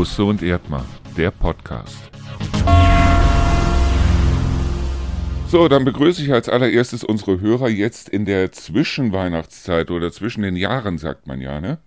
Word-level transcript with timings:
Busse 0.00 0.24
und 0.24 0.42
Erdmann, 0.42 0.86
der 1.14 1.30
Podcast. 1.30 1.98
So, 5.46 5.68
dann 5.68 5.84
begrüße 5.84 6.22
ich 6.22 6.32
als 6.32 6.48
allererstes 6.48 7.04
unsere 7.04 7.38
Hörer 7.38 7.68
jetzt 7.68 8.08
in 8.08 8.24
der 8.24 8.50
Zwischenweihnachtszeit 8.50 9.90
oder 9.90 10.10
zwischen 10.10 10.40
den 10.40 10.56
Jahren, 10.56 10.96
sagt 10.96 11.26
man 11.26 11.42
ja, 11.42 11.60
ne? 11.60 11.80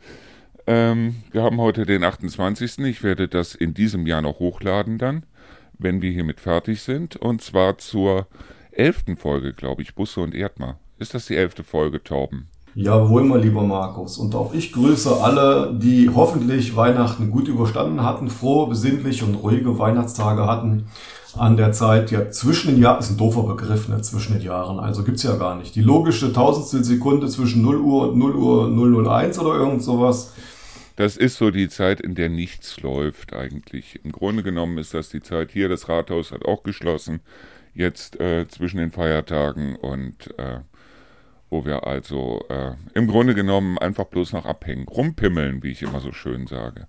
Ähm, 0.68 1.24
wir 1.32 1.42
haben 1.42 1.60
heute 1.60 1.88
den 1.88 2.04
28. 2.04 2.78
Ich 2.86 3.02
werde 3.02 3.28
das 3.28 3.56
in 3.56 3.74
diesem 3.74 4.06
Jahr 4.06 4.22
noch 4.22 4.38
hochladen 4.38 5.00
dann, 5.00 5.26
wenn 5.80 6.04
wir 6.04 6.12
hiermit 6.12 6.40
fertig 6.40 6.84
sind. 6.84 7.16
Und 7.16 7.42
zwar 7.42 7.80
zur 7.80 8.28
elften 8.72 9.18
Folge, 9.18 9.54
glaube 9.54 9.82
ich, 9.82 9.96
Busse 9.96 10.22
und 10.22 10.36
Erdmann. 10.36 10.76
Ist 11.00 11.16
das 11.16 11.26
die 11.26 11.36
elfte 11.36 11.64
Folge, 11.64 12.04
Torben? 12.04 12.48
Jawohl, 12.76 13.24
mein 13.24 13.42
lieber 13.42 13.62
Markus. 13.62 14.18
Und 14.18 14.34
auch 14.34 14.54
ich 14.54 14.72
grüße 14.72 15.22
alle, 15.22 15.74
die 15.74 16.10
hoffentlich 16.10 16.76
Weihnachten 16.76 17.30
gut 17.30 17.48
überstanden 17.48 18.04
hatten, 18.04 18.30
frohe, 18.30 18.68
besinnliche 18.68 19.26
und 19.26 19.36
ruhige 19.36 19.78
Weihnachtstage 19.78 20.48
hatten 20.48 20.88
an 21.38 21.58
der 21.58 21.72
Zeit, 21.72 22.12
ja, 22.12 22.30
zwischen 22.30 22.72
den 22.72 22.82
Jahren, 22.82 23.00
ist 23.00 23.12
ein 23.12 23.18
doofer 23.18 23.44
Begriff, 23.44 23.88
ne, 23.88 24.02
zwischen 24.02 24.34
den 24.34 24.44
Jahren, 24.44 24.80
also 24.80 25.04
gibt's 25.04 25.24
ja 25.24 25.36
gar 25.36 25.56
nicht. 25.56 25.76
Die 25.76 25.82
logische 25.82 26.32
Tausendstel 26.32 26.84
Sekunde 26.84 27.28
zwischen 27.28 27.64
0 27.64 27.78
Uhr 27.78 28.10
und 28.10 28.20
0 28.20 28.36
Uhr 28.36 29.08
001 29.08 29.40
oder 29.40 29.56
irgend 29.56 29.82
sowas. 29.82 30.34
Das 30.96 31.18
ist 31.18 31.38
so 31.38 31.50
die 31.50 31.70
Zeit, 31.70 32.00
in 32.02 32.14
der 32.14 32.30
nichts 32.30 32.80
läuft 32.82 33.34
eigentlich. 33.34 34.00
Im 34.04 34.12
Grunde 34.12 34.44
genommen 34.44 34.78
ist 34.78 34.94
das 34.94 35.10
die 35.10 35.22
Zeit 35.22 35.52
hier, 35.52 35.70
das 35.70 35.90
Rathaus 35.90 36.32
hat 36.32 36.46
auch 36.46 36.62
geschlossen, 36.62 37.22
jetzt 37.74 38.20
äh, 38.20 38.48
zwischen 38.48 38.78
den 38.78 38.92
Feiertagen 38.92 39.76
und 39.76 40.38
äh, 40.38 40.60
wo 41.54 41.66
wir 41.66 41.86
also 41.86 42.44
äh, 42.50 42.72
im 42.96 43.08
Grunde 43.08 43.36
genommen 43.36 43.78
einfach 43.78 44.06
bloß 44.06 44.34
noch 44.34 44.46
abhängen, 44.46 44.88
rumpimmeln, 44.88 45.62
wie 45.62 45.70
ich 45.70 45.84
immer 45.84 46.00
so 46.00 46.12
schön 46.12 46.48
sage. 46.48 46.88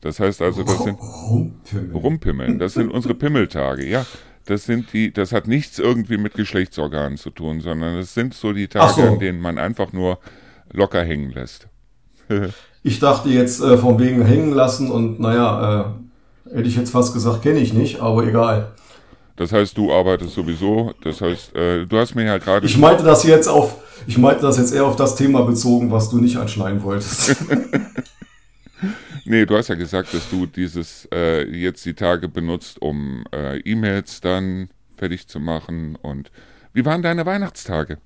Das 0.00 0.18
heißt 0.18 0.42
also, 0.42 0.64
das 0.64 0.82
sind 0.82 0.98
rumpimmeln. 1.00 1.92
rumpimmeln. 1.94 2.58
Das 2.58 2.74
sind 2.74 2.90
unsere 2.90 3.14
Pimmeltage, 3.14 3.86
ja. 3.86 4.04
Das 4.46 4.64
sind 4.64 4.92
die, 4.92 5.12
das 5.12 5.30
hat 5.30 5.46
nichts 5.46 5.78
irgendwie 5.78 6.16
mit 6.16 6.34
Geschlechtsorganen 6.34 7.16
zu 7.16 7.30
tun, 7.30 7.60
sondern 7.60 7.96
es 7.96 8.12
sind 8.12 8.34
so 8.34 8.52
die 8.52 8.66
Tage, 8.66 8.94
so. 8.94 9.02
an 9.02 9.20
denen 9.20 9.40
man 9.40 9.56
einfach 9.56 9.92
nur 9.92 10.18
locker 10.72 11.04
hängen 11.04 11.30
lässt. 11.30 11.68
ich 12.82 12.98
dachte 12.98 13.28
jetzt 13.28 13.62
äh, 13.62 13.78
von 13.78 14.00
wegen 14.00 14.26
hängen 14.26 14.52
lassen 14.52 14.90
und 14.90 15.20
naja, 15.20 15.94
äh, 16.50 16.56
hätte 16.56 16.68
ich 16.68 16.76
jetzt 16.76 16.90
fast 16.90 17.14
gesagt, 17.14 17.42
kenne 17.42 17.60
ich 17.60 17.72
nicht, 17.72 18.00
aber 18.00 18.26
egal. 18.26 18.72
Das 19.42 19.52
heißt, 19.52 19.76
du 19.76 19.92
arbeitest 19.92 20.34
sowieso. 20.34 20.92
Das 21.02 21.20
heißt, 21.20 21.56
äh, 21.56 21.84
du 21.84 21.98
hast 21.98 22.14
mir 22.14 22.24
ja 22.24 22.38
gerade. 22.38 22.64
Ich 22.64 22.78
meinte 22.78 23.02
das 23.02 23.24
jetzt 23.24 23.48
auf, 23.48 23.74
ich 24.06 24.16
meinte 24.16 24.42
das 24.42 24.56
jetzt 24.56 24.72
eher 24.72 24.84
auf 24.84 24.94
das 24.94 25.16
Thema 25.16 25.42
bezogen, 25.42 25.90
was 25.90 26.10
du 26.10 26.18
nicht 26.18 26.36
anschneiden 26.36 26.80
wolltest. 26.84 27.34
nee, 29.24 29.44
du 29.44 29.56
hast 29.56 29.66
ja 29.66 29.74
gesagt, 29.74 30.14
dass 30.14 30.30
du 30.30 30.46
dieses 30.46 31.08
äh, 31.12 31.42
jetzt 31.50 31.84
die 31.84 31.94
Tage 31.94 32.28
benutzt, 32.28 32.80
um 32.80 33.24
äh, 33.34 33.58
E-Mails 33.62 34.20
dann 34.20 34.68
fertig 34.96 35.26
zu 35.26 35.40
machen. 35.40 35.96
Und 36.00 36.30
wie 36.72 36.84
waren 36.84 37.02
deine 37.02 37.26
Weihnachtstage? 37.26 37.98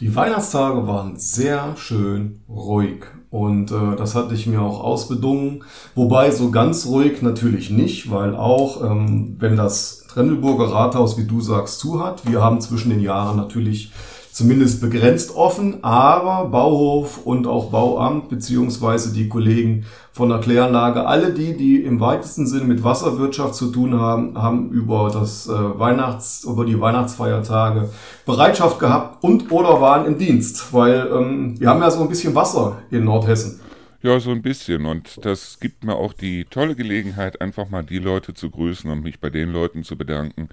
Die 0.00 0.14
Weihnachtstage 0.14 0.86
waren 0.86 1.16
sehr 1.16 1.74
schön 1.76 2.40
ruhig 2.50 3.04
und 3.30 3.70
äh, 3.70 3.96
das 3.96 4.14
hatte 4.14 4.34
ich 4.34 4.46
mir 4.46 4.60
auch 4.60 4.84
ausbedungen. 4.84 5.64
Wobei 5.94 6.30
so 6.30 6.50
ganz 6.50 6.86
ruhig 6.86 7.22
natürlich 7.22 7.70
nicht, 7.70 8.10
weil 8.10 8.36
auch 8.36 8.82
ähm, 8.82 9.36
wenn 9.38 9.56
das 9.56 10.06
Trendelburger 10.08 10.72
Rathaus, 10.72 11.16
wie 11.16 11.24
du 11.24 11.40
sagst, 11.40 11.78
zu 11.78 12.02
hat, 12.04 12.30
wir 12.30 12.42
haben 12.42 12.60
zwischen 12.60 12.90
den 12.90 13.00
Jahren 13.00 13.36
natürlich 13.36 13.90
zumindest 14.36 14.82
begrenzt 14.82 15.34
offen, 15.34 15.82
aber 15.82 16.50
Bauhof 16.50 17.24
und 17.24 17.46
auch 17.46 17.70
Bauamt 17.70 18.28
beziehungsweise 18.28 19.14
die 19.14 19.30
Kollegen 19.30 19.86
von 20.16 20.30
der 20.30 20.38
Kläranlage, 20.38 21.06
alle 21.06 21.34
die, 21.34 21.54
die 21.58 21.82
im 21.82 22.00
weitesten 22.00 22.46
Sinne 22.46 22.64
mit 22.64 22.82
Wasserwirtschaft 22.82 23.54
zu 23.54 23.70
tun 23.70 24.00
haben, 24.00 24.34
haben 24.40 24.70
über 24.70 25.10
das 25.12 25.46
äh, 25.46 25.52
Weihnachts, 25.52 26.44
über 26.44 26.64
die 26.64 26.80
Weihnachtsfeiertage 26.80 27.90
Bereitschaft 28.24 28.78
gehabt 28.78 29.22
und 29.22 29.52
oder 29.52 29.78
waren 29.82 30.06
im 30.06 30.16
Dienst, 30.16 30.72
weil 30.72 31.06
ähm, 31.12 31.60
wir 31.60 31.68
haben 31.68 31.82
ja 31.82 31.90
so 31.90 32.00
ein 32.00 32.08
bisschen 32.08 32.34
Wasser 32.34 32.78
in 32.90 33.04
Nordhessen. 33.04 33.60
Ja, 34.00 34.18
so 34.18 34.30
ein 34.30 34.40
bisschen. 34.40 34.86
Und 34.86 35.22
das 35.22 35.60
gibt 35.60 35.84
mir 35.84 35.96
auch 35.96 36.14
die 36.14 36.46
tolle 36.46 36.76
Gelegenheit, 36.76 37.42
einfach 37.42 37.68
mal 37.68 37.84
die 37.84 37.98
Leute 37.98 38.32
zu 38.32 38.48
grüßen 38.48 38.90
und 38.90 39.02
mich 39.02 39.20
bei 39.20 39.28
den 39.28 39.50
Leuten 39.50 39.84
zu 39.84 39.98
bedanken, 39.98 40.48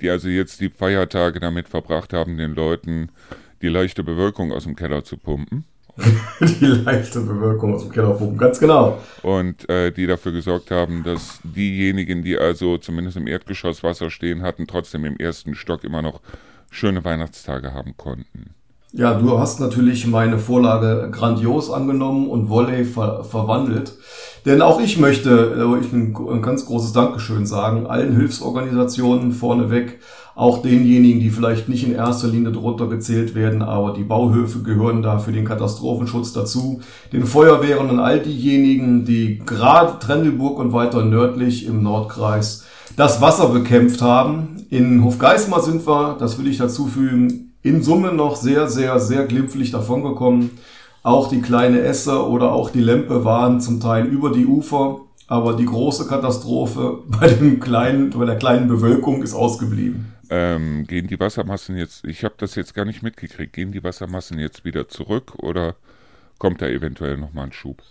die 0.00 0.08
also 0.08 0.28
jetzt 0.28 0.62
die 0.62 0.70
Feiertage 0.70 1.38
damit 1.38 1.68
verbracht 1.68 2.14
haben, 2.14 2.38
den 2.38 2.54
Leuten 2.54 3.10
die 3.60 3.68
leichte 3.68 4.04
Bewölkung 4.04 4.52
aus 4.52 4.64
dem 4.64 4.74
Keller 4.74 5.04
zu 5.04 5.18
pumpen. 5.18 5.66
die 6.40 6.64
leichte 6.64 7.20
Bewölkung 7.20 7.74
aus 7.74 7.82
dem 7.82 7.92
Keller 7.92 8.14
pumpen, 8.14 8.38
ganz 8.38 8.58
genau. 8.58 8.98
Und 9.22 9.68
äh, 9.68 9.92
die 9.92 10.06
dafür 10.06 10.32
gesorgt 10.32 10.70
haben, 10.70 11.02
dass 11.02 11.40
diejenigen, 11.42 12.22
die 12.22 12.38
also 12.38 12.78
zumindest 12.78 13.16
im 13.18 13.26
Erdgeschoss 13.26 13.82
Wasser 13.82 14.10
stehen 14.10 14.42
hatten, 14.42 14.66
trotzdem 14.66 15.04
im 15.04 15.16
ersten 15.18 15.54
Stock 15.54 15.84
immer 15.84 16.00
noch 16.00 16.20
schöne 16.70 17.04
Weihnachtstage 17.04 17.74
haben 17.74 17.96
konnten. 17.96 18.54
Ja, 18.94 19.14
du 19.14 19.38
hast 19.38 19.58
natürlich 19.58 20.06
meine 20.06 20.38
Vorlage 20.38 21.08
grandios 21.10 21.70
angenommen 21.70 22.28
und 22.28 22.50
Volley 22.50 22.84
ver 22.84 23.24
verwandelt. 23.24 23.96
Denn 24.44 24.60
auch 24.60 24.82
ich 24.82 24.98
möchte 24.98 25.30
äh, 25.30 25.80
ich 25.80 25.90
ein, 25.94 26.14
ein 26.30 26.42
ganz 26.42 26.66
großes 26.66 26.92
Dankeschön 26.92 27.46
sagen, 27.46 27.86
allen 27.86 28.14
Hilfsorganisationen 28.14 29.32
vorneweg, 29.32 30.00
auch 30.34 30.60
denjenigen, 30.60 31.20
die 31.20 31.30
vielleicht 31.30 31.70
nicht 31.70 31.84
in 31.84 31.94
erster 31.94 32.28
Linie 32.28 32.52
drunter 32.52 32.86
gezählt 32.86 33.34
werden, 33.34 33.62
aber 33.62 33.94
die 33.94 34.04
Bauhöfe 34.04 34.62
gehören 34.62 35.00
da 35.00 35.18
für 35.18 35.32
den 35.32 35.46
Katastrophenschutz 35.46 36.34
dazu, 36.34 36.80
den 37.14 37.24
Feuerwehren 37.24 37.88
und 37.88 37.98
all 37.98 38.20
diejenigen, 38.20 39.06
die 39.06 39.38
gerade 39.38 40.00
Trendelburg 40.00 40.58
und 40.58 40.74
weiter 40.74 41.02
nördlich 41.02 41.64
im 41.64 41.82
Nordkreis 41.82 42.64
das 42.96 43.22
Wasser 43.22 43.48
bekämpft 43.48 44.02
haben. 44.02 44.66
In 44.68 45.02
Hofgeismar 45.02 45.62
sind 45.62 45.86
wir, 45.86 46.16
das 46.18 46.38
will 46.38 46.46
ich 46.46 46.58
dazu 46.58 46.88
fügen, 46.88 47.51
in 47.62 47.82
Summe 47.82 48.12
noch 48.12 48.36
sehr, 48.36 48.68
sehr, 48.68 48.98
sehr 48.98 49.26
glimpflich 49.26 49.70
davongekommen. 49.70 50.50
Auch 51.02 51.28
die 51.28 51.40
kleine 51.40 51.80
Esse 51.80 52.28
oder 52.28 52.52
auch 52.52 52.70
die 52.70 52.80
Lempe 52.80 53.24
waren 53.24 53.60
zum 53.60 53.80
Teil 53.80 54.06
über 54.06 54.32
die 54.32 54.46
Ufer, 54.46 55.00
aber 55.26 55.54
die 55.54 55.66
große 55.66 56.06
Katastrophe 56.06 56.98
bei 57.06 57.28
dem 57.28 57.60
kleinen, 57.60 58.10
bei 58.10 58.24
der 58.24 58.36
kleinen 58.36 58.68
Bewölkung 58.68 59.22
ist 59.22 59.34
ausgeblieben. 59.34 60.12
Ähm, 60.30 60.86
gehen 60.86 61.08
die 61.08 61.20
Wassermassen 61.20 61.76
jetzt, 61.76 62.04
ich 62.04 62.24
habe 62.24 62.34
das 62.38 62.54
jetzt 62.54 62.74
gar 62.74 62.84
nicht 62.84 63.02
mitgekriegt, 63.02 63.52
gehen 63.52 63.72
die 63.72 63.84
Wassermassen 63.84 64.38
jetzt 64.38 64.64
wieder 64.64 64.88
zurück 64.88 65.34
oder 65.38 65.74
kommt 66.38 66.62
da 66.62 66.68
eventuell 66.68 67.18
nochmal 67.18 67.46
ein 67.46 67.52
Schub? 67.52 67.82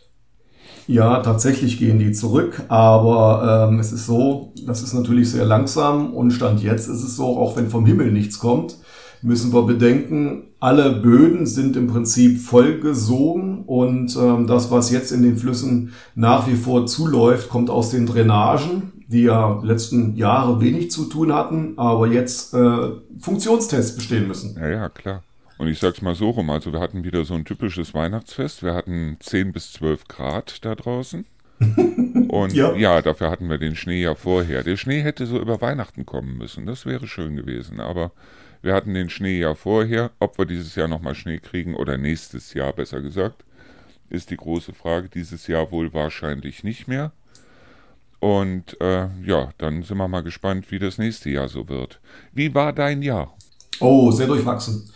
Ja, 0.87 1.19
tatsächlich 1.19 1.77
gehen 1.77 1.99
die 1.99 2.11
zurück, 2.11 2.63
aber 2.67 3.69
ähm, 3.69 3.79
es 3.79 3.91
ist 3.91 4.07
so, 4.07 4.53
das 4.65 4.81
ist 4.81 4.93
natürlich 4.93 5.29
sehr 5.29 5.45
langsam 5.45 6.13
und 6.13 6.31
Stand 6.31 6.63
jetzt 6.63 6.87
ist 6.87 7.03
es 7.03 7.15
so, 7.15 7.37
auch 7.37 7.55
wenn 7.57 7.69
vom 7.69 7.85
Himmel 7.85 8.11
nichts 8.11 8.39
kommt, 8.39 8.77
müssen 9.23 9.53
wir 9.53 9.63
bedenken, 9.63 10.43
alle 10.59 10.91
Böden 10.91 11.45
sind 11.45 11.75
im 11.75 11.87
Prinzip 11.87 12.39
vollgesogen 12.39 13.63
und 13.65 14.15
ähm, 14.15 14.47
das, 14.47 14.71
was 14.71 14.91
jetzt 14.91 15.11
in 15.11 15.23
den 15.23 15.37
Flüssen 15.37 15.93
nach 16.15 16.47
wie 16.47 16.55
vor 16.55 16.85
zuläuft, 16.85 17.49
kommt 17.49 17.69
aus 17.69 17.91
den 17.91 18.05
Drainagen, 18.05 18.91
die 19.07 19.23
ja 19.23 19.59
letzten 19.63 20.15
Jahre 20.15 20.61
wenig 20.61 20.91
zu 20.91 21.05
tun 21.05 21.33
hatten, 21.33 21.73
aber 21.77 22.07
jetzt 22.07 22.53
äh, 22.53 22.91
Funktionstests 23.19 23.95
bestehen 23.95 24.27
müssen. 24.27 24.55
Ja, 24.59 24.69
ja, 24.69 24.89
klar. 24.89 25.23
Und 25.57 25.67
ich 25.67 25.79
sag's 25.79 26.01
mal 26.01 26.15
so 26.15 26.31
rum, 26.31 26.49
also 26.49 26.73
wir 26.73 26.79
hatten 26.79 27.03
wieder 27.03 27.23
so 27.23 27.35
ein 27.35 27.45
typisches 27.45 27.93
Weihnachtsfest. 27.93 28.63
Wir 28.63 28.73
hatten 28.73 29.17
10 29.19 29.51
bis 29.51 29.73
12 29.73 30.07
Grad 30.07 30.65
da 30.65 30.73
draußen. 30.73 31.25
Und 32.29 32.53
ja. 32.53 32.73
ja. 32.73 33.01
dafür 33.01 33.29
hatten 33.29 33.47
wir 33.47 33.59
den 33.59 33.75
Schnee 33.75 34.01
ja 34.01 34.15
vorher. 34.15 34.63
Der 34.63 34.77
Schnee 34.77 35.01
hätte 35.01 35.27
so 35.27 35.39
über 35.39 35.61
Weihnachten 35.61 36.05
kommen 36.05 36.37
müssen. 36.37 36.65
Das 36.65 36.87
wäre 36.87 37.05
schön 37.07 37.35
gewesen. 37.35 37.79
Aber 37.79 38.11
wir 38.61 38.73
hatten 38.73 38.93
den 38.93 39.09
Schnee 39.09 39.39
ja 39.39 39.55
vorher. 39.55 40.11
Ob 40.19 40.37
wir 40.37 40.45
dieses 40.45 40.75
Jahr 40.75 40.87
nochmal 40.87 41.15
Schnee 41.15 41.39
kriegen 41.39 41.75
oder 41.75 41.97
nächstes 41.97 42.53
Jahr 42.53 42.73
besser 42.73 43.01
gesagt, 43.01 43.43
ist 44.09 44.29
die 44.29 44.37
große 44.37 44.73
Frage. 44.73 45.09
Dieses 45.09 45.47
Jahr 45.47 45.71
wohl 45.71 45.93
wahrscheinlich 45.93 46.63
nicht 46.63 46.87
mehr. 46.87 47.11
Und 48.19 48.79
äh, 48.79 49.07
ja, 49.25 49.49
dann 49.57 49.81
sind 49.81 49.97
wir 49.97 50.07
mal 50.07 50.21
gespannt, 50.21 50.69
wie 50.69 50.77
das 50.77 50.99
nächste 50.99 51.31
Jahr 51.31 51.47
so 51.47 51.67
wird. 51.69 51.99
Wie 52.31 52.53
war 52.53 52.71
dein 52.71 53.01
Jahr? 53.01 53.33
Oh, 53.79 54.11
sehr 54.11 54.27
durchwachsen. 54.27 54.91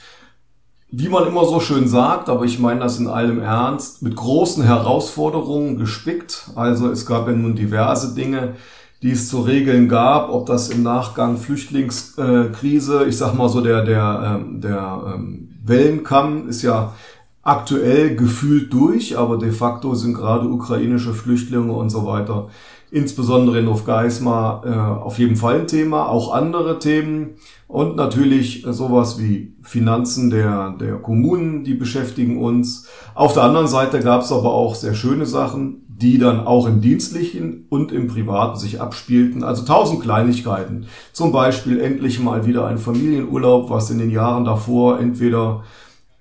Wie 0.91 1.09
man 1.09 1.27
immer 1.27 1.45
so 1.45 1.59
schön 1.59 1.87
sagt, 1.87 2.29
aber 2.29 2.45
ich 2.45 2.59
meine 2.59 2.81
das 2.81 2.99
in 2.99 3.07
allem 3.07 3.41
Ernst, 3.41 4.03
mit 4.03 4.15
großen 4.15 4.63
Herausforderungen 4.63 5.77
gespickt. 5.77 6.51
Also 6.55 6.89
es 6.91 7.07
gab 7.07 7.27
ja 7.27 7.33
nun 7.33 7.55
diverse 7.55 8.13
Dinge, 8.13 8.55
die 9.05 9.11
es 9.11 9.29
zu 9.29 9.41
regeln 9.41 9.87
gab, 9.87 10.31
ob 10.31 10.47
das 10.47 10.69
im 10.69 10.81
Nachgang 10.81 11.37
Flüchtlingskrise, 11.37 13.05
ich 13.05 13.15
sag 13.15 13.35
mal 13.35 13.49
so 13.49 13.61
der, 13.61 13.83
der, 13.83 14.39
ähm, 14.41 14.61
der 14.61 15.13
ähm, 15.13 15.49
Wellenkamm 15.63 16.49
ist 16.49 16.63
ja 16.63 16.95
aktuell 17.43 18.15
gefühlt 18.15 18.73
durch, 18.73 19.15
aber 19.15 19.37
de 19.37 19.51
facto 19.51 19.93
sind 19.93 20.15
gerade 20.15 20.47
ukrainische 20.47 21.13
Flüchtlinge 21.13 21.71
und 21.71 21.91
so 21.91 22.07
weiter, 22.07 22.47
insbesondere 22.89 23.59
in 23.59 23.67
Ufgeismar, 23.67 24.63
äh, 24.65 25.03
auf 25.03 25.19
jeden 25.19 25.35
Fall 25.35 25.59
ein 25.59 25.67
Thema, 25.67 26.09
auch 26.09 26.33
andere 26.33 26.79
Themen 26.79 27.35
und 27.67 27.95
natürlich 27.95 28.65
sowas 28.69 29.19
wie 29.19 29.55
Finanzen 29.63 30.29
der, 30.29 30.75
der 30.79 30.95
Kommunen, 30.97 31.63
die 31.63 31.73
beschäftigen 31.73 32.41
uns. 32.41 32.87
Auf 33.15 33.33
der 33.33 33.43
anderen 33.43 33.67
Seite 33.67 33.99
gab 34.01 34.21
es 34.21 34.31
aber 34.31 34.53
auch 34.53 34.75
sehr 34.75 34.93
schöne 34.93 35.25
Sachen, 35.25 35.85
die 35.87 36.17
dann 36.19 36.45
auch 36.45 36.67
im 36.67 36.81
dienstlichen 36.81 37.65
und 37.69 37.91
im 37.91 38.07
privaten 38.07 38.59
sich 38.59 38.81
abspielten. 38.81 39.43
Also 39.43 39.65
tausend 39.65 40.01
Kleinigkeiten. 40.01 40.87
Zum 41.13 41.31
Beispiel 41.31 41.79
endlich 41.79 42.19
mal 42.19 42.45
wieder 42.45 42.67
ein 42.67 42.77
Familienurlaub, 42.77 43.69
was 43.69 43.89
in 43.89 43.97
den 43.97 44.11
Jahren 44.11 44.45
davor 44.45 44.99
entweder, 44.99 45.63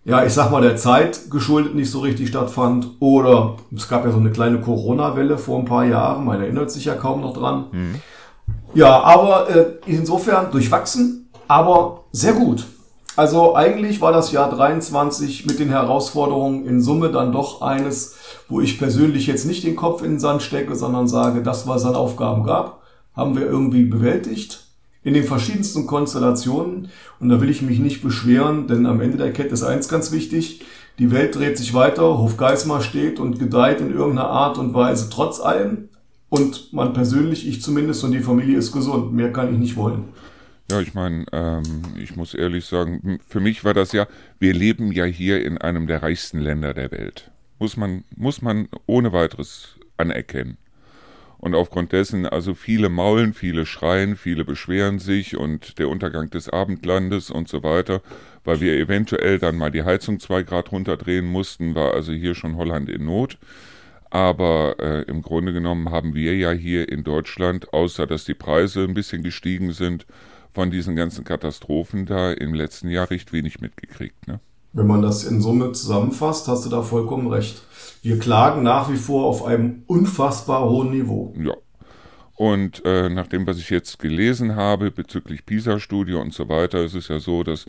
ja, 0.04 0.24
ich 0.24 0.32
sag 0.32 0.50
mal, 0.50 0.62
der 0.62 0.76
Zeit 0.76 1.30
geschuldet 1.30 1.74
nicht 1.74 1.90
so 1.90 2.00
richtig 2.00 2.28
stattfand 2.28 2.88
oder 3.00 3.56
es 3.74 3.88
gab 3.88 4.04
ja 4.04 4.12
so 4.12 4.18
eine 4.18 4.30
kleine 4.30 4.60
Corona-Welle 4.60 5.38
vor 5.38 5.58
ein 5.58 5.64
paar 5.64 5.84
Jahren, 5.84 6.24
man 6.24 6.40
erinnert 6.40 6.70
sich 6.70 6.84
ja 6.84 6.94
kaum 6.94 7.20
noch 7.20 7.36
dran. 7.36 7.66
Mhm. 7.72 7.94
Ja, 8.74 9.00
aber 9.02 9.50
äh, 9.50 9.66
insofern 9.86 10.50
durchwachsen, 10.50 11.23
aber 11.48 12.04
sehr 12.12 12.32
gut. 12.32 12.66
Also 13.16 13.54
eigentlich 13.54 14.00
war 14.00 14.12
das 14.12 14.32
Jahr 14.32 14.50
23 14.50 15.46
mit 15.46 15.60
den 15.60 15.68
Herausforderungen 15.68 16.66
in 16.66 16.80
Summe 16.80 17.10
dann 17.10 17.30
doch 17.30 17.62
eines, 17.62 18.16
wo 18.48 18.60
ich 18.60 18.78
persönlich 18.78 19.28
jetzt 19.28 19.46
nicht 19.46 19.62
den 19.62 19.76
Kopf 19.76 20.02
in 20.02 20.12
den 20.12 20.20
Sand 20.20 20.42
stecke, 20.42 20.74
sondern 20.74 21.06
sage, 21.06 21.42
das, 21.42 21.68
was 21.68 21.82
es 21.82 21.86
an 21.86 21.94
Aufgaben 21.94 22.42
gab, 22.42 22.82
haben 23.14 23.36
wir 23.36 23.46
irgendwie 23.46 23.84
bewältigt. 23.84 24.66
In 25.04 25.14
den 25.14 25.24
verschiedensten 25.24 25.86
Konstellationen. 25.86 26.88
Und 27.20 27.28
da 27.28 27.40
will 27.40 27.50
ich 27.50 27.62
mich 27.62 27.78
nicht 27.78 28.02
beschweren, 28.02 28.66
denn 28.66 28.86
am 28.86 29.00
Ende 29.00 29.18
der 29.18 29.32
Kette 29.32 29.54
ist 29.54 29.62
eins 29.62 29.88
ganz 29.88 30.10
wichtig. 30.10 30.64
Die 30.98 31.12
Welt 31.12 31.36
dreht 31.36 31.58
sich 31.58 31.74
weiter, 31.74 32.18
Hofgeismar 32.18 32.80
steht 32.80 33.20
und 33.20 33.38
gedeiht 33.38 33.80
in 33.80 33.92
irgendeiner 33.92 34.30
Art 34.30 34.58
und 34.58 34.74
Weise 34.74 35.08
trotz 35.10 35.40
allem. 35.40 35.88
Und 36.30 36.72
man 36.72 36.94
persönlich, 36.94 37.46
ich 37.46 37.62
zumindest 37.62 38.02
und 38.02 38.12
die 38.12 38.20
Familie 38.20 38.58
ist 38.58 38.72
gesund. 38.72 39.12
Mehr 39.12 39.32
kann 39.32 39.52
ich 39.52 39.58
nicht 39.58 39.76
wollen. 39.76 40.08
Ja, 40.70 40.80
ich 40.80 40.94
meine, 40.94 41.26
ähm, 41.32 41.82
ich 41.98 42.16
muss 42.16 42.32
ehrlich 42.32 42.64
sagen, 42.64 43.20
für 43.26 43.40
mich 43.40 43.64
war 43.64 43.74
das 43.74 43.92
ja, 43.92 44.06
wir 44.38 44.54
leben 44.54 44.92
ja 44.92 45.04
hier 45.04 45.44
in 45.44 45.58
einem 45.58 45.86
der 45.86 46.02
reichsten 46.02 46.38
Länder 46.40 46.72
der 46.72 46.90
Welt. 46.90 47.30
Muss 47.58 47.76
man, 47.76 48.04
muss 48.16 48.40
man 48.40 48.68
ohne 48.86 49.12
weiteres 49.12 49.78
anerkennen. 49.98 50.56
Und 51.36 51.54
aufgrund 51.54 51.92
dessen, 51.92 52.24
also 52.24 52.54
viele 52.54 52.88
maulen, 52.88 53.34
viele 53.34 53.66
schreien, 53.66 54.16
viele 54.16 54.46
beschweren 54.46 54.98
sich 54.98 55.36
und 55.36 55.78
der 55.78 55.90
Untergang 55.90 56.30
des 56.30 56.48
Abendlandes 56.48 57.30
und 57.30 57.48
so 57.48 57.62
weiter, 57.62 58.00
weil 58.44 58.62
wir 58.62 58.74
eventuell 58.78 59.38
dann 59.38 59.58
mal 59.58 59.70
die 59.70 59.82
Heizung 59.82 60.18
zwei 60.20 60.42
Grad 60.42 60.72
runterdrehen 60.72 61.26
mussten, 61.26 61.74
war 61.74 61.92
also 61.92 62.12
hier 62.12 62.34
schon 62.34 62.56
Holland 62.56 62.88
in 62.88 63.04
Not. 63.04 63.36
Aber 64.08 64.76
äh, 64.78 65.02
im 65.02 65.20
Grunde 65.20 65.52
genommen 65.52 65.90
haben 65.90 66.14
wir 66.14 66.34
ja 66.34 66.52
hier 66.52 66.88
in 66.88 67.04
Deutschland, 67.04 67.74
außer 67.74 68.06
dass 68.06 68.24
die 68.24 68.32
Preise 68.32 68.84
ein 68.84 68.94
bisschen 68.94 69.22
gestiegen 69.22 69.72
sind, 69.72 70.06
von 70.54 70.70
diesen 70.70 70.94
ganzen 70.94 71.24
Katastrophen 71.24 72.06
da 72.06 72.32
im 72.32 72.54
letzten 72.54 72.88
Jahr 72.88 73.10
recht 73.10 73.32
wenig 73.32 73.60
mitgekriegt. 73.60 74.28
Ne? 74.28 74.40
Wenn 74.72 74.86
man 74.86 75.02
das 75.02 75.24
in 75.24 75.40
Summe 75.40 75.72
zusammenfasst, 75.72 76.48
hast 76.48 76.64
du 76.64 76.70
da 76.70 76.82
vollkommen 76.82 77.26
recht. 77.26 77.62
Wir 78.02 78.18
klagen 78.18 78.62
nach 78.62 78.90
wie 78.90 78.96
vor 78.96 79.26
auf 79.26 79.44
einem 79.44 79.82
unfassbar 79.86 80.68
hohen 80.68 80.90
Niveau. 80.90 81.34
Ja. 81.36 81.54
Und 82.36 82.82
äh, 82.84 83.08
nach 83.08 83.26
dem, 83.26 83.46
was 83.46 83.58
ich 83.58 83.70
jetzt 83.70 83.98
gelesen 83.98 84.56
habe 84.56 84.90
bezüglich 84.90 85.46
PISA-Studie 85.46 86.14
und 86.14 86.32
so 86.32 86.48
weiter, 86.48 86.84
ist 86.84 86.94
es 86.94 87.08
ja 87.08 87.18
so, 87.18 87.44
dass 87.44 87.66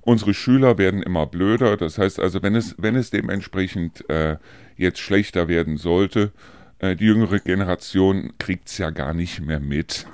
unsere 0.00 0.34
Schüler 0.34 0.78
werden 0.78 1.02
immer 1.02 1.26
blöder. 1.26 1.76
Das 1.76 1.98
heißt 1.98 2.18
also, 2.18 2.42
wenn 2.42 2.54
es, 2.54 2.74
wenn 2.78 2.96
es 2.96 3.10
dementsprechend 3.10 4.08
äh, 4.10 4.36
jetzt 4.76 4.98
schlechter 4.98 5.48
werden 5.48 5.76
sollte, 5.76 6.32
äh, 6.78 6.96
die 6.96 7.04
jüngere 7.04 7.38
Generation 7.38 8.32
kriegt 8.38 8.68
es 8.68 8.78
ja 8.78 8.90
gar 8.90 9.14
nicht 9.14 9.40
mehr 9.40 9.60
mit. 9.60 10.06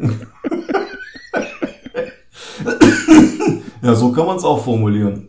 ja, 3.82 3.94
so 3.94 4.12
kann 4.12 4.26
man 4.26 4.36
es 4.36 4.44
auch 4.44 4.64
formulieren. 4.64 5.28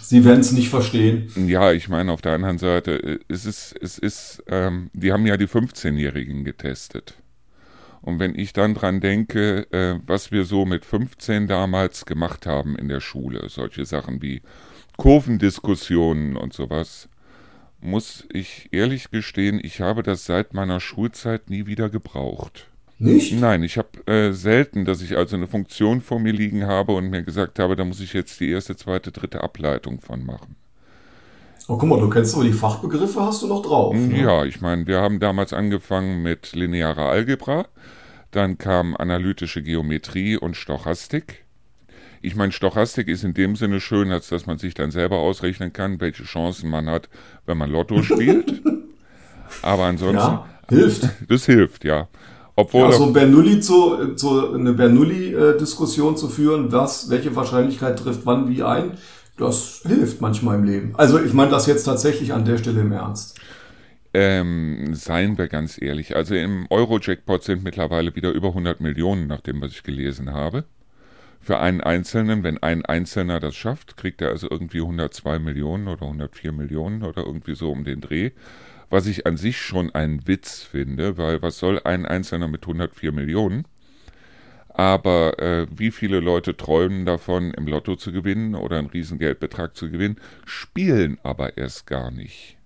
Sie 0.00 0.24
werden 0.24 0.40
es 0.40 0.52
nicht 0.52 0.70
verstehen. 0.70 1.30
Ja, 1.36 1.72
ich 1.72 1.88
meine, 1.88 2.12
auf 2.12 2.22
der 2.22 2.32
anderen 2.32 2.58
Seite, 2.58 2.92
äh, 3.02 3.18
es 3.28 3.44
ist, 3.44 3.74
es 3.80 3.98
ist, 3.98 4.42
ähm, 4.48 4.90
die 4.94 5.12
haben 5.12 5.26
ja 5.26 5.36
die 5.36 5.46
15-Jährigen 5.46 6.44
getestet. 6.44 7.14
Und 8.00 8.18
wenn 8.18 8.34
ich 8.34 8.52
dann 8.52 8.74
dran 8.74 9.00
denke, 9.00 9.70
äh, 9.72 10.00
was 10.06 10.32
wir 10.32 10.44
so 10.44 10.64
mit 10.64 10.84
15 10.84 11.46
damals 11.46 12.06
gemacht 12.06 12.46
haben 12.46 12.76
in 12.76 12.88
der 12.88 13.00
Schule, 13.00 13.48
solche 13.48 13.84
Sachen 13.84 14.22
wie 14.22 14.40
Kurvendiskussionen 14.96 16.36
und 16.36 16.54
sowas, 16.54 17.08
muss 17.80 18.26
ich 18.32 18.68
ehrlich 18.72 19.10
gestehen, 19.10 19.60
ich 19.62 19.80
habe 19.80 20.02
das 20.02 20.24
seit 20.24 20.54
meiner 20.54 20.80
Schulzeit 20.80 21.50
nie 21.50 21.66
wieder 21.66 21.90
gebraucht. 21.90 22.68
Nicht? 22.98 23.32
Nein, 23.38 23.62
ich 23.62 23.78
habe 23.78 24.06
äh, 24.06 24.32
selten, 24.32 24.84
dass 24.84 25.02
ich 25.02 25.16
also 25.16 25.36
eine 25.36 25.46
Funktion 25.46 26.00
vor 26.00 26.18
mir 26.18 26.32
liegen 26.32 26.66
habe 26.66 26.92
und 26.92 27.10
mir 27.10 27.22
gesagt 27.22 27.60
habe, 27.60 27.76
da 27.76 27.84
muss 27.84 28.00
ich 28.00 28.12
jetzt 28.12 28.40
die 28.40 28.50
erste, 28.50 28.76
zweite, 28.76 29.12
dritte 29.12 29.42
Ableitung 29.42 30.00
von 30.00 30.26
machen. 30.26 30.56
Oh, 31.68 31.76
guck 31.76 31.88
mal, 31.88 32.00
du 32.00 32.08
kennst 32.08 32.34
aber 32.34 32.44
die 32.44 32.52
Fachbegriffe, 32.52 33.20
hast 33.20 33.42
du 33.42 33.46
noch 33.46 33.62
drauf. 33.62 33.94
Ne? 33.94 34.22
Ja, 34.22 34.44
ich 34.44 34.60
meine, 34.60 34.86
wir 34.86 35.00
haben 35.00 35.20
damals 35.20 35.52
angefangen 35.52 36.22
mit 36.22 36.54
linearer 36.54 37.10
Algebra, 37.10 37.66
dann 38.30 38.58
kam 38.58 38.96
analytische 38.96 39.62
Geometrie 39.62 40.36
und 40.36 40.56
Stochastik. 40.56 41.44
Ich 42.20 42.34
meine, 42.34 42.52
Stochastik 42.52 43.06
ist 43.06 43.22
in 43.22 43.34
dem 43.34 43.54
Sinne 43.54 43.80
schön, 43.80 44.10
als 44.10 44.28
dass 44.28 44.46
man 44.46 44.58
sich 44.58 44.74
dann 44.74 44.90
selber 44.90 45.18
ausrechnen 45.18 45.72
kann, 45.72 46.00
welche 46.00 46.24
Chancen 46.24 46.68
man 46.68 46.88
hat, 46.88 47.08
wenn 47.46 47.58
man 47.58 47.70
Lotto 47.70 48.02
spielt. 48.02 48.60
aber 49.62 49.84
ansonsten. 49.84 50.16
Ja, 50.16 50.48
hilft. 50.68 51.08
Das 51.28 51.46
hilft, 51.46 51.84
ja. 51.84 52.08
Obwohl 52.58 52.90
ja, 52.90 52.92
so 52.92 53.12
Bernoulli 53.12 53.60
zu, 53.60 54.16
zu 54.16 54.52
eine 54.52 54.72
Bernoulli-Diskussion 54.72 56.16
zu 56.16 56.28
führen, 56.28 56.72
was, 56.72 57.08
welche 57.08 57.36
Wahrscheinlichkeit 57.36 58.00
trifft 58.00 58.22
wann 58.26 58.48
wie 58.48 58.64
ein, 58.64 58.98
das 59.36 59.82
hilft 59.86 60.20
manchmal 60.20 60.56
im 60.56 60.64
Leben. 60.64 60.92
Also 60.96 61.22
ich 61.22 61.32
meine 61.32 61.52
das 61.52 61.68
jetzt 61.68 61.84
tatsächlich 61.84 62.32
an 62.32 62.44
der 62.44 62.58
Stelle 62.58 62.80
im 62.80 62.90
Ernst. 62.90 63.38
Ähm, 64.12 64.92
seien 64.92 65.38
wir 65.38 65.46
ganz 65.46 65.80
ehrlich. 65.80 66.16
Also 66.16 66.34
im 66.34 66.66
Euro-Jackpot 66.68 67.44
sind 67.44 67.62
mittlerweile 67.62 68.16
wieder 68.16 68.32
über 68.32 68.48
100 68.48 68.80
Millionen, 68.80 69.28
nach 69.28 69.40
dem, 69.40 69.60
was 69.60 69.70
ich 69.70 69.84
gelesen 69.84 70.32
habe. 70.32 70.64
Für 71.38 71.60
einen 71.60 71.80
Einzelnen, 71.80 72.42
wenn 72.42 72.60
ein 72.60 72.84
Einzelner 72.84 73.38
das 73.38 73.54
schafft, 73.54 73.96
kriegt 73.96 74.20
er 74.20 74.30
also 74.30 74.48
irgendwie 74.50 74.80
102 74.80 75.38
Millionen 75.38 75.86
oder 75.86 76.02
104 76.02 76.50
Millionen 76.50 77.04
oder 77.04 77.24
irgendwie 77.24 77.54
so 77.54 77.70
um 77.70 77.84
den 77.84 78.00
Dreh 78.00 78.32
was 78.90 79.06
ich 79.06 79.26
an 79.26 79.36
sich 79.36 79.60
schon 79.60 79.94
einen 79.94 80.26
Witz 80.26 80.62
finde, 80.62 81.18
weil 81.18 81.42
was 81.42 81.58
soll 81.58 81.80
ein 81.84 82.06
Einzelner 82.06 82.48
mit 82.48 82.62
104 82.62 83.12
Millionen? 83.12 83.66
Aber 84.68 85.38
äh, 85.40 85.66
wie 85.74 85.90
viele 85.90 86.20
Leute 86.20 86.56
träumen 86.56 87.04
davon, 87.04 87.52
im 87.52 87.66
Lotto 87.66 87.96
zu 87.96 88.12
gewinnen 88.12 88.54
oder 88.54 88.78
einen 88.78 88.88
Riesengeldbetrag 88.88 89.76
zu 89.76 89.90
gewinnen, 89.90 90.16
spielen 90.44 91.18
aber 91.22 91.56
erst 91.56 91.86
gar 91.86 92.10
nicht. 92.12 92.58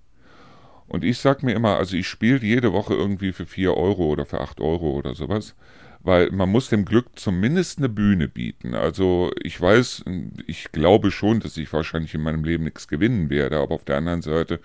Und 0.86 1.04
ich 1.04 1.18
sag 1.18 1.42
mir 1.42 1.54
immer, 1.54 1.78
also 1.78 1.96
ich 1.96 2.06
spiele 2.06 2.40
jede 2.40 2.74
Woche 2.74 2.92
irgendwie 2.92 3.32
für 3.32 3.46
4 3.46 3.74
Euro 3.74 4.08
oder 4.08 4.26
für 4.26 4.42
8 4.42 4.60
Euro 4.60 4.90
oder 4.90 5.14
sowas, 5.14 5.54
weil 6.00 6.30
man 6.30 6.50
muss 6.50 6.68
dem 6.68 6.84
Glück 6.84 7.06
zumindest 7.14 7.78
eine 7.78 7.88
Bühne 7.88 8.28
bieten. 8.28 8.74
Also 8.74 9.30
ich 9.42 9.58
weiß, 9.58 10.04
ich 10.46 10.70
glaube 10.70 11.10
schon, 11.10 11.40
dass 11.40 11.56
ich 11.56 11.72
wahrscheinlich 11.72 12.14
in 12.14 12.22
meinem 12.22 12.44
Leben 12.44 12.64
nichts 12.64 12.88
gewinnen 12.88 13.30
werde, 13.30 13.58
aber 13.58 13.74
auf 13.74 13.86
der 13.86 13.96
anderen 13.96 14.20
Seite 14.20 14.60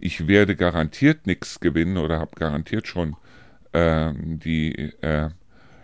ich 0.00 0.26
werde 0.26 0.56
garantiert 0.56 1.26
nichts 1.26 1.60
gewinnen 1.60 1.96
oder 1.96 2.20
habe 2.20 2.32
garantiert 2.36 2.86
schon 2.86 3.16
äh, 3.72 4.12
die 4.14 4.92
äh, 5.00 5.30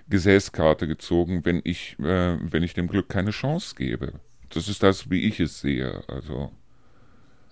Gesäßkarte 0.09 0.87
gezogen, 0.87 1.45
wenn 1.45 1.61
ich, 1.65 1.97
äh, 1.99 2.37
wenn 2.41 2.63
ich 2.63 2.75
dem 2.75 2.89
Glück 2.89 3.09
keine 3.09 3.31
Chance 3.31 3.75
gebe. 3.77 4.13
Das 4.51 4.69
ist 4.69 4.83
das, 4.83 5.11
wie 5.11 5.23
ich 5.23 5.41
es 5.41 5.61
sehe. 5.61 6.03
Also. 6.09 6.51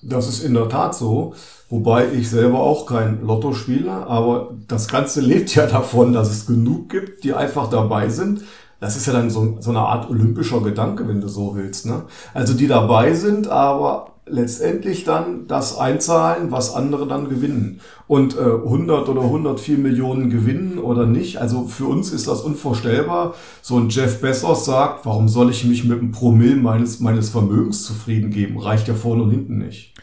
Das 0.02 0.28
ist 0.28 0.44
in 0.44 0.54
der 0.54 0.68
Tat 0.68 0.94
so, 0.94 1.34
wobei 1.68 2.12
ich 2.12 2.28
selber 2.28 2.60
auch 2.60 2.86
kein 2.86 3.22
Lotto 3.22 3.52
spiele, 3.52 3.92
aber 3.92 4.54
das 4.66 4.88
Ganze 4.88 5.20
lebt 5.20 5.54
ja 5.54 5.66
davon, 5.66 6.12
dass 6.12 6.30
es 6.30 6.46
genug 6.46 6.90
gibt, 6.90 7.24
die 7.24 7.34
einfach 7.34 7.70
dabei 7.70 8.08
sind. 8.08 8.42
Das 8.80 8.96
ist 8.96 9.06
ja 9.06 9.12
dann 9.12 9.30
so, 9.30 9.58
so 9.60 9.70
eine 9.70 9.78
Art 9.78 10.10
olympischer 10.10 10.60
Gedanke, 10.60 11.06
wenn 11.06 11.20
du 11.20 11.28
so 11.28 11.54
willst. 11.54 11.86
Ne? 11.86 12.02
Also 12.34 12.54
die 12.54 12.66
dabei 12.66 13.14
sind, 13.14 13.46
aber 13.46 14.11
letztendlich 14.26 15.04
dann 15.04 15.46
das 15.48 15.76
einzahlen, 15.76 16.50
was 16.50 16.74
andere 16.74 17.06
dann 17.06 17.28
gewinnen. 17.28 17.80
Und 18.06 18.36
äh, 18.36 18.40
100 18.40 19.08
oder 19.08 19.22
104 19.22 19.78
Millionen 19.78 20.30
gewinnen 20.30 20.78
oder 20.78 21.06
nicht, 21.06 21.38
also 21.38 21.66
für 21.66 21.86
uns 21.86 22.12
ist 22.12 22.28
das 22.28 22.42
unvorstellbar. 22.42 23.34
So 23.62 23.78
ein 23.78 23.88
Jeff 23.88 24.20
Bezos 24.20 24.64
sagt, 24.64 25.04
warum 25.06 25.28
soll 25.28 25.50
ich 25.50 25.64
mich 25.64 25.84
mit 25.84 25.98
einem 25.98 26.12
Promille 26.12 26.56
meines, 26.56 27.00
meines 27.00 27.30
Vermögens 27.30 27.84
zufrieden 27.84 28.30
geben? 28.30 28.58
Reicht 28.58 28.88
ja 28.88 28.94
vorne 28.94 29.24
und 29.24 29.30
hinten 29.30 29.58
nicht. 29.58 29.94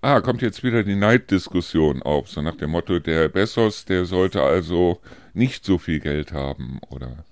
Ah, 0.00 0.20
kommt 0.20 0.42
jetzt 0.42 0.62
wieder 0.62 0.84
die 0.84 0.94
Neiddiskussion 0.94 2.02
auf, 2.02 2.28
so 2.28 2.40
nach 2.40 2.54
dem 2.54 2.70
Motto, 2.70 3.00
der 3.00 3.28
Bezos, 3.28 3.84
der 3.84 4.04
sollte 4.04 4.42
also 4.42 5.00
nicht 5.34 5.64
so 5.64 5.76
viel 5.76 5.98
Geld 5.98 6.32
haben, 6.32 6.78
oder? 6.88 7.24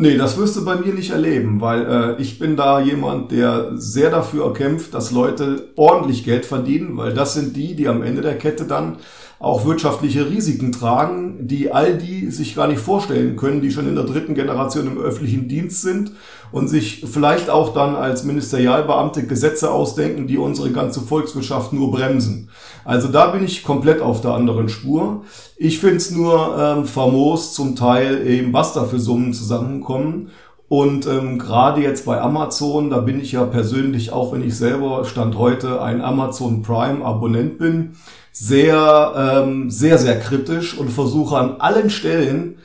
Nee, 0.00 0.16
das 0.16 0.38
wirst 0.38 0.54
du 0.54 0.64
bei 0.64 0.76
mir 0.76 0.94
nicht 0.94 1.10
erleben, 1.10 1.60
weil 1.60 1.84
äh, 1.84 2.22
ich 2.22 2.38
bin 2.38 2.54
da 2.54 2.78
jemand, 2.78 3.32
der 3.32 3.72
sehr 3.74 4.10
dafür 4.10 4.54
kämpft, 4.54 4.94
dass 4.94 5.10
Leute 5.10 5.70
ordentlich 5.74 6.22
Geld 6.22 6.46
verdienen, 6.46 6.96
weil 6.96 7.12
das 7.14 7.34
sind 7.34 7.56
die, 7.56 7.74
die 7.74 7.88
am 7.88 8.02
Ende 8.02 8.22
der 8.22 8.38
Kette 8.38 8.62
dann 8.64 8.98
auch 9.40 9.66
wirtschaftliche 9.66 10.30
Risiken 10.30 10.70
tragen, 10.70 11.48
die 11.48 11.72
all 11.72 11.98
die 11.98 12.30
sich 12.30 12.54
gar 12.54 12.68
nicht 12.68 12.78
vorstellen 12.78 13.34
können, 13.34 13.60
die 13.60 13.72
schon 13.72 13.88
in 13.88 13.96
der 13.96 14.04
dritten 14.04 14.36
Generation 14.36 14.86
im 14.86 14.98
öffentlichen 14.98 15.48
Dienst 15.48 15.82
sind 15.82 16.12
und 16.52 16.68
sich 16.68 17.04
vielleicht 17.10 17.50
auch 17.50 17.74
dann 17.74 17.94
als 17.94 18.24
Ministerialbeamte 18.24 19.26
Gesetze 19.26 19.70
ausdenken, 19.70 20.26
die 20.26 20.38
unsere 20.38 20.70
ganze 20.70 21.00
Volkswirtschaft 21.00 21.72
nur 21.72 21.90
bremsen. 21.90 22.50
Also 22.84 23.08
da 23.08 23.28
bin 23.28 23.44
ich 23.44 23.64
komplett 23.64 24.00
auf 24.00 24.20
der 24.20 24.32
anderen 24.32 24.68
Spur. 24.68 25.22
Ich 25.56 25.78
finde 25.78 25.96
es 25.96 26.10
nur 26.10 26.56
ähm, 26.58 26.84
famos 26.86 27.52
zum 27.52 27.76
Teil 27.76 28.26
eben, 28.26 28.52
was 28.52 28.72
da 28.72 28.84
für 28.84 28.98
Summen 28.98 29.34
zusammenkommen. 29.34 30.30
Und 30.68 31.06
ähm, 31.06 31.38
gerade 31.38 31.80
jetzt 31.80 32.04
bei 32.04 32.20
Amazon, 32.20 32.90
da 32.90 32.98
bin 32.98 33.20
ich 33.20 33.32
ja 33.32 33.44
persönlich, 33.44 34.12
auch 34.12 34.32
wenn 34.32 34.46
ich 34.46 34.56
selber 34.56 35.04
Stand 35.06 35.38
heute 35.38 35.80
ein 35.80 36.02
Amazon 36.02 36.62
Prime 36.62 37.02
Abonnent 37.02 37.58
bin, 37.58 37.92
sehr, 38.32 39.12
ähm, 39.16 39.70
sehr, 39.70 39.98
sehr 39.98 40.20
kritisch 40.20 40.78
und 40.78 40.90
versuche 40.90 41.36
an 41.36 41.56
allen 41.60 41.90
Stellen 41.90 42.57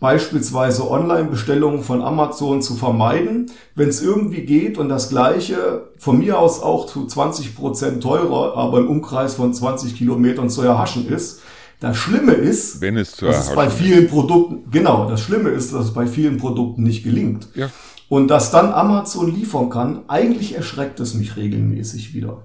beispielsweise 0.00 0.90
Online-Bestellungen 0.90 1.82
von 1.82 2.02
Amazon 2.02 2.60
zu 2.60 2.74
vermeiden, 2.74 3.50
wenn 3.74 3.88
es 3.88 4.02
irgendwie 4.02 4.42
geht 4.42 4.78
und 4.78 4.88
das 4.88 5.08
gleiche 5.08 5.88
von 5.98 6.18
mir 6.18 6.38
aus 6.38 6.62
auch 6.62 6.86
zu 6.86 7.06
20 7.06 7.56
Prozent 7.56 8.02
teurer, 8.02 8.56
aber 8.56 8.78
im 8.78 8.88
Umkreis 8.88 9.34
von 9.34 9.54
20 9.54 9.96
Kilometern 9.96 10.50
zu 10.50 10.62
erhaschen 10.62 11.08
ist. 11.08 11.40
Das 11.80 11.96
Schlimme 11.96 12.32
ist, 12.32 12.80
wenn 12.80 12.96
es 12.96 13.12
zu 13.12 13.26
dass 13.26 13.48
es 13.48 13.54
bei 13.54 13.68
vielen 13.68 14.08
Produkten, 14.08 14.70
genau, 14.70 15.08
das 15.08 15.20
Schlimme 15.20 15.50
ist, 15.50 15.74
dass 15.74 15.86
es 15.86 15.92
bei 15.92 16.06
vielen 16.06 16.38
Produkten 16.38 16.82
nicht 16.82 17.02
gelingt. 17.04 17.48
Ja. 17.54 17.70
Und 18.08 18.28
dass 18.28 18.50
dann 18.50 18.72
Amazon 18.72 19.34
liefern 19.34 19.68
kann, 19.68 20.04
eigentlich 20.08 20.54
erschreckt 20.54 21.00
es 21.00 21.14
mich 21.14 21.36
regelmäßig 21.36 22.14
wieder. 22.14 22.38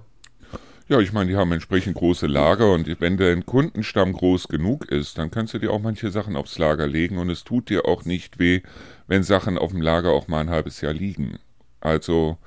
Ja, 0.87 0.99
ich 0.99 1.13
meine, 1.13 1.29
die 1.29 1.37
haben 1.37 1.51
entsprechend 1.53 1.95
große 1.95 2.27
Lager 2.27 2.73
und 2.73 2.99
wenn 2.99 3.15
dein 3.15 3.45
Kundenstamm 3.45 4.11
groß 4.13 4.49
genug 4.49 4.85
ist, 4.85 5.17
dann 5.17 5.31
kannst 5.31 5.53
du 5.53 5.59
dir 5.59 5.71
auch 5.71 5.81
manche 5.81 6.11
Sachen 6.11 6.35
aufs 6.35 6.57
Lager 6.57 6.85
legen 6.85 7.17
und 7.17 7.29
es 7.29 7.43
tut 7.45 7.69
dir 7.69 7.85
auch 7.85 8.03
nicht 8.03 8.39
weh, 8.39 8.61
wenn 9.07 9.23
Sachen 9.23 9.57
auf 9.57 9.71
dem 9.71 9.81
Lager 9.81 10.11
auch 10.11 10.27
mal 10.27 10.41
ein 10.41 10.49
halbes 10.49 10.81
Jahr 10.81 10.93
liegen. 10.93 11.37
Also, 11.79 12.37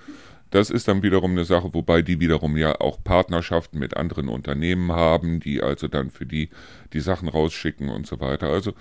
das 0.50 0.70
ist 0.70 0.88
dann 0.88 1.02
wiederum 1.02 1.32
eine 1.32 1.44
Sache, 1.44 1.72
wobei 1.72 2.02
die 2.02 2.20
wiederum 2.20 2.56
ja 2.56 2.80
auch 2.80 3.02
Partnerschaften 3.02 3.78
mit 3.78 3.96
anderen 3.96 4.28
Unternehmen 4.28 4.92
haben, 4.92 5.40
die 5.40 5.62
also 5.62 5.88
dann 5.88 6.10
für 6.10 6.26
die 6.26 6.50
die 6.92 7.00
Sachen 7.00 7.28
rausschicken 7.28 7.88
und 7.88 8.06
so 8.06 8.20
weiter. 8.20 8.48
Also, 8.48 8.74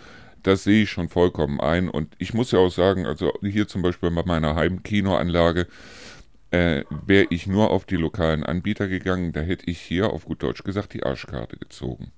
das 0.43 0.65
sehe 0.65 0.83
ich 0.83 0.89
schon 0.91 1.07
vollkommen 1.09 1.61
ein 1.61 1.89
und 1.89 2.15
ich 2.19 2.33
muss 2.33 2.51
ja 2.51 2.59
auch 2.59 2.69
sagen, 2.69 3.05
also 3.05 3.31
hier 3.41 3.67
zum 3.67 3.81
Beispiel 3.81 4.11
bei 4.11 4.23
meiner 4.25 4.55
Heimkinoanlage, 4.55 5.67
wäre 6.53 7.27
ich 7.29 7.47
nur 7.47 7.71
auf 7.71 7.85
die 7.85 7.95
lokalen 7.95 8.43
Anbieter 8.43 8.87
gegangen, 8.87 9.33
da 9.33 9.41
hätte 9.41 9.69
ich 9.69 9.79
hier 9.79 10.11
auf 10.11 10.25
gut 10.25 10.43
Deutsch 10.43 10.63
gesagt 10.63 10.93
die 10.93 11.03
Arschkarte 11.03 11.57
gezogen. 11.57 12.11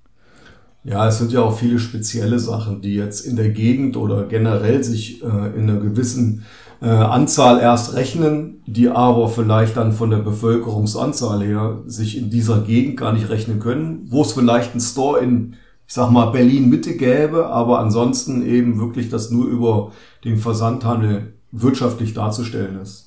Ja, 0.84 1.08
es 1.08 1.18
sind 1.18 1.32
ja 1.32 1.42
auch 1.42 1.58
viele 1.58 1.80
spezielle 1.80 2.38
Sachen, 2.38 2.82
die 2.82 2.94
jetzt 2.94 3.26
in 3.26 3.36
der 3.36 3.50
Gegend 3.50 3.98
oder 3.98 4.26
generell 4.26 4.84
sich 4.84 5.24
äh, 5.24 5.26
in 5.26 5.68
einer 5.68 5.80
gewissen 5.80 6.46
äh, 6.80 6.86
Anzahl 6.86 7.60
erst 7.60 7.96
rechnen, 7.96 8.62
die 8.68 8.90
aber 8.90 9.30
vielleicht 9.30 9.78
dann 9.78 9.94
von 9.94 10.12
der 10.12 10.20
Bevölkerungsanzahl 10.20 11.44
her 11.44 11.82
sich 11.88 12.16
in 12.16 12.30
dieser 12.30 12.62
Gegend 12.62 12.98
gar 12.98 13.14
nicht 13.14 13.30
rechnen 13.30 13.60
können, 13.60 14.06
wo 14.12 14.22
es 14.22 14.34
vielleicht 14.34 14.74
einen 14.74 14.82
Store 14.82 15.22
in, 15.22 15.56
ich 15.88 15.94
sag 15.96 16.12
mal, 16.12 16.28
Berlin 16.28 16.70
Mitte 16.70 16.96
gäbe, 16.96 17.48
aber 17.48 17.80
ansonsten 17.80 18.46
eben 18.46 18.80
wirklich 18.80 19.10
das 19.10 19.32
nur 19.32 19.48
über 19.48 19.92
den 20.24 20.38
Versandhandel 20.38 21.34
wirtschaftlich 21.52 22.14
darzustellen 22.14 22.80
ist. 22.80 23.05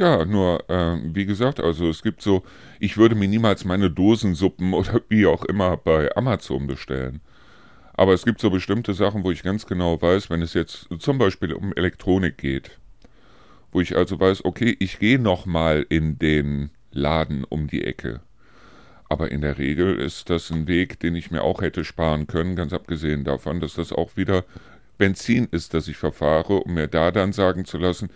Ja, 0.00 0.24
nur, 0.24 0.64
äh, 0.70 0.96
wie 1.14 1.26
gesagt, 1.26 1.60
also 1.60 1.90
es 1.90 2.02
gibt 2.02 2.22
so, 2.22 2.42
ich 2.78 2.96
würde 2.96 3.14
mir 3.14 3.28
niemals 3.28 3.66
meine 3.66 3.90
Dosensuppen 3.90 4.72
oder 4.74 5.02
wie 5.10 5.26
auch 5.26 5.44
immer 5.44 5.76
bei 5.76 6.16
Amazon 6.16 6.66
bestellen. 6.66 7.20
Aber 7.92 8.14
es 8.14 8.24
gibt 8.24 8.40
so 8.40 8.48
bestimmte 8.48 8.94
Sachen, 8.94 9.24
wo 9.24 9.30
ich 9.30 9.42
ganz 9.42 9.66
genau 9.66 10.00
weiß, 10.00 10.30
wenn 10.30 10.40
es 10.40 10.54
jetzt 10.54 10.88
zum 11.00 11.18
Beispiel 11.18 11.52
um 11.52 11.74
Elektronik 11.74 12.38
geht, 12.38 12.78
wo 13.72 13.82
ich 13.82 13.94
also 13.94 14.18
weiß, 14.18 14.46
okay, 14.46 14.74
ich 14.80 14.98
gehe 15.00 15.18
nochmal 15.18 15.84
in 15.90 16.18
den 16.18 16.70
Laden 16.92 17.44
um 17.44 17.66
die 17.66 17.84
Ecke. 17.84 18.22
Aber 19.10 19.30
in 19.30 19.42
der 19.42 19.58
Regel 19.58 19.96
ist 19.98 20.30
das 20.30 20.50
ein 20.50 20.66
Weg, 20.66 20.98
den 21.00 21.14
ich 21.14 21.30
mir 21.30 21.42
auch 21.42 21.60
hätte 21.60 21.84
sparen 21.84 22.26
können, 22.26 22.56
ganz 22.56 22.72
abgesehen 22.72 23.24
davon, 23.24 23.60
dass 23.60 23.74
das 23.74 23.92
auch 23.92 24.16
wieder 24.16 24.44
Benzin 24.96 25.46
ist, 25.50 25.74
das 25.74 25.88
ich 25.88 25.98
verfahre, 25.98 26.54
um 26.60 26.72
mir 26.72 26.88
da 26.88 27.10
dann 27.10 27.34
sagen 27.34 27.66
zu 27.66 27.76
lassen, 27.76 28.08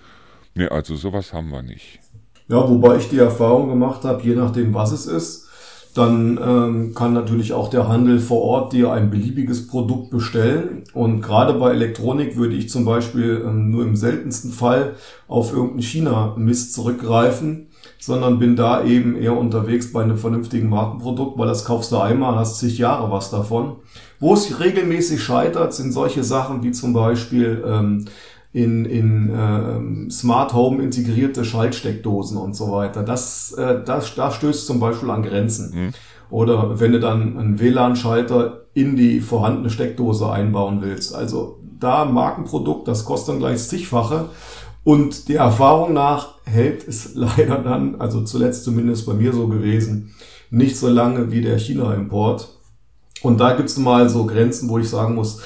Nee, 0.54 0.68
also 0.68 0.96
sowas 0.96 1.32
haben 1.32 1.50
wir 1.50 1.62
nicht. 1.62 2.00
Ja, 2.48 2.68
wobei 2.68 2.96
ich 2.96 3.08
die 3.08 3.18
Erfahrung 3.18 3.68
gemacht 3.68 4.04
habe, 4.04 4.22
je 4.22 4.34
nachdem, 4.34 4.74
was 4.74 4.92
es 4.92 5.06
ist, 5.06 5.48
dann 5.94 6.40
ähm, 6.42 6.94
kann 6.94 7.12
natürlich 7.12 7.52
auch 7.52 7.68
der 7.70 7.86
Handel 7.88 8.18
vor 8.18 8.42
Ort 8.42 8.72
dir 8.72 8.92
ein 8.92 9.10
beliebiges 9.10 9.68
Produkt 9.68 10.10
bestellen. 10.10 10.82
Und 10.92 11.22
gerade 11.22 11.54
bei 11.54 11.70
Elektronik 11.70 12.36
würde 12.36 12.56
ich 12.56 12.68
zum 12.68 12.84
Beispiel 12.84 13.42
ähm, 13.46 13.70
nur 13.70 13.84
im 13.84 13.94
seltensten 13.94 14.50
Fall 14.50 14.96
auf 15.28 15.52
irgendeinen 15.52 15.82
China-Mist 15.82 16.74
zurückgreifen, 16.74 17.68
sondern 18.00 18.40
bin 18.40 18.56
da 18.56 18.84
eben 18.84 19.16
eher 19.16 19.36
unterwegs 19.36 19.92
bei 19.92 20.02
einem 20.02 20.18
vernünftigen 20.18 20.68
Markenprodukt, 20.68 21.38
weil 21.38 21.46
das 21.46 21.64
kaufst 21.64 21.92
du 21.92 21.98
einmal, 21.98 22.34
hast 22.34 22.58
zig 22.58 22.76
Jahre 22.76 23.12
was 23.12 23.30
davon. 23.30 23.76
Wo 24.18 24.34
es 24.34 24.58
regelmäßig 24.58 25.22
scheitert, 25.22 25.74
sind 25.74 25.92
solche 25.92 26.24
Sachen 26.24 26.64
wie 26.64 26.72
zum 26.72 26.92
Beispiel 26.92 27.62
ähm, 27.64 28.06
in, 28.54 28.84
in 28.84 29.30
äh, 29.30 30.10
Smart 30.10 30.54
Home 30.54 30.80
integrierte 30.80 31.44
Schaltsteckdosen 31.44 32.38
und 32.38 32.54
so 32.54 32.70
weiter. 32.70 33.02
Das, 33.02 33.52
äh, 33.52 33.82
das, 33.84 34.14
das 34.14 34.36
stößt 34.36 34.66
zum 34.66 34.78
Beispiel 34.78 35.10
an 35.10 35.24
Grenzen. 35.24 35.72
Mhm. 35.74 35.92
Oder 36.30 36.78
wenn 36.78 36.92
du 36.92 37.00
dann 37.00 37.36
einen 37.36 37.58
WLAN-Schalter 37.58 38.60
in 38.72 38.94
die 38.94 39.20
vorhandene 39.20 39.70
Steckdose 39.70 40.30
einbauen 40.30 40.82
willst. 40.82 41.16
Also 41.16 41.58
da 41.80 42.04
Markenprodukt, 42.04 42.86
das 42.86 43.04
kostet 43.04 43.34
dann 43.34 43.40
gleich 43.40 43.58
zigfache. 43.58 44.26
Und 44.84 45.26
die 45.26 45.34
Erfahrung 45.34 45.92
nach 45.92 46.34
hält 46.44 46.86
es 46.86 47.10
leider 47.14 47.58
dann, 47.58 48.00
also 48.00 48.22
zuletzt 48.22 48.62
zumindest 48.62 49.04
bei 49.04 49.14
mir 49.14 49.32
so 49.32 49.48
gewesen, 49.48 50.14
nicht 50.50 50.78
so 50.78 50.88
lange 50.88 51.32
wie 51.32 51.40
der 51.40 51.58
China-Import. 51.58 52.48
Und 53.22 53.40
da 53.40 53.54
gibt's 53.54 53.78
mal 53.78 54.08
so 54.08 54.26
Grenzen, 54.26 54.68
wo 54.68 54.78
ich 54.78 54.88
sagen 54.88 55.16
muss, 55.16 55.40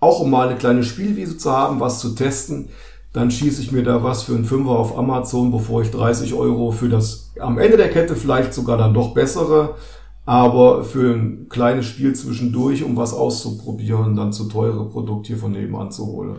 auch 0.00 0.20
um 0.20 0.30
mal 0.30 0.48
eine 0.48 0.58
kleine 0.58 0.84
Spielwiese 0.84 1.36
zu 1.36 1.50
haben, 1.50 1.80
was 1.80 2.00
zu 2.00 2.14
testen, 2.14 2.68
dann 3.12 3.30
schieße 3.30 3.62
ich 3.62 3.72
mir 3.72 3.82
da 3.82 4.02
was 4.02 4.22
für 4.22 4.34
einen 4.34 4.44
Fünfer 4.44 4.70
auf 4.70 4.96
Amazon, 4.96 5.50
bevor 5.50 5.82
ich 5.82 5.90
30 5.90 6.34
Euro 6.34 6.70
für 6.70 6.88
das 6.88 7.32
am 7.40 7.58
Ende 7.58 7.76
der 7.76 7.90
Kette 7.90 8.16
vielleicht 8.16 8.54
sogar 8.54 8.76
dann 8.76 8.94
doch 8.94 9.14
bessere, 9.14 9.76
aber 10.26 10.84
für 10.84 11.14
ein 11.14 11.48
kleines 11.48 11.86
Spiel 11.86 12.14
zwischendurch, 12.14 12.84
um 12.84 12.96
was 12.96 13.14
auszuprobieren, 13.14 14.14
dann 14.14 14.32
zu 14.32 14.44
teure 14.44 14.88
Produkt 14.88 15.26
hier 15.26 15.38
von 15.38 15.52
nebenan 15.52 15.90
zu 15.90 16.06
holen. 16.06 16.36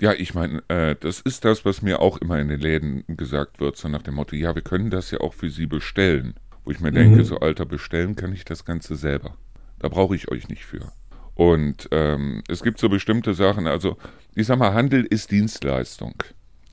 Ja, 0.00 0.12
ich 0.12 0.34
meine, 0.34 0.62
äh, 0.68 0.94
das 0.98 1.20
ist 1.20 1.44
das, 1.44 1.64
was 1.64 1.82
mir 1.82 2.00
auch 2.00 2.18
immer 2.18 2.38
in 2.38 2.48
den 2.48 2.60
Läden 2.60 3.04
gesagt 3.08 3.58
wird, 3.58 3.76
so 3.76 3.88
nach 3.88 4.02
dem 4.02 4.14
Motto, 4.14 4.36
ja, 4.36 4.54
wir 4.54 4.62
können 4.62 4.90
das 4.90 5.10
ja 5.10 5.20
auch 5.20 5.34
für 5.34 5.50
Sie 5.50 5.66
bestellen. 5.66 6.34
Wo 6.64 6.70
ich 6.70 6.80
mir 6.80 6.90
mhm. 6.90 6.96
denke, 6.96 7.24
so 7.24 7.38
Alter, 7.38 7.64
bestellen 7.64 8.14
kann 8.14 8.32
ich 8.32 8.44
das 8.44 8.64
Ganze 8.64 8.94
selber. 8.94 9.34
Da 9.78 9.88
brauche 9.88 10.14
ich 10.14 10.30
euch 10.30 10.48
nicht 10.48 10.64
für. 10.64 10.92
Und 11.38 11.88
ähm, 11.92 12.42
es 12.48 12.64
gibt 12.64 12.80
so 12.80 12.88
bestimmte 12.88 13.32
Sachen, 13.32 13.68
also 13.68 13.96
ich 14.34 14.48
sag 14.48 14.58
mal, 14.58 14.74
Handel 14.74 15.04
ist 15.04 15.30
Dienstleistung. 15.30 16.20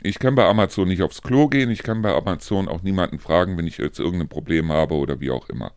Ich 0.02 0.18
kann 0.18 0.34
bei 0.34 0.44
Amazon 0.44 0.88
nicht 0.88 1.04
aufs 1.04 1.22
Klo 1.22 1.50
gehen, 1.50 1.70
ich 1.70 1.84
kann 1.84 2.02
bei 2.02 2.12
Amazon 2.12 2.68
auch 2.68 2.82
niemanden 2.82 3.20
fragen, 3.20 3.60
wenn 3.60 3.68
ich 3.68 3.78
jetzt 3.78 4.00
irgendein 4.00 4.28
Problem 4.28 4.72
habe 4.72 4.96
oder 4.96 5.20
wie 5.20 5.30
auch 5.30 5.50
immer. 5.50 5.72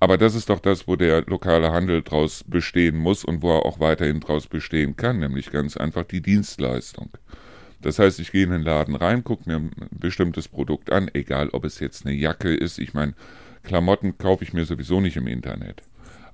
Aber 0.00 0.18
das 0.18 0.34
ist 0.34 0.50
doch 0.50 0.58
das, 0.58 0.88
wo 0.88 0.96
der 0.96 1.22
lokale 1.26 1.70
Handel 1.70 2.02
draus 2.02 2.42
bestehen 2.44 2.96
muss 2.96 3.24
und 3.24 3.40
wo 3.40 3.56
er 3.56 3.64
auch 3.64 3.78
weiterhin 3.78 4.18
draus 4.18 4.48
bestehen 4.48 4.96
kann, 4.96 5.20
nämlich 5.20 5.52
ganz 5.52 5.76
einfach 5.76 6.02
die 6.02 6.22
Dienstleistung. 6.22 7.10
Das 7.82 8.00
heißt, 8.00 8.18
ich 8.18 8.32
gehe 8.32 8.42
in 8.42 8.50
den 8.50 8.62
Laden 8.62 8.96
rein, 8.96 9.22
gucke 9.22 9.48
mir 9.48 9.58
ein 9.58 9.70
bestimmtes 9.92 10.48
Produkt 10.48 10.90
an, 10.90 11.08
egal 11.14 11.50
ob 11.50 11.64
es 11.64 11.78
jetzt 11.78 12.04
eine 12.04 12.16
Jacke 12.16 12.52
ist. 12.52 12.80
Ich 12.80 12.94
meine, 12.94 13.14
Klamotten 13.62 14.18
kaufe 14.18 14.42
ich 14.42 14.52
mir 14.52 14.64
sowieso 14.64 15.00
nicht 15.00 15.16
im 15.16 15.28
Internet. 15.28 15.84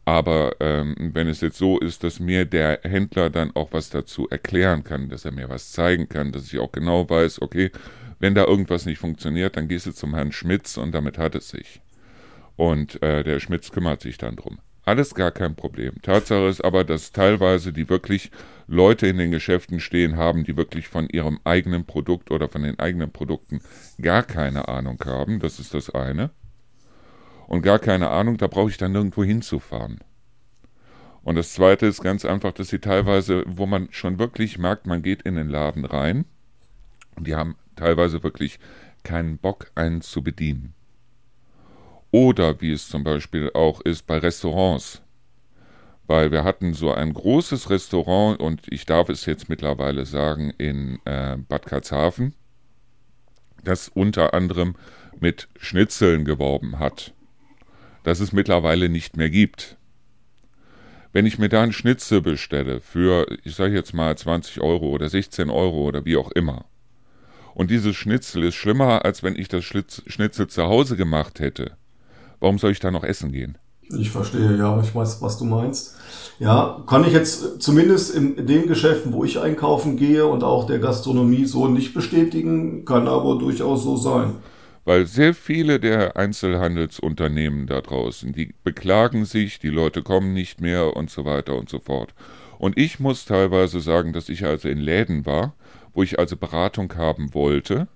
Aber 0.08 0.56
ähm, 0.60 0.94
wenn 1.12 1.28
es 1.28 1.42
jetzt 1.42 1.58
so 1.58 1.78
ist, 1.78 2.02
dass 2.02 2.18
mir 2.18 2.46
der 2.46 2.80
Händler 2.82 3.28
dann 3.28 3.54
auch 3.54 3.74
was 3.74 3.90
dazu 3.90 4.26
erklären 4.30 4.82
kann, 4.82 5.10
dass 5.10 5.26
er 5.26 5.32
mir 5.32 5.50
was 5.50 5.72
zeigen 5.72 6.08
kann, 6.08 6.32
dass 6.32 6.50
ich 6.50 6.58
auch 6.60 6.72
genau 6.72 7.10
weiß, 7.10 7.42
okay, 7.42 7.70
wenn 8.18 8.34
da 8.34 8.46
irgendwas 8.46 8.86
nicht 8.86 9.00
funktioniert, 9.00 9.58
dann 9.58 9.68
gehst 9.68 9.84
du 9.84 9.92
zum 9.92 10.14
Herrn 10.14 10.32
Schmitz 10.32 10.78
und 10.78 10.92
damit 10.92 11.18
hat 11.18 11.34
es 11.34 11.50
sich. 11.50 11.82
Und 12.56 13.02
äh, 13.02 13.22
der 13.22 13.38
Schmitz 13.38 13.70
kümmert 13.70 14.00
sich 14.00 14.16
dann 14.16 14.36
drum. 14.36 14.60
Alles 14.86 15.14
gar 15.14 15.30
kein 15.30 15.54
Problem. 15.54 16.00
Tatsache 16.00 16.48
ist 16.48 16.64
aber, 16.64 16.84
dass 16.84 17.12
teilweise 17.12 17.74
die 17.74 17.90
wirklich 17.90 18.30
Leute 18.66 19.08
in 19.08 19.18
den 19.18 19.30
Geschäften 19.30 19.78
stehen 19.78 20.16
haben, 20.16 20.42
die 20.42 20.56
wirklich 20.56 20.88
von 20.88 21.06
ihrem 21.10 21.38
eigenen 21.44 21.84
Produkt 21.84 22.30
oder 22.30 22.48
von 22.48 22.62
den 22.62 22.78
eigenen 22.78 23.10
Produkten 23.12 23.60
gar 24.00 24.22
keine 24.22 24.68
Ahnung 24.68 24.98
haben. 25.04 25.38
Das 25.38 25.60
ist 25.60 25.74
das 25.74 25.90
eine 25.90 26.30
und 27.48 27.62
gar 27.62 27.78
keine 27.78 28.10
Ahnung, 28.10 28.36
da 28.36 28.46
brauche 28.46 28.70
ich 28.70 28.76
dann 28.76 28.92
nirgendwo 28.92 29.24
hinzufahren. 29.24 29.98
Und 31.22 31.34
das 31.34 31.54
Zweite 31.54 31.86
ist 31.86 32.02
ganz 32.02 32.24
einfach, 32.24 32.52
dass 32.52 32.68
sie 32.68 32.78
teilweise, 32.78 33.42
wo 33.46 33.66
man 33.66 33.88
schon 33.90 34.18
wirklich 34.18 34.58
merkt, 34.58 34.86
man 34.86 35.02
geht 35.02 35.22
in 35.22 35.34
den 35.34 35.48
Laden 35.48 35.84
rein 35.84 36.26
und 37.16 37.26
die 37.26 37.34
haben 37.34 37.56
teilweise 37.74 38.22
wirklich 38.22 38.60
keinen 39.02 39.38
Bock, 39.38 39.70
einen 39.74 40.02
zu 40.02 40.22
bedienen. 40.22 40.74
Oder 42.10 42.60
wie 42.60 42.72
es 42.72 42.88
zum 42.88 43.02
Beispiel 43.02 43.50
auch 43.54 43.80
ist 43.80 44.06
bei 44.06 44.18
Restaurants. 44.18 45.02
Weil 46.06 46.30
wir 46.30 46.44
hatten 46.44 46.72
so 46.72 46.92
ein 46.92 47.12
großes 47.12 47.68
Restaurant 47.70 48.40
und 48.40 48.62
ich 48.70 48.86
darf 48.86 49.08
es 49.08 49.26
jetzt 49.26 49.48
mittlerweile 49.48 50.06
sagen 50.06 50.52
in 50.56 50.98
äh, 51.04 51.36
Bad 51.36 51.66
Karlshafen, 51.66 52.34
das 53.62 53.88
unter 53.88 54.32
anderem 54.32 54.76
mit 55.18 55.48
Schnitzeln 55.58 56.24
geworben 56.24 56.78
hat. 56.78 57.12
Das 58.08 58.20
es 58.20 58.32
mittlerweile 58.32 58.88
nicht 58.88 59.18
mehr 59.18 59.28
gibt. 59.28 59.76
Wenn 61.12 61.26
ich 61.26 61.38
mir 61.38 61.50
da 61.50 61.62
einen 61.62 61.74
Schnitzel 61.74 62.22
bestelle 62.22 62.80
für, 62.80 63.26
ich 63.44 63.54
sage 63.54 63.74
jetzt 63.74 63.92
mal 63.92 64.16
20 64.16 64.62
Euro 64.62 64.88
oder 64.88 65.10
16 65.10 65.50
Euro 65.50 65.84
oder 65.86 66.06
wie 66.06 66.16
auch 66.16 66.30
immer, 66.30 66.64
und 67.54 67.70
dieses 67.70 67.96
Schnitzel 67.96 68.44
ist 68.44 68.54
schlimmer, 68.54 69.04
als 69.04 69.22
wenn 69.22 69.36
ich 69.36 69.48
das 69.48 69.62
Schnitzel 69.62 70.46
zu 70.46 70.62
Hause 70.62 70.96
gemacht 70.96 71.38
hätte, 71.38 71.72
warum 72.40 72.58
soll 72.58 72.70
ich 72.70 72.80
da 72.80 72.90
noch 72.90 73.04
essen 73.04 73.30
gehen? 73.30 73.58
Ich 73.90 74.10
verstehe, 74.10 74.56
ja, 74.56 74.80
ich 74.80 74.94
weiß, 74.94 75.20
was 75.20 75.38
du 75.38 75.44
meinst. 75.44 75.96
Ja, 76.38 76.82
kann 76.86 77.04
ich 77.04 77.12
jetzt 77.12 77.60
zumindest 77.60 78.14
in 78.14 78.46
den 78.46 78.68
Geschäften, 78.68 79.12
wo 79.12 79.24
ich 79.24 79.38
einkaufen 79.38 79.96
gehe 79.96 80.26
und 80.26 80.44
auch 80.44 80.66
der 80.66 80.78
Gastronomie 80.78 81.44
so 81.44 81.68
nicht 81.68 81.92
bestätigen, 81.92 82.86
kann 82.86 83.06
aber 83.06 83.38
durchaus 83.38 83.82
so 83.82 83.96
sein. 83.96 84.36
Weil 84.88 85.06
sehr 85.06 85.34
viele 85.34 85.80
der 85.80 86.16
Einzelhandelsunternehmen 86.16 87.66
da 87.66 87.82
draußen, 87.82 88.32
die 88.32 88.54
beklagen 88.64 89.26
sich, 89.26 89.58
die 89.58 89.68
Leute 89.68 90.02
kommen 90.02 90.32
nicht 90.32 90.62
mehr 90.62 90.96
und 90.96 91.10
so 91.10 91.26
weiter 91.26 91.56
und 91.56 91.68
so 91.68 91.78
fort. 91.78 92.14
Und 92.58 92.78
ich 92.78 92.98
muss 92.98 93.26
teilweise 93.26 93.80
sagen, 93.80 94.14
dass 94.14 94.30
ich 94.30 94.46
also 94.46 94.66
in 94.66 94.78
Läden 94.78 95.26
war, 95.26 95.54
wo 95.92 96.02
ich 96.02 96.18
also 96.18 96.38
Beratung 96.38 96.94
haben 96.96 97.34
wollte, 97.34 97.86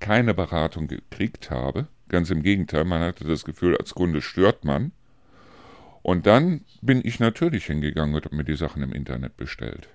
keine 0.00 0.32
Beratung 0.32 0.88
gekriegt 0.88 1.50
habe. 1.50 1.86
Ganz 2.08 2.30
im 2.30 2.42
Gegenteil, 2.42 2.86
man 2.86 3.02
hatte 3.02 3.24
das 3.24 3.44
Gefühl, 3.44 3.76
als 3.76 3.92
Kunde 3.92 4.22
stört 4.22 4.64
man. 4.64 4.92
Und 6.00 6.24
dann 6.24 6.62
bin 6.80 7.02
ich 7.04 7.20
natürlich 7.20 7.66
hingegangen 7.66 8.14
und 8.14 8.24
habe 8.24 8.36
mir 8.36 8.44
die 8.44 8.56
Sachen 8.56 8.82
im 8.82 8.94
Internet 8.94 9.36
bestellt. 9.36 9.90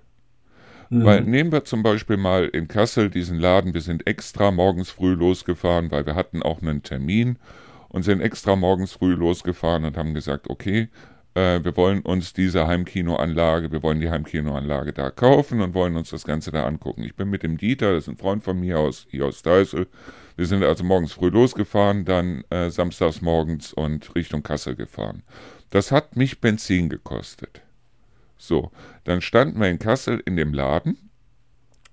Mhm. 0.92 1.06
Weil 1.06 1.22
nehmen 1.22 1.54
wir 1.54 1.64
zum 1.64 1.84
Beispiel 1.84 2.18
mal 2.18 2.46
in 2.50 2.68
Kassel 2.68 3.10
diesen 3.10 3.40
Laden, 3.40 3.74
wir 3.74 3.80
sind 3.80 4.06
extra 4.08 4.52
morgens 4.52 4.92
früh 4.92 5.14
losgefahren, 5.14 5.90
weil 5.90 6.06
wir 6.06 6.16
hatten 6.16 6.44
auch 6.44 6.62
einen 6.62 6.84
Termin 6.84 7.38
und 7.88 8.04
sind 8.04 8.20
extra 8.20 8.58
morgens 8.58 8.92
früh 8.92 9.14
losgefahren 9.14 9.86
und 9.86 9.96
haben 9.96 10.14
gesagt, 10.14 10.50
okay, 10.50 10.90
äh, 11.34 11.64
wir 11.64 11.78
wollen 11.78 12.02
uns 12.02 12.34
diese 12.34 12.68
Heimkinoanlage, 12.68 13.72
wir 13.72 13.84
wollen 13.84 14.02
die 14.02 14.10
Heimkinoanlage 14.10 14.92
da 14.92 15.12
kaufen 15.12 15.62
und 15.62 15.74
wollen 15.74 15.96
uns 15.96 16.10
das 16.10 16.26
Ganze 16.26 16.52
da 16.52 16.66
angucken. 16.66 17.04
Ich 17.04 17.16
bin 17.16 17.30
mit 17.30 17.44
dem 17.44 17.58
Dieter, 17.58 17.94
das 17.94 18.04
ist 18.04 18.10
ein 18.10 18.18
Freund 18.18 18.44
von 18.44 18.60
mir 18.60 18.78
aus, 18.78 19.08
hier 19.10 19.26
aus 19.26 19.42
Deißel. 19.44 19.88
Wir 20.36 20.46
sind 20.46 20.62
also 20.62 20.84
morgens 20.84 21.14
früh 21.14 21.30
losgefahren, 21.30 22.04
dann 22.04 22.44
äh, 22.50 22.70
samstags 22.70 23.22
morgens 23.22 23.72
und 23.72 24.14
Richtung 24.14 24.44
Kassel 24.44 24.76
gefahren. 24.76 25.24
Das 25.70 25.94
hat 25.94 26.18
mich 26.18 26.42
Benzin 26.42 26.90
gekostet. 26.90 27.62
So, 28.42 28.72
dann 29.04 29.22
standen 29.22 29.60
wir 29.60 29.70
in 29.70 29.78
Kassel 29.78 30.20
in 30.26 30.36
dem 30.36 30.52
Laden 30.52 30.98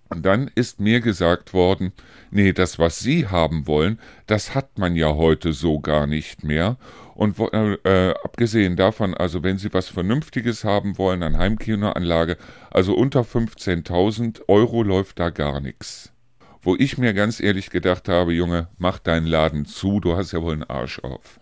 und 0.08 0.24
dann 0.24 0.50
ist 0.54 0.80
mir 0.80 1.02
gesagt 1.02 1.52
worden, 1.52 1.92
nee, 2.30 2.54
das, 2.54 2.78
was 2.78 3.00
Sie 3.00 3.28
haben 3.28 3.66
wollen, 3.66 4.00
das 4.26 4.54
hat 4.54 4.78
man 4.78 4.96
ja 4.96 5.14
heute 5.14 5.52
so 5.52 5.78
gar 5.78 6.06
nicht 6.06 6.44
mehr. 6.44 6.78
Und 7.14 7.38
äh, 7.38 7.74
äh 7.84 8.14
abgesehen 8.24 8.76
davon, 8.76 9.12
also 9.12 9.42
wenn 9.42 9.58
Sie 9.58 9.74
was 9.74 9.88
Vernünftiges 9.88 10.64
haben 10.64 10.96
wollen, 10.96 11.22
eine 11.22 11.36
Heimkinoanlage, 11.36 12.38
also 12.70 12.94
unter 12.94 13.20
15.000 13.20 14.48
Euro 14.48 14.82
läuft 14.82 15.18
da 15.18 15.28
gar 15.28 15.60
nichts. 15.60 16.14
Wo 16.62 16.76
ich 16.76 16.96
mir 16.96 17.12
ganz 17.12 17.40
ehrlich 17.40 17.68
gedacht 17.68 18.08
habe, 18.08 18.32
Junge, 18.32 18.68
mach 18.78 18.98
deinen 18.98 19.26
Laden 19.26 19.66
zu, 19.66 20.00
du 20.00 20.16
hast 20.16 20.32
ja 20.32 20.40
wohl 20.40 20.54
einen 20.54 20.64
Arsch 20.64 21.00
auf. 21.00 21.38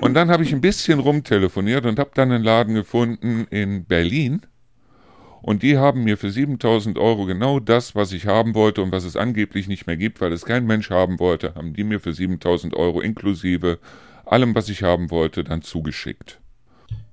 Und 0.00 0.14
dann 0.14 0.30
habe 0.30 0.42
ich 0.42 0.52
ein 0.52 0.60
bisschen 0.60 0.98
rumtelefoniert 0.98 1.86
und 1.86 1.98
habe 1.98 2.10
dann 2.14 2.32
einen 2.32 2.44
Laden 2.44 2.74
gefunden 2.74 3.46
in 3.50 3.84
Berlin. 3.84 4.42
Und 5.42 5.62
die 5.62 5.78
haben 5.78 6.04
mir 6.04 6.16
für 6.16 6.30
7000 6.30 6.98
Euro 6.98 7.24
genau 7.24 7.60
das, 7.60 7.94
was 7.94 8.12
ich 8.12 8.26
haben 8.26 8.54
wollte 8.54 8.82
und 8.82 8.90
was 8.90 9.04
es 9.04 9.16
angeblich 9.16 9.68
nicht 9.68 9.86
mehr 9.86 9.96
gibt, 9.96 10.20
weil 10.20 10.32
es 10.32 10.44
kein 10.44 10.66
Mensch 10.66 10.90
haben 10.90 11.20
wollte, 11.20 11.54
haben 11.54 11.72
die 11.72 11.84
mir 11.84 12.00
für 12.00 12.12
7000 12.12 12.74
Euro 12.74 13.00
inklusive 13.00 13.78
allem, 14.24 14.54
was 14.54 14.68
ich 14.68 14.82
haben 14.82 15.10
wollte, 15.10 15.44
dann 15.44 15.62
zugeschickt. 15.62 16.40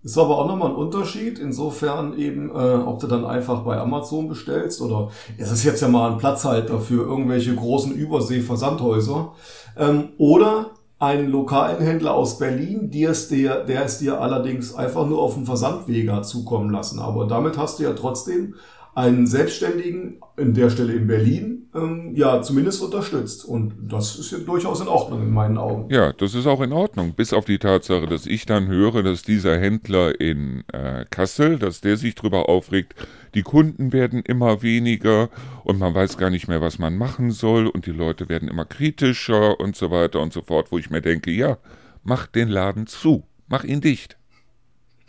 Ist 0.04 0.18
aber 0.18 0.38
auch 0.40 0.48
nochmal 0.48 0.72
ein 0.72 0.76
Unterschied, 0.76 1.40
insofern 1.40 2.18
eben, 2.18 2.50
äh, 2.50 2.54
ob 2.54 3.00
du 3.00 3.08
dann 3.08 3.24
einfach 3.24 3.64
bei 3.64 3.78
Amazon 3.78 4.28
bestellst 4.28 4.82
oder 4.82 5.12
es 5.38 5.50
ist 5.50 5.64
jetzt 5.64 5.82
ja 5.82 5.88
mal 5.88 6.12
ein 6.12 6.18
Platzhalter 6.18 6.80
für 6.80 7.04
irgendwelche 7.04 7.56
großen 7.56 7.94
Übersee-Versandhäuser. 7.94 9.32
Ähm, 9.78 10.10
oder 10.18 10.72
einen 11.04 11.30
lokalen 11.30 11.84
Händler 11.84 12.14
aus 12.14 12.40
Berlin, 12.40 12.90
der 12.90 13.12
es 13.12 13.28
dir, 13.28 13.66
der 13.68 13.84
es 13.84 14.00
dir 14.00 14.22
allerdings 14.22 14.74
einfach 14.74 15.06
nur 15.06 15.22
auf 15.22 15.34
dem 15.34 15.46
Versandwege 15.46 16.22
zukommen 16.22 16.72
lassen. 16.72 17.00
Aber 17.00 17.28
damit 17.28 17.58
hast 17.58 17.80
du 17.80 17.84
ja 17.84 17.92
trotzdem 17.94 18.56
einen 18.96 19.28
Selbstständigen, 19.28 20.22
in 20.38 20.54
der 20.54 20.70
Stelle 20.70 20.94
in 20.94 21.08
Berlin, 21.08 21.68
ähm, 21.76 22.14
ja, 22.16 22.42
zumindest 22.42 22.82
unterstützt. 22.82 23.44
Und 23.44 23.74
das 23.82 24.18
ist 24.18 24.32
ja 24.32 24.38
durchaus 24.38 24.82
in 24.82 24.88
Ordnung 24.88 25.24
in 25.24 25.32
meinen 25.32 25.58
Augen. 25.58 25.92
Ja, 25.92 26.14
das 26.14 26.36
ist 26.36 26.48
auch 26.48 26.62
in 26.62 26.72
Ordnung. 26.72 27.14
Bis 27.14 27.34
auf 27.34 27.46
die 27.46 27.58
Tatsache, 27.58 28.06
dass 28.06 28.26
ich 28.26 28.46
dann 28.46 28.68
höre, 28.68 29.04
dass 29.04 29.24
dieser 29.24 29.58
Händler 29.58 30.20
in 30.22 30.64
äh, 30.72 31.06
Kassel, 31.10 31.58
dass 31.60 31.82
der 31.82 31.98
sich 31.98 32.16
drüber 32.16 32.48
aufregt, 32.50 32.94
die 33.34 33.42
Kunden 33.42 33.94
werden 33.94 34.22
immer 34.22 34.62
weniger 34.62 35.30
und 35.64 35.80
man 35.80 35.94
weiß 35.94 36.18
gar 36.18 36.30
nicht 36.30 36.48
mehr, 36.48 36.62
was 36.62 36.80
man 36.80 36.98
machen 36.98 37.32
soll 37.32 37.68
und 37.68 37.86
die 37.86 37.92
Leute 37.92 38.30
werden 38.30 38.48
immer 38.48 38.66
kritischer 38.66 39.60
und 39.60 39.76
so 39.76 39.92
weiter 39.92 40.22
und 40.22 40.34
so 40.34 40.42
fort, 40.42 40.72
wo 40.72 40.78
ich 40.78 40.90
mir 40.90 41.02
denke, 41.02 41.32
ja, 41.32 41.58
mach 42.04 42.28
den 42.28 42.48
Laden 42.48 42.88
zu, 42.88 43.28
mach 43.48 43.64
ihn 43.64 43.82
dicht. 43.82 44.18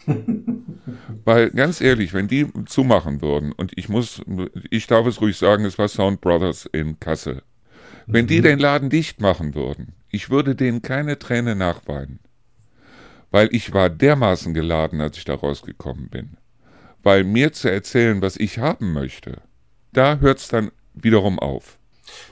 Weil 1.24 1.50
ganz 1.50 1.80
ehrlich, 1.80 2.12
wenn 2.12 2.28
die 2.28 2.46
zumachen 2.66 3.22
würden, 3.22 3.52
und 3.52 3.72
ich 3.76 3.88
muss, 3.88 4.22
ich 4.70 4.86
darf 4.86 5.06
es 5.06 5.20
ruhig 5.20 5.36
sagen, 5.36 5.64
es 5.64 5.78
war 5.78 5.88
Sound 5.88 6.20
Brothers 6.20 6.66
in 6.66 7.00
Kassel. 7.00 7.42
Wenn 8.06 8.24
mhm. 8.24 8.28
die 8.28 8.40
den 8.42 8.58
Laden 8.58 8.90
dicht 8.90 9.20
machen 9.20 9.54
würden, 9.54 9.94
ich 10.10 10.30
würde 10.30 10.54
denen 10.54 10.82
keine 10.82 11.18
Träne 11.18 11.56
nachweinen. 11.56 12.20
Weil 13.30 13.48
ich 13.52 13.72
war 13.72 13.90
dermaßen 13.90 14.54
geladen, 14.54 15.00
als 15.00 15.18
ich 15.18 15.24
da 15.24 15.34
rausgekommen 15.34 16.08
bin. 16.08 16.36
Weil 17.04 17.22
mir 17.22 17.52
zu 17.52 17.70
erzählen, 17.70 18.20
was 18.22 18.36
ich 18.36 18.58
haben 18.58 18.92
möchte, 18.92 19.42
da 19.92 20.16
hört 20.18 20.38
es 20.38 20.48
dann 20.48 20.72
wiederum 20.94 21.38
auf. 21.38 21.78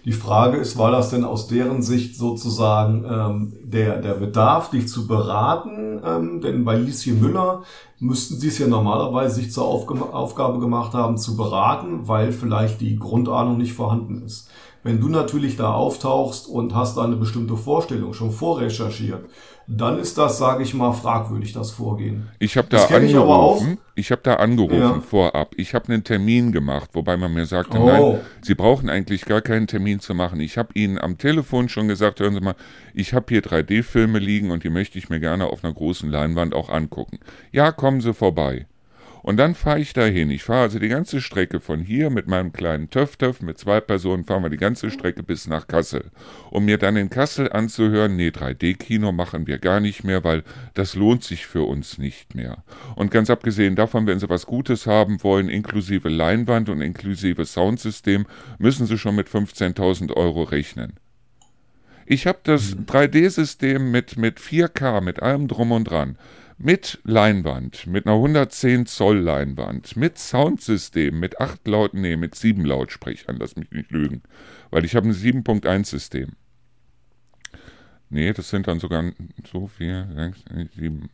Die 0.05 0.13
Frage 0.13 0.59
ist, 0.59 0.77
war 0.77 0.91
das 0.91 1.11
denn 1.11 1.25
aus 1.25 1.47
deren 1.47 1.83
Sicht 1.83 2.17
sozusagen 2.17 3.05
ähm, 3.09 3.53
der, 3.63 4.01
der 4.01 4.15
Bedarf, 4.15 4.71
dich 4.71 4.89
zu 4.89 5.07
beraten? 5.07 6.01
Ähm, 6.05 6.41
denn 6.41 6.65
bei 6.65 6.77
Lieschen 6.77 7.21
Müller 7.21 7.63
müssten 7.99 8.39
sie 8.39 8.49
es 8.49 8.59
ja 8.59 8.67
normalerweise 8.67 9.37
sich 9.37 9.53
zur 9.53 9.65
Aufgabe 9.65 10.59
gemacht 10.59 10.93
haben, 10.95 11.17
zu 11.17 11.37
beraten, 11.37 12.09
weil 12.09 12.33
vielleicht 12.33 12.81
die 12.81 12.97
Grundahnung 12.97 13.59
nicht 13.59 13.75
vorhanden 13.75 14.23
ist. 14.25 14.51
Wenn 14.85 15.01
du 15.01 15.09
natürlich 15.09 15.57
da 15.57 15.73
auftauchst 15.73 16.49
und 16.49 16.75
hast 16.75 16.97
da 16.97 17.05
eine 17.05 17.17
bestimmte 17.17 17.57
Vorstellung 17.57 18.15
schon 18.15 18.33
vorrecherchiert, 18.33 19.25
dann 19.69 19.99
ist 19.99 20.19
das, 20.19 20.39
sage 20.39 20.65
ich 20.65 20.75
mal, 20.75 20.93
fragwürdig, 20.93 21.53
das 21.53 21.71
Vorgehen. 21.71 22.29
Ich 22.41 22.57
habe 22.57 22.69
da 22.69 22.85
angerufen, 22.87 23.79
ich, 23.95 24.11
habe 24.11 24.23
da 24.25 24.35
angerufen 24.35 25.03
vorab. 25.03 25.55
Ich 25.57 25.75
habe 25.75 25.93
einen 25.93 26.03
Termin 26.03 26.51
gemacht, 26.51 26.91
wobei 26.95 27.17
man 27.17 27.33
mir 27.33 27.47
sagte, 27.47 27.79
oh. 27.79 27.87
nein, 27.87 28.21
Sie 28.43 28.55
brauchen 28.55 28.91
eigentlich 28.91 29.25
gar 29.25 29.41
keinen 29.41 29.69
Termin 29.69 30.01
zu 30.01 30.15
machen. 30.15 30.41
Ich 30.41 30.59
habe 30.59 30.71
Ihnen 30.75 30.99
am 30.99 31.17
Telefon 31.17 31.69
schon 31.69 31.87
gesagt, 31.87 32.19
hören 32.19 32.35
Sie 32.35 32.41
mal, 32.41 32.57
ich 32.93 33.15
habe 33.15 33.27
hier 33.29 33.43
3D-Filme 33.43 34.19
liegen 34.19 34.51
und 34.51 34.65
die 34.65 34.71
möchte 34.71 34.99
ich 34.99 35.09
mir 35.09 35.21
gerne 35.21 35.47
auf 35.47 35.63
einer 35.63 35.73
großen 35.73 36.11
Leinwand 36.11 36.55
auch 36.55 36.69
angucken. 36.69 37.21
Ja, 37.53 37.71
kommen 37.71 38.01
Sie 38.01 38.13
vorbei. 38.13 38.67
Und 39.23 39.37
dann 39.37 39.55
fahre 39.55 39.79
ich 39.79 39.93
dahin. 39.93 40.31
Ich 40.31 40.43
fahre 40.43 40.63
also 40.63 40.79
die 40.79 40.89
ganze 40.89 41.21
Strecke 41.21 41.61
von 41.61 41.81
hier 41.81 42.11
mit 42.11 42.27
meinem 42.27 42.53
kleinen 42.53 42.91
Töff-Töff, 42.91 43.41
mit 43.41 43.59
zwei 43.59 43.81
Personen 43.81 44.25
fahren 44.25 44.43
wir 44.43 44.51
die 44.51 44.57
ganze 44.57 44.91
Strecke 44.91 45.23
bis 45.23 45.47
nach 45.47 45.69
Kassel. 45.69 46.11
Um 46.51 46.65
mir 46.65 46.79
dann 46.79 46.97
in 46.97 47.09
Kassel 47.09 47.53
anzuhören, 47.53 48.17
nee, 48.17 48.29
3D-Kino 48.29 49.13
machen 49.13 49.47
wir 49.47 49.59
gar 49.59 49.81
nicht 49.81 50.03
mehr, 50.03 50.25
weil 50.25 50.43
das 50.75 50.95
lohnt 50.95 51.23
sich 51.23 51.47
für 51.47 51.63
uns 51.63 51.99
nicht 51.99 52.35
mehr. 52.35 52.65
Und 52.97 53.11
ganz 53.11 53.31
abgesehen 53.31 53.77
davon, 53.77 54.07
wenn 54.07 54.19
Sie 54.19 54.29
was 54.29 54.47
Gutes 54.47 54.87
haben 54.87 55.23
wollen, 55.23 55.49
inklusive 55.49 56.09
Leinwand 56.09 56.69
und 56.69 56.81
inklusive 56.81 57.45
Soundsystem, 57.45 58.27
müssen 58.59 58.87
Sie 58.87 58.99
schon 58.99 59.15
mit 59.15 59.29
15.000 59.29 60.13
Euro 60.15 60.43
rechnen. 60.43 60.95
Ich 62.05 62.27
habe 62.27 62.41
das 62.43 62.77
3D-System 62.77 63.93
mit, 63.93 64.17
mit 64.17 64.41
4K, 64.41 65.01
mit 65.01 65.23
allem 65.23 65.47
drum 65.47 65.71
und 65.71 65.85
dran 65.85 66.19
mit 66.63 67.01
Leinwand, 67.05 67.87
mit 67.89 68.07
einer 68.07 68.15
110 68.15 68.87
Zoll 68.87 69.19
Leinwand, 69.19 69.97
mit 69.97 70.19
Soundsystem, 70.19 71.19
mit 71.19 71.41
8 71.41 71.67
Laut, 71.67 71.95
nee, 71.95 72.17
mit 72.17 72.35
7 72.35 72.65
Lautsprechern, 72.65 73.37
lass 73.39 73.57
mich 73.57 73.71
nicht 73.73 73.91
lügen, 73.91 74.23
weil 74.71 74.85
ich 74.85 74.95
habe 74.95 75.09
ein 75.09 75.15
7.1 75.15 75.87
System. 75.87 76.33
Nee, 78.11 78.33
das 78.33 78.51
sind 78.51 78.69
dann 78.69 78.79
sogar 78.79 79.11
so 79.51 79.67
viel, 79.67 80.07
6, 80.15 80.45
7, 80.77 81.11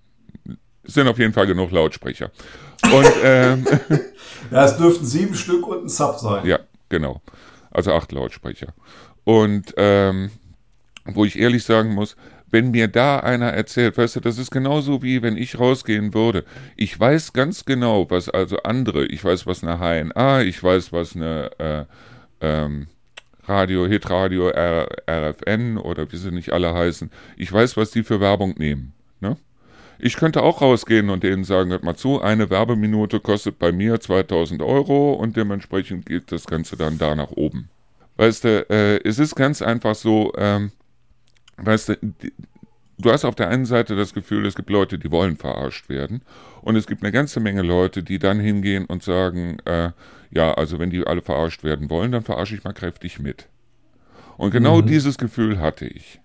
es 0.83 0.95
sind 0.95 1.09
auf 1.09 1.19
jeden 1.19 1.33
Fall 1.33 1.47
genug 1.47 1.71
Lautsprecher. 1.71 2.31
Und, 2.93 3.13
ähm, 3.23 3.67
ja, 4.51 4.65
es 4.65 4.77
dürften 4.77 5.05
sieben 5.05 5.35
Stück 5.35 5.67
und 5.67 5.85
ein 5.85 5.89
Sub 5.89 6.19
sein. 6.19 6.47
Ja, 6.47 6.61
genau. 6.89 7.23
Also 7.71 7.93
acht 7.93 8.13
Lautsprecher. 8.13 8.75
Und 9.25 9.75
ähm, 9.77 10.31
wo 11.05 11.25
ich 11.25 11.39
ehrlich 11.39 11.65
sagen 11.65 11.95
muss, 11.95 12.17
wenn 12.51 12.71
mir 12.71 12.89
da 12.89 13.21
einer 13.21 13.49
erzählt, 13.49 13.99
weißt 13.99 14.17
du, 14.17 14.21
das 14.21 14.39
ist 14.39 14.51
genauso 14.51 15.03
wie 15.03 15.23
wenn 15.23 15.37
ich 15.37 15.59
rausgehen 15.59 16.15
würde. 16.15 16.45
Ich 16.77 16.99
weiß 16.99 17.33
ganz 17.33 17.65
genau, 17.65 18.11
was 18.11 18.29
also 18.29 18.59
andere, 18.63 19.07
ich 19.07 19.25
weiß, 19.25 19.47
was 19.47 19.63
eine 19.63 19.79
HNA, 19.79 20.43
ich 20.43 20.63
weiß, 20.63 20.93
was 20.93 21.15
eine 21.15 21.51
äh, 21.59 21.85
ähm, 22.41 22.89
Radio, 23.45 23.87
Hitradio, 23.87 24.51
RFN 24.51 25.79
oder 25.79 26.11
wie 26.13 26.17
sie 26.17 26.31
nicht 26.31 26.53
alle 26.53 26.75
heißen. 26.75 27.11
Ich 27.37 27.53
weiß, 27.53 27.77
was 27.77 27.91
die 27.91 28.03
für 28.03 28.21
Werbung 28.21 28.55
nehmen. 28.59 28.93
Ne? 29.21 29.37
Ich 29.99 30.17
könnte 30.17 30.43
auch 30.43 30.61
rausgehen 30.61 31.11
und 31.11 31.23
denen 31.25 31.45
sagen, 31.45 31.71
hört 31.71 31.83
mal 31.83 31.97
zu, 31.97 32.21
eine 32.21 32.51
Werbeminute 32.51 33.21
kostet 33.21 33.59
bei 33.59 33.73
mir 33.73 34.01
2000 34.01 34.63
Euro 34.63 35.15
und 35.15 35.37
dementsprechend 35.37 36.07
geht 36.07 36.31
das 36.31 36.47
Ganze 36.47 36.77
dann 36.77 36.99
da 36.99 37.15
nach 37.15 37.31
oben. 37.31 37.69
Weißt 38.17 38.45
du, 38.45 38.69
äh, 38.69 39.01
es 39.09 39.19
ist 39.19 39.35
ganz 39.35 39.63
einfach 39.63 39.95
so, 39.95 40.33
ähm, 40.37 40.73
weißt 41.59 41.89
du, 41.91 41.97
du 42.99 43.13
hast 43.13 43.25
auf 43.25 43.35
der 43.35 43.49
einen 43.49 43.67
Seite 43.67 43.97
das 43.97 44.15
Gefühl, 44.15 44.47
es 44.47 44.55
gibt 44.55 44.71
Leute, 44.71 44.99
die 44.99 45.11
wollen 45.11 45.37
verarscht 45.37 45.89
werden. 45.89 46.23
Und 46.63 46.77
es 46.77 46.87
gibt 46.87 47.03
eine 47.03 47.13
ganze 47.13 47.41
Menge 47.41 47.63
Leute, 47.63 48.03
die 48.03 48.19
dann 48.19 48.41
hingehen 48.41 48.85
und 48.87 49.03
sagen, 49.03 49.59
äh, 49.65 49.91
ja, 50.31 50.55
also 50.55 50.79
wenn 50.79 50.91
die 50.91 51.07
alle 51.07 51.23
verarscht 51.23 51.65
werden 51.65 51.91
wollen, 51.91 52.13
dann 52.13 52.23
verarsche 52.23 52.55
ich 52.55 52.65
mal 52.65 52.73
kräftig 52.73 53.19
mit. 53.19 53.49
Und 54.37 54.51
genau 54.51 54.83
mhm. 54.83 54.87
dieses 54.87 55.19
Gefühl 55.19 55.61
hatte 55.61 55.87
ich. 55.87 56.21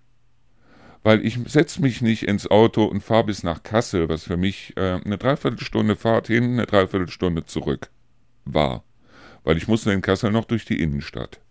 Weil 1.03 1.25
ich 1.25 1.39
setze 1.47 1.81
mich 1.81 2.01
nicht 2.01 2.23
ins 2.23 2.49
Auto 2.49 2.85
und 2.85 3.01
fahre 3.01 3.25
bis 3.25 3.43
nach 3.43 3.63
Kassel, 3.63 4.07
was 4.07 4.23
für 4.23 4.37
mich 4.37 4.73
äh, 4.77 4.99
eine 5.03 5.17
Dreiviertelstunde 5.17 5.95
Fahrt 5.95 6.27
hin, 6.27 6.53
eine 6.53 6.65
Dreiviertelstunde 6.65 7.45
zurück 7.45 7.89
war. 8.45 8.83
Weil 9.43 9.57
ich 9.57 9.67
musste 9.67 9.91
in 9.91 10.01
Kassel 10.01 10.31
noch 10.31 10.45
durch 10.45 10.63
die 10.63 10.81
Innenstadt 10.81 11.42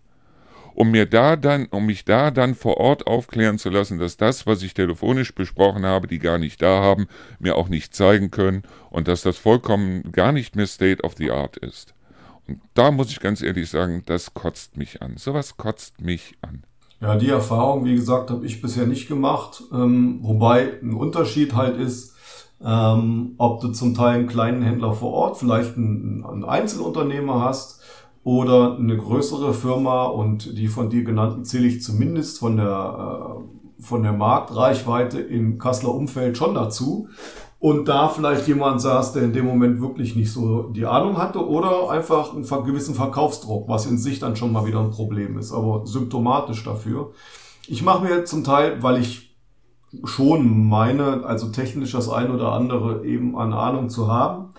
um 0.75 0.91
mir 0.91 1.05
da 1.05 1.35
dann, 1.35 1.67
um 1.67 1.85
mich 1.85 2.05
da 2.05 2.31
dann 2.31 2.55
vor 2.55 2.77
Ort 2.77 3.07
aufklären 3.07 3.57
zu 3.57 3.69
lassen, 3.69 3.99
dass 3.99 4.17
das, 4.17 4.47
was 4.47 4.63
ich 4.63 4.73
telefonisch 4.73 5.33
besprochen 5.33 5.85
habe, 5.85 6.07
die 6.07 6.19
gar 6.19 6.37
nicht 6.37 6.61
da 6.61 6.81
haben, 6.81 7.07
mir 7.39 7.55
auch 7.55 7.69
nicht 7.69 7.95
zeigen 7.95 8.31
können 8.31 8.63
und 8.89 9.07
dass 9.07 9.21
das 9.21 9.37
vollkommen 9.37 10.11
gar 10.11 10.31
nicht 10.31 10.55
mehr 10.55 10.67
State 10.67 11.03
of 11.03 11.15
the 11.17 11.31
Art 11.31 11.57
ist. 11.57 11.93
Und 12.47 12.59
da 12.73 12.91
muss 12.91 13.09
ich 13.09 13.19
ganz 13.19 13.41
ehrlich 13.41 13.69
sagen, 13.69 14.03
das 14.05 14.33
kotzt 14.33 14.77
mich 14.77 15.01
an. 15.01 15.17
Sowas 15.17 15.57
kotzt 15.57 16.01
mich 16.01 16.35
an. 16.41 16.63
Ja, 16.99 17.15
die 17.15 17.29
Erfahrung, 17.29 17.85
wie 17.85 17.95
gesagt, 17.95 18.29
habe 18.29 18.45
ich 18.45 18.61
bisher 18.61 18.85
nicht 18.85 19.07
gemacht. 19.07 19.63
Ähm, 19.73 20.19
wobei 20.21 20.79
ein 20.81 20.93
Unterschied 20.93 21.53
halt 21.53 21.77
ist, 21.77 22.15
ähm, 22.63 23.35
ob 23.37 23.61
du 23.61 23.69
zum 23.69 23.93
Teil 23.93 24.19
einen 24.19 24.27
kleinen 24.27 24.61
Händler 24.61 24.93
vor 24.93 25.11
Ort, 25.11 25.37
vielleicht 25.37 25.75
einen, 25.75 26.25
einen 26.25 26.45
Einzelunternehmer 26.45 27.41
hast, 27.41 27.81
oder 28.23 28.77
eine 28.77 28.97
größere 28.97 29.53
Firma 29.53 30.05
und 30.05 30.57
die 30.57 30.67
von 30.67 30.89
dir 30.89 31.03
genannten 31.03 31.43
zähle 31.43 31.67
ich 31.67 31.81
zumindest 31.81 32.39
von 32.39 32.57
der, 32.57 33.37
äh, 33.37 33.83
von 33.83 34.03
der 34.03 34.13
Marktreichweite 34.13 35.19
im 35.19 35.59
Kasseler 35.59 35.93
Umfeld 35.93 36.37
schon 36.37 36.55
dazu. 36.55 37.09
Und 37.59 37.87
da 37.87 38.09
vielleicht 38.09 38.47
jemand 38.47 38.81
saß, 38.81 39.13
der 39.13 39.23
in 39.23 39.31
dem 39.31 39.45
Moment 39.45 39.81
wirklich 39.81 40.17
nicht 40.17 40.31
so 40.31 40.63
die 40.63 40.85
Ahnung 40.85 41.17
hatte 41.17 41.47
oder 41.47 41.89
einfach 41.89 42.33
einen 42.33 42.43
gewissen 42.65 42.93
Verkaufsdruck, 42.93 43.69
was 43.69 43.85
in 43.85 43.97
sich 43.97 44.19
dann 44.19 44.35
schon 44.35 44.51
mal 44.51 44.65
wieder 44.65 44.81
ein 44.81 44.91
Problem 44.91 45.37
ist, 45.37 45.53
aber 45.53 45.85
symptomatisch 45.85 46.63
dafür. 46.65 47.11
Ich 47.67 47.81
mache 47.81 48.03
mir 48.03 48.25
zum 48.25 48.43
Teil, 48.43 48.83
weil 48.83 48.99
ich 48.99 49.37
schon 50.03 50.67
meine, 50.67 51.25
also 51.25 51.49
technisch 51.49 51.93
das 51.93 52.09
ein 52.09 52.31
oder 52.31 52.51
andere 52.51 53.05
eben 53.05 53.37
an 53.37 53.53
Ahnung 53.53 53.89
zu 53.89 54.11
haben 54.11 54.53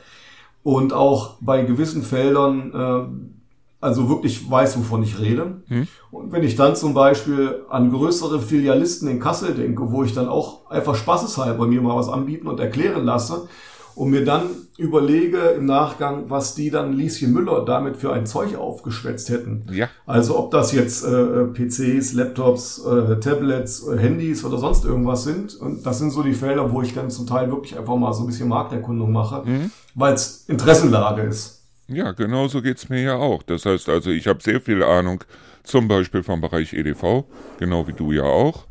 und 0.62 0.94
auch 0.94 1.36
bei 1.40 1.62
gewissen 1.62 2.02
Feldern 2.02 2.72
äh, 2.72 3.43
also 3.84 4.08
wirklich 4.08 4.50
weiß, 4.50 4.78
wovon 4.78 5.02
ich 5.02 5.20
rede. 5.20 5.62
Hm. 5.68 5.86
Und 6.10 6.32
wenn 6.32 6.42
ich 6.42 6.56
dann 6.56 6.74
zum 6.74 6.94
Beispiel 6.94 7.64
an 7.68 7.92
größere 7.92 8.40
Filialisten 8.40 9.08
in 9.08 9.20
Kassel 9.20 9.52
denke, 9.52 9.92
wo 9.92 10.02
ich 10.02 10.14
dann 10.14 10.26
auch 10.26 10.70
einfach 10.70 10.94
spaßeshalber 10.94 11.66
mir 11.66 11.82
mal 11.82 11.94
was 11.94 12.08
anbieten 12.08 12.46
und 12.46 12.58
erklären 12.60 13.04
lasse 13.04 13.46
und 13.94 14.10
mir 14.10 14.24
dann 14.24 14.44
überlege 14.78 15.38
im 15.50 15.66
Nachgang, 15.66 16.30
was 16.30 16.54
die 16.54 16.70
dann 16.70 16.94
Lieschen 16.94 17.34
Müller 17.34 17.62
damit 17.66 17.98
für 17.98 18.14
ein 18.14 18.24
Zeug 18.24 18.56
aufgeschwätzt 18.56 19.28
hätten. 19.28 19.66
Ja. 19.70 19.90
Also 20.06 20.38
ob 20.38 20.50
das 20.50 20.72
jetzt 20.72 21.04
äh, 21.04 21.44
PCs, 21.44 22.14
Laptops, 22.14 22.84
äh, 22.86 23.20
Tablets, 23.20 23.86
äh, 23.86 23.98
Handys 23.98 24.46
oder 24.46 24.56
sonst 24.56 24.86
irgendwas 24.86 25.24
sind. 25.24 25.56
Und 25.56 25.84
das 25.84 25.98
sind 25.98 26.10
so 26.10 26.22
die 26.22 26.32
Felder, 26.32 26.72
wo 26.72 26.80
ich 26.80 26.94
dann 26.94 27.10
zum 27.10 27.26
Teil 27.26 27.50
wirklich 27.50 27.78
einfach 27.78 27.96
mal 27.96 28.14
so 28.14 28.22
ein 28.22 28.28
bisschen 28.28 28.48
Markterkundung 28.48 29.12
mache, 29.12 29.42
mhm. 29.44 29.70
weil 29.94 30.14
es 30.14 30.46
Interessenlage 30.48 31.22
ist. 31.22 31.53
Ja, 31.88 32.12
genau 32.12 32.48
so 32.48 32.62
geht 32.62 32.78
es 32.78 32.88
mir 32.88 33.02
ja 33.02 33.16
auch. 33.16 33.42
Das 33.42 33.66
heißt 33.66 33.88
also, 33.88 34.10
ich 34.10 34.26
habe 34.26 34.42
sehr 34.42 34.60
viel 34.60 34.82
Ahnung, 34.82 35.24
zum 35.64 35.88
Beispiel 35.88 36.22
vom 36.22 36.40
Bereich 36.40 36.72
EDV, 36.72 37.24
genau 37.58 37.86
wie 37.86 37.92
du 37.92 38.12
ja 38.12 38.22
auch. 38.24 38.66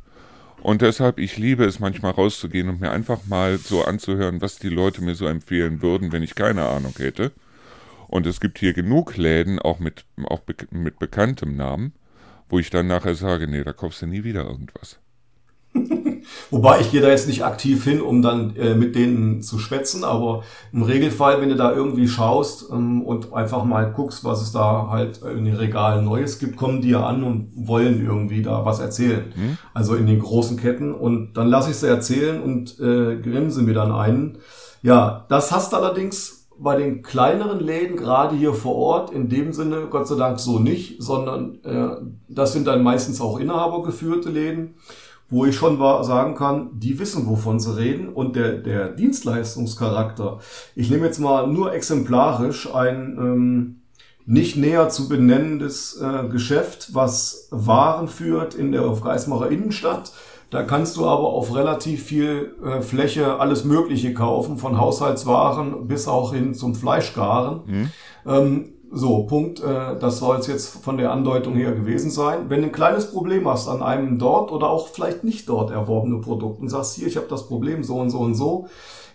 Und 0.61 0.81
deshalb, 0.81 1.19
ich 1.19 1.37
liebe 1.37 1.65
es 1.65 1.79
manchmal 1.79 2.13
rauszugehen 2.13 2.69
und 2.69 2.79
mir 2.79 2.91
einfach 2.91 3.25
mal 3.27 3.57
so 3.57 3.83
anzuhören, 3.83 4.41
was 4.41 4.59
die 4.59 4.69
Leute 4.69 5.03
mir 5.03 5.13
so 5.13 5.27
empfehlen 5.27 5.81
würden, 5.81 6.11
wenn 6.11 6.23
ich 6.23 6.35
keine 6.35 6.65
Ahnung 6.65 6.93
hätte. 6.97 7.33
Und 8.07 8.25
es 8.27 8.39
gibt 8.39 8.59
hier 8.59 8.73
genug 8.73 9.17
Läden, 9.17 9.59
auch 9.59 9.79
mit, 9.79 10.05
auch 10.23 10.39
be 10.39 10.55
mit 10.71 10.99
bekanntem 10.99 11.55
Namen, 11.57 11.93
wo 12.47 12.59
ich 12.59 12.69
dann 12.69 12.87
nachher 12.87 13.15
sage, 13.15 13.47
nee, 13.47 13.63
da 13.63 13.73
kaufst 13.73 14.03
du 14.03 14.07
nie 14.07 14.23
wieder 14.23 14.45
irgendwas. 14.45 14.99
Wobei 16.51 16.79
ich 16.81 16.91
gehe 16.91 17.01
da 17.01 17.09
jetzt 17.09 17.27
nicht 17.27 17.43
aktiv 17.43 17.83
hin, 17.83 18.01
um 18.01 18.21
dann 18.21 18.55
äh, 18.55 18.75
mit 18.75 18.95
denen 18.95 19.41
zu 19.41 19.59
schwätzen, 19.59 20.03
aber 20.03 20.43
im 20.71 20.83
Regelfall, 20.83 21.41
wenn 21.41 21.49
du 21.49 21.55
da 21.55 21.73
irgendwie 21.73 22.07
schaust 22.07 22.67
ähm, 22.71 23.01
und 23.01 23.33
einfach 23.33 23.63
mal 23.63 23.91
guckst, 23.91 24.23
was 24.23 24.41
es 24.41 24.51
da 24.51 24.87
halt 24.89 25.21
in 25.23 25.45
den 25.45 25.55
Regalen 25.55 26.05
Neues 26.05 26.39
gibt, 26.39 26.57
kommen 26.57 26.81
die 26.81 26.91
ja 26.91 27.05
an 27.05 27.23
und 27.23 27.51
wollen 27.55 28.05
irgendwie 28.05 28.41
da 28.41 28.65
was 28.65 28.79
erzählen. 28.79 29.33
Mhm. 29.35 29.57
Also 29.73 29.95
in 29.95 30.07
den 30.07 30.19
großen 30.19 30.57
Ketten 30.57 30.93
und 30.93 31.33
dann 31.33 31.47
lasse 31.47 31.71
ich 31.71 31.77
sie 31.77 31.87
erzählen 31.87 32.41
und 32.41 32.79
äh, 32.79 33.17
grinse 33.17 33.61
mir 33.61 33.73
dann 33.73 33.91
ein. 33.91 34.37
Ja, 34.81 35.25
das 35.29 35.51
hast 35.51 35.73
du 35.73 35.77
allerdings 35.77 36.43
bei 36.59 36.75
den 36.75 37.01
kleineren 37.01 37.59
Läden, 37.59 37.97
gerade 37.97 38.35
hier 38.35 38.53
vor 38.53 38.75
Ort, 38.75 39.11
in 39.11 39.27
dem 39.27 39.53
Sinne 39.53 39.87
Gott 39.89 40.07
sei 40.07 40.15
Dank 40.15 40.39
so 40.39 40.59
nicht, 40.59 41.01
sondern 41.01 41.63
äh, 41.63 41.97
das 42.27 42.53
sind 42.53 42.67
dann 42.67 42.83
meistens 42.83 43.19
auch 43.21 43.39
inhabergeführte 43.39 44.29
Läden 44.29 44.75
wo 45.33 45.45
ich 45.45 45.55
schon 45.55 45.79
sagen 46.03 46.35
kann, 46.35 46.69
die 46.73 46.99
wissen, 46.99 47.25
wovon 47.27 47.59
sie 47.59 47.75
reden 47.75 48.09
und 48.09 48.35
der, 48.35 48.53
der 48.53 48.89
Dienstleistungscharakter. 48.89 50.39
Ich 50.75 50.91
nehme 50.91 51.07
jetzt 51.07 51.19
mal 51.19 51.47
nur 51.47 51.73
exemplarisch 51.73 52.71
ein 52.73 53.17
ähm, 53.19 53.81
nicht 54.25 54.55
näher 54.57 54.89
zu 54.89 55.09
benennendes 55.09 55.99
äh, 55.99 56.27
Geschäft, 56.29 56.93
was 56.93 57.47
Waren 57.49 58.07
führt 58.07 58.53
in 58.53 58.71
der 58.71 58.83
Geismacher 59.03 59.49
Innenstadt. 59.49 60.13
Da 60.51 60.61
kannst 60.61 60.97
du 60.97 61.07
aber 61.07 61.29
auf 61.29 61.55
relativ 61.55 62.03
viel 62.03 62.55
äh, 62.63 62.81
Fläche 62.81 63.39
alles 63.39 63.63
Mögliche 63.63 64.13
kaufen, 64.13 64.59
von 64.59 64.79
Haushaltswaren 64.79 65.87
bis 65.87 66.07
auch 66.07 66.31
hin 66.31 66.53
zum 66.53 66.75
Fleischgaren. 66.75 67.61
Mhm. 67.65 67.89
Ähm, 68.27 68.73
so, 68.93 69.23
Punkt. 69.23 69.59
Äh, 69.61 69.97
das 69.99 70.19
soll 70.19 70.37
es 70.37 70.47
jetzt 70.47 70.83
von 70.83 70.97
der 70.97 71.11
Andeutung 71.11 71.55
her 71.55 71.73
gewesen 71.73 72.11
sein. 72.11 72.49
Wenn 72.49 72.61
du 72.61 72.67
ein 72.67 72.71
kleines 72.71 73.11
Problem 73.11 73.47
hast 73.47 73.67
an 73.67 73.81
einem 73.81 74.19
dort 74.19 74.51
oder 74.51 74.69
auch 74.69 74.87
vielleicht 74.87 75.23
nicht 75.23 75.49
dort 75.49 75.71
erworbene 75.71 76.19
Produkt 76.19 76.61
und 76.61 76.69
sagst, 76.69 76.95
hier, 76.95 77.07
ich 77.07 77.17
habe 77.17 77.27
das 77.27 77.47
Problem 77.47 77.83
so 77.83 77.97
und 77.97 78.11
so 78.11 78.19
und 78.19 78.35
so, 78.35 78.67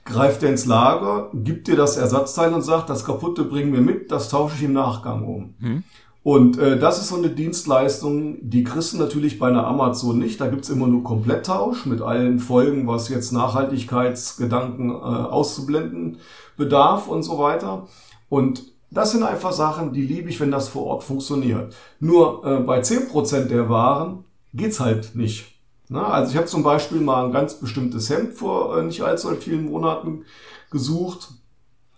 greift 0.04 0.42
er 0.42 0.50
ins 0.50 0.66
Lager, 0.66 1.30
gibt 1.32 1.68
dir 1.68 1.76
das 1.76 1.96
Ersatzteil 1.96 2.52
und 2.52 2.62
sagt, 2.62 2.90
das 2.90 3.04
kaputte 3.04 3.44
bringen 3.44 3.72
wir 3.72 3.80
mit, 3.80 4.10
das 4.10 4.28
tausche 4.28 4.56
ich 4.56 4.64
im 4.64 4.72
Nachgang 4.72 5.26
um. 5.26 5.54
Hm. 5.60 5.84
Und 6.24 6.58
äh, 6.58 6.78
das 6.78 7.00
ist 7.00 7.08
so 7.08 7.16
eine 7.16 7.30
Dienstleistung, 7.30 8.36
die 8.42 8.64
kriegst 8.64 8.92
du 8.92 8.98
natürlich 8.98 9.38
bei 9.38 9.48
einer 9.48 9.66
Amazon 9.66 10.18
nicht. 10.18 10.40
Da 10.40 10.48
gibt's 10.48 10.68
immer 10.68 10.86
nur 10.86 11.02
Kompletttausch 11.02 11.86
mit 11.86 12.02
allen 12.02 12.38
Folgen, 12.38 12.86
was 12.86 13.08
jetzt 13.08 13.32
Nachhaltigkeitsgedanken 13.32 14.90
äh, 14.90 14.92
auszublenden 14.92 16.18
bedarf 16.56 17.08
und 17.08 17.22
so 17.22 17.38
weiter. 17.38 17.86
Und 18.28 18.64
das 18.90 19.12
sind 19.12 19.22
einfach 19.22 19.52
Sachen, 19.52 19.92
die 19.92 20.06
liebe 20.06 20.30
ich, 20.30 20.40
wenn 20.40 20.50
das 20.50 20.68
vor 20.68 20.86
Ort 20.86 21.04
funktioniert. 21.04 21.74
Nur 22.00 22.44
äh, 22.44 22.60
bei 22.60 22.80
10% 22.80 23.46
der 23.46 23.68
Waren 23.68 24.24
geht's 24.54 24.80
halt 24.80 25.14
nicht. 25.14 25.58
Na, 25.88 26.08
also 26.08 26.30
ich 26.30 26.36
habe 26.36 26.46
zum 26.46 26.62
Beispiel 26.62 27.00
mal 27.00 27.26
ein 27.26 27.32
ganz 27.32 27.54
bestimmtes 27.54 28.10
Hemd 28.10 28.34
vor 28.34 28.78
äh, 28.78 28.82
nicht 28.82 29.02
allzu 29.02 29.34
vielen 29.36 29.66
Monaten 29.66 30.24
gesucht. 30.70 31.32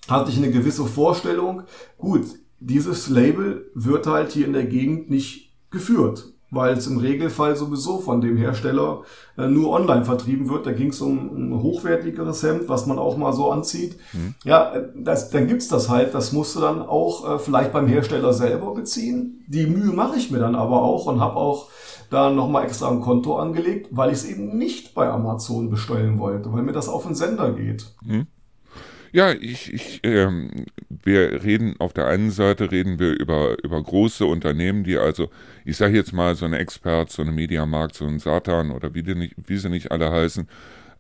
Hatte 0.09 0.31
ich 0.31 0.37
eine 0.37 0.50
gewisse 0.50 0.87
Vorstellung. 0.87 1.62
Gut, 1.98 2.26
dieses 2.59 3.09
Label 3.09 3.70
wird 3.74 4.07
halt 4.07 4.33
hier 4.33 4.46
in 4.46 4.53
der 4.53 4.66
Gegend 4.66 5.11
nicht 5.11 5.53
geführt 5.70 6.33
weil 6.50 6.74
es 6.74 6.86
im 6.86 6.98
Regelfall 6.98 7.56
sowieso 7.56 7.98
von 7.98 8.20
dem 8.20 8.36
Hersteller 8.36 9.02
äh, 9.38 9.46
nur 9.46 9.70
online 9.70 10.04
vertrieben 10.04 10.48
wird. 10.48 10.66
Da 10.66 10.72
ging 10.72 10.88
es 10.88 11.00
um 11.00 11.18
ein 11.34 11.62
hochwertigeres 11.62 12.42
Hemd, 12.42 12.68
was 12.68 12.86
man 12.86 12.98
auch 12.98 13.16
mal 13.16 13.32
so 13.32 13.50
anzieht. 13.50 13.96
Mhm. 14.12 14.34
Ja, 14.44 14.74
äh, 14.74 14.88
das, 14.96 15.30
dann 15.30 15.46
gibt's 15.46 15.68
das 15.68 15.88
halt. 15.88 16.14
Das 16.14 16.32
musst 16.32 16.56
du 16.56 16.60
dann 16.60 16.82
auch 16.82 17.36
äh, 17.36 17.38
vielleicht 17.38 17.72
beim 17.72 17.86
Hersteller 17.86 18.32
selber 18.32 18.74
beziehen. 18.74 19.44
Die 19.48 19.66
Mühe 19.66 19.92
mache 19.92 20.16
ich 20.16 20.30
mir 20.30 20.38
dann 20.38 20.54
aber 20.54 20.82
auch 20.82 21.06
und 21.06 21.20
habe 21.20 21.36
auch 21.36 21.68
da 22.10 22.30
nochmal 22.30 22.64
extra 22.64 22.90
ein 22.90 23.00
Konto 23.00 23.36
angelegt, 23.36 23.88
weil 23.92 24.10
ich 24.10 24.18
es 24.18 24.24
eben 24.24 24.58
nicht 24.58 24.94
bei 24.94 25.08
Amazon 25.08 25.70
bestellen 25.70 26.18
wollte, 26.18 26.52
weil 26.52 26.62
mir 26.62 26.72
das 26.72 26.88
auf 26.88 27.04
den 27.04 27.14
Sender 27.14 27.52
geht. 27.52 27.94
Mhm. 28.04 28.26
Ja, 29.12 29.33
ich, 29.33 29.73
ich, 29.73 30.01
ähm, 30.05 30.66
wir 30.88 31.42
reden 31.42 31.75
auf 31.79 31.92
der 31.92 32.07
einen 32.07 32.31
Seite 32.31 32.70
reden 32.70 32.99
wir 32.99 33.18
über, 33.18 33.57
über 33.62 33.83
große 33.83 34.25
Unternehmen, 34.25 34.85
die 34.85 34.99
also, 34.99 35.31
ich 35.64 35.77
sage 35.77 35.96
jetzt 35.96 36.12
mal 36.12 36.37
so 36.37 36.44
eine 36.44 36.59
Expert, 36.59 37.11
so 37.11 37.23
eine 37.23 37.33
Mediamarkt, 37.33 37.96
so 37.96 38.07
ein 38.07 38.20
Satan 38.20 38.70
oder 38.70 38.94
wie, 38.94 39.03
die 39.03 39.16
nicht, 39.16 39.35
wie 39.46 39.57
sie 39.57 39.68
nicht 39.68 39.90
alle 39.90 40.12
heißen, 40.12 40.49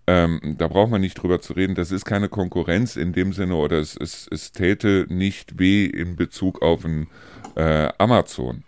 ähm, 0.06 0.56
da 0.58 0.66
braucht 0.66 0.90
man 0.90 1.00
nicht 1.00 1.14
drüber 1.14 1.40
zu 1.40 1.52
reden. 1.52 1.76
Das 1.76 1.92
ist 1.92 2.04
keine 2.04 2.28
Konkurrenz 2.28 2.96
in 2.96 3.12
dem 3.12 3.32
Sinne 3.32 3.54
oder 3.54 3.78
es, 3.78 3.96
es, 3.96 4.26
es 4.30 4.50
täte 4.50 5.06
nicht 5.08 5.60
weh 5.60 5.86
in 5.86 6.16
Bezug 6.16 6.62
auf 6.62 6.84
ein 6.84 7.06
äh, 7.54 7.88
Amazon. 7.98 8.64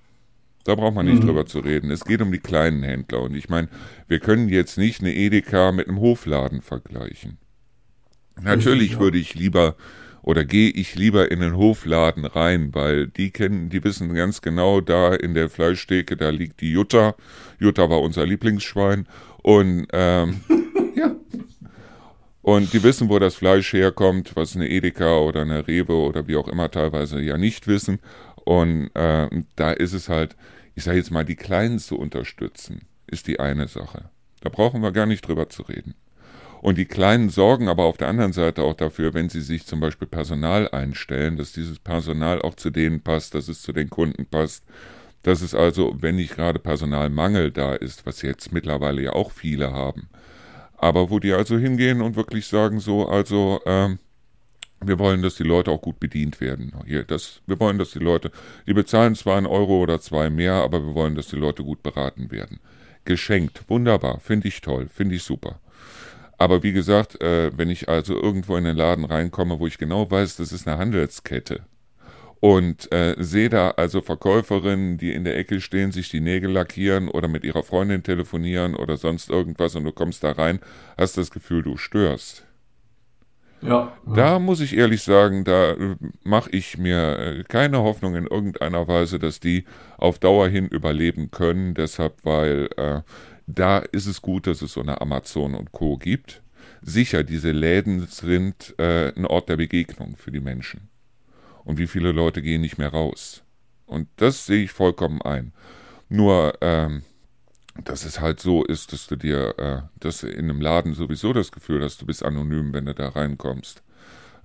Da 0.64 0.76
braucht 0.76 0.94
man 0.94 1.06
nicht 1.06 1.22
mhm. 1.22 1.26
drüber 1.26 1.46
zu 1.46 1.58
reden. 1.58 1.90
Es 1.90 2.04
geht 2.04 2.22
um 2.22 2.30
die 2.30 2.38
kleinen 2.38 2.84
Händler. 2.84 3.22
Und 3.22 3.34
ich 3.34 3.48
meine, 3.48 3.68
wir 4.06 4.20
können 4.20 4.48
jetzt 4.48 4.78
nicht 4.78 5.00
eine 5.00 5.12
Edeka 5.12 5.72
mit 5.72 5.88
einem 5.88 5.98
Hofladen 5.98 6.62
vergleichen. 6.62 7.38
Natürlich 8.40 8.98
würde 8.98 9.18
ich 9.18 9.34
lieber 9.34 9.76
oder 10.22 10.44
gehe 10.44 10.70
ich 10.70 10.94
lieber 10.94 11.30
in 11.30 11.40
den 11.40 11.56
Hofladen 11.56 12.24
rein, 12.24 12.72
weil 12.72 13.08
die 13.08 13.32
kennen, 13.32 13.70
die 13.70 13.82
wissen 13.82 14.14
ganz 14.14 14.40
genau, 14.40 14.80
da 14.80 15.14
in 15.14 15.34
der 15.34 15.50
Fleischtheke, 15.50 16.16
da 16.16 16.30
liegt 16.30 16.60
die 16.60 16.70
Jutta. 16.70 17.16
Jutta 17.58 17.90
war 17.90 18.00
unser 18.00 18.24
Lieblingsschwein. 18.24 19.08
Und 19.42 19.88
ähm, 19.92 20.40
ja. 20.96 21.16
Und 22.40 22.72
die 22.72 22.82
wissen, 22.84 23.08
wo 23.08 23.18
das 23.18 23.34
Fleisch 23.34 23.72
herkommt, 23.72 24.36
was 24.36 24.54
eine 24.54 24.68
Edeka 24.68 25.18
oder 25.18 25.42
eine 25.42 25.66
Rewe 25.66 25.94
oder 25.94 26.28
wie 26.28 26.36
auch 26.36 26.48
immer 26.48 26.70
teilweise 26.70 27.20
ja 27.20 27.36
nicht 27.36 27.66
wissen. 27.66 27.98
Und 28.44 28.90
äh, 28.94 29.28
da 29.56 29.72
ist 29.72 29.92
es 29.92 30.08
halt, 30.08 30.36
ich 30.76 30.84
sage 30.84 30.98
jetzt 30.98 31.10
mal, 31.10 31.24
die 31.24 31.36
Kleinen 31.36 31.80
zu 31.80 31.98
unterstützen, 31.98 32.82
ist 33.08 33.26
die 33.26 33.40
eine 33.40 33.66
Sache. 33.66 34.10
Da 34.40 34.48
brauchen 34.48 34.82
wir 34.82 34.92
gar 34.92 35.06
nicht 35.06 35.26
drüber 35.26 35.48
zu 35.48 35.62
reden. 35.62 35.94
Und 36.62 36.78
die 36.78 36.84
Kleinen 36.84 37.28
sorgen 37.28 37.68
aber 37.68 37.82
auf 37.82 37.96
der 37.96 38.06
anderen 38.06 38.32
Seite 38.32 38.62
auch 38.62 38.74
dafür, 38.74 39.14
wenn 39.14 39.28
sie 39.28 39.40
sich 39.40 39.66
zum 39.66 39.80
Beispiel 39.80 40.06
Personal 40.06 40.68
einstellen, 40.68 41.36
dass 41.36 41.50
dieses 41.50 41.80
Personal 41.80 42.40
auch 42.40 42.54
zu 42.54 42.70
denen 42.70 43.00
passt, 43.00 43.34
dass 43.34 43.48
es 43.48 43.62
zu 43.62 43.72
den 43.72 43.90
Kunden 43.90 44.26
passt. 44.26 44.64
Dass 45.24 45.42
es 45.42 45.56
also, 45.56 45.96
wenn 46.00 46.16
nicht 46.16 46.36
gerade 46.36 46.60
Personalmangel 46.60 47.50
da 47.50 47.74
ist, 47.74 48.06
was 48.06 48.22
jetzt 48.22 48.52
mittlerweile 48.52 49.02
ja 49.02 49.12
auch 49.12 49.32
viele 49.32 49.72
haben, 49.72 50.08
aber 50.76 51.10
wo 51.10 51.18
die 51.18 51.32
also 51.32 51.58
hingehen 51.58 52.00
und 52.00 52.14
wirklich 52.14 52.46
sagen 52.46 52.78
so, 52.78 53.08
also 53.08 53.60
ähm, 53.66 53.98
wir 54.80 55.00
wollen, 55.00 55.22
dass 55.22 55.34
die 55.34 55.42
Leute 55.42 55.72
auch 55.72 55.82
gut 55.82 55.98
bedient 55.98 56.40
werden. 56.40 56.72
Hier, 56.86 57.02
das, 57.02 57.40
wir 57.46 57.58
wollen, 57.58 57.78
dass 57.78 57.90
die 57.90 57.98
Leute, 57.98 58.30
die 58.68 58.74
bezahlen 58.74 59.16
zwar 59.16 59.36
einen 59.36 59.46
Euro 59.46 59.82
oder 59.82 60.00
zwei 60.00 60.30
mehr, 60.30 60.54
aber 60.54 60.80
wir 60.84 60.94
wollen, 60.94 61.16
dass 61.16 61.26
die 61.26 61.36
Leute 61.36 61.64
gut 61.64 61.82
beraten 61.82 62.30
werden. 62.30 62.60
Geschenkt, 63.04 63.64
wunderbar, 63.68 64.20
finde 64.20 64.46
ich 64.46 64.60
toll, 64.60 64.88
finde 64.88 65.16
ich 65.16 65.24
super. 65.24 65.58
Aber 66.42 66.64
wie 66.64 66.72
gesagt, 66.72 67.22
äh, 67.22 67.56
wenn 67.56 67.70
ich 67.70 67.88
also 67.88 68.14
irgendwo 68.20 68.56
in 68.56 68.64
den 68.64 68.76
Laden 68.76 69.04
reinkomme, 69.04 69.60
wo 69.60 69.66
ich 69.68 69.78
genau 69.78 70.10
weiß, 70.10 70.36
das 70.38 70.50
ist 70.50 70.66
eine 70.66 70.76
Handelskette 70.76 71.60
und 72.40 72.90
äh, 72.92 73.14
sehe 73.18 73.48
da 73.48 73.70
also 73.72 74.00
Verkäuferinnen, 74.00 74.98
die 74.98 75.12
in 75.12 75.22
der 75.24 75.36
Ecke 75.38 75.60
stehen, 75.60 75.92
sich 75.92 76.08
die 76.10 76.20
Nägel 76.20 76.50
lackieren 76.50 77.08
oder 77.08 77.28
mit 77.28 77.44
ihrer 77.44 77.62
Freundin 77.62 78.02
telefonieren 78.02 78.74
oder 78.74 78.96
sonst 78.96 79.30
irgendwas 79.30 79.76
und 79.76 79.84
du 79.84 79.92
kommst 79.92 80.24
da 80.24 80.32
rein, 80.32 80.58
hast 80.98 81.16
das 81.16 81.30
Gefühl, 81.30 81.62
du 81.62 81.76
störst. 81.76 82.44
Ja, 83.60 83.92
Da 84.04 84.40
muss 84.40 84.60
ich 84.60 84.76
ehrlich 84.76 85.02
sagen, 85.02 85.44
da 85.44 85.72
äh, 85.72 85.96
mache 86.24 86.50
ich 86.50 86.78
mir 86.78 87.18
äh, 87.18 87.44
keine 87.44 87.78
Hoffnung 87.82 88.16
in 88.16 88.26
irgendeiner 88.26 88.88
Weise, 88.88 89.18
dass 89.20 89.38
die 89.40 89.64
auf 89.98 90.18
Dauer 90.18 90.48
hin 90.48 90.66
überleben 90.68 91.30
können. 91.30 91.74
Deshalb, 91.74 92.24
weil 92.24 92.68
äh, 92.76 93.02
da 93.58 93.78
ist 93.78 94.06
es 94.06 94.22
gut, 94.22 94.46
dass 94.46 94.62
es 94.62 94.72
so 94.72 94.80
eine 94.80 95.00
Amazon 95.00 95.54
und 95.54 95.72
Co. 95.72 95.96
gibt. 95.96 96.42
Sicher, 96.80 97.22
diese 97.24 97.52
Läden 97.52 98.06
sind 98.06 98.74
äh, 98.78 99.12
ein 99.14 99.26
Ort 99.26 99.48
der 99.48 99.56
Begegnung 99.56 100.16
für 100.16 100.30
die 100.30 100.40
Menschen. 100.40 100.88
Und 101.64 101.78
wie 101.78 101.86
viele 101.86 102.12
Leute 102.12 102.42
gehen 102.42 102.60
nicht 102.60 102.78
mehr 102.78 102.88
raus? 102.88 103.42
Und 103.86 104.08
das 104.16 104.46
sehe 104.46 104.64
ich 104.64 104.72
vollkommen 104.72 105.22
ein. 105.22 105.52
Nur, 106.08 106.54
ähm, 106.60 107.02
dass 107.84 108.04
es 108.04 108.20
halt 108.20 108.40
so 108.40 108.64
ist, 108.64 108.92
dass 108.92 109.06
du 109.06 109.16
dir, 109.16 109.58
äh, 109.58 109.82
dass 110.00 110.22
in 110.22 110.50
einem 110.50 110.60
Laden 110.60 110.94
sowieso 110.94 111.32
das 111.32 111.52
Gefühl 111.52 111.82
hast, 111.82 112.02
du 112.02 112.06
bist 112.06 112.24
anonym, 112.24 112.72
wenn 112.72 112.86
du 112.86 112.94
da 112.94 113.08
reinkommst. 113.08 113.82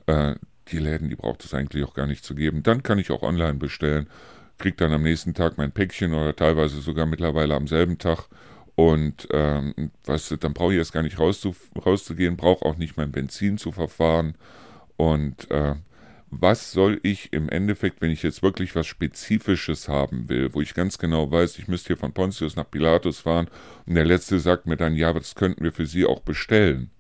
Äh, 0.06 0.36
die 0.72 0.80
Läden, 0.80 1.10
die 1.10 1.16
braucht 1.16 1.44
es 1.46 1.54
eigentlich 1.54 1.84
auch 1.84 1.94
gar 1.94 2.08
nicht 2.08 2.24
zu 2.24 2.36
geben. 2.36 2.64
Dann 2.64 2.84
kann 2.84 3.00
ich 3.00 3.12
auch 3.12 3.24
online 3.24 3.56
bestellen, 3.56 4.08
krieg 4.58 4.78
dann 4.78 4.92
am 4.92 5.04
nächsten 5.04 5.34
Tag 5.34 5.58
mein 5.58 5.72
Päckchen 5.72 6.14
oder 6.14 6.36
teilweise 6.36 6.82
sogar 6.82 7.06
mittlerweile 7.06 7.56
am 7.56 7.68
selben 7.68 7.98
Tag 7.98 8.28
und 8.78 9.28
ähm, 9.32 9.74
weißt 10.06 10.30
du, 10.30 10.36
dann 10.36 10.54
brauche 10.54 10.72
ich 10.72 10.78
erst 10.78 10.94
gar 10.94 11.02
nicht 11.02 11.18
rauszu, 11.18 11.56
rauszugehen, 11.84 12.38
brauche 12.38 12.64
auch 12.64 12.78
nicht 12.78 12.96
mein 12.96 13.12
Benzin 13.12 13.58
zu 13.58 13.72
verfahren. 13.72 14.36
Und 14.98 15.50
äh, 15.50 15.74
was 16.30 16.74
soll 16.74 17.00
ich 17.02 17.34
im 17.34 17.50
Endeffekt, 17.50 18.02
wenn 18.02 18.12
ich 18.12 18.22
jetzt 18.22 18.44
wirklich 18.44 18.76
was 18.76 18.86
Spezifisches 18.86 19.90
haben 19.90 20.30
will, 20.30 20.54
wo 20.54 20.62
ich 20.62 20.76
ganz 20.76 21.00
genau 21.00 21.32
weiß, 21.32 21.58
ich 21.58 21.68
müsste 21.68 21.88
hier 21.88 21.98
von 21.98 22.14
Pontius 22.14 22.56
nach 22.56 22.70
Pilatus 22.70 23.22
fahren 23.22 23.50
und 23.88 23.96
der 23.96 24.06
Letzte 24.06 24.40
sagt 24.40 24.68
mir 24.68 24.78
dann, 24.78 24.96
ja, 24.96 25.12
das 25.12 25.34
könnten 25.34 25.64
wir 25.64 25.72
für 25.72 25.88
Sie 25.88 26.06
auch 26.06 26.20
bestellen. 26.20 26.92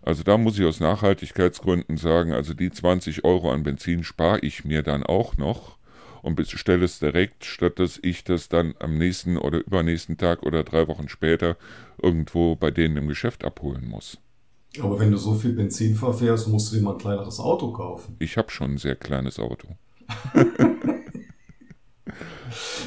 Also 0.00 0.22
da 0.22 0.38
muss 0.38 0.58
ich 0.58 0.64
aus 0.64 0.80
Nachhaltigkeitsgründen 0.80 1.98
sagen, 1.98 2.32
also 2.32 2.54
die 2.54 2.70
20 2.70 3.26
Euro 3.26 3.52
an 3.52 3.64
Benzin 3.64 4.02
spare 4.02 4.38
ich 4.38 4.64
mir 4.64 4.82
dann 4.82 5.02
auch 5.02 5.36
noch 5.36 5.77
und 6.22 6.34
bestelle 6.34 6.84
es 6.84 6.98
direkt, 6.98 7.44
statt 7.44 7.78
dass 7.78 7.98
ich 8.02 8.24
das 8.24 8.48
dann 8.48 8.74
am 8.78 8.98
nächsten 8.98 9.36
oder 9.36 9.58
übernächsten 9.58 10.16
Tag 10.16 10.42
oder 10.42 10.64
drei 10.64 10.88
Wochen 10.88 11.08
später 11.08 11.56
irgendwo 12.00 12.56
bei 12.56 12.70
denen 12.70 12.96
im 12.96 13.08
Geschäft 13.08 13.44
abholen 13.44 13.88
muss. 13.88 14.18
Aber 14.80 14.98
wenn 15.00 15.10
du 15.10 15.16
so 15.16 15.34
viel 15.34 15.52
Benzin 15.52 15.94
verfährst, 15.94 16.48
musst 16.48 16.72
du 16.72 16.76
dir 16.76 16.82
mal 16.82 16.92
ein 16.92 16.98
kleineres 16.98 17.40
Auto 17.40 17.72
kaufen. 17.72 18.16
Ich 18.18 18.36
habe 18.36 18.50
schon 18.50 18.72
ein 18.72 18.78
sehr 18.78 18.96
kleines 18.96 19.38
Auto. 19.38 19.68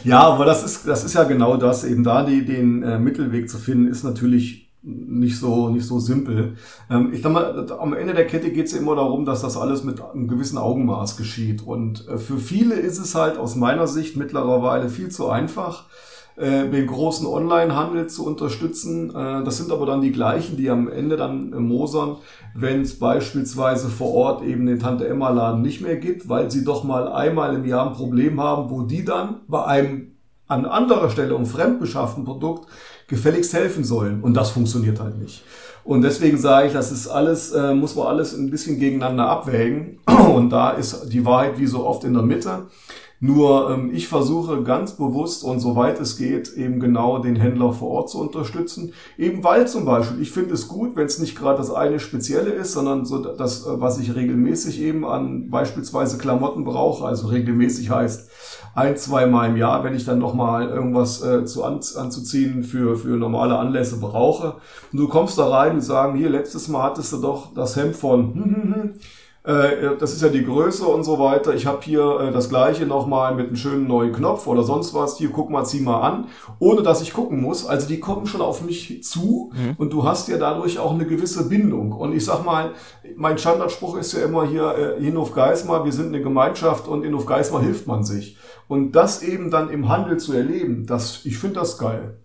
ja, 0.04 0.22
aber 0.22 0.46
das 0.46 0.64
ist, 0.64 0.88
das 0.88 1.04
ist 1.04 1.16
ja 1.16 1.24
genau 1.24 1.58
das. 1.58 1.84
Eben 1.84 2.04
da 2.04 2.24
die, 2.24 2.46
den 2.46 2.84
äh, 2.84 3.00
Mittelweg 3.00 3.50
zu 3.50 3.58
finden, 3.58 3.88
ist 3.88 4.04
natürlich 4.04 4.71
nicht 4.84 5.38
so, 5.38 5.70
nicht 5.70 5.86
so 5.86 6.00
simpel. 6.00 6.56
Ähm, 6.90 7.12
ich 7.14 7.22
sag 7.22 7.32
mal, 7.32 7.72
am 7.80 7.94
Ende 7.94 8.14
der 8.14 8.26
Kette 8.26 8.52
geht 8.52 8.68
es 8.68 8.74
immer 8.74 8.96
darum, 8.96 9.26
dass 9.26 9.42
das 9.42 9.58
alles 9.58 9.84
mit 9.84 10.02
einem 10.02 10.28
gewissen 10.28 10.58
Augenmaß 10.58 11.18
geschieht. 11.18 11.62
Und 11.66 12.08
äh, 12.08 12.18
für 12.18 12.38
viele 12.38 12.76
ist 12.76 12.98
es 12.98 13.14
halt 13.14 13.38
aus 13.38 13.56
meiner 13.56 13.88
Sicht 13.88 14.18
mittlerweile 14.18 14.90
viel 14.90 15.10
zu 15.10 15.30
einfach, 15.30 15.86
äh, 16.36 16.68
den 16.68 16.88
großen 16.88 17.28
Online-Handel 17.28 18.08
zu 18.08 18.26
unterstützen. 18.26 19.12
Äh, 19.12 19.44
das 19.44 19.58
sind 19.58 19.72
aber 19.72 19.86
dann 19.86 20.02
die 20.02 20.12
gleichen, 20.12 20.58
die 20.58 20.70
am 20.70 20.90
Ende 20.90 21.16
dann 21.16 21.54
äh, 21.54 21.60
mosern, 21.60 22.18
wenn 22.56 22.82
es 22.82 22.98
beispielsweise 22.98 23.90
vor 23.90 24.14
Ort 24.14 24.44
eben 24.44 24.66
den 24.66 24.80
Tante-Emma-Laden 24.80 25.62
nicht 25.62 25.82
mehr 25.82 25.98
gibt, 25.98 26.28
weil 26.28 26.50
sie 26.50 26.64
doch 26.64 26.84
mal 26.84 27.08
einmal 27.08 27.54
im 27.54 27.66
Jahr 27.66 27.88
ein 27.88 27.94
Problem 27.94 28.42
haben, 28.42 28.72
wo 28.72 28.82
die 28.82 29.06
dann 29.06 29.42
bei 29.48 29.64
einem 29.64 30.08
an 30.48 30.66
anderer 30.66 31.10
Stelle 31.10 31.36
um 31.36 31.46
fremdbeschafften 31.46 32.26
Produkt 32.26 32.68
gefälligst 33.12 33.54
helfen 33.54 33.84
sollen. 33.84 34.22
Und 34.22 34.34
das 34.34 34.50
funktioniert 34.50 35.00
halt 35.00 35.20
nicht. 35.20 35.44
Und 35.84 36.02
deswegen 36.02 36.38
sage 36.38 36.68
ich, 36.68 36.74
das 36.74 36.92
ist 36.92 37.08
alles, 37.08 37.52
äh, 37.52 37.76
muss 37.76 37.96
man 37.96 38.08
alles 38.08 38.34
ein 38.34 38.50
bisschen 38.50 38.80
gegeneinander 38.80 39.28
abwägen. 39.28 40.00
Und 40.36 40.50
da 40.52 40.72
ist 40.72 41.12
die 41.12 41.26
Wahrheit 41.26 41.60
wie 41.60 41.66
so 41.66 41.86
oft 41.86 42.04
in 42.04 42.14
der 42.14 42.24
Mitte. 42.24 42.68
Nur 43.24 43.70
ähm, 43.70 43.92
ich 43.94 44.08
versuche 44.08 44.64
ganz 44.64 44.94
bewusst 44.94 45.44
und 45.44 45.60
soweit 45.60 46.00
es 46.00 46.18
geht, 46.18 46.54
eben 46.58 46.80
genau 46.80 47.20
den 47.20 47.36
Händler 47.36 47.72
vor 47.72 47.90
Ort 47.90 48.10
zu 48.10 48.20
unterstützen. 48.20 48.94
Eben 49.16 49.44
weil 49.44 49.68
zum 49.68 49.86
Beispiel, 49.86 50.20
ich 50.24 50.32
finde 50.32 50.56
es 50.56 50.68
gut, 50.68 50.96
wenn 50.96 51.06
es 51.06 51.20
nicht 51.20 51.38
gerade 51.38 51.60
das 51.60 51.72
eine 51.72 52.00
Spezielle 52.00 52.50
ist, 52.50 52.72
sondern 52.72 53.06
so 53.06 53.20
das, 53.20 53.68
äh, 53.68 53.80
was 53.80 54.00
ich 54.00 54.16
regelmäßig 54.16 54.82
eben 54.82 55.06
an 55.06 55.52
beispielsweise 55.52 56.18
Klamotten 56.18 56.64
brauche, 56.64 57.06
also 57.06 57.28
regelmäßig 57.28 57.92
heißt 57.92 58.31
ein, 58.74 58.96
zwei 58.98 59.26
Mal 59.26 59.50
im 59.50 59.58
Jahr, 59.58 59.84
wenn 59.84 59.96
ich 59.96 60.06
dann 60.06 60.20
nochmal 60.20 60.70
irgendwas 60.70 61.22
äh, 61.24 61.46
zu 61.46 61.64
an, 61.64 61.80
anzuziehen 61.96 62.64
für, 62.64 62.96
für 62.96 63.18
normale 63.18 63.58
Anlässe 63.58 64.00
brauche. 64.00 64.56
Und 64.92 65.00
du 65.00 65.08
kommst 65.08 65.38
da 65.38 65.50
rein 65.50 65.74
und 65.74 65.82
sagen, 65.82 66.18
hier, 66.18 66.30
letztes 66.30 66.68
Mal 66.68 66.84
hattest 66.84 67.12
du 67.14 67.18
doch 67.18 67.54
das 67.54 67.76
Hemd 67.76 67.96
von 67.96 68.34
hm, 68.34 68.44
hm, 68.44 68.74
hm, 68.74 68.94
äh, 69.44 69.98
das 70.00 70.14
ist 70.14 70.22
ja 70.22 70.30
die 70.30 70.46
Größe 70.46 70.86
und 70.86 71.04
so 71.04 71.18
weiter. 71.18 71.56
Ich 71.56 71.66
habe 71.66 71.80
hier 71.82 72.20
äh, 72.20 72.32
das 72.32 72.50
gleiche 72.50 72.86
nochmal 72.86 73.34
mit 73.34 73.48
einem 73.48 73.56
schönen 73.56 73.88
neuen 73.88 74.14
Knopf 74.14 74.46
oder 74.46 74.62
sonst 74.62 74.94
was. 74.94 75.18
Hier, 75.18 75.30
guck 75.30 75.50
mal, 75.50 75.66
zieh 75.66 75.82
mal 75.82 76.02
an, 76.02 76.28
ohne 76.60 76.84
dass 76.84 77.02
ich 77.02 77.12
gucken 77.12 77.42
muss. 77.42 77.66
Also 77.66 77.88
die 77.88 78.00
kommen 78.00 78.28
schon 78.28 78.42
auf 78.42 78.62
mich 78.62 79.04
zu 79.04 79.52
mhm. 79.54 79.76
und 79.78 79.92
du 79.94 80.04
hast 80.04 80.28
ja 80.28 80.38
dadurch 80.38 80.78
auch 80.78 80.94
eine 80.94 81.08
gewisse 81.08 81.50
Bindung. 81.50 81.92
Und 81.92 82.14
ich 82.14 82.24
sag 82.24 82.46
mal, 82.46 82.72
mein 83.16 83.40
Standardspruch 83.40 83.98
ist 83.98 84.14
ja 84.14 84.24
immer 84.24 84.46
hier, 84.46 84.98
äh, 85.00 85.02
Hinhof 85.02 85.34
Geismar, 85.34 85.86
wir 85.86 85.92
sind 85.92 86.10
eine 86.10 86.22
Gemeinschaft 86.22 86.88
und 86.88 87.00
in 87.00 87.06
Hinhof 87.06 87.26
Geismar 87.26 87.64
hilft 87.64 87.88
man 87.88 88.04
sich. 88.04 88.38
Und 88.68 88.92
das 88.92 89.24
eben 89.24 89.50
dann 89.50 89.72
im 89.72 89.90
Handel 89.90 90.18
zu 90.18 90.34
erleben, 90.34 90.86
das, 90.86 91.26
ich 91.26 91.38
finde 91.38 91.62
das 91.62 91.80
geil. 91.80 92.21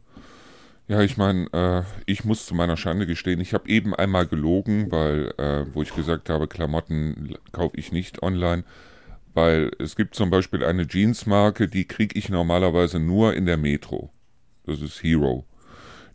Ja, 0.88 1.00
ich 1.02 1.16
meine, 1.16 1.48
äh, 1.52 1.82
ich 2.06 2.24
muss 2.24 2.46
zu 2.46 2.54
meiner 2.54 2.76
Schande 2.76 3.06
gestehen, 3.06 3.40
ich 3.40 3.54
habe 3.54 3.68
eben 3.68 3.92
einmal 3.94 4.26
gelogen, 4.26 4.92
weil, 4.92 5.34
äh, 5.36 5.64
wo 5.74 5.82
ich 5.82 5.94
gesagt 5.94 6.30
habe, 6.30 6.46
Klamotten 6.46 7.34
kaufe 7.50 7.76
ich 7.76 7.90
nicht 7.90 8.22
online, 8.22 8.62
weil 9.34 9.72
es 9.80 9.96
gibt 9.96 10.14
zum 10.14 10.30
Beispiel 10.30 10.64
eine 10.64 10.86
Jeansmarke, 10.86 11.66
die 11.66 11.86
kriege 11.86 12.16
ich 12.16 12.28
normalerweise 12.28 13.00
nur 13.00 13.34
in 13.34 13.46
der 13.46 13.56
Metro. 13.56 14.10
Das 14.64 14.80
ist 14.80 15.02
Hero. 15.02 15.44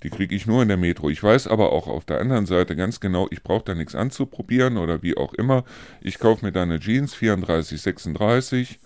Die 0.03 0.09
kriege 0.09 0.33
ich 0.33 0.47
nur 0.47 0.61
in 0.61 0.69
der 0.69 0.77
Metro. 0.77 1.09
Ich 1.09 1.21
weiß 1.21 1.47
aber 1.47 1.73
auch 1.73 1.87
auf 1.87 2.05
der 2.05 2.21
anderen 2.21 2.45
Seite 2.45 2.75
ganz 2.77 3.01
genau, 3.01 3.27
ich 3.29 3.43
brauche 3.43 3.65
da 3.65 3.75
nichts 3.75 3.93
anzuprobieren 3.93 4.77
oder 4.77 5.03
wie 5.03 5.17
auch 5.17 5.33
immer. 5.33 5.65
Ich 5.99 6.17
kaufe 6.17 6.45
mir 6.45 6.53
da 6.53 6.63
eine 6.63 6.79
Jeans 6.79 7.13
34, 7.13 7.81
36 7.81 8.79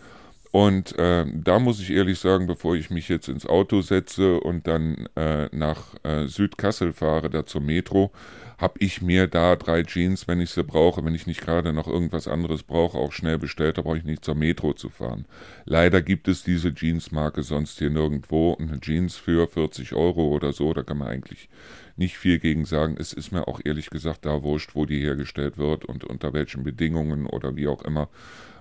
und 0.55 0.97
äh, 0.97 1.25
da 1.33 1.59
muss 1.59 1.81
ich 1.81 1.91
ehrlich 1.91 2.17
sagen, 2.17 2.47
bevor 2.47 2.77
ich 2.77 2.89
mich 2.89 3.09
jetzt 3.09 3.27
ins 3.27 3.45
Auto 3.45 3.81
setze 3.81 4.39
und 4.39 4.67
dann 4.67 5.09
äh, 5.17 5.49
nach 5.53 5.95
äh, 6.03 6.27
Südkassel 6.27 6.93
fahre, 6.93 7.29
da 7.29 7.45
zur 7.45 7.59
Metro, 7.59 8.13
habe 8.57 8.75
ich 8.79 9.01
mir 9.01 9.27
da 9.27 9.57
drei 9.57 9.83
Jeans, 9.83 10.29
wenn 10.29 10.39
ich 10.39 10.51
sie 10.51 10.63
brauche, 10.63 11.03
wenn 11.03 11.13
ich 11.13 11.27
nicht 11.27 11.41
gerade 11.41 11.73
noch 11.73 11.89
irgendwas 11.89 12.29
anderes 12.29 12.63
brauche, 12.63 12.97
auch 12.97 13.11
schnell 13.11 13.37
bestellt. 13.37 13.77
Da 13.77 13.81
brauche 13.81 13.97
ich 13.97 14.05
nicht 14.05 14.23
zur 14.23 14.35
Metro 14.35 14.71
zu 14.71 14.87
fahren. 14.87 15.25
Leider 15.65 16.01
gibt 16.01 16.29
es 16.29 16.45
diese 16.45 16.69
Jeansmarke 16.69 17.43
sonst 17.43 17.77
hier 17.79 17.89
nirgendwo. 17.89 18.55
Eine 18.57 18.79
Jeans 18.79 19.17
für 19.17 19.49
40 19.49 19.91
Euro 19.91 20.29
oder 20.29 20.53
so, 20.53 20.73
da 20.73 20.83
kann 20.83 20.99
man 20.99 21.09
eigentlich 21.09 21.49
nicht 21.97 22.17
viel 22.17 22.39
gegen 22.39 22.63
sagen. 22.63 22.95
Es 22.97 23.11
ist 23.11 23.33
mir 23.33 23.49
auch 23.49 23.59
ehrlich 23.65 23.89
gesagt 23.89 24.25
da 24.25 24.41
wurscht, 24.41 24.73
wo 24.73 24.85
die 24.85 25.01
hergestellt 25.01 25.57
wird 25.57 25.83
und 25.83 26.05
unter 26.05 26.31
welchen 26.31 26.63
Bedingungen 26.63 27.25
oder 27.25 27.57
wie 27.57 27.67
auch 27.67 27.81
immer. 27.81 28.07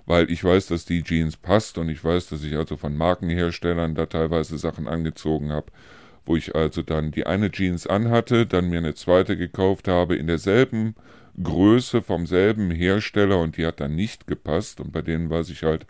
Weil 0.07 0.31
ich 0.31 0.45
weiß, 0.45 0.67
dass 0.67 0.85
die 0.85 1.03
Jeans 1.03 1.37
passt 1.37 1.79
und 1.79 1.89
ich 1.89 2.05
weiß, 2.05 2.29
dass 2.29 2.43
ich 2.43 2.57
also 2.57 2.77
von 2.77 2.97
Markenherstellern 2.97 3.95
da 3.95 4.07
teilweise 4.07 4.59
Sachen 4.59 4.87
angezogen 4.87 5.53
habe 5.53 5.67
wo 6.27 6.37
ich 6.37 6.55
also 6.55 6.83
dann 6.83 7.11
die 7.11 7.27
eine 7.27 7.51
Jeans 7.51 7.87
anhatte, 7.87 8.47
dann 8.47 8.71
mir 8.71 8.79
eine 8.79 8.95
zweite 8.95 9.37
gekauft 9.37 9.89
habe 9.89 10.17
in 10.17 10.27
derselben 10.27 10.95
Größe 11.43 12.03
vom 12.03 12.27
selben 12.27 12.71
Hersteller 12.71 13.41
und 13.41 13.57
die 13.57 13.67
hat 13.67 13.81
dann 13.81 13.95
nicht 13.95 14.27
gepasst 14.27 14.81
und 14.81 14.93
bei 14.93 15.03
denen 15.03 15.31
weiß 15.31 15.51
ich 15.51 15.65
halt, 15.65 15.87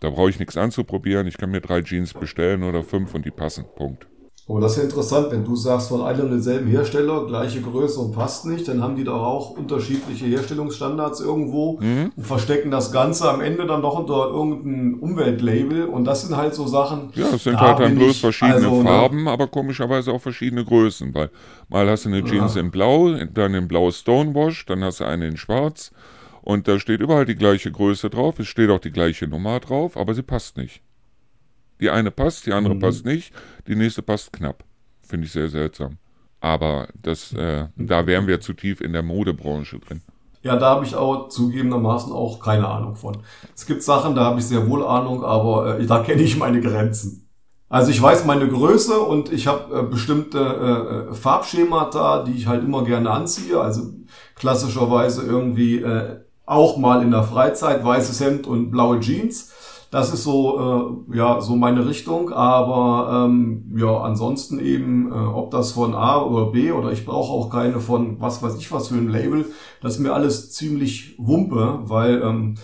da 0.00 0.10
brauche 0.10 0.30
ich 0.30 0.38
nichts 0.38 0.56
anzuprobieren, 0.56 1.26
ich 1.26 1.38
kann 1.38 1.50
mir 1.50 1.60
drei 1.60 1.82
Jeans 1.82 2.14
bestellen 2.14 2.62
oder 2.62 2.82
fünf 2.82 3.14
und 3.14 3.24
die 3.24 3.30
passen, 3.30 3.64
Punkt. 3.76 4.09
Aber 4.50 4.60
das 4.60 4.72
ist 4.72 4.78
ja 4.78 4.84
interessant, 4.84 5.28
wenn 5.30 5.44
du 5.44 5.54
sagst, 5.54 5.90
von 5.90 6.02
einem 6.02 6.22
und 6.22 6.30
denselben 6.32 6.66
Hersteller, 6.68 7.24
gleiche 7.24 7.60
Größe 7.60 8.00
und 8.00 8.10
passt 8.10 8.46
nicht, 8.46 8.66
dann 8.66 8.82
haben 8.82 8.96
die 8.96 9.04
doch 9.04 9.22
auch 9.22 9.50
unterschiedliche 9.50 10.26
Herstellungsstandards 10.26 11.20
irgendwo 11.20 11.78
mhm. 11.80 12.10
und 12.16 12.26
verstecken 12.26 12.72
das 12.72 12.90
Ganze 12.90 13.30
am 13.30 13.42
Ende 13.42 13.64
dann 13.64 13.80
doch 13.80 13.96
unter 13.96 14.28
irgendein 14.28 14.98
Umweltlabel 14.98 15.84
und 15.84 16.04
das 16.04 16.22
sind 16.22 16.36
halt 16.36 16.54
so 16.54 16.66
Sachen. 16.66 17.10
Ja, 17.14 17.26
es 17.32 17.44
sind 17.44 17.60
halt 17.60 17.78
dann 17.78 17.94
bloß 17.94 18.18
verschiedene 18.18 18.56
also, 18.56 18.82
ne 18.82 18.88
Farben, 18.88 19.24
ne? 19.24 19.30
aber 19.30 19.46
komischerweise 19.46 20.10
auch 20.10 20.20
verschiedene 20.20 20.64
Größen, 20.64 21.14
weil 21.14 21.30
mal 21.68 21.88
hast 21.88 22.06
du 22.06 22.08
eine 22.08 22.24
Jeans 22.24 22.56
ja. 22.56 22.60
in 22.62 22.72
Blau, 22.72 23.14
dann 23.32 23.54
in 23.54 23.68
Blau 23.68 23.92
Stonewash, 23.92 24.66
dann 24.66 24.82
hast 24.82 24.98
du 24.98 25.04
eine 25.04 25.28
in 25.28 25.36
Schwarz 25.36 25.92
und 26.42 26.66
da 26.66 26.80
steht 26.80 27.00
überall 27.00 27.24
die 27.24 27.36
gleiche 27.36 27.70
Größe 27.70 28.10
drauf, 28.10 28.40
es 28.40 28.48
steht 28.48 28.70
auch 28.70 28.80
die 28.80 28.90
gleiche 28.90 29.28
Nummer 29.28 29.60
drauf, 29.60 29.96
aber 29.96 30.12
sie 30.14 30.22
passt 30.22 30.56
nicht. 30.56 30.82
Die 31.80 31.90
eine 31.90 32.10
passt, 32.10 32.46
die 32.46 32.52
andere 32.52 32.74
mhm. 32.74 32.80
passt 32.80 33.04
nicht, 33.04 33.32
die 33.66 33.74
nächste 33.74 34.02
passt 34.02 34.32
knapp. 34.32 34.64
Finde 35.02 35.26
ich 35.26 35.32
sehr 35.32 35.48
seltsam. 35.48 35.98
Aber 36.40 36.88
das, 37.00 37.32
äh, 37.32 37.66
da 37.76 38.06
wären 38.06 38.26
wir 38.26 38.40
zu 38.40 38.52
tief 38.54 38.80
in 38.80 38.92
der 38.92 39.02
Modebranche 39.02 39.78
drin. 39.78 40.02
Ja, 40.42 40.56
da 40.56 40.70
habe 40.70 40.86
ich 40.86 40.94
auch 40.94 41.28
zugegebenermaßen 41.28 42.12
auch 42.12 42.40
keine 42.40 42.66
Ahnung 42.66 42.96
von. 42.96 43.18
Es 43.54 43.66
gibt 43.66 43.82
Sachen, 43.82 44.14
da 44.14 44.24
habe 44.24 44.40
ich 44.40 44.46
sehr 44.46 44.68
wohl 44.68 44.84
Ahnung, 44.86 45.22
aber 45.22 45.78
äh, 45.78 45.86
da 45.86 46.02
kenne 46.02 46.22
ich 46.22 46.38
meine 46.38 46.60
Grenzen. 46.62 47.28
Also 47.68 47.90
ich 47.90 48.00
weiß 48.00 48.24
meine 48.24 48.48
Größe 48.48 48.98
und 48.98 49.32
ich 49.32 49.46
habe 49.46 49.78
äh, 49.78 49.82
bestimmte 49.82 51.08
äh, 51.10 51.14
Farbschemata, 51.14 52.24
die 52.24 52.32
ich 52.32 52.46
halt 52.46 52.64
immer 52.64 52.84
gerne 52.84 53.10
anziehe. 53.10 53.60
Also 53.60 53.82
klassischerweise 54.34 55.22
irgendwie 55.22 55.76
äh, 55.76 56.20
auch 56.46 56.78
mal 56.78 57.02
in 57.02 57.12
der 57.12 57.22
Freizeit 57.22 57.84
weißes 57.84 58.20
Hemd 58.20 58.46
und 58.46 58.70
blaue 58.70 58.98
Jeans. 58.98 59.52
Das 59.90 60.14
ist 60.14 60.22
so, 60.22 61.04
äh, 61.10 61.16
ja, 61.16 61.40
so 61.40 61.56
meine 61.56 61.86
Richtung. 61.86 62.32
Aber 62.32 63.26
ähm, 63.26 63.74
ja, 63.76 63.98
ansonsten 63.98 64.60
eben, 64.60 65.10
äh, 65.10 65.14
ob 65.14 65.50
das 65.50 65.72
von 65.72 65.94
A 65.94 66.22
oder 66.22 66.52
B 66.52 66.70
oder 66.70 66.92
ich 66.92 67.04
brauche 67.04 67.32
auch 67.32 67.50
keine 67.50 67.80
von 67.80 68.20
was 68.20 68.42
weiß 68.42 68.56
ich 68.56 68.70
was 68.70 68.88
für 68.88 68.94
ein 68.94 69.08
Label, 69.08 69.46
das 69.82 69.94
ist 69.94 69.98
mir 70.00 70.14
alles 70.14 70.52
ziemlich 70.52 71.16
Wumpe, 71.18 71.80
weil 71.84 72.22
ähm, 72.22 72.54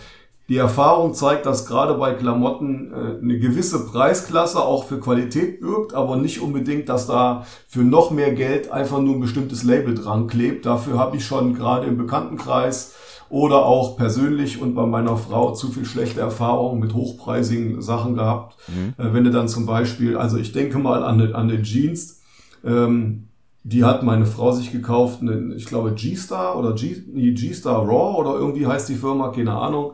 die 0.49 0.59
Erfahrung 0.59 1.13
zeigt, 1.15 1.45
dass 1.45 1.67
gerade 1.67 1.95
bei 1.95 2.15
Klamotten 2.15 2.93
äh, 2.93 3.21
eine 3.21 3.39
gewisse 3.41 3.85
Preisklasse 3.87 4.61
auch 4.61 4.85
für 4.85 5.01
Qualität 5.01 5.61
birgt, 5.61 5.93
aber 5.95 6.15
nicht 6.17 6.41
unbedingt, 6.41 6.89
dass 6.89 7.09
da 7.09 7.45
für 7.67 7.81
noch 7.81 8.13
mehr 8.13 8.33
Geld 8.33 8.71
einfach 8.71 9.01
nur 9.01 9.17
ein 9.17 9.21
bestimmtes 9.21 9.65
Label 9.65 9.97
dran 9.97 10.29
klebt. 10.29 10.65
Dafür 10.65 10.99
habe 10.99 11.17
ich 11.17 11.27
schon 11.27 11.55
gerade 11.55 11.87
im 11.87 11.99
Bekanntenkreis 11.99 12.95
oder 13.29 13.67
auch 13.67 13.97
persönlich 13.97 14.61
und 14.61 14.75
bei 14.75 14.87
meiner 14.87 15.17
Frau 15.17 15.53
zu 15.53 15.69
viel 15.69 15.85
schlechte 15.85 16.21
Erfahrungen 16.21 16.81
mit 16.81 16.95
hochpreisigen 16.95 17.83
Sachen 17.83 18.15
gehabt. 18.15 18.57
Mhm. 18.69 18.95
Äh, 19.05 19.13
wenn 19.13 19.25
du 19.25 19.31
dann 19.31 19.49
zum 19.49 19.67
Beispiel, 19.67 20.17
also 20.17 20.37
ich 20.37 20.53
denke 20.53 20.79
mal 20.79 21.03
an, 21.03 21.33
an 21.33 21.49
den 21.49 21.63
Jeans, 21.63 22.21
ähm, 22.65 23.29
die 23.65 23.83
hat 23.83 24.05
meine 24.05 24.27
Frau 24.27 24.53
sich 24.53 24.71
gekauft, 24.71 25.23
eine, 25.23 25.55
ich 25.57 25.67
glaube 25.67 25.93
G-Star 25.93 26.57
oder 26.57 26.73
G-Star 26.73 27.79
Raw 27.85 28.17
oder 28.17 28.35
irgendwie 28.35 28.67
heißt 28.67 28.89
die 28.89 28.95
Firma, 28.95 29.29
keine 29.31 29.55
Ahnung. 29.55 29.93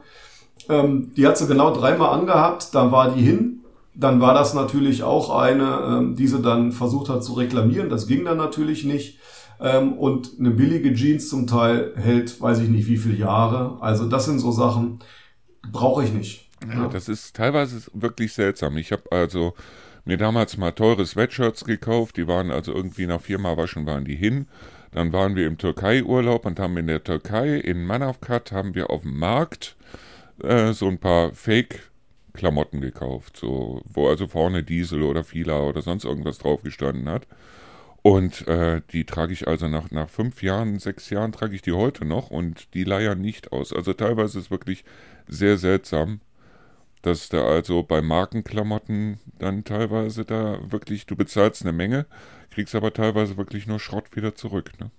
Ähm, 0.69 1.13
die 1.17 1.27
hat 1.27 1.39
sie 1.39 1.47
genau 1.47 1.73
dreimal 1.73 2.11
angehabt, 2.11 2.75
dann 2.75 2.93
war 2.93 3.15
die 3.15 3.23
hin. 3.23 3.62
Dann 4.03 4.21
war 4.21 4.35
das 4.35 4.53
natürlich 4.53 5.05
auch 5.05 5.31
eine, 5.31 5.81
ähm, 5.87 6.17
die 6.17 6.27
sie 6.27 6.43
dann 6.43 6.73
versucht 6.73 7.09
hat 7.09 7.23
zu 7.23 7.35
reklamieren. 7.35 7.89
Das 7.89 8.09
ging 8.09 8.25
dann 8.25 8.37
natürlich 8.37 8.85
nicht. 8.85 9.19
Ähm, 9.61 9.93
und 9.93 10.33
eine 10.41 10.51
billige 10.51 10.93
Jeans 10.93 11.29
zum 11.29 11.47
Teil 11.47 11.93
hält, 11.95 12.41
weiß 12.41 12.59
ich 12.59 12.69
nicht 12.69 12.89
wie 12.89 12.97
viele 12.97 13.15
Jahre. 13.15 13.79
Also 13.81 14.09
das 14.09 14.25
sind 14.25 14.41
so 14.41 14.51
Sachen, 14.51 14.99
brauche 15.71 16.03
ich 16.03 16.13
nicht. 16.13 16.51
Ja, 16.69 16.89
das 16.89 17.09
ist 17.09 17.37
teilweise 17.37 17.81
wirklich 17.93 18.33
seltsam. 18.33 18.77
Ich 18.77 18.91
habe 18.91 19.05
also 19.13 19.55
mir 20.05 20.17
damals 20.17 20.57
mal 20.57 20.73
teure 20.73 21.07
Sweatshirts 21.07 21.65
gekauft. 21.65 22.17
Die 22.17 22.27
waren 22.27 22.51
also 22.51 22.73
irgendwie 22.73 23.07
nach 23.07 23.21
viermal 23.21 23.57
waschen 23.57 23.87
waren 23.87 24.05
die 24.05 24.17
hin. 24.17 24.47
Dann 24.91 25.13
waren 25.13 25.37
wir 25.37 25.47
im 25.47 25.59
Türkei-Urlaub 25.59 26.45
und 26.45 26.59
haben 26.59 26.77
in 26.77 26.89
der 26.89 27.05
Türkei, 27.05 27.57
in 27.57 27.85
Manavgat, 27.85 28.51
haben 28.51 28.75
wir 28.75 28.91
auf 28.91 29.03
dem 29.03 29.17
Markt 29.17 29.77
äh, 30.43 30.73
so 30.73 30.89
ein 30.89 30.99
paar 30.99 31.33
Fake-Klamotten 32.33 32.81
gekauft. 32.81 33.37
So, 33.37 33.83
wo 33.85 34.09
also 34.09 34.27
vorne 34.27 34.63
Diesel 34.63 35.03
oder 35.03 35.25
Fila 35.25 35.61
oder 35.61 35.83
sonst 35.83 36.05
irgendwas 36.05 36.39
drauf 36.39 36.63
gestanden 36.63 37.09
hat. 37.09 37.27
Und 38.03 38.49
äh, 38.49 38.83
die 38.93 39.05
trage 39.05 39.33
ich 39.33 39.47
also 39.47 39.69
nach, 39.69 39.91
nach 39.93 40.09
fünf 40.09 40.43
Jahren, 40.43 40.79
sechs 40.81 41.09
Jahren 41.11 41.31
trage 41.31 41.55
ich 41.55 41.63
die 41.63 41.73
heute 41.73 42.05
noch 42.05 42.31
und 42.31 42.75
die 42.75 42.83
leiern 42.83 43.21
nicht 43.21 43.53
aus. 43.53 43.73
Also 43.73 43.93
teilweise 43.93 44.39
ist 44.39 44.47
es 44.47 44.51
wirklich 44.51 44.85
sehr 45.29 45.57
seltsam, 45.57 46.21
dass 47.03 47.29
da 47.29 47.45
also 47.45 47.85
bei 47.85 48.03
Markenklamotten 48.03 49.21
dann 49.39 49.63
teilweise 49.63 50.25
da 50.25 50.59
wirklich, 50.69 51.07
du 51.07 51.15
bezahlst 51.15 51.63
eine 51.63 51.73
Menge, 51.73 52.07
kriegst 52.51 52.75
aber 52.75 52.93
teilweise 52.93 53.37
wirklich 53.37 53.69
nur 53.69 53.79
Schrott 53.79 54.17
wieder 54.17 54.35
zurück. 54.35 54.73
Ne? 54.81 54.91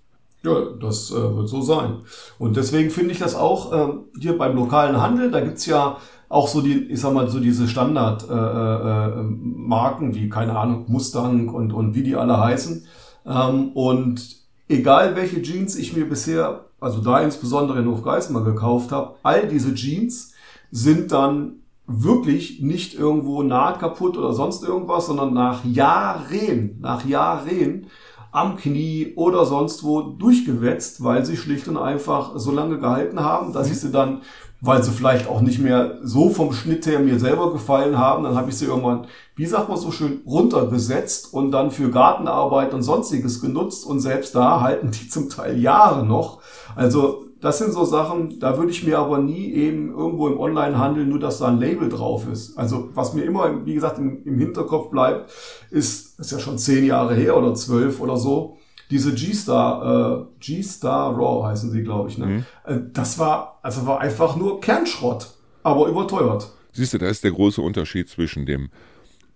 Ja, 0.42 0.60
das 0.80 1.10
äh, 1.10 1.14
wird 1.14 1.48
so 1.48 1.60
sein. 1.60 2.02
Und 2.38 2.56
deswegen 2.56 2.90
finde 2.90 3.12
ich 3.12 3.18
das 3.18 3.34
auch 3.34 3.72
äh, 3.72 3.92
hier 4.18 4.38
beim 4.38 4.56
lokalen 4.56 5.00
Handel, 5.00 5.30
da 5.30 5.40
gibt's 5.40 5.66
ja 5.66 5.98
auch 6.34 6.48
so 6.48 6.60
die, 6.60 6.90
ich 6.90 7.00
sag 7.00 7.14
mal, 7.14 7.30
so 7.30 7.38
diese 7.38 7.68
Standardmarken 7.68 10.08
äh, 10.08 10.10
äh, 10.10 10.14
wie, 10.14 10.28
keine 10.28 10.58
Ahnung, 10.58 10.86
Mustang 10.88 11.48
und, 11.48 11.72
und 11.72 11.94
wie 11.94 12.02
die 12.02 12.16
alle 12.16 12.40
heißen. 12.40 12.84
Ähm, 13.24 13.68
und 13.68 14.40
egal 14.68 15.14
welche 15.14 15.42
Jeans 15.42 15.76
ich 15.76 15.96
mir 15.96 16.08
bisher, 16.08 16.64
also 16.80 17.00
da 17.00 17.20
insbesondere 17.20 17.78
in 17.78 17.88
Hofgeismar 17.88 18.42
gekauft 18.42 18.90
habe, 18.90 19.14
all 19.22 19.46
diese 19.46 19.74
Jeans 19.74 20.32
sind 20.72 21.12
dann 21.12 21.60
wirklich 21.86 22.60
nicht 22.60 22.94
irgendwo 22.94 23.44
naht 23.44 23.78
kaputt 23.78 24.16
oder 24.16 24.32
sonst 24.32 24.64
irgendwas, 24.64 25.06
sondern 25.06 25.34
nach 25.34 25.64
Jahren, 25.64 26.78
nach 26.80 27.06
Jahren 27.06 27.86
am 28.32 28.56
Knie 28.56 29.12
oder 29.14 29.44
sonst 29.44 29.84
wo 29.84 30.02
durchgewetzt, 30.02 31.04
weil 31.04 31.24
sie 31.24 31.36
schlicht 31.36 31.68
und 31.68 31.76
einfach 31.76 32.36
so 32.36 32.50
lange 32.50 32.80
gehalten 32.80 33.20
haben, 33.20 33.52
dass 33.52 33.70
ich 33.70 33.78
sie 33.78 33.92
dann 33.92 34.22
weil 34.60 34.82
sie 34.82 34.90
vielleicht 34.90 35.28
auch 35.28 35.40
nicht 35.40 35.58
mehr 35.58 35.98
so 36.02 36.30
vom 36.30 36.52
Schnitt 36.52 36.86
her 36.86 36.98
mir 36.98 37.18
selber 37.18 37.52
gefallen 37.52 37.98
haben. 37.98 38.24
Dann 38.24 38.34
habe 38.34 38.50
ich 38.50 38.56
sie 38.56 38.66
irgendwann, 38.66 39.06
wie 39.36 39.46
sagt 39.46 39.68
man 39.68 39.78
so 39.78 39.90
schön, 39.90 40.22
runtergesetzt 40.26 41.32
und 41.32 41.50
dann 41.50 41.70
für 41.70 41.90
Gartenarbeit 41.90 42.72
und 42.72 42.82
sonstiges 42.82 43.40
genutzt. 43.40 43.84
Und 43.84 44.00
selbst 44.00 44.34
da 44.34 44.60
halten 44.60 44.90
die 44.90 45.08
zum 45.08 45.28
Teil 45.28 45.58
Jahre 45.58 46.06
noch. 46.06 46.40
Also 46.76 47.24
das 47.44 47.58
sind 47.58 47.74
so 47.74 47.84
Sachen, 47.84 48.40
da 48.40 48.56
würde 48.56 48.70
ich 48.70 48.86
mir 48.86 48.98
aber 48.98 49.18
nie 49.18 49.52
eben 49.52 49.90
irgendwo 49.90 50.28
im 50.28 50.40
Onlinehandel 50.40 51.04
nur, 51.04 51.18
dass 51.18 51.40
da 51.40 51.48
ein 51.48 51.60
Label 51.60 51.90
drauf 51.90 52.26
ist. 52.26 52.56
Also 52.56 52.88
was 52.94 53.12
mir 53.12 53.24
immer, 53.24 53.66
wie 53.66 53.74
gesagt, 53.74 53.98
im, 53.98 54.38
Hinterkopf 54.38 54.90
bleibt, 54.90 55.30
ist, 55.70 56.18
ist 56.18 56.32
ja 56.32 56.38
schon 56.38 56.56
zehn 56.56 56.86
Jahre 56.86 57.14
her 57.14 57.36
oder 57.36 57.54
zwölf 57.54 58.00
oder 58.00 58.16
so, 58.16 58.56
diese 58.90 59.14
G-Star, 59.14 60.22
äh, 60.22 60.24
G-Star 60.40 61.14
Raw 61.14 61.46
heißen 61.46 61.70
sie, 61.70 61.82
glaube 61.82 62.10
ich. 62.10 62.18
Ne? 62.18 62.26
Mhm. 62.26 62.44
Äh, 62.64 62.80
das 62.92 63.18
war, 63.18 63.58
also 63.62 63.86
war 63.86 64.00
einfach 64.00 64.36
nur 64.36 64.60
Kernschrott, 64.60 65.30
aber 65.62 65.88
überteuert. 65.88 66.50
Siehst 66.72 66.94
du, 66.94 66.98
da 66.98 67.06
ist 67.06 67.24
der 67.24 67.32
große 67.32 67.62
Unterschied 67.62 68.08
zwischen 68.08 68.46
dem 68.46 68.70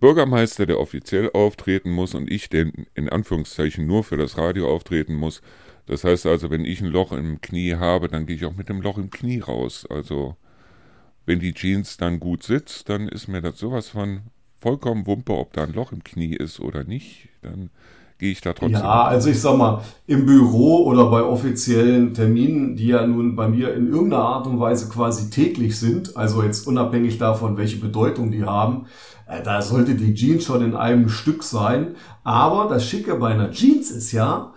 Bürgermeister, 0.01 0.67
der 0.67 0.79
offiziell 0.79 1.31
auftreten 1.33 1.91
muss, 1.91 2.15
und 2.15 2.31
ich, 2.31 2.49
der 2.49 2.71
in 2.95 3.09
Anführungszeichen 3.09 3.87
nur 3.87 4.05
für 4.05 4.17
das 4.17 4.39
Radio 4.39 4.73
auftreten 4.73 5.15
muss. 5.15 5.41
Das 5.87 6.05
heißt 6.05 6.27
also, 6.27 6.51
wenn 6.51 6.65
ich 6.65 6.81
ein 6.81 6.89
Loch 6.89 7.13
im 7.13 7.41
Knie 7.41 7.75
habe, 7.75 8.09
dann 8.09 8.27
gehe 8.27 8.37
ich 8.37 8.45
auch 8.45 8.55
mit 8.55 8.69
dem 8.69 8.81
Loch 8.81 8.99
im 8.99 9.11
Knie 9.11 9.41
raus. 9.41 9.87
Also, 9.89 10.37
wenn 11.27 11.41
die 11.41 11.55
Jeans 11.55 11.97
dann 11.97 12.21
gut 12.21 12.43
sitzt, 12.43 12.89
dann 12.89 13.09
ist 13.09 13.27
mir 13.27 13.41
das 13.41 13.59
sowas 13.59 13.89
von 13.89 14.21
vollkommen 14.57 15.07
Wumpe, 15.07 15.33
ob 15.33 15.53
da 15.53 15.65
ein 15.65 15.73
Loch 15.73 15.93
im 15.93 16.05
Knie 16.05 16.35
ist 16.35 16.61
oder 16.61 16.85
nicht. 16.85 17.29
Dann 17.43 17.71
gehe 18.19 18.33
ich 18.33 18.41
da 18.41 18.53
trotzdem. 18.53 18.81
Ja, 18.81 19.05
also 19.05 19.31
ich 19.31 19.41
sag 19.41 19.57
mal, 19.57 19.83
im 20.07 20.27
Büro 20.27 20.85
oder 20.85 21.09
bei 21.11 21.23
offiziellen 21.23 22.15
Terminen, 22.15 22.77
die 22.77 22.89
ja 22.89 23.07
nun 23.07 23.37
bei 23.37 23.49
mir 23.49 23.75
in 23.75 23.89
irgendeiner 23.89 24.25
Art 24.25 24.47
und 24.47 24.61
Weise 24.61 24.89
quasi 24.89 25.31
täglich 25.31 25.79
sind, 25.79 26.17
also 26.17 26.43
jetzt 26.43 26.67
unabhängig 26.67 27.19
davon, 27.19 27.57
welche 27.57 27.79
Bedeutung 27.79 28.31
die 28.31 28.45
haben, 28.45 28.87
äh, 29.29 29.43
da 29.43 29.63
sollte 29.63 29.95
die 29.95 30.15
Jeans 30.15 30.45
schon 30.45 30.63
in 30.63 30.75
einem 30.75 31.09
Stück 31.09 31.43
sein. 31.43 31.95
Aber 32.25 32.69
das 32.69 32.87
Schicke 32.87 33.15
bei 33.15 33.29
einer 33.29 33.53
Jeans 33.53 33.91
ist 33.91 34.13
ja, 34.13 34.53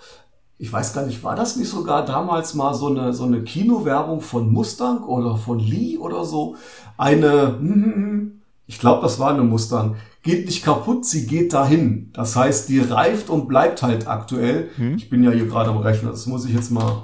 ich 0.58 0.72
weiß 0.72 0.94
gar 0.94 1.06
nicht, 1.06 1.24
war 1.24 1.36
das 1.36 1.56
nicht 1.56 1.70
sogar 1.70 2.06
damals 2.06 2.54
mal 2.54 2.74
so 2.74 2.88
eine, 2.88 3.14
so 3.14 3.26
eine 3.26 3.44
Kinowerbung 3.44 4.22
von 4.22 4.52
Mustang 4.52 5.04
oder 5.04 5.36
von 5.36 5.60
Lee 5.60 5.98
oder 5.98 6.24
so? 6.24 6.56
Eine, 6.98 7.58
hm, 7.60 7.74
hm, 7.74 7.94
hm, 7.96 8.41
ich 8.72 8.80
glaube, 8.80 9.02
das 9.02 9.20
war 9.20 9.34
eine 9.34 9.44
Mustang. 9.44 9.98
Geht 10.24 10.46
nicht 10.46 10.64
kaputt, 10.64 11.06
sie 11.06 11.28
geht 11.28 11.52
dahin. 11.52 12.10
Das 12.14 12.38
heißt, 12.38 12.70
die 12.70 12.80
reift 12.80 13.30
und 13.30 13.50
bleibt 13.50 13.84
halt 13.84 14.08
aktuell. 14.08 14.70
Hm? 14.78 14.96
Ich 14.96 15.10
bin 15.10 15.24
ja 15.24 15.32
hier 15.32 15.46
gerade 15.46 15.72
am 15.72 15.78
Rechner, 15.80 16.12
das 16.12 16.26
muss 16.26 16.46
ich 16.46 16.54
jetzt 16.54 16.72
mal. 16.72 17.04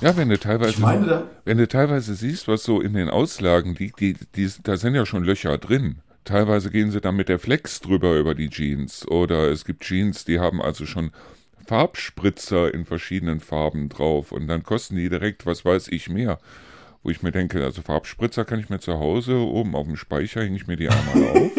Ja, 0.00 0.16
wenn 0.16 0.30
du 0.30 0.38
teilweise, 0.38 0.80
meine, 0.80 1.24
wenn 1.44 1.58
du 1.58 1.68
teilweise 1.68 2.14
siehst, 2.14 2.48
was 2.48 2.64
so 2.64 2.80
in 2.80 2.94
den 2.94 3.10
Auslagen 3.10 3.74
liegt, 3.74 4.00
die, 4.00 4.16
die, 4.34 4.50
da 4.62 4.78
sind 4.78 4.94
ja 4.94 5.04
schon 5.04 5.22
Löcher 5.22 5.58
drin. 5.58 5.96
Teilweise 6.24 6.70
gehen 6.70 6.90
sie 6.90 7.02
dann 7.02 7.16
mit 7.16 7.28
der 7.28 7.38
Flex 7.38 7.80
drüber 7.80 8.16
über 8.16 8.34
die 8.34 8.48
Jeans. 8.48 9.06
Oder 9.06 9.50
es 9.50 9.66
gibt 9.66 9.84
Jeans, 9.84 10.24
die 10.24 10.40
haben 10.40 10.62
also 10.62 10.86
schon 10.86 11.10
Farbspritzer 11.66 12.72
in 12.72 12.86
verschiedenen 12.86 13.40
Farben 13.40 13.90
drauf. 13.90 14.32
Und 14.32 14.48
dann 14.48 14.62
kosten 14.62 14.96
die 14.96 15.10
direkt, 15.10 15.44
was 15.44 15.66
weiß 15.66 15.88
ich, 15.88 16.08
mehr. 16.08 16.38
Wo 17.06 17.10
ich 17.10 17.22
mir 17.22 17.30
denke, 17.30 17.62
also 17.62 17.82
Farbspritzer 17.82 18.44
kann 18.44 18.58
ich 18.58 18.68
mir 18.68 18.80
zu 18.80 18.94
Hause, 18.94 19.36
oben 19.36 19.76
auf 19.76 19.86
dem 19.86 19.94
Speicher 19.94 20.42
hänge 20.42 20.56
ich 20.56 20.66
mir 20.66 20.74
die 20.74 20.88
einmal 20.88 21.38
auf. 21.38 21.52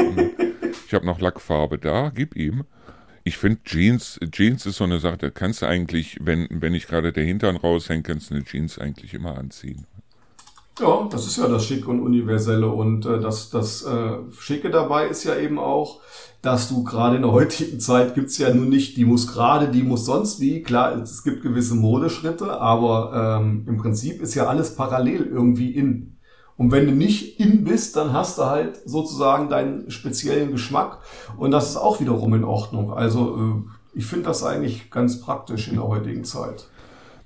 ich 0.85 0.93
habe 0.93 1.05
noch 1.05 1.21
Lackfarbe 1.21 1.77
da, 1.77 2.11
gib 2.13 2.35
ihm. 2.35 2.65
Ich 3.23 3.37
finde 3.37 3.63
Jeans, 3.63 4.19
Jeans 4.29 4.65
ist 4.65 4.75
so 4.75 4.83
eine 4.83 4.99
Sache, 4.99 5.15
da 5.19 5.29
kannst 5.29 5.61
du 5.61 5.65
eigentlich, 5.65 6.17
wenn, 6.19 6.49
wenn 6.49 6.75
ich 6.75 6.85
gerade 6.85 7.13
der 7.13 7.23
Hintern 7.23 7.55
raushänge, 7.55 8.03
kannst 8.03 8.29
du 8.29 8.35
eine 8.35 8.43
Jeans 8.43 8.77
eigentlich 8.77 9.13
immer 9.13 9.37
anziehen. 9.37 9.87
Ja, 10.79 11.07
das 11.09 11.25
ist 11.25 11.37
ja 11.37 11.47
das 11.47 11.65
Schick 11.65 11.87
und 11.87 12.01
Universelle. 12.01 12.67
Und 12.67 13.05
äh, 13.05 13.19
das, 13.19 13.49
das 13.49 13.83
äh, 13.83 14.17
Schicke 14.37 14.69
dabei 14.69 15.07
ist 15.07 15.23
ja 15.23 15.35
eben 15.35 15.57
auch, 15.57 16.01
dass 16.43 16.69
du 16.69 16.83
gerade 16.83 17.15
in 17.15 17.23
der 17.23 17.31
heutigen 17.31 17.79
Zeit 17.79 18.13
gibt's 18.13 18.37
ja 18.37 18.53
nun 18.53 18.69
nicht, 18.69 18.95
die 18.97 19.05
muss 19.05 19.27
gerade, 19.27 19.69
die 19.69 19.83
muss 19.83 20.05
sonst 20.05 20.39
wie. 20.39 20.61
Klar, 20.61 20.95
es 21.01 21.23
gibt 21.23 21.41
gewisse 21.41 21.75
Modeschritte, 21.75 22.61
aber 22.61 23.39
ähm, 23.39 23.63
im 23.67 23.77
Prinzip 23.77 24.21
ist 24.21 24.35
ja 24.35 24.45
alles 24.45 24.75
parallel 24.75 25.25
irgendwie 25.25 25.71
in. 25.71 26.17
Und 26.57 26.71
wenn 26.71 26.87
du 26.87 26.91
nicht 26.91 27.39
in 27.39 27.63
bist, 27.63 27.95
dann 27.95 28.13
hast 28.13 28.37
du 28.37 28.45
halt 28.45 28.79
sozusagen 28.85 29.49
deinen 29.49 29.91
speziellen 29.91 30.51
Geschmack. 30.51 30.99
Und 31.37 31.51
das 31.51 31.69
ist 31.69 31.77
auch 31.77 31.99
wiederum 31.99 32.33
in 32.33 32.43
Ordnung. 32.43 32.93
Also 32.93 33.35
äh, 33.35 33.97
ich 33.97 34.05
finde 34.05 34.25
das 34.25 34.43
eigentlich 34.43 34.91
ganz 34.91 35.21
praktisch 35.21 35.67
in 35.67 35.75
der 35.75 35.87
heutigen 35.87 36.23
Zeit. 36.23 36.67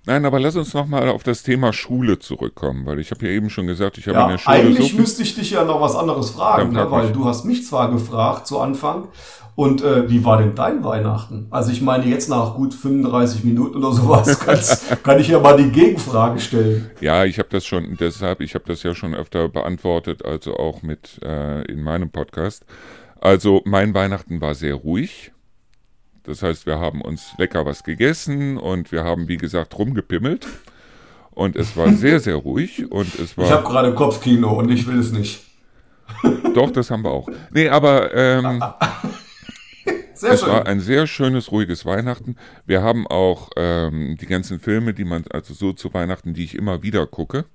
Nein, 0.06 0.26
aber 0.26 0.39
lass 0.39 0.56
uns 0.56 0.74
nochmal 0.74 1.10
auf 1.10 1.24
das 1.24 1.43
Thema 1.43 1.74
Schule 1.74 2.18
zurückkommen, 2.18 2.86
weil 2.86 2.99
ich 2.99 3.12
habe 3.12 3.26
ja 3.26 3.32
eben 3.32 3.49
schon 3.49 3.68
gesagt, 3.68 3.97
ich 3.97 4.08
habe 4.08 4.18
ja, 4.18 4.24
in 4.24 4.32
der 4.32 4.38
Schule. 4.39 4.56
Eigentlich 4.56 4.91
so 4.91 4.97
müsste 4.97 5.22
ich 5.22 5.36
dich 5.36 5.52
ja 5.52 5.64
noch 5.64 5.80
was 5.80 5.95
anderes 5.95 6.32
fragen, 6.32 6.72
ne, 6.72 6.89
weil 6.89 7.12
du 7.12 7.26
hast 7.26 7.45
mich 7.45 7.66
zwar 7.68 7.91
gefragt 7.91 8.47
zu 8.47 8.60
Anfang, 8.60 9.10
und 9.56 9.84
äh, 9.84 10.10
wie 10.10 10.24
war 10.24 10.38
denn 10.38 10.56
dein 10.56 10.84
Weihnachten? 10.84 11.47
Also 11.52 11.72
ich 11.72 11.82
meine, 11.82 12.06
jetzt 12.06 12.30
nach 12.30 12.56
gut 12.56 12.74
35 12.74 13.43
Minuten 13.43 13.78
oder 13.78 13.91
sowas 13.91 14.39
kann 15.04 15.20
ich 15.20 15.28
ja 15.28 15.39
mal 15.39 15.58
die 15.58 15.70
Gegenfrage 15.70 16.39
stellen. 16.39 16.89
Ja, 17.02 17.26
ich 17.26 17.38
habe 17.38 17.49
das 17.52 17.66
schon, 17.66 17.97
deshalb, 17.99 18.41
ich 18.41 18.56
habe 18.56 18.66
das 18.66 18.84
ja 18.84 18.95
schon 18.95 19.14
öfter 19.14 19.49
beantwortet, 19.49 20.24
also 20.26 20.56
auch 20.56 20.82
mit 20.82 21.20
äh, 21.24 21.64
in 21.66 21.84
meinem 21.84 22.10
Podcast. 22.12 22.66
Also 23.20 23.62
mein 23.66 23.93
Weihnachten 23.93 24.41
war 24.41 24.56
sehr 24.56 24.76
ruhig. 24.76 25.32
Das 26.24 26.44
heißt, 26.44 26.66
wir 26.66 26.80
haben 26.80 27.02
uns 27.02 27.34
lecker 27.38 27.66
was 27.66 27.84
gegessen 27.84 28.58
und 28.58 28.92
wir 28.92 29.04
haben, 29.04 29.28
wie 29.28 29.38
gesagt, 29.38 29.78
rumgepimmelt. 29.78 30.48
Und 31.32 31.56
es 31.56 31.76
war 31.76 31.92
sehr, 31.94 32.20
sehr 32.20 32.36
ruhig. 32.36 32.92
Und 32.92 33.18
es 33.18 33.38
war. 33.38 33.46
Ich 33.46 33.52
habe 33.52 33.64
gerade 33.64 33.96
Kopfkino 33.96 34.52
und 34.60 34.70
ich 34.70 34.86
will 34.88 35.00
es 35.00 35.12
nicht. 35.12 35.44
Doch, 36.54 36.72
das 36.72 36.92
haben 36.92 37.04
wir 37.04 37.12
auch. 37.12 37.30
Nee, 37.52 37.70
aber 37.70 38.14
ähm, 38.14 38.64
es 40.22 40.42
schön. 40.42 40.50
war 40.50 40.68
ein 40.68 40.80
sehr 40.80 41.08
schönes, 41.08 41.52
ruhiges 41.52 41.86
Weihnachten. 41.86 42.36
Wir 42.66 42.84
haben 42.84 43.08
auch 43.08 43.50
ähm, 43.56 44.18
die 44.20 44.28
ganzen 44.28 44.60
Filme, 44.60 44.94
die 44.94 45.06
man, 45.06 45.24
also 45.32 45.54
so 45.54 45.74
zu 45.74 45.94
Weihnachten, 45.94 46.34
die 46.34 46.44
ich 46.44 46.56
immer 46.56 46.84
wieder 46.84 47.08
gucke. 47.08 47.46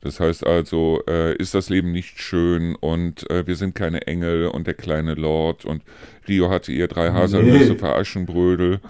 Das 0.00 0.18
heißt 0.18 0.46
also, 0.46 1.02
äh, 1.06 1.36
ist 1.36 1.54
das 1.54 1.68
Leben 1.68 1.92
nicht 1.92 2.20
schön 2.20 2.74
und 2.74 3.28
äh, 3.30 3.46
wir 3.46 3.56
sind 3.56 3.74
keine 3.74 4.06
Engel 4.06 4.48
und 4.48 4.66
der 4.66 4.74
kleine 4.74 5.14
Lord 5.14 5.66
und 5.66 5.82
Rio 6.26 6.48
hatte 6.48 6.72
ihr 6.72 6.88
drei 6.88 7.12
Haselnüsse 7.12 7.72
nee. 7.72 7.78
für 7.78 7.94
Aschenbrödel. 7.94 8.80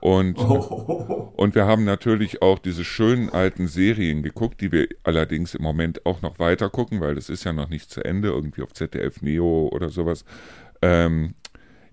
Und, 0.00 0.38
oh. 0.38 1.32
und 1.36 1.54
wir 1.54 1.66
haben 1.66 1.84
natürlich 1.84 2.40
auch 2.40 2.58
diese 2.58 2.84
schönen 2.84 3.28
alten 3.30 3.66
Serien 3.66 4.22
geguckt, 4.22 4.60
die 4.60 4.70
wir 4.70 4.88
allerdings 5.02 5.54
im 5.54 5.62
Moment 5.62 6.06
auch 6.06 6.22
noch 6.22 6.38
weiter 6.38 6.70
gucken, 6.70 7.00
weil 7.00 7.14
das 7.14 7.28
ist 7.28 7.44
ja 7.44 7.52
noch 7.52 7.68
nicht 7.68 7.90
zu 7.90 8.04
Ende, 8.04 8.28
irgendwie 8.28 8.62
auf 8.62 8.72
ZDF 8.72 9.20
Neo 9.20 9.68
oder 9.72 9.88
sowas. 9.88 10.24
Ähm, 10.80 11.34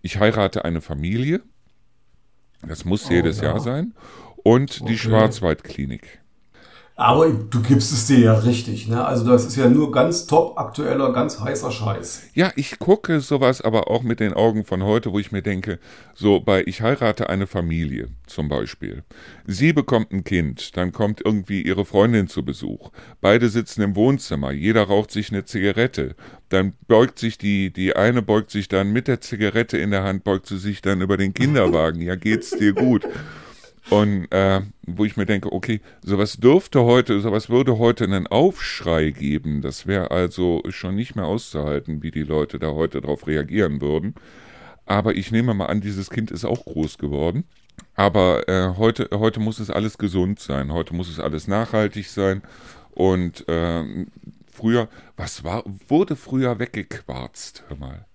ich 0.01 0.19
heirate 0.19 0.63
eine 0.63 0.81
Familie. 0.81 1.41
Das 2.65 2.85
muss 2.85 3.07
oh, 3.09 3.13
jedes 3.13 3.39
ja. 3.39 3.45
Jahr 3.45 3.59
sein. 3.59 3.93
Und 4.43 4.81
okay. 4.81 4.91
die 4.91 4.97
Schwarzwaldklinik. 4.97 6.22
Aber 7.03 7.29
du 7.29 7.61
gibst 7.61 7.91
es 7.91 8.07
dir 8.07 8.17
ja 8.17 8.33
richtig, 8.33 8.87
ne? 8.87 9.03
Also 9.05 9.29
das 9.29 9.43
ist 9.43 9.57
ja 9.57 9.67
nur 9.67 9.91
ganz 9.91 10.25
top 10.25 10.57
aktueller, 10.57 11.11
ganz 11.11 11.37
heißer 11.37 11.69
Scheiß. 11.69 12.29
Ja, 12.33 12.53
ich 12.55 12.79
gucke 12.79 13.19
sowas 13.19 13.59
aber 13.59 13.89
auch 13.89 14.03
mit 14.03 14.21
den 14.21 14.31
Augen 14.31 14.63
von 14.63 14.83
heute, 14.83 15.11
wo 15.11 15.19
ich 15.19 15.33
mir 15.33 15.41
denke, 15.41 15.79
so 16.13 16.39
bei 16.39 16.63
Ich 16.65 16.81
heirate 16.81 17.29
eine 17.29 17.45
Familie 17.45 18.07
zum 18.25 18.47
Beispiel. 18.47 19.03
Sie 19.45 19.73
bekommt 19.73 20.13
ein 20.13 20.23
Kind, 20.23 20.77
dann 20.77 20.93
kommt 20.93 21.19
irgendwie 21.25 21.61
ihre 21.61 21.83
Freundin 21.83 22.29
zu 22.29 22.45
Besuch. 22.45 22.89
Beide 23.19 23.49
sitzen 23.49 23.81
im 23.81 23.97
Wohnzimmer, 23.97 24.53
jeder 24.53 24.83
raucht 24.83 25.11
sich 25.11 25.29
eine 25.29 25.43
Zigarette. 25.43 26.15
Dann 26.47 26.71
beugt 26.87 27.19
sich 27.19 27.37
die, 27.37 27.73
die 27.73 27.97
eine 27.97 28.21
beugt 28.21 28.49
sich 28.49 28.69
dann 28.69 28.93
mit 28.93 29.09
der 29.09 29.19
Zigarette 29.19 29.77
in 29.77 29.91
der 29.91 30.03
Hand, 30.03 30.23
beugt 30.23 30.47
sie 30.47 30.57
sich 30.57 30.81
dann 30.81 31.01
über 31.01 31.17
den 31.17 31.33
Kinderwagen. 31.33 32.01
Ja, 32.01 32.15
geht's 32.15 32.51
dir 32.51 32.71
gut? 32.71 33.05
Und 33.89 34.31
äh, 34.31 34.61
wo 34.87 35.05
ich 35.05 35.17
mir 35.17 35.25
denke, 35.25 35.51
okay, 35.51 35.81
sowas 36.01 36.37
dürfte 36.37 36.83
heute, 36.83 37.19
sowas 37.19 37.49
würde 37.49 37.77
heute 37.77 38.05
einen 38.05 38.27
Aufschrei 38.27 39.11
geben. 39.11 39.61
Das 39.61 39.87
wäre 39.87 40.11
also 40.11 40.61
schon 40.69 40.95
nicht 40.95 41.15
mehr 41.15 41.25
auszuhalten, 41.25 42.01
wie 42.01 42.11
die 42.11 42.23
Leute 42.23 42.59
da 42.59 42.71
heute 42.71 43.01
darauf 43.01 43.27
reagieren 43.27 43.81
würden. 43.81 44.15
Aber 44.85 45.15
ich 45.15 45.31
nehme 45.31 45.53
mal 45.53 45.67
an, 45.67 45.81
dieses 45.81 46.09
Kind 46.09 46.31
ist 46.31 46.45
auch 46.45 46.65
groß 46.65 46.97
geworden. 46.97 47.43
Aber 47.95 48.47
äh, 48.47 48.75
heute, 48.77 49.09
heute 49.13 49.39
muss 49.39 49.59
es 49.59 49.69
alles 49.69 49.97
gesund 49.97 50.39
sein. 50.39 50.71
Heute 50.71 50.93
muss 50.95 51.09
es 51.09 51.19
alles 51.19 51.47
nachhaltig 51.47 52.07
sein. 52.07 52.41
Und 52.91 53.47
äh, 53.49 54.05
früher, 54.51 54.87
was 55.17 55.43
war, 55.43 55.63
wurde 55.87 56.15
früher 56.15 56.59
weggequarzt, 56.59 57.63
hör 57.67 57.77
mal 57.77 58.05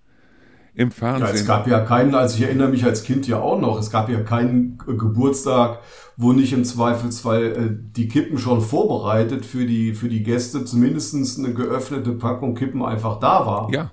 im 0.79 0.91
Fernsehen. 0.91 1.27
Ja, 1.27 1.33
es 1.33 1.45
gab 1.45 1.67
ja 1.67 1.81
keinen, 1.81 2.15
also 2.15 2.37
ich 2.37 2.43
erinnere 2.43 2.69
mich 2.69 2.85
als 2.85 3.03
Kind 3.03 3.27
ja 3.27 3.39
auch 3.41 3.59
noch, 3.59 3.77
es 3.77 3.91
gab 3.91 4.07
ja 4.07 4.21
keinen 4.21 4.77
Geburtstag, 4.77 5.79
wo 6.15 6.31
nicht 6.31 6.53
im 6.53 6.63
Zweifelsfall 6.63 7.43
äh, 7.43 7.69
die 7.97 8.07
Kippen 8.07 8.37
schon 8.37 8.61
vorbereitet 8.61 9.45
für 9.45 9.65
die, 9.65 9.93
für 9.93 10.07
die 10.07 10.23
Gäste, 10.23 10.63
zumindest 10.63 11.13
eine 11.37 11.53
geöffnete 11.53 12.13
Packung 12.13 12.55
Kippen 12.55 12.81
einfach 12.81 13.19
da 13.19 13.45
war. 13.45 13.69
Ja. 13.73 13.91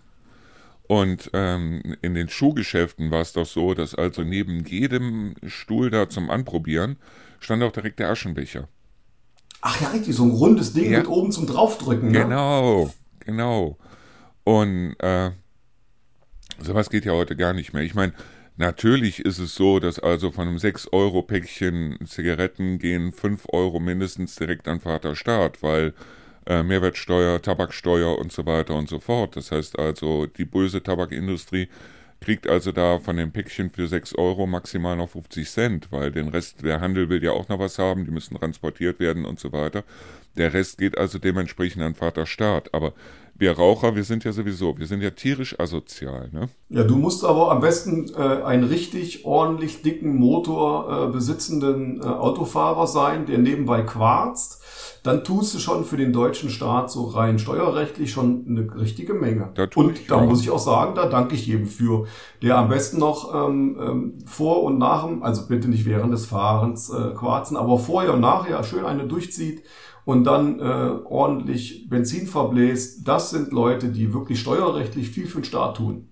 Und 0.87 1.29
ähm, 1.33 1.83
in 2.03 2.15
den 2.15 2.29
Schuhgeschäften 2.29 3.11
war 3.11 3.23
es 3.23 3.33
doch 3.33 3.47
so, 3.47 3.75
dass 3.75 3.97
also 3.97 4.23
neben 4.23 4.65
jedem 4.65 5.35
Stuhl 5.45 5.91
da 5.91 6.09
zum 6.09 6.31
Anprobieren 6.31 6.99
stand 7.41 7.65
auch 7.65 7.73
direkt 7.73 7.99
der 7.99 8.11
Aschenbecher. 8.11 8.69
Ach 9.61 9.81
ja, 9.81 9.89
richtig, 9.89 10.15
so 10.15 10.23
ein 10.23 10.31
rundes 10.31 10.73
Ding 10.73 10.93
ja. 10.93 10.99
mit 10.99 11.09
oben 11.09 11.33
zum 11.33 11.49
Draufdrücken. 11.49 12.13
Ne? 12.13 12.23
Genau, 12.23 12.91
genau. 13.19 13.77
Und 14.45 14.95
äh, 15.01 15.33
Sowas 16.61 16.91
geht 16.91 17.05
ja 17.05 17.13
heute 17.13 17.37
gar 17.37 17.53
nicht 17.53 17.73
mehr. 17.73 17.83
Ich 17.83 17.95
meine, 17.95 18.13
natürlich 18.57 19.21
ist 19.25 19.39
es 19.39 19.55
so, 19.55 19.79
dass 19.79 19.99
also 19.99 20.31
von 20.31 20.49
einem 20.49 20.57
6-Euro-Päckchen 20.57 21.99
Zigaretten 22.07 22.79
gehen 22.79 23.13
5 23.13 23.47
Euro 23.53 23.81
mindestens 23.81 24.37
direkt 24.37 24.67
an 24.69 24.81
Vaterstaat, 24.81 25.63
weil 25.63 25.93
äh, 26.47 26.63
Mehrwertsteuer, 26.63 27.43
Tabaksteuer 27.43 28.19
und 28.19 28.33
so 28.33 28.47
weiter 28.47 28.75
und 28.75 28.89
so 28.89 29.01
fort. 29.01 29.37
Das 29.37 29.53
heißt 29.53 29.79
also, 29.79 30.27
die 30.27 30.45
böse 30.45 30.83
Tabakindustrie 30.83 31.69
kriegt 32.21 32.49
also 32.49 32.73
da 32.73 32.99
von 32.99 33.17
dem 33.17 33.31
Päckchen 33.31 33.71
für 33.71 33.87
6 33.87 34.15
Euro 34.15 34.47
maximal 34.47 34.97
noch 34.97 35.11
50 35.11 35.49
Cent, 35.49 35.93
weil 35.93 36.11
den 36.11 36.29
Rest, 36.29 36.63
der 36.63 36.81
Handel 36.81 37.09
will 37.11 37.23
ja 37.23 37.33
auch 37.33 37.49
noch 37.49 37.59
was 37.59 37.79
haben, 37.79 38.05
die 38.05 38.11
müssen 38.11 38.37
transportiert 38.37 39.01
werden 39.01 39.25
und 39.25 39.39
so 39.39 39.53
weiter. 39.53 39.85
Der 40.37 40.53
Rest 40.53 40.79
geht 40.79 40.97
also 40.97 41.19
dementsprechend 41.19 41.83
an 41.83 41.95
Vaterstaat. 41.95 42.73
Aber 42.73 42.95
wir 43.39 43.53
Raucher, 43.53 43.95
wir 43.95 44.05
sind 44.05 44.25
ja 44.25 44.33
sowieso, 44.33 44.77
wir 44.79 44.87
sind 44.87 45.03
ja 45.03 45.11
tierisch 45.11 45.59
asozial. 45.59 46.31
Ne? 46.33 46.49
Ja, 46.69 46.85
du 46.85 46.97
musst 46.97 47.25
aber 47.25 47.51
am 47.51 47.61
besten 47.61 48.11
äh, 48.15 48.43
einen 48.43 48.65
richtig 48.65 49.25
ordentlich 49.25 49.83
dicken 49.83 50.17
Motor 50.17 51.09
äh, 51.09 51.13
besitzenden 51.13 52.01
äh, 52.01 52.05
Autofahrer 52.05 52.87
sein, 52.87 53.27
der 53.27 53.39
nebenbei 53.39 53.83
quarzt. 53.83 54.63
Dann 55.03 55.23
tust 55.23 55.55
du 55.55 55.59
schon 55.59 55.85
für 55.85 55.97
den 55.97 56.13
deutschen 56.13 56.51
Staat 56.51 56.91
so 56.91 57.05
rein 57.05 57.39
steuerrechtlich 57.39 58.11
schon 58.11 58.45
eine 58.49 58.75
richtige 58.75 59.15
Menge. 59.15 59.51
Da 59.55 59.69
und 59.77 60.11
da 60.11 60.17
auch. 60.17 60.27
muss 60.27 60.41
ich 60.41 60.51
auch 60.51 60.59
sagen, 60.59 60.95
da 60.97 61.07
danke 61.07 61.37
ich 61.37 61.47
jedem 61.47 61.67
für, 61.67 62.07
der 62.43 62.59
am 62.59 62.69
besten 62.69 62.99
noch 62.99 63.33
ähm, 63.33 63.79
ähm, 63.81 64.15
vor 64.27 64.65
und 64.65 64.79
nach 64.79 65.07
dem, 65.07 65.23
also 65.23 65.47
bitte 65.47 65.69
nicht 65.69 65.85
während 65.85 66.13
des 66.13 66.27
Fahrens 66.27 66.91
äh, 66.91 67.15
quarzen, 67.15 67.57
aber 67.57 67.79
vorher 67.79 68.15
und 68.15 68.21
nachher 68.21 68.65
schön 68.65 68.85
eine 68.85 69.05
durchzieht 69.05 69.63
und 70.07 70.23
dann 70.25 70.61
äh, 70.61 70.63
ordentlich 70.63 71.91
Benzin 71.91 72.29
verbläst, 72.29 73.07
das 73.07 73.31
sind 73.31 73.53
Leute, 73.53 73.89
die 73.89 74.15
wirklich 74.15 74.41
steuerrechtlich 74.41 75.11
viel 75.11 75.27
für 75.27 75.41
den 75.41 75.45
Staat 75.45 75.77
tun. 75.79 76.09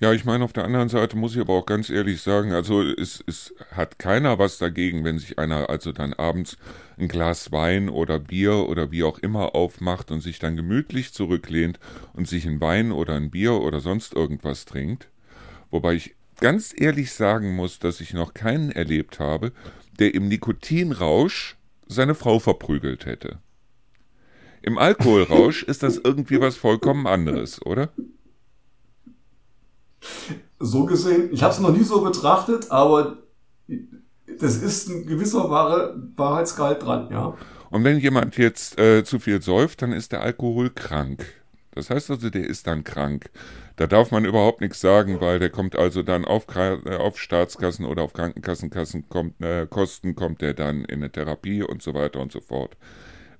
Ja, 0.00 0.12
ich 0.12 0.26
meine, 0.26 0.44
auf 0.44 0.52
der 0.52 0.64
anderen 0.64 0.90
Seite 0.90 1.16
muss 1.16 1.34
ich 1.34 1.40
aber 1.40 1.54
auch 1.54 1.64
ganz 1.64 1.88
ehrlich 1.88 2.20
sagen, 2.20 2.52
also 2.52 2.82
es, 2.82 3.24
es 3.26 3.54
hat 3.70 3.98
keiner 3.98 4.38
was 4.38 4.58
dagegen, 4.58 5.02
wenn 5.04 5.18
sich 5.18 5.38
einer 5.38 5.70
also 5.70 5.92
dann 5.92 6.12
abends 6.12 6.58
ein 6.98 7.08
Glas 7.08 7.52
Wein 7.52 7.88
oder 7.88 8.18
Bier 8.18 8.68
oder 8.68 8.90
wie 8.90 9.02
auch 9.02 9.18
immer 9.18 9.54
aufmacht 9.54 10.10
und 10.10 10.20
sich 10.20 10.38
dann 10.38 10.56
gemütlich 10.56 11.14
zurücklehnt 11.14 11.80
und 12.12 12.28
sich 12.28 12.46
ein 12.46 12.60
Wein 12.60 12.92
oder 12.92 13.14
ein 13.14 13.30
Bier 13.30 13.54
oder 13.54 13.80
sonst 13.80 14.12
irgendwas 14.12 14.66
trinkt. 14.66 15.08
Wobei 15.70 15.94
ich 15.94 16.16
ganz 16.38 16.74
ehrlich 16.76 17.12
sagen 17.12 17.56
muss, 17.56 17.78
dass 17.78 18.02
ich 18.02 18.12
noch 18.12 18.34
keinen 18.34 18.72
erlebt 18.72 19.20
habe, 19.20 19.52
der 19.98 20.14
im 20.14 20.28
Nikotinrausch 20.28 21.56
seine 21.92 22.14
Frau 22.14 22.38
verprügelt 22.38 23.06
hätte. 23.06 23.38
Im 24.62 24.78
Alkoholrausch 24.78 25.62
ist 25.68 25.82
das 25.82 25.98
irgendwie 25.98 26.40
was 26.40 26.56
vollkommen 26.56 27.06
anderes, 27.06 27.64
oder? 27.64 27.90
So 30.58 30.86
gesehen, 30.86 31.30
ich 31.32 31.42
habe 31.42 31.52
es 31.52 31.60
noch 31.60 31.72
nie 31.72 31.84
so 31.84 32.02
betrachtet, 32.02 32.70
aber 32.70 33.18
das 34.38 34.56
ist 34.56 34.88
ein 34.88 35.06
gewisser 35.06 35.50
Wahre, 35.50 35.96
Wahrheitsgehalt 36.16 36.82
dran, 36.84 37.08
ja. 37.10 37.36
Und 37.70 37.84
wenn 37.84 37.98
jemand 37.98 38.36
jetzt 38.36 38.78
äh, 38.78 39.02
zu 39.02 39.18
viel 39.18 39.40
säuft, 39.40 39.82
dann 39.82 39.92
ist 39.92 40.12
der 40.12 40.20
Alkohol 40.20 40.70
krank. 40.70 41.24
Das 41.70 41.88
heißt 41.88 42.10
also, 42.10 42.28
der 42.28 42.46
ist 42.46 42.66
dann 42.66 42.84
krank. 42.84 43.30
Da 43.82 43.88
darf 43.88 44.12
man 44.12 44.24
überhaupt 44.24 44.60
nichts 44.60 44.80
sagen, 44.80 45.20
weil 45.20 45.40
der 45.40 45.50
kommt 45.50 45.74
also 45.74 46.04
dann 46.04 46.24
auf, 46.24 46.46
äh, 46.54 46.94
auf 46.98 47.18
Staatskassen 47.18 47.84
oder 47.84 48.04
auf 48.04 48.12
Krankenkassenkassen 48.12 49.08
kommt, 49.08 49.40
äh, 49.42 49.66
Kosten, 49.66 50.14
kommt 50.14 50.40
der 50.40 50.54
dann 50.54 50.84
in 50.84 51.00
eine 51.00 51.10
Therapie 51.10 51.64
und 51.64 51.82
so 51.82 51.92
weiter 51.92 52.20
und 52.20 52.30
so 52.30 52.38
fort. 52.38 52.76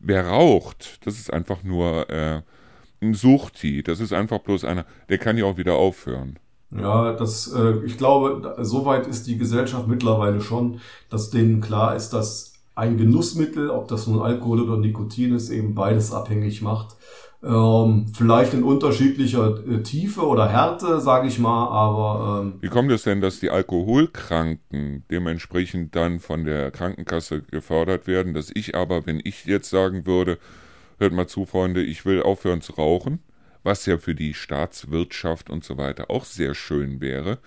Wer 0.00 0.26
raucht, 0.26 1.06
das 1.06 1.20
ist 1.20 1.32
einfach 1.32 1.62
nur 1.62 2.10
äh, 2.10 2.42
ein 3.00 3.14
Suchti. 3.14 3.84
Das 3.84 4.00
ist 4.00 4.12
einfach 4.12 4.40
bloß 4.40 4.64
einer, 4.64 4.84
der 5.08 5.18
kann 5.18 5.38
ja 5.38 5.44
auch 5.44 5.58
wieder 5.58 5.74
aufhören. 5.76 6.40
Ja, 6.72 7.12
das, 7.12 7.52
äh, 7.52 7.74
ich 7.84 7.96
glaube, 7.96 8.56
soweit 8.62 9.06
ist 9.06 9.28
die 9.28 9.38
Gesellschaft 9.38 9.86
mittlerweile 9.86 10.40
schon, 10.40 10.80
dass 11.08 11.30
denen 11.30 11.60
klar 11.60 11.94
ist, 11.94 12.10
dass 12.10 12.54
ein 12.74 12.96
Genussmittel, 12.96 13.70
ob 13.70 13.86
das 13.86 14.08
nun 14.08 14.20
Alkohol 14.20 14.62
oder 14.62 14.76
Nikotin 14.76 15.36
ist, 15.36 15.50
eben 15.50 15.76
beides 15.76 16.12
abhängig 16.12 16.62
macht. 16.62 16.96
Ähm, 17.44 18.06
vielleicht 18.14 18.54
in 18.54 18.62
unterschiedlicher 18.62 19.58
äh, 19.66 19.82
Tiefe 19.82 20.24
oder 20.24 20.48
Härte, 20.48 21.00
sage 21.00 21.26
ich 21.26 21.40
mal, 21.40 21.68
aber. 21.68 22.42
Ähm, 22.42 22.54
Wie 22.60 22.68
kommt 22.68 22.92
es 22.92 23.02
denn, 23.02 23.20
dass 23.20 23.40
die 23.40 23.50
Alkoholkranken 23.50 25.02
dementsprechend 25.10 25.96
dann 25.96 26.20
von 26.20 26.44
der 26.44 26.70
Krankenkasse 26.70 27.42
gefördert 27.42 28.06
werden, 28.06 28.32
dass 28.32 28.50
ich 28.54 28.76
aber, 28.76 29.06
wenn 29.06 29.20
ich 29.24 29.44
jetzt 29.44 29.70
sagen 29.70 30.06
würde, 30.06 30.38
hört 30.98 31.12
mal 31.12 31.26
zu, 31.26 31.44
Freunde, 31.44 31.82
ich 31.82 32.06
will 32.06 32.22
aufhören 32.22 32.60
zu 32.60 32.74
rauchen, 32.74 33.18
was 33.64 33.86
ja 33.86 33.98
für 33.98 34.14
die 34.14 34.34
Staatswirtschaft 34.34 35.50
und 35.50 35.64
so 35.64 35.76
weiter 35.76 36.10
auch 36.10 36.24
sehr 36.24 36.54
schön 36.54 37.00
wäre. 37.00 37.38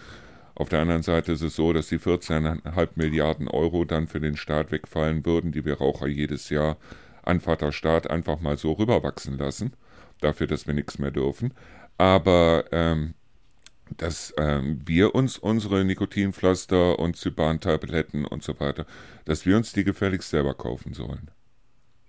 Auf 0.55 0.67
der 0.67 0.81
anderen 0.81 1.03
Seite 1.03 1.33
ist 1.33 1.41
es 1.41 1.55
so, 1.55 1.71
dass 1.71 1.87
die 1.87 1.99
14,5 1.99 2.89
Milliarden 2.95 3.47
Euro 3.47 3.85
dann 3.85 4.07
für 4.07 4.19
den 4.19 4.35
Staat 4.35 4.71
wegfallen 4.71 5.25
würden, 5.25 5.53
die 5.53 5.63
wir 5.63 5.77
Raucher 5.77 6.07
jedes 6.07 6.49
Jahr 6.49 6.75
an 7.23 7.39
Vaterstaat 7.39 8.09
einfach 8.09 8.39
mal 8.39 8.57
so 8.57 8.73
rüberwachsen 8.73 9.37
lassen, 9.37 9.73
dafür, 10.21 10.47
dass 10.47 10.67
wir 10.67 10.73
nichts 10.73 10.99
mehr 10.99 11.11
dürfen. 11.11 11.53
Aber 11.97 12.65
ähm, 12.71 13.13
dass 13.97 14.33
ähm, 14.37 14.79
wir 14.85 15.15
uns 15.15 15.37
unsere 15.37 15.85
Nikotinpflaster 15.85 16.97
und 16.99 17.17
Zyban-Tabletten 17.17 18.25
und 18.25 18.43
so 18.43 18.59
weiter, 18.59 18.85
dass 19.25 19.45
wir 19.45 19.57
uns 19.57 19.73
die 19.73 19.83
gefälligst 19.83 20.29
selber 20.29 20.53
kaufen 20.53 20.93
sollen. 20.93 21.29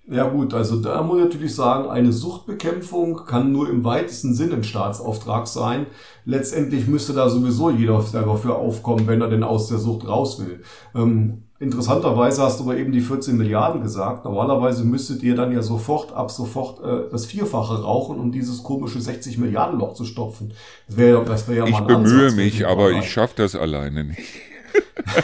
Ja 0.08 0.28
gut, 0.28 0.54
also 0.54 0.76
da 0.76 1.02
muss 1.02 1.18
ich 1.18 1.24
natürlich 1.24 1.54
sagen, 1.54 1.88
eine 1.90 2.12
Suchtbekämpfung 2.12 3.24
kann 3.26 3.50
nur 3.50 3.68
im 3.68 3.82
weitesten 3.82 4.34
Sinne 4.34 4.54
ein 4.54 4.64
Staatsauftrag 4.64 5.48
sein. 5.48 5.86
Letztendlich 6.24 6.86
müsste 6.86 7.12
da 7.12 7.28
sowieso 7.28 7.70
jeder 7.70 8.04
dafür 8.12 8.56
aufkommen, 8.56 9.08
wenn 9.08 9.20
er 9.20 9.28
denn 9.28 9.42
aus 9.42 9.66
der 9.66 9.78
Sucht 9.78 10.06
raus 10.06 10.38
will. 10.38 10.62
Ähm, 10.94 11.42
interessanterweise 11.58 12.42
hast 12.42 12.60
du 12.60 12.64
aber 12.64 12.76
eben 12.76 12.92
die 12.92 13.00
14 13.00 13.36
Milliarden 13.36 13.82
gesagt. 13.82 14.24
Normalerweise 14.24 14.84
müsstet 14.84 15.24
ihr 15.24 15.34
dann 15.34 15.50
ja 15.50 15.62
sofort, 15.62 16.12
ab 16.12 16.30
sofort 16.30 16.84
äh, 16.84 17.10
das 17.10 17.26
Vierfache 17.26 17.82
rauchen, 17.82 18.20
um 18.20 18.30
dieses 18.30 18.62
komische 18.62 19.00
60 19.00 19.38
Milliarden 19.38 19.80
Loch 19.80 19.94
zu 19.94 20.04
stopfen. 20.04 20.52
Das 20.86 20.98
wäre 20.98 21.26
wär 21.26 21.56
ja 21.56 21.66
mal 21.66 21.66
ein 21.66 21.82
Ich 21.82 21.86
bemühe 21.88 22.26
Ansatz, 22.26 22.36
mich, 22.36 22.64
aber 22.64 22.92
ich 22.92 23.10
schaffe 23.10 23.34
das 23.38 23.56
alleine 23.56 24.04
nicht. 24.04 24.22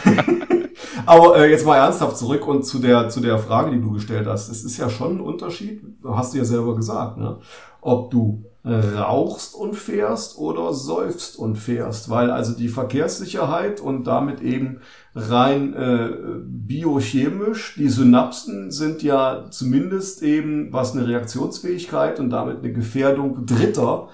Aber 1.05 1.37
äh, 1.37 1.49
jetzt 1.49 1.65
mal 1.65 1.77
ernsthaft 1.77 2.17
zurück 2.17 2.47
und 2.47 2.63
zu 2.63 2.79
der, 2.79 3.09
zu 3.09 3.19
der 3.19 3.39
Frage, 3.39 3.71
die 3.71 3.81
du 3.81 3.91
gestellt 3.91 4.27
hast. 4.27 4.49
Es 4.49 4.63
ist 4.63 4.77
ja 4.77 4.89
schon 4.89 5.17
ein 5.17 5.21
Unterschied, 5.21 5.81
hast 6.05 6.33
du 6.33 6.37
ja 6.37 6.45
selber 6.45 6.75
gesagt, 6.75 7.17
ne? 7.17 7.39
ob 7.81 8.11
du 8.11 8.45
äh, 8.63 8.73
rauchst 8.97 9.55
und 9.55 9.75
fährst 9.75 10.37
oder 10.37 10.73
säufst 10.73 11.37
und 11.37 11.57
fährst, 11.57 12.09
weil 12.09 12.31
also 12.31 12.55
die 12.55 12.69
Verkehrssicherheit 12.69 13.81
und 13.81 14.05
damit 14.05 14.41
eben 14.41 14.79
rein 15.13 15.73
äh, 15.73 16.09
biochemisch, 16.45 17.75
die 17.77 17.89
Synapsen 17.89 18.71
sind 18.71 19.03
ja 19.03 19.47
zumindest 19.49 20.23
eben, 20.23 20.71
was 20.71 20.95
eine 20.95 21.07
Reaktionsfähigkeit 21.07 22.19
und 22.21 22.29
damit 22.29 22.59
eine 22.59 22.71
Gefährdung 22.71 23.45
Dritter 23.45 24.07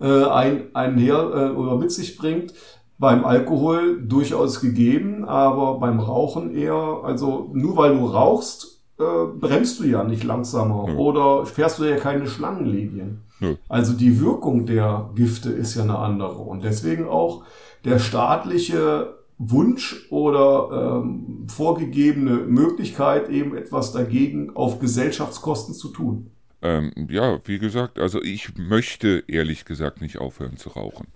äh, 0.00 0.24
ein, 0.24 0.74
einher 0.74 1.16
äh, 1.16 1.50
oder 1.50 1.76
mit 1.76 1.90
sich 1.90 2.16
bringt, 2.16 2.54
beim 2.98 3.24
Alkohol 3.24 4.02
durchaus 4.02 4.60
gegeben, 4.60 5.24
aber 5.24 5.78
beim 5.78 6.00
Rauchen 6.00 6.54
eher, 6.54 7.00
also 7.04 7.50
nur 7.52 7.76
weil 7.76 7.96
du 7.96 8.06
rauchst, 8.06 8.82
äh, 8.98 9.02
bremst 9.38 9.80
du 9.80 9.84
ja 9.84 10.04
nicht 10.04 10.24
langsamer 10.24 10.88
ja. 10.88 10.94
oder 10.96 11.44
fährst 11.44 11.78
du 11.78 11.84
ja 11.84 11.96
keine 11.96 12.26
Schlangenlinien. 12.26 13.22
Ja. 13.40 13.54
Also 13.68 13.92
die 13.92 14.20
Wirkung 14.20 14.64
der 14.64 15.10
Gifte 15.14 15.50
ist 15.50 15.74
ja 15.74 15.82
eine 15.82 15.98
andere 15.98 16.38
und 16.38 16.64
deswegen 16.64 17.06
auch 17.06 17.44
der 17.84 17.98
staatliche 17.98 19.14
Wunsch 19.38 20.06
oder 20.10 21.02
ähm, 21.02 21.46
vorgegebene 21.48 22.36
Möglichkeit, 22.36 23.28
eben 23.28 23.54
etwas 23.54 23.92
dagegen 23.92 24.56
auf 24.56 24.78
Gesellschaftskosten 24.78 25.74
zu 25.74 25.88
tun. 25.88 26.30
Ähm, 26.62 26.90
ja, 27.10 27.38
wie 27.44 27.58
gesagt, 27.58 27.98
also 27.98 28.22
ich 28.22 28.56
möchte 28.56 29.24
ehrlich 29.28 29.66
gesagt 29.66 30.00
nicht 30.00 30.16
aufhören 30.18 30.56
zu 30.56 30.70
rauchen. 30.70 31.08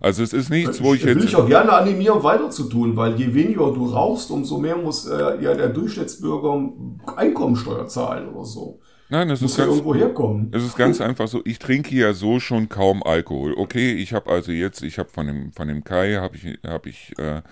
Also 0.00 0.22
es 0.22 0.32
ist 0.32 0.48
nichts, 0.48 0.82
wo 0.82 0.94
ich, 0.94 1.00
ich 1.00 1.06
jetzt... 1.06 1.16
Will 1.18 1.24
ich 1.24 1.36
auch 1.36 1.46
gerne 1.46 1.72
animieren, 1.72 2.22
weiter 2.22 2.50
zu 2.50 2.64
tun, 2.64 2.96
weil 2.96 3.16
je 3.16 3.34
weniger 3.34 3.72
du 3.72 3.86
rauchst, 3.86 4.30
umso 4.30 4.58
mehr 4.58 4.76
muss 4.76 5.06
äh, 5.06 5.42
ja 5.42 5.54
der 5.54 5.68
Durchschnittsbürger 5.68 6.72
Einkommensteuer 7.16 7.86
zahlen 7.86 8.30
oder 8.30 8.46
so. 8.46 8.80
Nein, 9.10 9.28
es 9.28 9.42
ist, 9.42 9.56
ganz, 9.56 9.68
irgendwo 9.70 9.94
herkommen. 9.94 10.52
es 10.54 10.64
ist 10.64 10.76
ganz 10.76 11.00
einfach 11.00 11.26
so, 11.26 11.42
ich 11.44 11.58
trinke 11.58 11.94
ja 11.94 12.12
so 12.14 12.38
schon 12.38 12.68
kaum 12.68 13.02
Alkohol. 13.02 13.54
Okay, 13.54 13.92
ich 13.92 14.14
habe 14.14 14.30
also 14.30 14.52
jetzt, 14.52 14.82
ich 14.82 14.98
habe 14.98 15.10
von 15.10 15.26
dem, 15.26 15.52
von 15.52 15.68
dem 15.68 15.84
Kai, 15.84 16.14
habe 16.14 16.36
ich, 16.36 16.58
hab 16.64 16.86
ich 16.86 17.12
äh, 17.18 17.42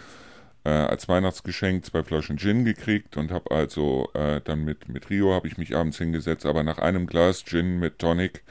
äh, 0.64 0.70
als 0.70 1.08
Weihnachtsgeschenk 1.08 1.84
zwei 1.84 2.02
Flaschen 2.02 2.38
Gin 2.38 2.64
gekriegt 2.64 3.16
und 3.16 3.32
habe 3.32 3.50
also 3.50 4.08
äh, 4.14 4.40
dann 4.44 4.64
mit, 4.64 4.88
mit 4.88 5.10
Rio 5.10 5.34
habe 5.34 5.48
ich 5.48 5.58
mich 5.58 5.76
abends 5.76 5.98
hingesetzt, 5.98 6.46
aber 6.46 6.62
nach 6.62 6.78
einem 6.78 7.06
Glas 7.06 7.44
Gin 7.44 7.80
mit 7.80 7.98
Tonic 7.98 8.44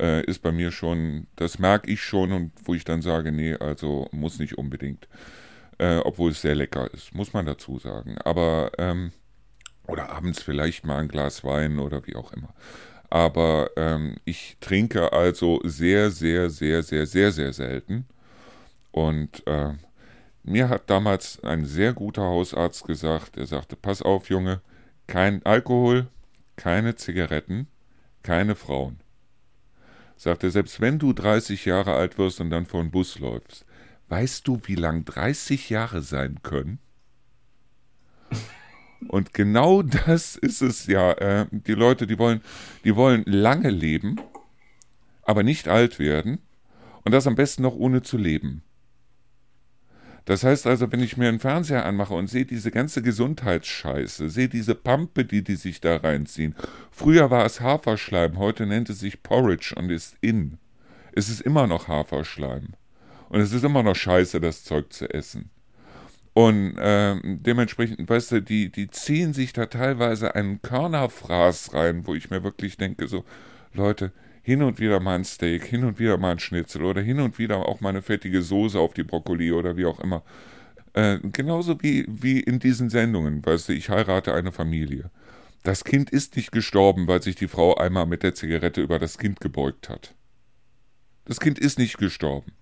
äh, 0.00 0.24
ist 0.24 0.42
bei 0.42 0.52
mir 0.52 0.70
schon, 0.70 1.26
das 1.36 1.58
merke 1.58 1.90
ich 1.90 2.02
schon 2.02 2.32
und 2.32 2.52
wo 2.64 2.74
ich 2.74 2.84
dann 2.84 3.02
sage, 3.02 3.32
nee, 3.32 3.54
also 3.54 4.08
muss 4.12 4.38
nicht 4.38 4.56
unbedingt. 4.58 5.08
Äh, 5.78 5.98
obwohl 5.98 6.32
es 6.32 6.42
sehr 6.42 6.56
lecker 6.56 6.92
ist, 6.92 7.14
muss 7.14 7.32
man 7.32 7.46
dazu 7.46 7.78
sagen. 7.78 8.18
Aber, 8.24 8.72
ähm, 8.78 9.12
oder 9.86 10.10
abends 10.10 10.42
vielleicht 10.42 10.84
mal 10.84 10.98
ein 10.98 11.08
Glas 11.08 11.44
Wein 11.44 11.78
oder 11.78 12.06
wie 12.06 12.16
auch 12.16 12.32
immer. 12.32 12.52
Aber 13.10 13.70
ähm, 13.76 14.16
ich 14.24 14.56
trinke 14.60 15.12
also 15.12 15.60
sehr, 15.64 16.10
sehr, 16.10 16.50
sehr, 16.50 16.82
sehr, 16.82 17.06
sehr, 17.06 17.32
sehr 17.32 17.52
selten. 17.52 18.06
Und 18.90 19.46
äh, 19.46 19.74
mir 20.42 20.68
hat 20.68 20.90
damals 20.90 21.42
ein 21.44 21.64
sehr 21.64 21.92
guter 21.92 22.22
Hausarzt 22.22 22.84
gesagt, 22.84 23.36
er 23.36 23.46
sagte, 23.46 23.76
pass 23.76 24.02
auf, 24.02 24.28
Junge, 24.28 24.60
kein 25.06 25.44
Alkohol, 25.46 26.08
keine 26.56 26.96
Zigaretten, 26.96 27.68
keine 28.22 28.56
Frauen 28.56 29.00
sagt 30.18 30.42
er, 30.42 30.50
selbst 30.50 30.80
wenn 30.80 30.98
du 30.98 31.12
30 31.14 31.64
Jahre 31.64 31.94
alt 31.94 32.18
wirst 32.18 32.40
und 32.40 32.50
dann 32.50 32.66
vor 32.66 32.82
den 32.82 32.90
Bus 32.90 33.18
läufst, 33.18 33.64
weißt 34.08 34.46
du, 34.46 34.60
wie 34.64 34.74
lang 34.74 35.04
30 35.04 35.70
Jahre 35.70 36.02
sein 36.02 36.40
können? 36.42 36.80
Und 39.08 39.32
genau 39.32 39.82
das 39.82 40.34
ist 40.34 40.60
es 40.60 40.86
ja. 40.88 41.12
Äh, 41.12 41.46
die 41.52 41.74
Leute, 41.74 42.08
die 42.08 42.18
wollen, 42.18 42.42
die 42.82 42.96
wollen 42.96 43.22
lange 43.26 43.70
leben, 43.70 44.20
aber 45.22 45.44
nicht 45.44 45.68
alt 45.68 46.00
werden. 46.00 46.40
Und 47.04 47.12
das 47.12 47.28
am 47.28 47.36
besten 47.36 47.62
noch 47.62 47.76
ohne 47.76 48.02
zu 48.02 48.18
leben. 48.18 48.64
Das 50.28 50.44
heißt 50.44 50.66
also, 50.66 50.92
wenn 50.92 51.00
ich 51.00 51.16
mir 51.16 51.30
einen 51.30 51.40
Fernseher 51.40 51.86
anmache 51.86 52.12
und 52.12 52.26
sehe 52.26 52.44
diese 52.44 52.70
ganze 52.70 53.00
Gesundheitsscheiße, 53.00 54.28
sehe 54.28 54.50
diese 54.50 54.74
Pampe, 54.74 55.24
die 55.24 55.42
die 55.42 55.56
sich 55.56 55.80
da 55.80 55.96
reinziehen. 55.96 56.54
Früher 56.90 57.30
war 57.30 57.46
es 57.46 57.62
Haferschleim, 57.62 58.36
heute 58.36 58.66
nennt 58.66 58.90
es 58.90 59.00
sich 59.00 59.22
Porridge 59.22 59.74
und 59.74 59.88
ist 59.88 60.18
in. 60.20 60.58
Es 61.12 61.30
ist 61.30 61.40
immer 61.40 61.66
noch 61.66 61.88
Haferschleim. 61.88 62.74
Und 63.30 63.40
es 63.40 63.54
ist 63.54 63.64
immer 63.64 63.82
noch 63.82 63.96
scheiße, 63.96 64.38
das 64.38 64.64
Zeug 64.64 64.92
zu 64.92 65.08
essen. 65.08 65.48
Und 66.34 66.76
äh, 66.76 67.16
dementsprechend, 67.24 68.06
weißt 68.06 68.32
du, 68.32 68.42
die, 68.42 68.70
die 68.70 68.90
ziehen 68.90 69.32
sich 69.32 69.54
da 69.54 69.64
teilweise 69.64 70.34
einen 70.34 70.60
Körnerfraß 70.60 71.72
rein, 71.72 72.06
wo 72.06 72.14
ich 72.14 72.28
mir 72.28 72.44
wirklich 72.44 72.76
denke, 72.76 73.08
so, 73.08 73.24
Leute, 73.72 74.12
hin 74.48 74.62
und 74.62 74.80
wieder 74.80 74.98
mal 74.98 75.16
ein 75.16 75.26
Steak, 75.26 75.66
hin 75.66 75.84
und 75.84 75.98
wieder 75.98 76.16
mal 76.16 76.32
ein 76.32 76.38
Schnitzel 76.38 76.82
oder 76.82 77.02
hin 77.02 77.20
und 77.20 77.38
wieder 77.38 77.68
auch 77.68 77.82
mal 77.82 77.90
eine 77.90 78.00
fettige 78.00 78.40
Soße 78.40 78.80
auf 78.80 78.94
die 78.94 79.02
Brokkoli 79.02 79.52
oder 79.52 79.76
wie 79.76 79.84
auch 79.84 80.00
immer. 80.00 80.22
Äh, 80.94 81.18
genauso 81.18 81.82
wie, 81.82 82.06
wie 82.08 82.40
in 82.40 82.58
diesen 82.58 82.88
Sendungen, 82.88 83.44
weißt 83.44 83.68
du, 83.68 83.74
ich 83.74 83.90
heirate 83.90 84.32
eine 84.32 84.50
Familie. 84.50 85.10
Das 85.64 85.84
Kind 85.84 86.08
ist 86.08 86.34
nicht 86.34 86.50
gestorben, 86.50 87.06
weil 87.08 87.20
sich 87.20 87.34
die 87.34 87.46
Frau 87.46 87.74
einmal 87.74 88.06
mit 88.06 88.22
der 88.22 88.34
Zigarette 88.34 88.80
über 88.80 88.98
das 88.98 89.18
Kind 89.18 89.38
gebeugt 89.42 89.90
hat. 89.90 90.14
Das 91.26 91.40
Kind 91.40 91.58
ist 91.58 91.78
nicht 91.78 91.98
gestorben. 91.98 92.52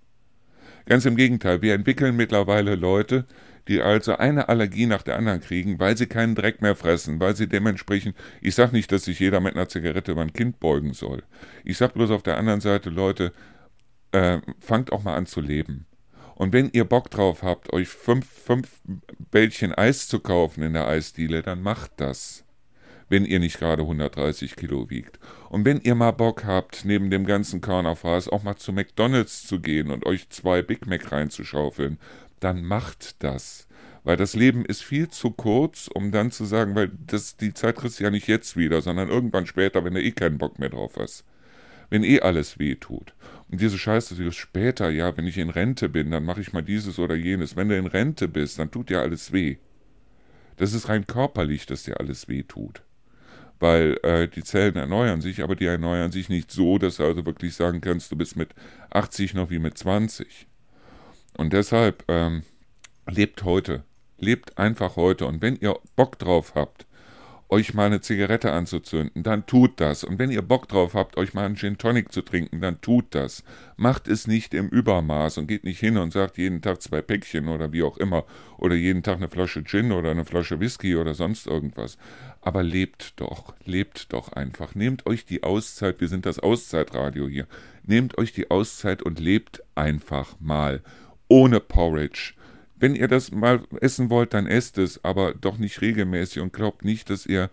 Ganz 0.87 1.05
im 1.05 1.15
Gegenteil, 1.15 1.63
wir 1.63 1.75
entwickeln 1.75 2.17
mittlerweile 2.17 2.75
Leute, 2.75 3.27
die 3.69 3.81
also 3.81 4.17
eine 4.17 4.49
Allergie 4.49 4.87
nach 4.87 5.03
der 5.03 5.17
anderen 5.17 5.41
kriegen, 5.41 5.79
weil 5.79 5.97
sie 5.97 6.07
keinen 6.07 6.35
Dreck 6.35 6.63
mehr 6.63 6.77
fressen, 6.77 7.21
weil 7.21 7.35
sie 7.35 7.49
dementsprechend, 7.49 8.17
ich 8.41 8.55
sage 8.55 8.73
nicht, 8.73 8.93
dass 8.93 9.05
sich 9.05 9.19
jeder 9.19 9.41
mit 9.41 9.55
einer 9.55 9.69
Zigarette 9.69 10.13
über 10.13 10.23
ein 10.23 10.33
Kind 10.33 10.61
beugen 10.61 10.93
soll. 10.93 11.23
Ich 11.65 11.79
sage 11.79 11.95
bloß 11.95 12.11
auf 12.11 12.23
der 12.23 12.39
anderen 12.39 12.61
Seite, 12.61 12.91
Leute, 12.91 13.33
äh, 14.13 14.39
fangt 14.61 14.93
auch 14.93 15.03
mal 15.03 15.17
an 15.17 15.27
zu 15.27 15.41
leben. 15.41 15.87
Und 16.37 16.53
wenn 16.53 16.71
ihr 16.73 16.85
Bock 16.85 17.11
drauf 17.11 17.43
habt, 17.43 17.73
euch 17.73 17.89
fünf, 17.89 18.27
fünf 18.27 18.81
Bällchen 19.31 19.73
Eis 19.73 20.07
zu 20.07 20.21
kaufen 20.21 20.63
in 20.63 20.75
der 20.75 20.87
Eisdiele, 20.87 21.43
dann 21.43 21.63
macht 21.63 21.93
das. 21.97 22.45
Wenn 23.09 23.25
ihr 23.25 23.39
nicht 23.39 23.59
gerade 23.59 23.83
130 23.83 24.57
Kilo 24.57 24.91
wiegt. 24.91 25.19
Und 25.49 25.65
wenn 25.65 25.81
ihr 25.81 25.95
mal 25.95 26.11
Bock 26.11 26.45
habt, 26.45 26.85
neben 26.85 27.09
dem 27.09 27.25
ganzen 27.25 27.61
Körnerfraß 27.61 28.29
auch 28.29 28.43
mal 28.43 28.57
zu 28.57 28.73
McDonalds 28.73 29.47
zu 29.47 29.61
gehen 29.61 29.91
und 29.91 30.05
euch 30.05 30.29
zwei 30.29 30.61
Big 30.61 30.87
Mac 30.87 31.11
reinzuschaufeln, 31.11 31.99
dann 32.41 32.65
macht 32.65 33.23
das. 33.23 33.67
Weil 34.05 34.17
das 34.17 34.35
Leben 34.35 34.65
ist 34.65 34.85
viel 34.85 35.09
zu 35.09 35.33
kurz, 35.33 35.89
um 35.93 36.13
dann 36.13 36.31
zu 36.31 36.45
sagen, 36.45 36.77
weil 36.77 36.93
das, 37.07 37.37
die 37.37 37.53
Zeit 37.53 37.77
kriegst 37.77 37.99
du 37.99 38.05
ja 38.05 38.11
nicht 38.11 38.29
jetzt 38.29 38.57
wieder, 38.57 38.81
sondern 38.81 39.09
irgendwann 39.09 39.47
später, 39.47 39.85
wenn 39.85 39.95
du 39.95 40.03
eh 40.03 40.13
keinen 40.13 40.39
Bock 40.39 40.61
mehr 40.61 40.69
drauf 40.69 40.93
hast. 40.97 41.25
Wenn 41.91 42.05
eh 42.05 42.21
alles 42.21 42.59
weh 42.59 42.77
tut. 42.77 43.15
Und 43.49 43.61
diese 43.61 43.79
Scheiße, 43.79 44.15
die 44.15 44.31
später, 44.31 44.91
ja, 44.91 45.17
wenn 45.17 45.27
ich 45.27 45.39
in 45.39 45.51
Rente 45.51 45.89
bin, 45.89 46.13
dann 46.13 46.25
mache 46.25 46.41
ich 46.41 46.53
mal 46.53 46.63
dieses 46.63 46.99
oder 46.99 47.17
jenes. 47.17 47.57
Wenn 47.57 47.69
du 47.69 47.77
in 47.77 47.87
Rente 47.87 48.29
bist, 48.29 48.59
dann 48.59 48.71
tut 48.71 48.91
dir 48.91 49.01
alles 49.01 49.33
weh. 49.33 49.57
Das 50.57 50.73
ist 50.73 50.89
rein 50.89 51.07
körperlich, 51.07 51.67
dass 51.67 51.83
dir 51.83 51.99
alles 52.01 52.29
weh 52.29 52.43
tut. 52.43 52.83
Weil 53.59 53.99
äh, 54.03 54.29
die 54.29 54.45
Zellen 54.45 54.77
erneuern 54.77 55.21
sich, 55.21 55.43
aber 55.43 55.57
die 55.57 55.67
erneuern 55.67 56.13
sich 56.13 56.29
nicht 56.29 56.51
so, 56.51 56.79
dass 56.79 56.99
du 56.99 57.05
also 57.05 57.25
wirklich 57.27 57.55
sagen 57.55 57.81
kannst, 57.81 58.13
du 58.13 58.17
bist 58.17 58.37
mit 58.37 58.51
80 58.91 59.35
noch 59.35 59.51
wie 59.51 59.59
mit 59.59 59.77
20. 59.79 60.47
Und 61.37 61.53
deshalb 61.53 62.05
ähm, 62.09 62.43
lebt 63.09 63.45
heute. 63.45 63.85
Lebt 64.19 64.57
einfach 64.59 64.97
heute. 64.97 65.27
Und 65.27 65.43
wenn 65.43 65.57
ihr 65.57 65.77
Bock 65.95 66.19
drauf 66.19 66.55
habt, 66.55 66.87
euch 67.49 67.75
mal 67.75 67.87
eine 67.87 68.01
Zigarette 68.01 68.53
anzuzünden, 68.53 69.23
dann 69.23 69.47
tut 69.47 69.81
das. 69.81 70.03
Und 70.03 70.19
wenn 70.19 70.31
ihr 70.31 70.43
Bock 70.43 70.69
drauf 70.69 70.95
habt, 70.95 71.17
euch 71.17 71.33
mal 71.33 71.45
einen 71.45 71.57
Gin 71.57 71.79
Tonic 71.79 72.11
zu 72.11 72.23
trinken, 72.23 72.61
dann 72.61 72.81
tut 72.81 73.15
das. 73.15 73.45
Macht 73.77 74.09
es 74.09 74.27
nicht 74.27 74.53
im 74.53 74.69
Übermaß 74.69 75.39
und 75.39 75.47
geht 75.47 75.65
nicht 75.65 75.79
hin 75.79 75.97
und 75.97 76.13
sagt 76.13 76.39
jeden 76.39 76.61
Tag 76.61 76.83
zwei 76.83 77.03
Päckchen 77.03 77.49
oder 77.49 77.73
wie 77.73 77.83
auch 77.83 77.99
immer. 77.99 78.25
Oder 78.59 78.75
jeden 78.75 79.03
Tag 79.03 79.17
eine 79.19 79.29
Flasche 79.29 79.63
Gin 79.63 79.93
oder 79.93 80.11
eine 80.11 80.25
Flasche 80.25 80.59
Whisky 80.59 80.97
oder 80.97 81.15
sonst 81.15 81.47
irgendwas. 81.47 81.99
Aber 82.41 82.63
lebt 82.63 83.21
doch, 83.21 83.55
lebt 83.65 84.13
doch 84.13 84.33
einfach. 84.33 84.75
Nehmt 84.75 85.07
euch 85.07 85.25
die 85.25 85.45
Auszeit, 85.45 86.01
wir 86.01 86.09
sind 86.09 86.27
das 86.27 86.41
Auszeitradio 86.41 87.29
hier. 87.29 87.47
Nehmt 87.85 88.19
euch 88.19 88.33
die 88.33 88.51
Auszeit 88.51 89.03
und 89.03 89.21
lebt 89.21 89.63
einfach 89.77 90.35
mal 90.41 90.83
ohne 91.29 91.61
Porridge. 91.61 92.35
Wenn 92.77 92.95
ihr 92.95 93.09
das 93.09 93.33
mal 93.33 93.63
essen 93.81 94.11
wollt, 94.11 94.35
dann 94.35 94.47
esst 94.47 94.79
es, 94.79 95.03
aber 95.05 95.35
doch 95.35 95.59
nicht 95.59 95.81
regelmäßig 95.81 96.43
und 96.43 96.53
glaubt 96.53 96.85
nicht, 96.85 97.09
dass 97.11 97.27
ihr 97.27 97.51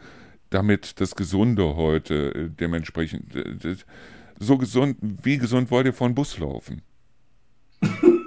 damit 0.50 1.00
das 1.02 1.16
Gesunde 1.16 1.76
heute 1.76 2.34
äh, 2.36 2.50
dementsprechend 2.50 3.36
äh, 3.36 3.76
so 4.40 4.58
gesund, 4.58 4.98
wie 5.02 5.38
gesund 5.38 5.72
wollt 5.72 5.86
ihr 5.86 5.94
von 5.94 6.14
Bus 6.16 6.38
laufen? 6.40 6.82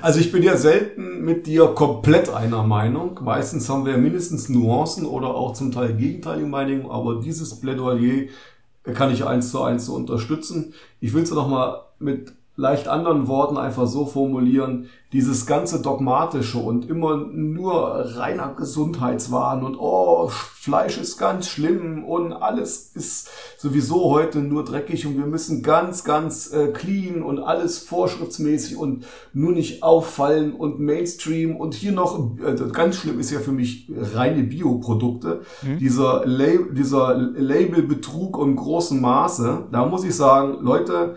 Also 0.00 0.18
ich 0.20 0.32
bin 0.32 0.42
ja 0.42 0.56
selten 0.56 1.22
mit 1.22 1.46
dir 1.46 1.66
komplett 1.68 2.28
einer 2.28 2.62
Meinung. 2.62 3.20
Meistens 3.22 3.68
haben 3.68 3.84
wir 3.84 3.98
mindestens 3.98 4.48
Nuancen 4.48 5.06
oder 5.06 5.28
auch 5.28 5.52
zum 5.52 5.70
Teil 5.70 5.94
gegenteilige 5.94 6.48
Meinungen, 6.48 6.90
aber 6.90 7.20
dieses 7.20 7.60
Plädoyer 7.60 8.26
kann 8.94 9.12
ich 9.12 9.24
eins 9.24 9.50
zu 9.50 9.62
eins 9.62 9.86
so 9.86 9.94
unterstützen. 9.94 10.74
Ich 10.98 11.12
will 11.14 11.22
es 11.22 11.30
noch 11.30 11.46
mal 11.46 11.82
mit 11.98 12.32
leicht 12.62 12.86
anderen 12.86 13.26
Worten 13.26 13.58
einfach 13.58 13.88
so 13.88 14.06
formulieren, 14.06 14.88
dieses 15.12 15.46
ganze 15.46 15.82
dogmatische 15.82 16.58
und 16.58 16.88
immer 16.88 17.16
nur 17.16 18.16
reiner 18.16 18.54
Gesundheitswahn 18.54 19.64
und 19.64 19.76
oh, 19.76 20.28
Fleisch 20.28 20.96
ist 20.96 21.18
ganz 21.18 21.48
schlimm 21.48 22.04
und 22.04 22.32
alles 22.32 22.92
ist 22.94 23.28
sowieso 23.58 24.10
heute 24.10 24.38
nur 24.38 24.64
dreckig 24.64 25.06
und 25.06 25.18
wir 25.18 25.26
müssen 25.26 25.62
ganz, 25.64 26.04
ganz 26.04 26.52
äh, 26.52 26.68
clean 26.68 27.22
und 27.22 27.40
alles 27.40 27.80
vorschriftsmäßig 27.80 28.76
und 28.76 29.04
nur 29.32 29.52
nicht 29.52 29.82
auffallen 29.82 30.54
und 30.54 30.78
Mainstream 30.78 31.56
und 31.56 31.74
hier 31.74 31.92
noch, 31.92 32.38
äh, 32.38 32.54
ganz 32.72 32.96
schlimm 32.96 33.18
ist 33.18 33.32
ja 33.32 33.40
für 33.40 33.52
mich 33.52 33.90
reine 34.14 34.44
Bioprodukte, 34.44 35.42
mhm. 35.62 35.78
dieser, 35.78 36.24
Lab 36.24 36.74
dieser 36.74 37.16
Labelbetrug 37.16 38.38
im 38.40 38.54
großen 38.54 39.00
Maße, 39.00 39.64
da 39.72 39.84
muss 39.84 40.04
ich 40.04 40.14
sagen, 40.14 40.58
Leute, 40.60 41.16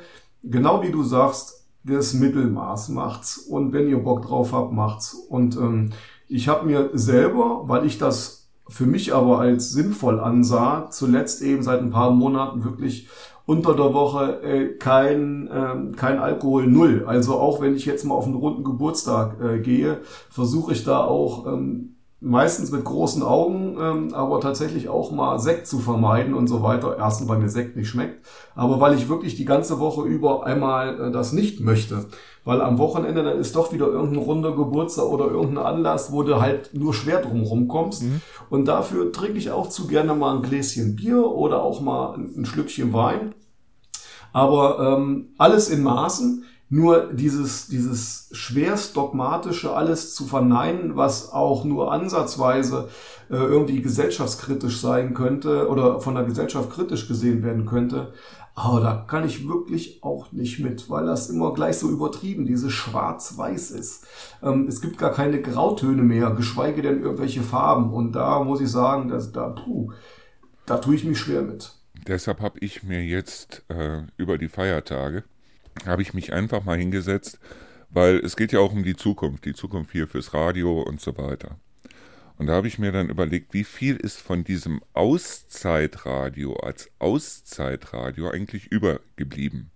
genau 0.50 0.82
wie 0.82 0.91
du 0.91 1.04
sagst, 1.04 1.66
das 1.84 2.14
Mittelmaß 2.14 2.89
macht's. 2.89 3.38
Und 3.38 3.74
wenn 3.74 3.88
ihr 3.88 4.00
Bock 4.00 4.24
drauf 4.24 4.54
habt, 4.54 4.74
macht's. 4.74 5.14
Und 5.14 5.56
ähm, 5.56 5.91
ich 6.28 6.48
habe 6.48 6.66
mir 6.66 6.89
selber, 6.93 7.64
weil 7.66 7.86
ich 7.86 7.98
das 7.98 8.50
für 8.68 8.86
mich 8.86 9.14
aber 9.14 9.39
als 9.39 9.72
sinnvoll 9.72 10.20
ansah, 10.20 10.89
zuletzt 10.89 11.41
eben 11.43 11.62
seit 11.62 11.82
ein 11.82 11.91
paar 11.91 12.12
Monaten 12.12 12.64
wirklich 12.64 13.08
unter 13.46 13.76
der 13.76 13.93
Woche 13.93 14.41
äh, 14.41 14.78
kein, 14.78 15.48
äh, 15.48 15.96
kein 15.96 16.18
Alkohol 16.18 16.66
null. 16.66 17.04
Also 17.06 17.36
auch 17.36 17.62
wenn 17.62 17.76
ich 17.76 17.86
jetzt 17.86 18.04
mal 18.04 18.16
auf 18.16 18.26
einen 18.26 18.36
runden 18.36 18.64
Geburtstag 18.64 19.39
äh, 19.39 19.60
gehe, 19.60 20.00
versuche 20.30 20.74
ich 20.74 20.84
da 20.84 21.04
auch 21.04 21.46
ähm, 21.46 21.95
meistens 22.20 22.72
mit 22.72 22.84
großen 22.84 23.24
Augen, 23.24 23.78
ähm, 23.80 24.13
aber 24.13 24.39
tatsächlich 24.39 24.89
auch 24.89 25.11
mal 25.11 25.39
Sekt 25.39 25.68
zu 25.68 25.80
vermeiden 25.80 26.34
und 26.34 26.47
so 26.47 26.63
weiter. 26.63 26.97
Erstens, 26.97 27.28
weil 27.28 27.39
mir 27.39 27.49
Sekt 27.49 27.76
nicht 27.76 27.89
schmeckt, 27.89 28.26
aber 28.55 28.80
weil 28.80 28.95
ich 28.95 29.09
wirklich 29.09 29.36
die 29.36 29.45
ganze 29.45 29.80
Woche 29.80 30.03
über 30.03 30.45
einmal 30.45 30.99
äh, 30.99 31.11
das 31.11 31.34
nicht 31.34 31.59
möchte. 31.59 32.05
Weil 32.45 32.61
am 32.61 32.78
Wochenende 32.78 33.24
dann 33.24 33.39
ist 33.39 33.55
doch 33.55 33.74
wieder 33.74 33.88
irgendein 33.88 34.24
runder 34.24 34.55
Geburtstag 34.55 35.05
oder 35.05 35.26
irgendein 35.26 35.66
Anlass, 35.66 36.11
wo 36.11 36.22
du 36.22 36.39
halt 36.39 36.70
nur 36.74 36.93
schwer 36.93 37.20
drum 37.22 37.68
kommst. 37.68 38.03
Mhm. 38.03 38.22
Und 38.51 38.66
dafür 38.68 39.11
trinke 39.11 39.39
ich 39.39 39.49
auch 39.49 39.68
zu 39.68 39.88
gerne 39.88 40.13
mal 40.13 40.36
ein 40.36 40.43
Gläschen 40.43 40.95
Bier 40.95 41.26
oder 41.28 41.63
auch 41.63 41.82
mal 41.82 42.13
ein, 42.13 42.45
Schlückchen 42.45 42.93
Wein. 42.93 43.34
Aber 44.32 44.80
ähm, 44.80 45.30
alles 45.39 45.70
in 45.70 45.82
Maßen. 45.82 46.43
Nur 46.76 47.13
dieses, 47.13 47.67
dieses 47.67 48.28
schwerst 48.34 48.97
dogmatische 48.97 49.73
alles 49.73 50.13
zu 50.13 50.26
verneinen, 50.26 50.97
was 50.97 51.32
auch 51.32 51.63
nur 51.63 51.93
ansatzweise 51.93 52.89
äh, 53.30 53.36
irgendwie 53.38 53.82
gesellschaftskritisch 53.82 54.82
sein 54.82 55.13
könnte 55.13 55.69
oder 55.69 56.01
von 56.01 56.15
der 56.15 56.26
Gesellschaft 56.26 56.69
kritisch 56.71 57.07
gesehen 57.07 57.43
werden 57.43 57.65
könnte, 57.65 58.11
aber 58.55 58.82
da 58.82 59.05
kann 59.07 59.26
ich 59.26 59.47
wirklich 59.47 60.03
auch 60.03 60.34
nicht 60.34 60.59
mit, 60.59 60.89
weil 60.89 61.05
das 61.05 61.30
immer 61.30 61.53
gleich 61.53 61.78
so 61.78 61.89
übertrieben, 61.89 62.45
dieses 62.45 62.73
Schwarz-Weiß 62.73 63.71
ist. 63.71 64.05
Ähm, 64.43 64.67
es 64.67 64.82
gibt 64.82 64.97
gar 64.97 65.13
keine 65.13 65.41
Grautöne 65.41 66.03
mehr, 66.03 66.32
geschweige 66.32 66.82
denn 66.82 67.03
irgendwelche 67.03 67.41
Farben. 67.41 67.93
Und 67.93 68.11
da 68.17 68.43
muss 68.43 68.59
ich 68.59 68.69
sagen, 68.69 69.07
dass 69.07 69.32
da, 69.32 69.47
puh, 69.47 69.93
da 70.65 70.80
tue 70.80 70.95
ich 70.95 71.05
mich 71.05 71.19
schwer 71.19 71.41
mit. 71.41 71.73
Deshalb 72.05 72.41
habe 72.41 72.59
ich 72.59 72.84
mir 72.84 73.01
jetzt 73.01 73.63
äh, 73.69 74.01
über 74.17 74.38
die 74.38 74.49
Feiertage 74.49 75.23
habe 75.86 76.01
ich 76.01 76.13
mich 76.13 76.34
einfach 76.34 76.63
mal 76.63 76.78
hingesetzt, 76.78 77.39
weil 77.89 78.17
es 78.17 78.36
geht 78.36 78.51
ja 78.51 78.59
auch 78.59 78.73
um 78.73 78.84
die 78.84 78.95
Zukunft, 78.95 79.45
die 79.45 79.53
Zukunft 79.53 79.91
hier 79.91 80.07
fürs 80.07 80.34
Radio 80.34 80.82
und 80.82 81.01
so 81.01 81.17
weiter. 81.17 81.57
Und 82.38 82.47
da 82.47 82.53
habe 82.53 82.67
ich 82.67 82.80
mir 82.80 82.91
dann 82.91 83.09
überlegt, 83.09 83.53
wie 83.53 83.63
viel 83.63 83.95
ist 83.95 84.19
von 84.19 84.43
diesem 84.43 84.82
Auszeitradio 84.93 86.55
als 86.57 86.89
Auszeitradio 86.99 88.30
eigentlich 88.30 88.67
übergeblieben? 88.67 89.71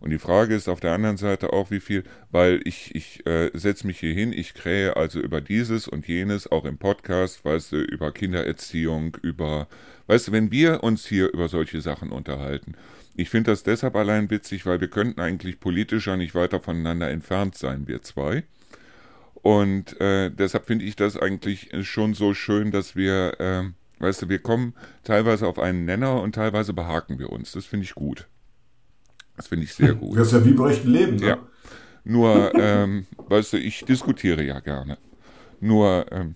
Und 0.00 0.10
die 0.10 0.18
Frage 0.18 0.56
ist 0.56 0.68
auf 0.68 0.80
der 0.80 0.94
anderen 0.94 1.16
Seite 1.16 1.52
auch, 1.52 1.70
wie 1.70 1.78
viel, 1.78 2.02
weil 2.32 2.60
ich, 2.64 2.92
ich 2.96 3.24
äh, 3.24 3.52
setze 3.54 3.86
mich 3.86 4.00
hier 4.00 4.12
hin, 4.12 4.32
ich 4.32 4.52
krähe 4.52 4.96
also 4.96 5.20
über 5.20 5.40
dieses 5.40 5.86
und 5.86 6.08
jenes, 6.08 6.50
auch 6.50 6.64
im 6.64 6.76
Podcast, 6.76 7.44
weißt 7.44 7.70
du, 7.70 7.76
über 7.76 8.10
Kindererziehung, 8.10 9.16
über, 9.22 9.68
weißt 10.08 10.26
du, 10.26 10.32
wenn 10.32 10.50
wir 10.50 10.82
uns 10.82 11.06
hier 11.06 11.32
über 11.32 11.48
solche 11.48 11.80
Sachen 11.80 12.10
unterhalten, 12.10 12.74
ich 13.14 13.30
finde 13.30 13.50
das 13.50 13.62
deshalb 13.62 13.94
allein 13.96 14.30
witzig, 14.30 14.64
weil 14.66 14.80
wir 14.80 14.88
könnten 14.88 15.20
eigentlich 15.20 15.60
politischer 15.60 16.16
nicht 16.16 16.34
weiter 16.34 16.60
voneinander 16.60 17.10
entfernt 17.10 17.56
sein, 17.56 17.86
wir 17.86 18.02
zwei. 18.02 18.44
Und 19.34 20.00
äh, 20.00 20.30
deshalb 20.30 20.66
finde 20.66 20.84
ich 20.84 20.96
das 20.96 21.16
eigentlich 21.16 21.70
schon 21.82 22.14
so 22.14 22.32
schön, 22.32 22.70
dass 22.70 22.96
wir, 22.96 23.40
äh, 23.40 23.64
weißt 23.98 24.22
du, 24.22 24.28
wir 24.28 24.38
kommen 24.38 24.74
teilweise 25.02 25.46
auf 25.46 25.58
einen 25.58 25.84
Nenner 25.84 26.22
und 26.22 26.34
teilweise 26.34 26.72
behaken 26.72 27.18
wir 27.18 27.30
uns. 27.30 27.52
Das 27.52 27.66
finde 27.66 27.84
ich 27.84 27.94
gut. 27.94 28.28
Das 29.36 29.48
finde 29.48 29.64
ich 29.64 29.74
sehr 29.74 29.94
gut. 29.94 30.16
Das 30.16 30.28
ist 30.28 30.32
ja 30.32 30.44
wie 30.44 30.52
bei 30.52 30.70
echten 30.70 30.90
Leben, 30.90 31.16
ne? 31.16 31.26
Ja. 31.26 31.38
Nur, 32.04 32.52
ähm, 32.54 33.06
weißt 33.16 33.52
du, 33.52 33.56
ich 33.58 33.84
diskutiere 33.84 34.42
ja 34.42 34.60
gerne. 34.60 34.98
Nur, 35.60 36.06
ähm, 36.10 36.34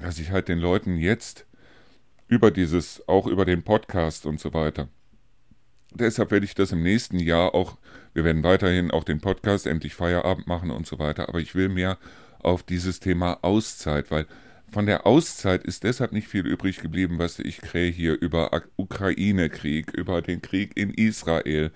dass 0.00 0.18
ich 0.18 0.30
halt 0.30 0.48
den 0.48 0.58
Leuten 0.58 0.96
jetzt 0.96 1.46
über 2.28 2.50
dieses, 2.50 3.06
auch 3.08 3.26
über 3.26 3.44
den 3.44 3.62
Podcast 3.62 4.26
und 4.26 4.38
so 4.38 4.54
weiter. 4.54 4.88
Deshalb 5.92 6.30
werde 6.30 6.46
ich 6.46 6.54
das 6.54 6.72
im 6.72 6.82
nächsten 6.82 7.18
Jahr 7.18 7.54
auch, 7.54 7.76
wir 8.14 8.24
werden 8.24 8.44
weiterhin 8.44 8.90
auch 8.90 9.04
den 9.04 9.20
Podcast 9.20 9.66
endlich 9.66 9.94
Feierabend 9.94 10.46
machen 10.46 10.70
und 10.70 10.86
so 10.86 10.98
weiter, 10.98 11.28
aber 11.28 11.40
ich 11.40 11.54
will 11.54 11.68
mehr 11.68 11.98
auf 12.38 12.62
dieses 12.62 13.00
Thema 13.00 13.38
Auszeit, 13.42 14.10
weil 14.10 14.26
von 14.70 14.86
der 14.86 15.04
Auszeit 15.04 15.64
ist 15.64 15.82
deshalb 15.82 16.12
nicht 16.12 16.28
viel 16.28 16.46
übrig 16.46 16.80
geblieben, 16.80 17.18
was 17.18 17.40
ich 17.40 17.60
krähe 17.60 17.90
hier 17.90 18.20
über 18.20 18.62
Ukraine-Krieg, 18.76 19.92
über 19.92 20.22
den 20.22 20.42
Krieg 20.42 20.76
in 20.76 20.94
Israel, 20.94 21.72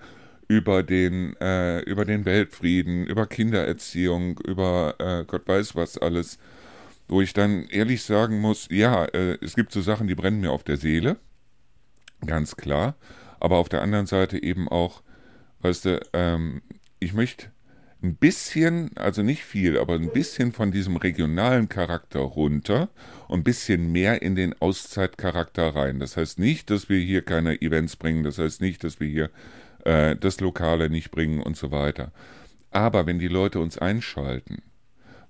über 0.47 0.81
den, 0.81 1.35
äh, 1.41 1.81
über 1.81 2.05
den 2.05 2.23
Weltfrieden, 2.23 3.05
über 3.05 3.27
Kindererziehung, 3.27 4.39
über 4.45 4.95
äh, 4.99 5.25
Gott 5.25 5.47
weiß 5.47 5.75
was 5.75 5.97
alles, 5.97 6.37
wo 7.07 7.21
ich 7.21 7.33
dann 7.33 7.65
ehrlich 7.65 8.03
sagen 8.03 8.39
muss, 8.39 8.67
ja, 8.71 9.05
äh, 9.05 9.37
es 9.41 9.55
gibt 9.55 9.73
so 9.73 9.81
Sachen, 9.81 10.07
die 10.07 10.15
brennen 10.15 10.39
mir 10.39 10.51
auf 10.51 10.63
der 10.63 10.77
Seele, 10.77 11.17
ganz 12.25 12.55
klar, 12.55 12.95
aber 13.45 13.57
auf 13.57 13.69
der 13.69 13.83
anderen 13.83 14.07
Seite 14.07 14.41
eben 14.41 14.67
auch, 14.67 15.03
weißt 15.59 15.85
du, 15.85 15.99
ähm, 16.13 16.63
ich 16.99 17.13
möchte 17.13 17.51
ein 18.01 18.15
bisschen, 18.15 18.89
also 18.97 19.21
nicht 19.21 19.43
viel, 19.43 19.77
aber 19.77 19.93
ein 19.93 20.11
bisschen 20.11 20.51
von 20.51 20.71
diesem 20.71 20.95
regionalen 20.97 21.69
Charakter 21.69 22.21
runter 22.21 22.89
und 23.27 23.41
ein 23.41 23.43
bisschen 23.43 23.91
mehr 23.91 24.23
in 24.23 24.33
den 24.33 24.59
Auszeitcharakter 24.59 25.75
rein. 25.75 25.99
Das 25.99 26.17
heißt 26.17 26.39
nicht, 26.39 26.71
dass 26.71 26.89
wir 26.89 26.97
hier 26.97 27.21
keine 27.21 27.61
Events 27.61 27.97
bringen, 27.97 28.23
das 28.23 28.39
heißt 28.39 28.61
nicht, 28.61 28.83
dass 28.83 28.99
wir 28.99 29.07
hier 29.07 29.29
äh, 29.83 30.15
das 30.15 30.39
Lokale 30.39 30.89
nicht 30.89 31.11
bringen 31.11 31.39
und 31.39 31.55
so 31.55 31.69
weiter. 31.69 32.11
Aber 32.71 33.05
wenn 33.05 33.19
die 33.19 33.27
Leute 33.27 33.59
uns 33.59 33.77
einschalten, 33.77 34.63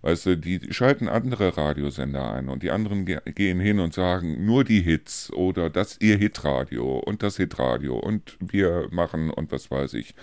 weißt 0.05 0.25
du, 0.27 0.37
die 0.37 0.71
schalten 0.71 1.09
andere 1.09 1.57
Radiosender 1.57 2.31
ein 2.31 2.47
und 2.47 2.61
die 2.61 2.69
anderen 2.69 3.05
ge 3.05 3.19
gehen 3.33 3.59
hin 3.59 3.79
und 3.79 3.91
sagen 3.91 4.45
nur 4.45 4.63
die 4.63 4.81
Hits 4.81 5.33
oder 5.33 5.71
das 5.71 5.97
ihr 5.99 6.15
Hitradio 6.15 6.99
und 6.99 7.23
das 7.23 7.37
Hitradio 7.37 7.97
und 7.97 8.37
wir 8.39 8.87
machen 8.91 9.31
und 9.31 9.51
was 9.51 9.71
weiß 9.71 9.95
ich. 9.95 10.13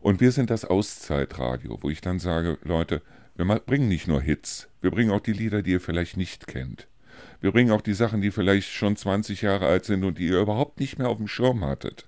Und 0.00 0.20
wir 0.20 0.30
sind 0.30 0.48
das 0.48 0.64
Auszeitradio, 0.64 1.78
wo 1.80 1.90
ich 1.90 2.00
dann 2.00 2.20
sage, 2.20 2.58
Leute, 2.62 3.02
wir 3.34 3.44
bringen 3.44 3.88
nicht 3.88 4.06
nur 4.06 4.22
Hits, 4.22 4.68
wir 4.80 4.92
bringen 4.92 5.10
auch 5.10 5.20
die 5.20 5.32
Lieder, 5.32 5.62
die 5.62 5.72
ihr 5.72 5.80
vielleicht 5.80 6.16
nicht 6.16 6.46
kennt. 6.46 6.86
Wir 7.40 7.50
bringen 7.50 7.72
auch 7.72 7.80
die 7.80 7.94
Sachen, 7.94 8.20
die 8.20 8.30
vielleicht 8.30 8.70
schon 8.70 8.94
20 8.94 9.42
Jahre 9.42 9.66
alt 9.66 9.86
sind 9.86 10.04
und 10.04 10.18
die 10.18 10.28
ihr 10.28 10.40
überhaupt 10.40 10.78
nicht 10.78 11.00
mehr 11.00 11.08
auf 11.08 11.18
dem 11.18 11.26
Schirm 11.26 11.64
hattet. 11.64 12.06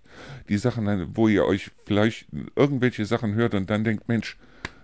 Die 0.48 0.58
Sachen, 0.58 1.16
wo 1.16 1.26
ihr 1.26 1.44
euch 1.44 1.72
vielleicht 1.84 2.28
irgendwelche 2.54 3.06
Sachen 3.06 3.34
hört 3.34 3.54
und 3.54 3.68
dann 3.70 3.82
denkt, 3.82 4.06
Mensch, 4.06 4.36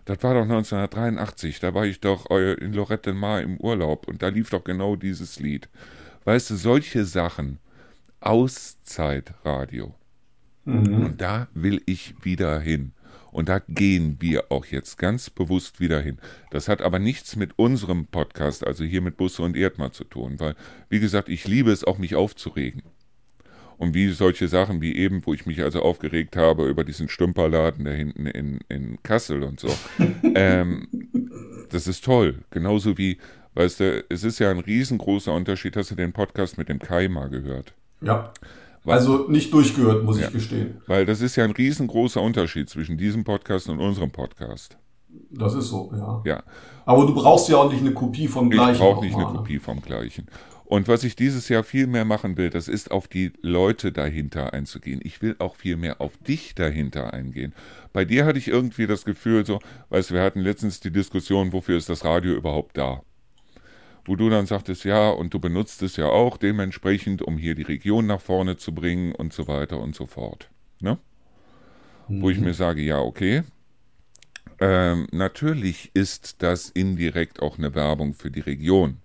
das 0.05 0.23
war 0.23 0.35
doch 0.35 0.43
1983, 0.43 1.61
da 1.61 1.75
war 1.75 1.87
ich 1.87 2.01
doch 2.01 2.31
in 2.31 2.73
Lorette 2.73 3.15
Mar 3.15 3.41
im 3.41 3.57
Urlaub 3.59 4.07
und 4.09 4.23
da 4.23 4.29
lief 4.29 4.51
doch 4.51 4.65
genau 4.65 4.97
dieses 4.97 5.41
Lied. 5.41 5.69
Weißt 6.25 6.51
du, 6.51 6.57
solche 6.57 7.05
Sachen, 7.05 7.59
Auszeitradio. 8.21 9.95
Mhm. 10.65 11.05
Und 11.05 11.21
da 11.21 11.49
will 11.55 11.83
ich 11.87 12.15
wieder 12.23 12.61
hin. 12.61 12.93
Und 13.31 13.49
da 13.49 13.59
gehen 13.59 14.19
wir 14.21 14.53
auch 14.53 14.65
jetzt 14.67 14.97
ganz 14.97 15.29
bewusst 15.29 15.81
wieder 15.81 16.01
hin. 16.01 16.19
Das 16.51 16.69
hat 16.69 16.81
aber 16.81 17.01
nichts 17.01 17.35
mit 17.35 17.59
unserem 17.59 18.07
Podcast, 18.07 18.65
also 18.65 18.85
hier 18.85 19.01
mit 19.01 19.17
Busse 19.17 19.43
und 19.43 19.57
Erdmann 19.57 19.93
zu 19.93 20.05
tun, 20.05 20.39
weil, 20.39 20.55
wie 20.89 21.01
gesagt, 21.01 21.29
ich 21.29 21.47
liebe 21.49 21.73
es 21.73 21.83
auch, 21.83 21.99
mich 21.99 22.15
aufzuregen. 22.15 22.83
Und 23.77 23.95
wie 23.95 24.09
solche 24.11 24.49
Sachen 24.49 24.81
wie 24.81 24.95
eben, 24.95 25.23
wo 25.25 25.35
ich 25.35 25.47
mich 25.47 25.63
also 25.63 25.83
aufgeregt 25.83 26.37
habe 26.37 26.69
über 26.69 26.85
diesen 26.85 27.09
Stümperladen 27.09 27.85
da 27.85 27.91
hinten 27.91 28.27
in, 28.27 28.61
in 28.69 28.99
Kassel 29.03 29.43
und 29.43 29.61
so. 29.61 29.69
ähm, 30.35 30.89
das 31.71 31.87
ist 31.87 32.05
toll. 32.05 32.37
Genauso 32.51 32.99
wie, 32.99 33.19
weißt 33.55 33.81
du, 33.81 34.05
es 34.09 34.25
ist 34.25 34.39
ja 34.39 34.51
ein 34.51 34.61
riesengroßer 34.61 35.33
Unterschied. 35.33 35.77
Hast 35.77 35.91
du 35.91 35.95
den 35.95 36.13
Podcast 36.13 36.59
mit 36.59 36.69
dem 36.69 36.79
Kai 36.79 37.09
mal 37.09 37.29
gehört? 37.29 37.75
Ja. 38.01 38.33
Also 38.87 39.29
nicht 39.29 39.53
durchgehört, 39.53 40.05
muss 40.05 40.21
ja, 40.21 40.27
ich 40.27 40.33
gestehen. 40.33 40.83
Weil 40.87 41.07
das 41.07 41.23
ist 41.23 41.37
ja 41.37 41.45
ein 41.45 41.53
riesengroßer 41.53 42.21
Unterschied 42.21 42.69
zwischen 42.69 42.99
diesem 42.99 43.25
Podcast 43.25 43.69
und 43.71 43.81
unserem 43.81 44.11
Podcast. 44.11 44.77
Das 45.31 45.55
ist 45.55 45.69
so, 45.69 45.91
ja. 45.95 46.23
Ja. 46.25 46.43
Aber 46.85 47.07
du 47.07 47.15
brauchst 47.15 47.49
ja 47.49 47.57
auch 47.57 47.71
nicht 47.71 47.81
eine 47.81 47.93
Kopie 47.93 48.29
vom 48.29 48.51
gleichen. 48.51 48.75
Ich 48.75 48.79
brauche 48.79 49.05
nicht 49.05 49.15
eine 49.15 49.27
ne? 49.27 49.33
Kopie 49.39 49.59
vom 49.59 49.81
gleichen. 49.81 50.27
Und 50.65 50.89
was 50.89 51.05
ich 51.05 51.15
dieses 51.15 51.49
Jahr 51.49 51.63
viel 51.63 51.87
mehr 51.87 52.05
machen 52.05 52.37
will, 52.37 52.51
das 52.51 52.69
ist 52.69 52.91
auf 52.91 53.07
die 53.07 53.33
Leute 53.43 53.93
dahinter 53.93 54.55
einzugehen. 54.55 55.01
Ich 55.05 55.21
will 55.21 55.37
auch 55.39 55.57
viel 55.57 55.77
mehr 55.77 56.01
auf 56.01 56.17
dich 56.17 56.55
dahinter 56.55 57.13
eingehen. 57.13 57.55
Bei 57.93 58.05
dir 58.05 58.25
hatte 58.25 58.39
ich 58.39 58.49
irgendwie 58.49 58.87
das 58.87 59.05
Gefühl, 59.05 59.45
so, 59.45 59.61
weißt 59.91 60.11
du, 60.11 60.15
wir 60.15 60.23
hatten 60.23 60.41
letztens 60.41 60.81
die 60.81 60.91
Diskussion, 60.91 61.53
wofür 61.53 61.77
ist 61.77 61.91
das 61.91 62.05
Radio 62.05 62.33
überhaupt 62.33 62.79
da? 62.79 63.03
wo 64.05 64.17
du 64.17 64.29
dann 64.29 64.47
sagtest, 64.47 64.85
ja, 64.85 65.11
und 65.11 65.33
du 65.33 65.39
benutzt 65.39 65.83
es 65.83 65.97
ja 65.97 66.07
auch 66.07 66.37
dementsprechend, 66.37 67.23
um 67.23 67.39
hier 67.39 67.55
die 67.55 67.63
Region 67.63 68.07
nach 68.07 68.21
vorne 68.21 68.57
zu 68.57 68.75
bringen 68.75 69.15
und 69.15 69.33
so 69.33 69.49
weiter 69.49 69.81
und 69.81 69.95
so 69.95 70.07
fort. 70.07 70.51
Ne? 70.81 70.99
Mhm. 72.09 72.23
Wo 72.23 72.31
ich 72.31 72.39
mhm. 72.39 72.45
mir 72.45 72.55
sage, 72.55 72.83
ja, 72.83 72.99
okay. 72.99 73.43
Ähm, 74.61 75.09
natürlich 75.11 75.91
ist 75.95 76.43
das 76.43 76.69
indirekt 76.71 77.41
auch 77.41 77.59
eine 77.59 77.75
Werbung 77.75 78.15
für 78.15 78.31
die 78.31 78.41
Region. 78.41 78.99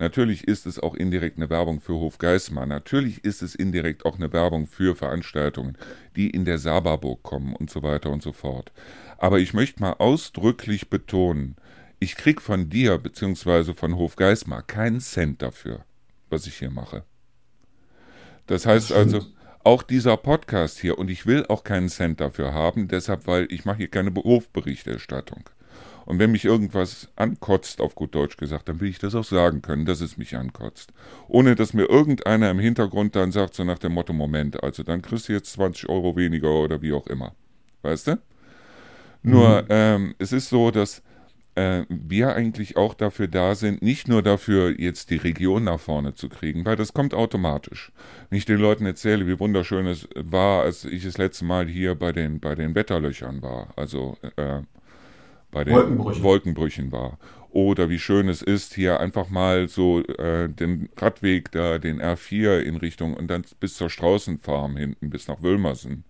Natürlich 0.00 0.48
ist 0.48 0.64
es 0.64 0.78
auch 0.78 0.94
indirekt 0.94 1.36
eine 1.36 1.50
Werbung 1.50 1.78
für 1.78 1.92
Hofgeismar. 1.92 2.64
Natürlich 2.64 3.22
ist 3.22 3.42
es 3.42 3.54
indirekt 3.54 4.06
auch 4.06 4.16
eine 4.16 4.32
Werbung 4.32 4.66
für 4.66 4.96
Veranstaltungen, 4.96 5.76
die 6.16 6.30
in 6.30 6.46
der 6.46 6.56
Saberburg 6.56 7.22
kommen 7.22 7.54
und 7.54 7.68
so 7.68 7.82
weiter 7.82 8.10
und 8.10 8.22
so 8.22 8.32
fort. 8.32 8.72
Aber 9.18 9.40
ich 9.40 9.52
möchte 9.52 9.82
mal 9.82 9.92
ausdrücklich 9.92 10.88
betonen, 10.88 11.56
ich 11.98 12.16
krieg 12.16 12.40
von 12.40 12.70
dir 12.70 12.96
bzw. 12.96 13.74
von 13.74 13.94
Hofgeismar 13.94 14.62
keinen 14.62 15.00
Cent 15.00 15.42
dafür, 15.42 15.84
was 16.30 16.46
ich 16.46 16.56
hier 16.56 16.70
mache. 16.70 17.04
Das 18.46 18.64
heißt 18.64 18.92
also, 18.92 19.26
auch 19.64 19.82
dieser 19.82 20.16
Podcast 20.16 20.78
hier, 20.78 20.98
und 20.98 21.10
ich 21.10 21.26
will 21.26 21.44
auch 21.48 21.62
keinen 21.62 21.90
Cent 21.90 22.22
dafür 22.22 22.54
haben, 22.54 22.88
deshalb, 22.88 23.26
weil 23.26 23.48
ich 23.50 23.66
mache 23.66 23.76
hier 23.76 23.88
keine 23.88 24.10
Berufsberichterstattung. 24.10 25.44
Und 26.06 26.18
wenn 26.18 26.32
mich 26.32 26.44
irgendwas 26.44 27.08
ankotzt, 27.16 27.80
auf 27.80 27.94
gut 27.94 28.14
Deutsch 28.14 28.36
gesagt, 28.36 28.68
dann 28.68 28.80
will 28.80 28.88
ich 28.88 28.98
das 28.98 29.14
auch 29.14 29.24
sagen 29.24 29.62
können, 29.62 29.84
dass 29.84 30.00
es 30.00 30.16
mich 30.16 30.36
ankotzt. 30.36 30.92
Ohne 31.28 31.54
dass 31.54 31.74
mir 31.74 31.88
irgendeiner 31.88 32.50
im 32.50 32.58
Hintergrund 32.58 33.16
dann 33.16 33.32
sagt, 33.32 33.54
so 33.54 33.64
nach 33.64 33.78
dem 33.78 33.92
Motto, 33.92 34.12
Moment, 34.12 34.62
also 34.62 34.82
dann 34.82 35.02
kriegst 35.02 35.28
du 35.28 35.32
jetzt 35.32 35.52
20 35.52 35.88
Euro 35.88 36.16
weniger 36.16 36.50
oder 36.50 36.82
wie 36.82 36.92
auch 36.92 37.06
immer. 37.06 37.34
Weißt 37.82 38.08
du? 38.08 38.18
Nur, 39.22 39.62
mhm. 39.62 39.68
ähm, 39.70 40.14
es 40.18 40.32
ist 40.32 40.48
so, 40.48 40.70
dass 40.70 41.02
äh, 41.54 41.84
wir 41.88 42.34
eigentlich 42.34 42.76
auch 42.76 42.94
dafür 42.94 43.28
da 43.28 43.54
sind, 43.54 43.82
nicht 43.82 44.08
nur 44.08 44.22
dafür, 44.22 44.78
jetzt 44.78 45.10
die 45.10 45.16
Region 45.16 45.64
nach 45.64 45.80
vorne 45.80 46.14
zu 46.14 46.28
kriegen, 46.28 46.64
weil 46.64 46.76
das 46.76 46.94
kommt 46.94 47.12
automatisch. 47.12 47.92
Wenn 48.28 48.38
ich 48.38 48.46
den 48.46 48.58
Leuten 48.58 48.86
erzähle, 48.86 49.26
wie 49.26 49.38
wunderschön 49.38 49.86
es 49.86 50.08
war, 50.14 50.62
als 50.62 50.84
ich 50.84 51.04
das 51.04 51.18
letzte 51.18 51.44
Mal 51.44 51.68
hier 51.68 51.94
bei 51.94 52.12
den, 52.12 52.40
bei 52.40 52.54
den 52.54 52.74
Wetterlöchern 52.74 53.42
war, 53.42 53.68
also 53.76 54.16
äh, 54.36 54.60
bei 55.50 55.64
den 55.64 55.74
Wolkenbrüchen. 55.74 56.22
Wolkenbrüchen 56.22 56.92
war. 56.92 57.18
Oder 57.50 57.90
wie 57.90 57.98
schön 57.98 58.28
es 58.28 58.42
ist, 58.42 58.74
hier 58.74 59.00
einfach 59.00 59.28
mal 59.28 59.68
so 59.68 60.00
äh, 60.04 60.48
den 60.48 60.88
Radweg 60.96 61.50
da, 61.50 61.78
den 61.78 62.00
R4 62.00 62.60
in 62.60 62.76
Richtung 62.76 63.14
und 63.14 63.28
dann 63.28 63.44
bis 63.58 63.74
zur 63.74 63.90
Straußenfarm 63.90 64.76
hinten, 64.76 65.10
bis 65.10 65.26
nach 65.26 65.42
Wülmersen 65.42 66.04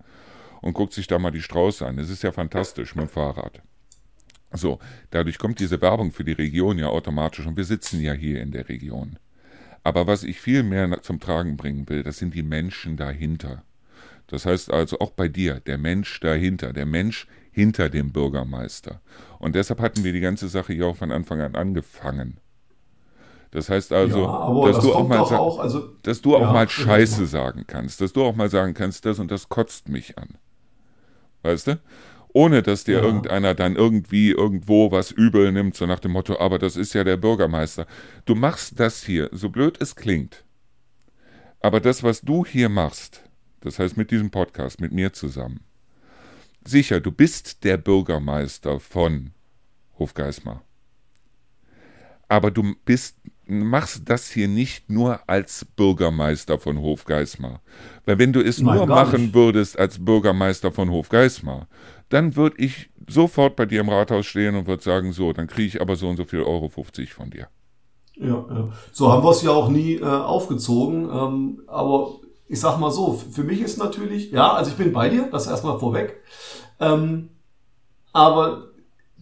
und 0.61 0.74
guckt 0.74 0.93
sich 0.93 1.07
da 1.07 1.18
mal 1.18 1.30
die 1.30 1.41
Strauße 1.41 1.86
an. 1.86 1.97
Das 1.97 2.11
ist 2.11 2.22
ja 2.22 2.32
fantastisch 2.32 2.95
mit 2.95 3.07
dem 3.07 3.09
Fahrrad. 3.09 3.62
So, 4.53 4.80
dadurch 5.11 5.38
kommt 5.38 5.61
diese 5.61 5.80
Werbung 5.80 6.12
für 6.12 6.24
die 6.24 6.32
Region 6.32 6.78
ja 6.78 6.88
automatisch 6.88 7.47
und 7.47 7.57
wir 7.57 7.64
sitzen 7.64 8.01
ja 8.01 8.12
hier 8.12 8.43
in 8.43 8.51
der 8.51 8.68
Region. 8.68 9.18
Aber 9.82 10.07
was 10.07 10.24
ich 10.24 10.41
viel 10.41 10.62
mehr 10.62 11.01
zum 11.03 11.20
Tragen 11.20 11.57
bringen 11.57 11.88
will, 11.88 12.03
das 12.03 12.18
sind 12.18 12.34
die 12.34 12.43
Menschen 12.43 12.97
dahinter. 12.97 13.62
Das 14.26 14.45
heißt 14.45 14.70
also 14.70 14.99
auch 14.99 15.12
bei 15.12 15.28
dir, 15.28 15.61
der 15.61 15.78
Mensch 15.78 16.20
dahinter, 16.20 16.72
der 16.72 16.86
Mensch 16.86 17.26
hinter 17.51 17.88
dem 17.88 18.12
Bürgermeister. 18.12 19.01
Und 19.38 19.55
deshalb 19.55 19.80
hatten 19.80 20.05
wir 20.05 20.12
die 20.12 20.20
ganze 20.20 20.48
Sache 20.48 20.72
hier 20.72 20.86
auch 20.86 20.96
von 20.96 21.12
Anfang 21.12 21.40
an 21.40 21.55
angefangen. 21.55 22.38
Das 23.51 23.68
heißt 23.68 23.92
also, 23.92 24.22
ja, 24.22 24.66
dass, 24.66 24.76
das 24.76 24.84
du 24.84 24.94
auch 24.94 25.09
mal 25.09 25.18
auch, 25.18 25.59
also, 25.59 25.88
dass 26.03 26.20
du 26.20 26.36
auch 26.36 26.42
ja, 26.42 26.53
mal 26.53 26.68
Scheiße 26.68 27.26
sagen 27.26 27.64
kannst, 27.66 28.01
dass 28.01 28.12
du 28.12 28.24
auch 28.24 28.36
mal 28.36 28.48
sagen 28.48 28.74
kannst, 28.74 29.05
das 29.07 29.18
und 29.18 29.30
das 29.30 29.48
kotzt 29.48 29.88
mich 29.88 30.16
an. 30.16 30.28
Weißt 31.42 31.66
du? 31.66 31.80
ohne 32.32 32.62
dass 32.62 32.84
dir 32.84 32.98
ja. 32.98 33.03
irgendeiner 33.03 33.55
dann 33.55 33.76
irgendwie 33.76 34.30
irgendwo 34.30 34.90
was 34.90 35.11
übel 35.11 35.53
nimmt, 35.53 35.74
so 35.74 35.86
nach 35.86 36.01
dem 36.01 36.12
Motto, 36.12 36.38
aber 36.38 36.59
das 36.59 36.76
ist 36.76 36.94
ja 36.94 37.05
der 37.05 37.16
Bürgermeister. 37.16 37.86
Du 38.24 38.34
machst 38.34 38.78
das 38.78 39.03
hier, 39.03 39.28
so 39.32 39.48
blöd 39.48 39.76
es 39.80 39.96
klingt. 39.96 40.44
Aber 41.61 41.80
das, 41.80 42.03
was 42.03 42.22
du 42.22 42.44
hier 42.44 42.68
machst, 42.68 43.22
das 43.61 43.78
heißt 43.78 43.96
mit 43.96 44.11
diesem 44.11 44.30
Podcast, 44.30 44.80
mit 44.80 44.92
mir 44.92 45.12
zusammen, 45.12 45.61
sicher, 46.64 47.00
du 47.00 47.11
bist 47.12 47.64
der 47.64 47.76
Bürgermeister 47.76 48.80
von 48.80 49.30
Hofgeismar. 49.98 50.62
Aber 52.28 52.50
du 52.50 52.74
bist 52.84 53.16
machst 53.50 54.08
das 54.08 54.30
hier 54.30 54.48
nicht 54.48 54.88
nur 54.88 55.28
als 55.28 55.64
Bürgermeister 55.64 56.58
von 56.58 56.80
Hofgeismar. 56.80 57.61
Weil 58.04 58.18
wenn 58.18 58.32
du 58.32 58.40
es 58.40 58.61
Nein, 58.61 58.76
nur 58.76 58.86
machen 58.86 59.22
nicht. 59.22 59.34
würdest 59.34 59.78
als 59.78 60.02
Bürgermeister 60.04 60.70
von 60.70 60.90
Hofgeismar, 60.90 61.68
dann 62.08 62.36
würde 62.36 62.62
ich 62.62 62.90
sofort 63.08 63.56
bei 63.56 63.66
dir 63.66 63.80
im 63.80 63.88
Rathaus 63.88 64.26
stehen 64.26 64.54
und 64.54 64.66
würde 64.66 64.82
sagen, 64.82 65.12
so, 65.12 65.32
dann 65.32 65.46
kriege 65.48 65.66
ich 65.66 65.80
aber 65.80 65.96
so 65.96 66.08
und 66.08 66.16
so 66.16 66.24
viel 66.24 66.42
Euro 66.42 66.68
50 66.68 67.12
von 67.12 67.30
dir. 67.30 67.48
Ja, 68.16 68.44
ja. 68.50 68.68
So 68.92 69.11
haben 69.11 69.24
wir 69.24 69.30
es 69.30 69.42
ja 69.42 69.50
auch 69.50 69.68
nie 69.68 69.94
äh, 69.96 70.04
aufgezogen. 70.04 71.08
Ähm, 71.11 71.62
aber 71.66 72.20
ich 72.51 72.59
sag 72.59 72.78
mal 72.78 72.90
so, 72.90 73.12
für 73.30 73.44
mich 73.44 73.61
ist 73.61 73.78
natürlich, 73.78 74.32
ja, 74.32 74.53
also 74.53 74.72
ich 74.72 74.76
bin 74.76 74.92
bei 74.92 75.09
dir, 75.09 75.28
das 75.30 75.46
erstmal 75.46 75.78
vorweg. 75.78 76.20
Ähm, 76.80 77.28
aber 78.12 78.70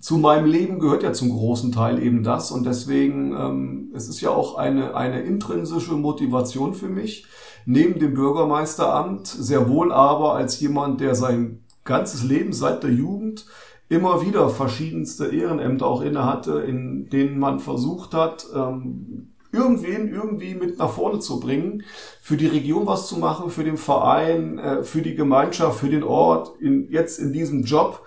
zu 0.01 0.16
meinem 0.16 0.47
Leben 0.47 0.79
gehört 0.79 1.03
ja 1.03 1.12
zum 1.12 1.29
großen 1.31 1.70
Teil 1.70 2.03
eben 2.03 2.22
das 2.22 2.51
und 2.51 2.64
deswegen 2.64 3.33
ähm, 3.33 3.93
es 3.95 4.09
ist 4.09 4.22
ja 4.22 4.31
auch 4.31 4.57
eine 4.57 4.95
eine 4.95 5.20
intrinsische 5.22 5.95
Motivation 5.95 6.72
für 6.72 6.89
mich 6.89 7.26
neben 7.66 7.99
dem 7.99 8.14
Bürgermeisteramt 8.14 9.26
sehr 9.26 9.68
wohl 9.68 9.93
aber 9.93 10.35
als 10.35 10.61
jemand, 10.61 11.01
der 11.01 11.16
sein 11.16 11.64
ganzes 11.85 12.22
Leben 12.22 12.53
seit 12.53 12.85
der 12.85 12.93
Jugend 12.93 13.45
immer 13.89 14.24
wieder 14.24 14.49
verschiedenste 14.51 15.26
Ehrenämter 15.26 15.87
auch 15.87 16.01
innehatte, 16.01 16.61
in 16.61 17.11
denen 17.11 17.39
man 17.39 17.59
versucht 17.59 18.14
hat, 18.14 18.47
ähm, 18.55 19.33
irgendwen 19.59 20.12
irgendwie 20.12 20.54
mit 20.54 20.78
nach 20.78 20.90
vorne 20.90 21.18
zu 21.18 21.40
bringen, 21.40 21.82
für 22.22 22.36
die 22.36 22.46
Region 22.46 22.86
was 22.86 23.09
zu 23.09 23.18
machen, 23.18 23.50
für 23.50 23.64
den 23.64 23.76
Verein, 23.76 24.59
äh, 24.59 24.82
für 24.84 25.02
die 25.02 25.14
Gemeinschaft, 25.14 25.80
für 25.80 25.90
den 25.90 26.04
Ort, 26.04 26.61
in, 26.61 26.90
jetzt 26.90 27.18
in 27.18 27.32
diesem 27.32 27.64
Job, 27.64 28.06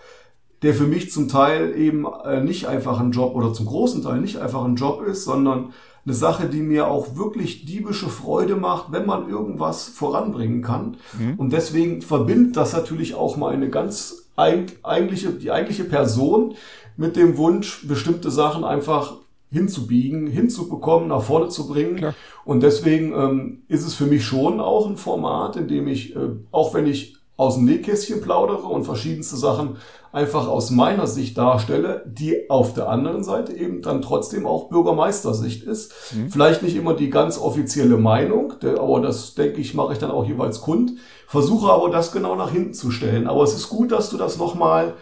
der 0.61 0.73
für 0.73 0.87
mich 0.87 1.11
zum 1.11 1.27
Teil 1.27 1.75
eben 1.75 2.05
äh, 2.23 2.41
nicht 2.41 2.67
einfach 2.67 2.99
ein 2.99 3.11
Job 3.11 3.35
oder 3.35 3.53
zum 3.53 3.65
großen 3.65 4.03
Teil 4.03 4.21
nicht 4.21 4.37
einfach 4.37 4.63
ein 4.63 4.75
Job 4.75 5.03
ist, 5.05 5.25
sondern 5.25 5.73
eine 6.05 6.15
Sache, 6.15 6.47
die 6.47 6.61
mir 6.61 6.87
auch 6.87 7.15
wirklich 7.15 7.65
diebische 7.65 8.09
Freude 8.09 8.55
macht, 8.55 8.91
wenn 8.91 9.05
man 9.05 9.29
irgendwas 9.29 9.87
voranbringen 9.87 10.63
kann. 10.63 10.97
Mhm. 11.19 11.35
Und 11.37 11.53
deswegen 11.53 12.01
verbindet 12.01 12.57
das 12.57 12.73
natürlich 12.73 13.13
auch 13.13 13.37
mal 13.37 13.53
eine 13.53 13.69
ganz 13.69 14.29
eigentliche, 14.35 15.29
die 15.31 15.51
eigentliche 15.51 15.83
Person 15.83 16.55
mit 16.97 17.15
dem 17.15 17.37
Wunsch, 17.37 17.87
bestimmte 17.87 18.31
Sachen 18.31 18.63
einfach 18.63 19.17
hinzubiegen, 19.51 20.27
hinzubekommen, 20.27 21.09
nach 21.09 21.23
vorne 21.23 21.49
zu 21.49 21.67
bringen. 21.67 21.97
Klar. 21.97 22.15
Und 22.45 22.63
deswegen 22.63 23.13
ähm, 23.13 23.63
ist 23.67 23.85
es 23.85 23.93
für 23.93 24.05
mich 24.05 24.23
schon 24.23 24.59
auch 24.59 24.87
ein 24.87 24.97
Format, 24.97 25.57
in 25.57 25.67
dem 25.67 25.87
ich, 25.87 26.15
äh, 26.15 26.29
auch 26.51 26.73
wenn 26.73 26.87
ich 26.87 27.17
aus 27.37 27.55
dem 27.55 27.65
Nähkästchen 27.65 28.21
plaudere 28.21 28.67
und 28.67 28.83
verschiedenste 28.83 29.35
Sachen 29.35 29.77
einfach 30.11 30.47
aus 30.47 30.69
meiner 30.69 31.07
Sicht 31.07 31.37
darstelle, 31.37 32.03
die 32.05 32.49
auf 32.49 32.73
der 32.73 32.89
anderen 32.89 33.23
Seite 33.23 33.53
eben 33.53 33.81
dann 33.81 34.01
trotzdem 34.01 34.45
auch 34.45 34.69
Bürgermeistersicht 34.69 35.63
ist. 35.63 35.93
Mhm. 36.13 36.29
Vielleicht 36.29 36.61
nicht 36.61 36.75
immer 36.75 36.93
die 36.93 37.09
ganz 37.09 37.39
offizielle 37.39 37.97
Meinung, 37.97 38.53
aber 38.63 38.99
das 38.99 39.33
denke 39.33 39.59
ich, 39.59 39.73
mache 39.73 39.93
ich 39.93 39.99
dann 39.99 40.11
auch 40.11 40.25
jeweils 40.25 40.61
kund. 40.61 40.93
Versuche 41.27 41.71
aber 41.71 41.89
das 41.89 42.11
genau 42.11 42.35
nach 42.35 42.51
hinten 42.51 42.73
zu 42.73 42.91
stellen. 42.91 43.27
Aber 43.27 43.43
es 43.43 43.55
ist 43.55 43.69
gut, 43.69 43.91
dass 43.91 44.09
du 44.09 44.17
das 44.17 44.37
nochmal 44.37 44.93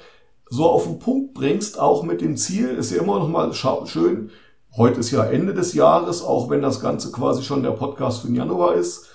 so 0.50 0.66
auf 0.66 0.84
den 0.84 1.00
Punkt 1.00 1.34
bringst, 1.34 1.80
auch 1.80 2.04
mit 2.04 2.22
dem 2.22 2.38
Ziel, 2.38 2.70
ist 2.70 2.92
ja 2.92 3.02
immer 3.02 3.20
nochmal 3.20 3.54
schön. 3.54 4.32
Heute 4.76 5.00
ist 5.00 5.12
ja 5.12 5.24
Ende 5.24 5.54
des 5.54 5.74
Jahres, 5.74 6.22
auch 6.22 6.50
wenn 6.50 6.62
das 6.62 6.82
Ganze 6.82 7.12
quasi 7.12 7.44
schon 7.44 7.64
der 7.64 7.72
Podcast 7.72 8.22
für 8.22 8.28
den 8.28 8.36
Januar 8.36 8.76
ist 8.76 9.10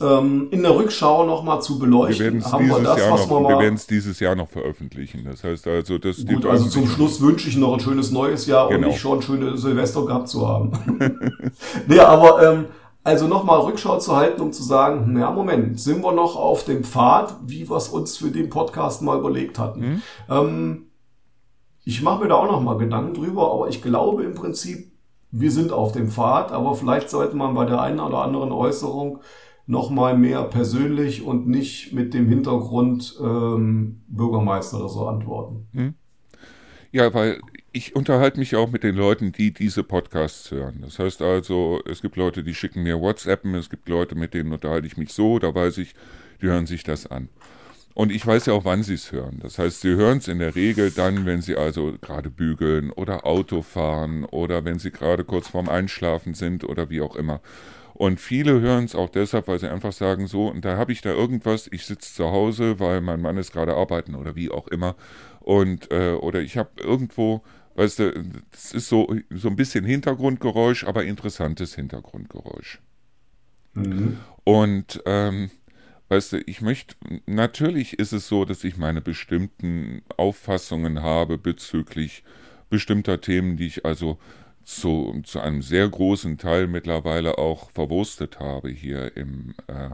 ähm, 0.00 0.48
in 0.50 0.62
der 0.62 0.74
Rückschau 0.74 1.24
nochmal 1.24 1.62
zu 1.62 1.78
beleuchten. 1.78 2.40
Wir 2.40 2.52
haben 2.52 2.68
wir 2.68 2.78
das, 2.80 2.98
Jahr 2.98 3.12
was 3.12 3.28
noch, 3.28 3.40
wir, 3.40 3.48
wir 3.48 3.58
werden 3.60 3.74
es 3.74 3.86
dieses 3.86 4.18
Jahr 4.20 4.34
noch 4.34 4.48
veröffentlichen. 4.48 5.24
Das 5.24 5.44
heißt 5.44 5.66
also, 5.68 5.98
das 5.98 6.24
Gut, 6.24 6.46
also 6.46 6.68
zum 6.68 6.86
Schluss 6.88 7.20
wünsche 7.20 7.48
ich 7.48 7.56
noch 7.56 7.74
ein 7.74 7.80
schönes 7.80 8.10
neues 8.10 8.46
Jahr 8.46 8.68
genau. 8.68 8.80
und 8.80 8.92
nicht 8.92 9.00
schon 9.00 9.22
schöne 9.22 9.56
Silvester 9.56 10.04
gehabt 10.04 10.28
zu 10.28 10.46
haben. 10.48 10.72
nee, 11.86 11.98
aber 12.00 12.42
ähm, 12.42 12.64
also 13.04 13.28
nochmal 13.28 13.60
Rückschau 13.60 13.98
zu 13.98 14.16
halten, 14.16 14.40
um 14.40 14.52
zu 14.52 14.62
sagen, 14.62 15.16
ja 15.18 15.30
Moment, 15.30 15.78
sind 15.78 16.02
wir 16.02 16.12
noch 16.12 16.36
auf 16.36 16.64
dem 16.64 16.82
Pfad, 16.84 17.36
wie 17.46 17.68
wir 17.68 17.76
es 17.76 17.88
uns 17.88 18.16
für 18.16 18.30
den 18.30 18.48
Podcast 18.48 19.02
mal 19.02 19.18
überlegt 19.18 19.58
hatten. 19.58 19.80
Mhm. 19.80 20.02
Ähm, 20.30 20.86
ich 21.84 22.02
mache 22.02 22.22
mir 22.22 22.28
da 22.28 22.36
auch 22.36 22.50
nochmal 22.50 22.78
Gedanken 22.78 23.12
drüber, 23.14 23.52
aber 23.52 23.68
ich 23.68 23.82
glaube 23.82 24.24
im 24.24 24.34
Prinzip, 24.34 24.90
wir 25.30 25.50
sind 25.50 25.70
auf 25.70 25.92
dem 25.92 26.08
Pfad, 26.08 26.50
aber 26.50 26.74
vielleicht 26.74 27.10
sollte 27.10 27.36
man 27.36 27.54
bei 27.54 27.66
der 27.66 27.80
einen 27.82 28.00
oder 28.00 28.18
anderen 28.18 28.52
Äußerung 28.52 29.20
nochmal 29.66 30.16
mehr 30.16 30.44
persönlich 30.44 31.24
und 31.24 31.46
nicht 31.46 31.92
mit 31.92 32.14
dem 32.14 32.28
Hintergrund 32.28 33.18
ähm, 33.20 34.02
Bürgermeister 34.08 34.78
oder 34.78 34.88
so 34.88 35.06
antworten. 35.06 35.66
Hm. 35.72 35.94
Ja, 36.90 37.12
weil 37.12 37.40
ich 37.74 37.96
unterhalte 37.96 38.38
mich 38.38 38.54
auch 38.54 38.70
mit 38.70 38.84
den 38.84 38.94
Leuten, 38.94 39.32
die 39.32 39.52
diese 39.52 39.82
Podcasts 39.82 40.48
hören. 40.52 40.78
Das 40.82 41.00
heißt 41.00 41.20
also, 41.22 41.82
es 41.90 42.02
gibt 42.02 42.14
Leute, 42.14 42.44
die 42.44 42.54
schicken 42.54 42.84
mir 42.84 43.00
WhatsAppen, 43.00 43.52
es 43.56 43.68
gibt 43.68 43.88
Leute, 43.88 44.14
mit 44.14 44.32
denen 44.32 44.52
unterhalte 44.52 44.86
ich 44.86 44.96
mich 44.96 45.12
so, 45.12 45.40
da 45.40 45.52
weiß 45.52 45.78
ich, 45.78 45.96
die 46.40 46.46
hören 46.46 46.66
sich 46.66 46.84
das 46.84 47.08
an. 47.08 47.28
Und 47.92 48.12
ich 48.12 48.24
weiß 48.24 48.46
ja 48.46 48.52
auch, 48.52 48.64
wann 48.64 48.84
sie 48.84 48.94
es 48.94 49.10
hören. 49.10 49.40
Das 49.42 49.58
heißt, 49.58 49.80
sie 49.80 49.96
hören 49.96 50.18
es 50.18 50.28
in 50.28 50.38
der 50.38 50.54
Regel 50.54 50.92
dann, 50.92 51.26
wenn 51.26 51.42
sie 51.42 51.56
also 51.56 51.94
gerade 52.00 52.30
bügeln 52.30 52.92
oder 52.92 53.26
Auto 53.26 53.62
fahren 53.62 54.24
oder 54.24 54.64
wenn 54.64 54.78
sie 54.78 54.92
gerade 54.92 55.24
kurz 55.24 55.48
vorm 55.48 55.68
Einschlafen 55.68 56.34
sind 56.34 56.62
oder 56.62 56.90
wie 56.90 57.00
auch 57.00 57.16
immer. 57.16 57.40
Und 57.92 58.20
viele 58.20 58.60
hören 58.60 58.84
es 58.84 58.94
auch 58.94 59.08
deshalb, 59.08 59.48
weil 59.48 59.58
sie 59.58 59.70
einfach 59.70 59.92
sagen, 59.92 60.28
so, 60.28 60.46
und 60.46 60.64
da 60.64 60.76
habe 60.76 60.92
ich 60.92 61.00
da 61.00 61.10
irgendwas, 61.10 61.68
ich 61.72 61.86
sitze 61.86 62.14
zu 62.14 62.24
Hause, 62.26 62.78
weil 62.78 63.00
mein 63.00 63.20
Mann 63.20 63.36
ist 63.36 63.52
gerade 63.52 63.74
arbeiten 63.74 64.14
oder 64.14 64.36
wie 64.36 64.50
auch 64.50 64.68
immer. 64.68 64.94
Und, 65.40 65.90
äh, 65.92 66.12
oder 66.12 66.40
ich 66.40 66.56
habe 66.56 66.70
irgendwo, 66.80 67.42
weißt 67.74 67.98
du, 67.98 68.24
das 68.50 68.72
ist 68.72 68.88
so, 68.88 69.14
so 69.30 69.48
ein 69.48 69.56
bisschen 69.56 69.84
Hintergrundgeräusch, 69.84 70.84
aber 70.84 71.04
interessantes 71.04 71.74
Hintergrundgeräusch. 71.74 72.80
Mhm. 73.74 74.18
Und, 74.44 75.02
ähm, 75.06 75.50
weißt 76.08 76.34
du, 76.34 76.40
ich 76.46 76.60
möchte, 76.60 76.94
natürlich 77.26 77.98
ist 77.98 78.12
es 78.12 78.28
so, 78.28 78.44
dass 78.44 78.64
ich 78.64 78.76
meine 78.76 79.00
bestimmten 79.00 80.02
Auffassungen 80.16 81.02
habe 81.02 81.38
bezüglich 81.38 82.22
bestimmter 82.70 83.20
Themen, 83.20 83.56
die 83.56 83.66
ich 83.66 83.84
also 83.84 84.18
zu, 84.64 85.20
zu 85.24 85.40
einem 85.40 85.62
sehr 85.62 85.88
großen 85.88 86.38
Teil 86.38 86.66
mittlerweile 86.66 87.38
auch 87.38 87.70
verwurstet 87.70 88.40
habe 88.40 88.70
hier 88.70 89.16
im, 89.16 89.54
äh, 89.66 89.90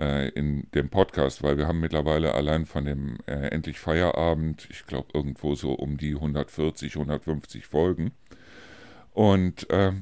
äh, 0.00 0.28
in 0.30 0.68
dem 0.74 0.88
Podcast, 0.88 1.42
weil 1.42 1.58
wir 1.58 1.66
haben 1.66 1.80
mittlerweile 1.80 2.34
allein 2.34 2.66
von 2.66 2.84
dem 2.84 3.18
äh, 3.26 3.48
Endlich 3.48 3.78
Feierabend, 3.78 4.68
ich 4.70 4.86
glaube 4.86 5.08
irgendwo 5.14 5.54
so 5.54 5.72
um 5.72 5.96
die 5.96 6.14
140, 6.14 6.94
150 6.94 7.66
Folgen. 7.66 8.12
Und 9.12 9.70
äh, 9.70 9.92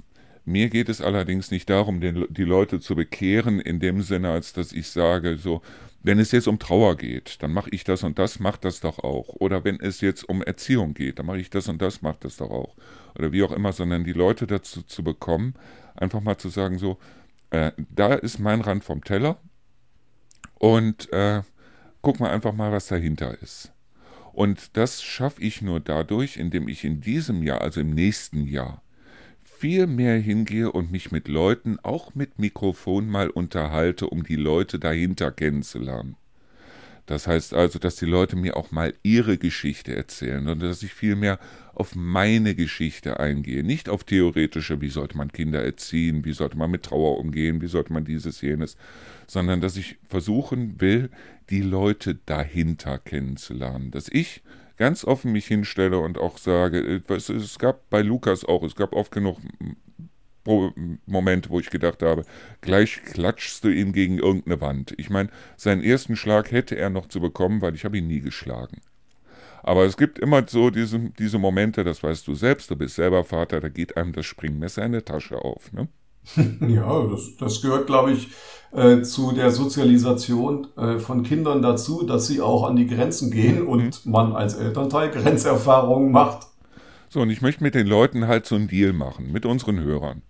mir 0.45 0.69
geht 0.69 0.89
es 0.89 1.01
allerdings 1.01 1.51
nicht 1.51 1.71
darum, 1.71 2.01
den, 2.01 2.27
die 2.29 2.45
Leute 2.45 2.81
zu 2.81 2.95
bekehren, 2.95 3.61
in 3.61 3.81
dem 3.81 4.03
Sinne, 4.03 4.31
als 4.31 4.53
dass 4.53 4.73
ich 4.73 4.89
sage, 4.89 5.39
so, 5.39 5.63
wenn 6.03 6.19
es 6.19 6.33
jetzt 6.33 6.49
um 6.49 6.59
Trauer 6.59 6.97
geht, 6.97 7.43
dann 7.43 7.53
mache 7.53 7.71
ich 7.71 7.83
das 7.85 8.03
und 8.03 8.19
das, 8.19 8.39
mach 8.39 8.59
das 8.59 8.81
doch 8.81 8.99
auch. 8.99 9.29
Oder 9.37 9.65
wenn 9.65 9.81
es 9.81 10.03
jetzt 10.03 10.29
um 10.29 10.43
Erziehung 10.43 10.93
geht, 10.93 11.19
dann 11.19 11.27
mache 11.27 11.39
ich 11.39 11.49
das 11.49 11.69
und 11.69 11.81
das, 11.81 12.03
mach 12.03 12.17
das 12.17 12.37
doch 12.37 12.51
auch. 12.51 12.77
Oder 13.19 13.33
wie 13.33 13.43
auch 13.43 13.53
immer, 13.53 13.73
sondern 13.73 14.05
die 14.05 14.13
Leute 14.13 14.47
dazu 14.47 14.83
zu 14.83 15.03
bekommen, 15.03 15.55
einfach 15.97 16.21
mal 16.21 16.37
zu 16.37 16.51
sagen, 16.51 16.79
so, 16.79 16.99
äh, 17.51 17.73
da 17.89 18.13
ist 18.13 18.39
mein 18.39 18.61
Rand 18.61 18.85
vom 18.85 19.03
Teller 19.03 19.39
und 20.59 21.13
äh, 21.13 21.43
guck 22.03 22.21
mal 22.21 22.31
einfach 22.31 22.53
mal, 22.53 22.73
was 22.73 22.89
dahinter 22.89 23.41
ist. 23.43 23.73
Und 24.33 24.77
das 24.77 25.03
schaffe 25.03 25.41
ich 25.43 25.63
nur 25.63 25.81
dadurch, 25.81 26.37
indem 26.37 26.69
ich 26.69 26.85
in 26.85 27.01
diesem 27.01 27.43
Jahr, 27.43 27.61
also 27.61 27.81
im 27.81 27.91
nächsten 27.91 28.47
Jahr, 28.47 28.83
viel 29.43 29.87
mehr 29.87 30.19
hingehe 30.19 30.71
und 30.71 30.91
mich 30.91 31.13
mit 31.13 31.29
Leuten, 31.29 31.79
auch 31.83 32.15
mit 32.15 32.39
Mikrofon 32.39 33.09
mal 33.09 33.31
unterhalte, 33.31 34.09
um 34.09 34.25
die 34.25 34.37
Leute 34.37 34.79
dahinter 34.79 35.31
kennenzulernen. 35.31 36.17
Das 37.07 37.27
heißt 37.27 37.55
also, 37.55 37.79
dass 37.79 37.97
die 37.97 38.07
Leute 38.07 38.35
mir 38.35 38.57
auch 38.57 38.71
mal 38.71 38.95
ihre 39.03 39.39
Geschichte 39.39 39.95
erzählen 39.95 40.49
und 40.49 40.63
dass 40.63 40.83
ich 40.83 40.93
viel 40.93 41.17
mehr 41.17 41.39
auf 41.75 41.95
meine 41.95 42.55
Geschichte 42.55 43.21
eingehe. 43.21 43.65
Nicht 43.65 43.89
auf 43.89 44.05
theoretische, 44.05 44.81
wie 44.81 44.89
sollte 44.89 45.17
man 45.17 45.33
Kinder 45.33 45.63
erziehen, 45.63 46.25
wie 46.25 46.33
sollte 46.33 46.57
man 46.57 46.71
mit 46.71 46.85
Trauer 46.85 47.19
umgehen, 47.19 47.61
wie 47.61 47.67
sollte 47.67 47.93
man 47.93 48.05
dieses, 48.05 48.41
jenes, 48.41 48.77
sondern 49.27 49.61
dass 49.61 49.77
ich 49.77 49.97
versuchen 50.07 50.81
will, 50.81 51.11
die 51.51 51.63
Leute 51.63 52.19
dahinter 52.27 52.99
kennenzulernen. 52.99 53.91
Dass 53.91 54.09
ich 54.09 54.43
ganz 54.77 55.05
offen 55.05 55.33
mich 55.33 55.47
hinstelle 55.47 55.99
und 55.99 56.19
auch 56.19 56.39
sage, 56.39 57.03
äh, 57.09 57.15
es 57.15 57.59
gab 57.59 57.89
bei 57.91 58.03
Lukas 58.03 58.45
auch, 58.45 58.63
es 58.63 58.75
gab 58.75 58.93
oft 58.93 59.13
genug 59.13 59.39
Momente, 61.07 61.49
wo 61.49 61.59
ich 61.59 61.71
gedacht 61.71 62.03
habe, 62.03 62.25
gleich 62.61 63.03
klatschst 63.03 63.65
du 63.65 63.69
ihn 63.69 63.93
gegen 63.93 64.19
irgendeine 64.19 64.61
Wand. 64.61 64.95
Ich 64.99 65.09
meine, 65.09 65.31
seinen 65.57 65.83
ersten 65.83 66.17
Schlag 66.17 66.53
hätte 66.53 66.77
er 66.77 66.91
noch 66.91 67.09
zu 67.09 67.21
bekommen, 67.21 67.63
weil 67.63 67.75
ich 67.75 67.85
habe 67.85 67.97
ihn 67.97 68.07
nie 68.07 68.21
geschlagen. 68.21 68.83
Aber 69.67 69.87
es 69.87 69.97
gibt 69.97 70.19
immer 70.19 70.45
so 70.47 70.69
diese, 70.69 70.99
diese 71.19 71.39
Momente, 71.39 71.85
das 71.85 72.03
weißt 72.03 72.29
du 72.29 72.35
selbst, 72.35 72.71
du 72.71 72.77
bist 72.77 72.97
selber 72.97 73.25
Vater, 73.25 73.61
da 73.63 73.71
geht 73.71 73.97
einem 73.97 74.13
das 74.13 74.27
Springmesser 74.27 74.85
in 74.85 74.93
der 74.93 75.07
Tasche 75.07 75.39
auf. 75.39 75.73
Ne? 75.73 75.89
Ja, 76.69 77.07
das, 77.07 77.37
das 77.39 77.63
gehört, 77.63 77.87
glaube 77.87 78.13
ich, 78.13 78.29
äh, 78.73 79.01
zu 79.01 79.33
der 79.33 79.51
Sozialisation 79.51 80.67
äh, 80.77 80.99
von 80.99 81.23
Kindern 81.23 81.63
dazu, 81.63 82.05
dass 82.05 82.27
sie 82.27 82.43
auch 82.43 82.65
an 82.65 82.77
die 82.77 82.87
Grenzen 82.87 83.31
gehen 83.31 83.67
und 83.67 84.05
mhm. 84.05 84.13
man 84.13 84.33
als 84.35 84.55
Elternteil 84.55 85.11
Grenzerfahrungen 85.11 86.13
macht. 86.13 86.47
So, 87.09 87.23
und 87.23 87.31
ich 87.31 87.41
möchte 87.41 87.63
mit 87.63 87.75
den 87.75 87.87
Leuten 87.87 88.27
halt 88.27 88.45
so 88.45 88.57
einen 88.57 88.69
Deal 88.69 88.93
machen, 88.93 89.33
mit 89.33 89.47
unseren 89.47 89.81
Hörern. 89.81 90.21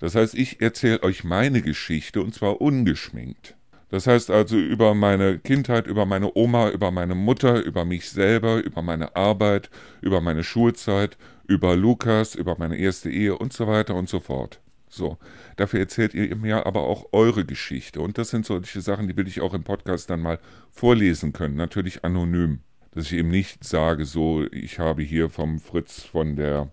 Das 0.00 0.16
heißt, 0.16 0.34
ich 0.34 0.60
erzähle 0.60 1.04
euch 1.04 1.22
meine 1.22 1.62
Geschichte 1.62 2.20
und 2.20 2.34
zwar 2.34 2.60
ungeschminkt. 2.60 3.54
Das 3.92 4.06
heißt 4.06 4.30
also 4.30 4.56
über 4.56 4.94
meine 4.94 5.38
Kindheit, 5.38 5.86
über 5.86 6.06
meine 6.06 6.34
Oma, 6.34 6.70
über 6.70 6.90
meine 6.90 7.14
Mutter, 7.14 7.62
über 7.62 7.84
mich 7.84 8.08
selber, 8.08 8.64
über 8.64 8.80
meine 8.80 9.14
Arbeit, 9.16 9.68
über 10.00 10.22
meine 10.22 10.44
Schulzeit, 10.44 11.18
über 11.46 11.76
Lukas, 11.76 12.34
über 12.34 12.56
meine 12.58 12.78
erste 12.78 13.10
Ehe 13.10 13.36
und 13.36 13.52
so 13.52 13.66
weiter 13.66 13.94
und 13.94 14.08
so 14.08 14.18
fort. 14.18 14.62
So, 14.88 15.18
dafür 15.56 15.80
erzählt 15.80 16.14
ihr 16.14 16.34
mir 16.36 16.64
aber 16.64 16.84
auch 16.84 17.12
eure 17.12 17.44
Geschichte. 17.44 18.00
Und 18.00 18.16
das 18.16 18.30
sind 18.30 18.46
solche 18.46 18.80
Sachen, 18.80 19.08
die 19.08 19.16
will 19.18 19.28
ich 19.28 19.42
auch 19.42 19.52
im 19.52 19.62
Podcast 19.62 20.08
dann 20.08 20.22
mal 20.22 20.38
vorlesen 20.70 21.34
können, 21.34 21.56
natürlich 21.56 22.02
anonym. 22.02 22.60
Dass 22.92 23.12
ich 23.12 23.18
eben 23.18 23.28
nicht 23.28 23.62
sage, 23.62 24.06
so, 24.06 24.46
ich 24.52 24.78
habe 24.78 25.02
hier 25.02 25.28
vom 25.28 25.60
Fritz 25.60 26.02
von 26.02 26.36
der 26.36 26.72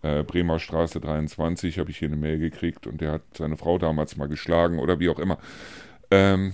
äh, 0.00 0.22
Bremer 0.22 0.58
Straße 0.58 1.00
23, 1.00 1.78
habe 1.78 1.90
ich 1.90 1.98
hier 1.98 2.08
eine 2.08 2.16
Mail 2.16 2.38
gekriegt 2.38 2.86
und 2.86 3.02
der 3.02 3.12
hat 3.12 3.22
seine 3.36 3.58
Frau 3.58 3.76
damals 3.76 4.16
mal 4.16 4.28
geschlagen 4.28 4.78
oder 4.78 5.00
wie 5.00 5.10
auch 5.10 5.18
immer. 5.18 5.36
Ähm, 6.10 6.52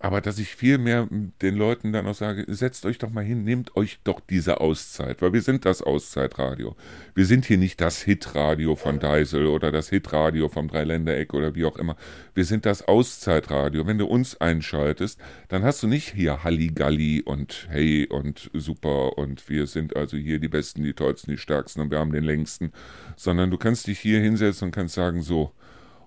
aber 0.00 0.20
dass 0.20 0.38
ich 0.38 0.54
viel 0.54 0.78
mehr 0.78 1.08
den 1.42 1.56
Leuten 1.56 1.92
dann 1.92 2.06
auch 2.06 2.14
sage, 2.14 2.44
setzt 2.46 2.86
euch 2.86 2.98
doch 2.98 3.10
mal 3.10 3.24
hin, 3.24 3.42
nehmt 3.42 3.74
euch 3.76 3.98
doch 4.04 4.20
diese 4.20 4.60
Auszeit, 4.60 5.20
weil 5.22 5.32
wir 5.32 5.42
sind 5.42 5.64
das 5.64 5.82
Auszeitradio. 5.82 6.76
Wir 7.16 7.26
sind 7.26 7.46
hier 7.46 7.58
nicht 7.58 7.80
das 7.80 8.02
Hitradio 8.02 8.76
von 8.76 9.00
Deisel 9.00 9.46
oder 9.46 9.72
das 9.72 9.88
Hitradio 9.88 10.48
vom 10.48 10.68
Dreiländereck 10.68 11.34
oder 11.34 11.56
wie 11.56 11.64
auch 11.64 11.76
immer. 11.76 11.96
Wir 12.32 12.44
sind 12.44 12.64
das 12.64 12.86
Auszeitradio. 12.86 13.88
Wenn 13.88 13.98
du 13.98 14.06
uns 14.06 14.40
einschaltest, 14.40 15.18
dann 15.48 15.64
hast 15.64 15.82
du 15.82 15.88
nicht 15.88 16.14
hier 16.14 16.44
Halligalli 16.44 17.22
und 17.22 17.66
Hey 17.68 18.06
und 18.06 18.50
super 18.54 19.18
und 19.18 19.48
wir 19.48 19.66
sind 19.66 19.96
also 19.96 20.16
hier 20.16 20.38
die 20.38 20.48
Besten, 20.48 20.84
die 20.84 20.94
Tollsten, 20.94 21.32
die 21.32 21.38
Stärksten 21.38 21.80
und 21.80 21.90
wir 21.90 21.98
haben 21.98 22.12
den 22.12 22.24
längsten, 22.24 22.72
sondern 23.16 23.50
du 23.50 23.58
kannst 23.58 23.88
dich 23.88 23.98
hier 23.98 24.20
hinsetzen 24.20 24.66
und 24.66 24.72
kannst 24.72 24.94
sagen, 24.94 25.22
so, 25.22 25.52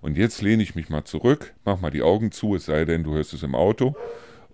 und 0.01 0.17
jetzt 0.17 0.41
lehne 0.41 0.63
ich 0.63 0.75
mich 0.75 0.89
mal 0.89 1.05
zurück, 1.05 1.53
mach 1.63 1.79
mal 1.79 1.91
die 1.91 2.01
Augen 2.01 2.31
zu, 2.31 2.55
es 2.55 2.65
sei 2.65 2.85
denn, 2.85 3.03
du 3.03 3.13
hörst 3.13 3.33
es 3.33 3.43
im 3.43 3.55
Auto. 3.55 3.95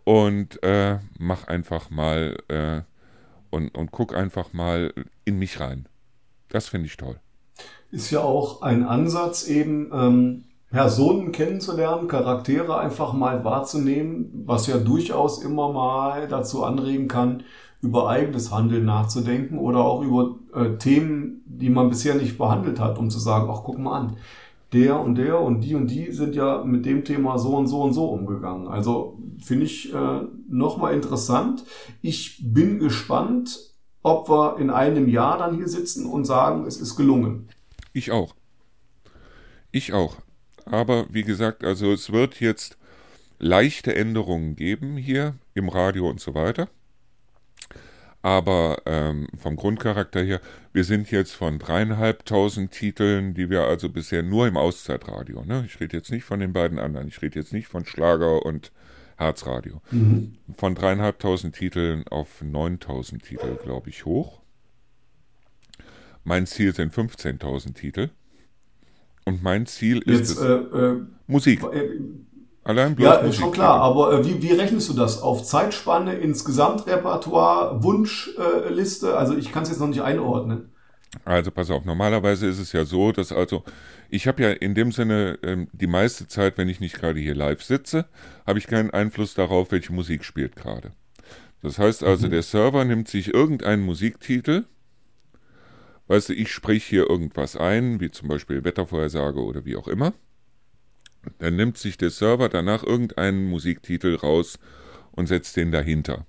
Und 0.04 0.62
äh, 0.64 1.00
mach 1.18 1.48
einfach 1.48 1.90
mal 1.90 2.38
äh, 2.48 2.82
und, 3.50 3.76
und 3.76 3.92
guck 3.92 4.16
einfach 4.16 4.54
mal 4.54 4.94
in 5.26 5.38
mich 5.40 5.60
rein. 5.60 5.88
Das 6.50 6.70
finde 6.70 6.88
ich 6.88 6.96
toll. 6.96 7.20
Ist 7.92 8.12
ja 8.12 8.22
auch 8.22 8.62
ein 8.62 8.84
Ansatz, 8.84 9.48
eben 9.48 9.90
ähm, 9.94 10.44
Personen 10.70 11.32
kennenzulernen, 11.32 12.08
Charaktere 12.08 12.78
einfach 12.78 13.14
mal 13.14 13.44
wahrzunehmen, 13.44 14.44
was 14.46 14.68
ja 14.68 14.78
durchaus 14.78 15.44
immer 15.44 15.72
mal 15.72 16.28
dazu 16.28 16.64
anregen 16.64 17.08
kann, 17.08 17.44
über 17.82 18.10
eigenes 18.10 18.52
Handeln 18.52 18.86
nachzudenken 18.86 19.60
oder 19.60 19.80
auch 19.80 20.02
über 20.02 20.36
äh, 20.54 20.78
Themen, 20.78 21.44
die 21.46 21.70
man 21.70 21.90
bisher 21.90 22.16
nicht 22.16 22.38
behandelt 22.38 22.80
hat, 22.80 22.98
um 22.98 23.10
zu 23.10 23.20
sagen, 23.20 23.50
ach 23.52 23.62
guck 23.64 23.78
mal 23.78 24.00
an, 24.00 24.18
der 24.74 25.00
und 25.00 25.16
der 25.16 25.40
und 25.40 25.62
die 25.62 25.76
und 25.76 25.88
die 25.88 26.12
sind 26.12 26.36
ja 26.36 26.64
mit 26.64 26.86
dem 26.86 27.06
Thema 27.06 27.40
so 27.40 27.56
und 27.56 27.68
so 27.68 27.82
und 27.82 27.94
so 27.94 28.06
umgegangen. 28.10 28.68
Also 28.68 29.18
finde 29.40 29.66
ich 29.66 29.94
äh, 29.94 30.22
nochmal 30.50 30.94
interessant. 30.94 31.64
Ich 32.02 32.42
bin 32.44 32.80
gespannt, 32.80 33.60
ob 34.04 34.30
wir 34.30 34.58
in 34.60 34.70
einem 34.70 35.08
Jahr 35.08 35.38
dann 35.38 35.56
hier 35.56 35.68
sitzen 35.68 36.06
und 36.06 36.26
sagen, 36.26 36.66
es 36.66 36.78
ist 36.78 36.96
gelungen. 36.96 37.48
Ich 37.94 38.12
auch. 38.12 38.36
Ich 39.72 39.94
auch. 39.94 40.18
Aber 40.66 41.06
wie 41.10 41.24
gesagt, 41.24 41.64
also 41.64 41.92
es 41.92 42.12
wird 42.12 42.40
jetzt 42.42 42.78
leichte 43.40 43.96
Änderungen 43.96 44.56
geben 44.56 44.98
hier 44.98 45.36
im 45.54 45.70
Radio 45.70 46.10
und 46.10 46.20
so 46.20 46.34
weiter. 46.34 46.68
Aber 48.28 48.82
ähm, 48.86 49.30
vom 49.38 49.56
Grundcharakter 49.56 50.22
her, 50.22 50.42
wir 50.74 50.84
sind 50.84 51.12
jetzt 51.12 51.32
von 51.32 51.60
dreieinhalbtausend 51.60 52.72
Titeln, 52.72 53.34
die 53.34 53.50
wir 53.50 53.62
also 53.62 53.88
bisher 53.88 54.22
nur 54.22 54.50
im 54.50 54.58
Auszeitradio, 54.58 55.46
ne? 55.46 55.64
ich 55.66 55.80
rede 55.80 55.96
jetzt 55.96 56.12
nicht 56.12 56.26
von 56.26 56.42
den 56.42 56.52
beiden 56.52 56.78
anderen, 56.78 57.08
ich 57.08 57.22
rede 57.22 57.40
jetzt 57.40 57.54
nicht 57.54 57.70
von 57.70 57.86
Schlager 57.86 58.46
und 58.46 58.74
Herzradio, 59.16 59.82
mhm. 59.92 60.34
von 60.58 60.76
dreieinhalbtausend 60.76 61.56
Titeln 61.56 62.06
auf 62.10 62.42
neuntausend 62.42 63.24
Titel, 63.24 63.56
glaube 63.64 63.90
ich, 63.90 64.04
hoch. 64.04 64.42
Mein 66.26 66.48
Ziel 66.48 66.76
sind 66.76 66.94
15.000 66.94 67.76
Titel. 67.76 68.10
Und 69.24 69.42
mein 69.42 69.68
Ziel 69.68 70.00
ist 70.00 70.20
Jetzt, 70.20 70.32
es, 70.32 70.40
äh, 70.40 70.52
äh, 70.52 71.02
Musik. 71.28 71.64
Äh, 71.64 71.92
Allein 72.68 72.96
bloß 72.96 73.06
Ja, 73.06 73.14
ist 73.20 73.38
schon 73.38 73.54
klar, 73.54 73.80
aber 73.80 74.12
äh, 74.12 74.26
wie, 74.26 74.42
wie 74.42 74.52
rechnest 74.52 74.90
du 74.90 74.94
das? 74.94 75.22
Auf 75.22 75.42
Zeitspanne, 75.42 76.16
ins 76.16 76.44
Gesamtrepertoire, 76.44 77.82
Wunschliste? 77.82 79.12
Äh, 79.12 79.14
also 79.14 79.38
ich 79.38 79.54
kann 79.54 79.64
es 79.64 79.70
jetzt 79.70 79.80
noch 79.80 79.88
nicht 79.88 80.02
einordnen. 80.02 80.74
Also 81.24 81.50
pass 81.50 81.72
auf, 81.72 81.86
normalerweise 81.86 82.46
ist 82.46 82.60
es 82.60 82.74
ja 82.74 82.84
so, 82.84 83.14
dass 83.14 83.32
also, 83.32 83.64
ich 84.10 84.28
habe 84.28 84.44
ja 84.44 84.50
in 84.50 84.76
dem 84.76 84.92
Sinne 84.92 85.40
ähm, 85.44 85.70
die 85.72 85.88
meiste 85.88 86.28
Zeit, 86.28 86.58
wenn 86.58 86.68
ich 86.68 86.82
nicht 86.82 87.00
gerade 87.00 87.22
hier 87.22 87.36
live 87.36 87.64
sitze, 87.64 88.06
habe 88.46 88.60
ich 88.60 88.68
keinen 88.68 88.92
Einfluss 88.92 89.34
darauf, 89.34 89.72
welche 89.72 89.94
Musik 89.94 90.26
spielt 90.26 90.58
gerade. 90.58 90.92
Das 91.64 91.80
heißt 91.80 92.04
also, 92.04 92.28
mhm. 92.28 92.32
der 92.32 92.44
Server 92.44 92.84
nimmt 92.84 93.08
sich 93.08 93.34
irgendeinen 93.34 93.84
Musiktitel, 93.84 94.66
weißt 96.08 96.30
du, 96.30 96.34
ich 96.34 96.52
spreche 96.52 96.90
hier 96.90 97.10
irgendwas 97.10 97.56
ein, 97.56 98.02
wie 98.02 98.12
zum 98.12 98.28
Beispiel 98.28 98.66
Wettervorhersage 98.66 99.40
oder 99.40 99.64
wie 99.64 99.78
auch 99.78 99.88
immer 99.88 100.12
dann 101.40 101.56
nimmt 101.56 101.78
sich 101.78 101.98
der 101.98 102.10
Server 102.10 102.50
danach 102.50 102.84
irgendeinen 102.84 103.50
Musiktitel 103.50 104.16
raus 104.16 104.60
und 105.12 105.28
setzt 105.28 105.58
den 105.58 105.72
dahinter. 105.72 106.26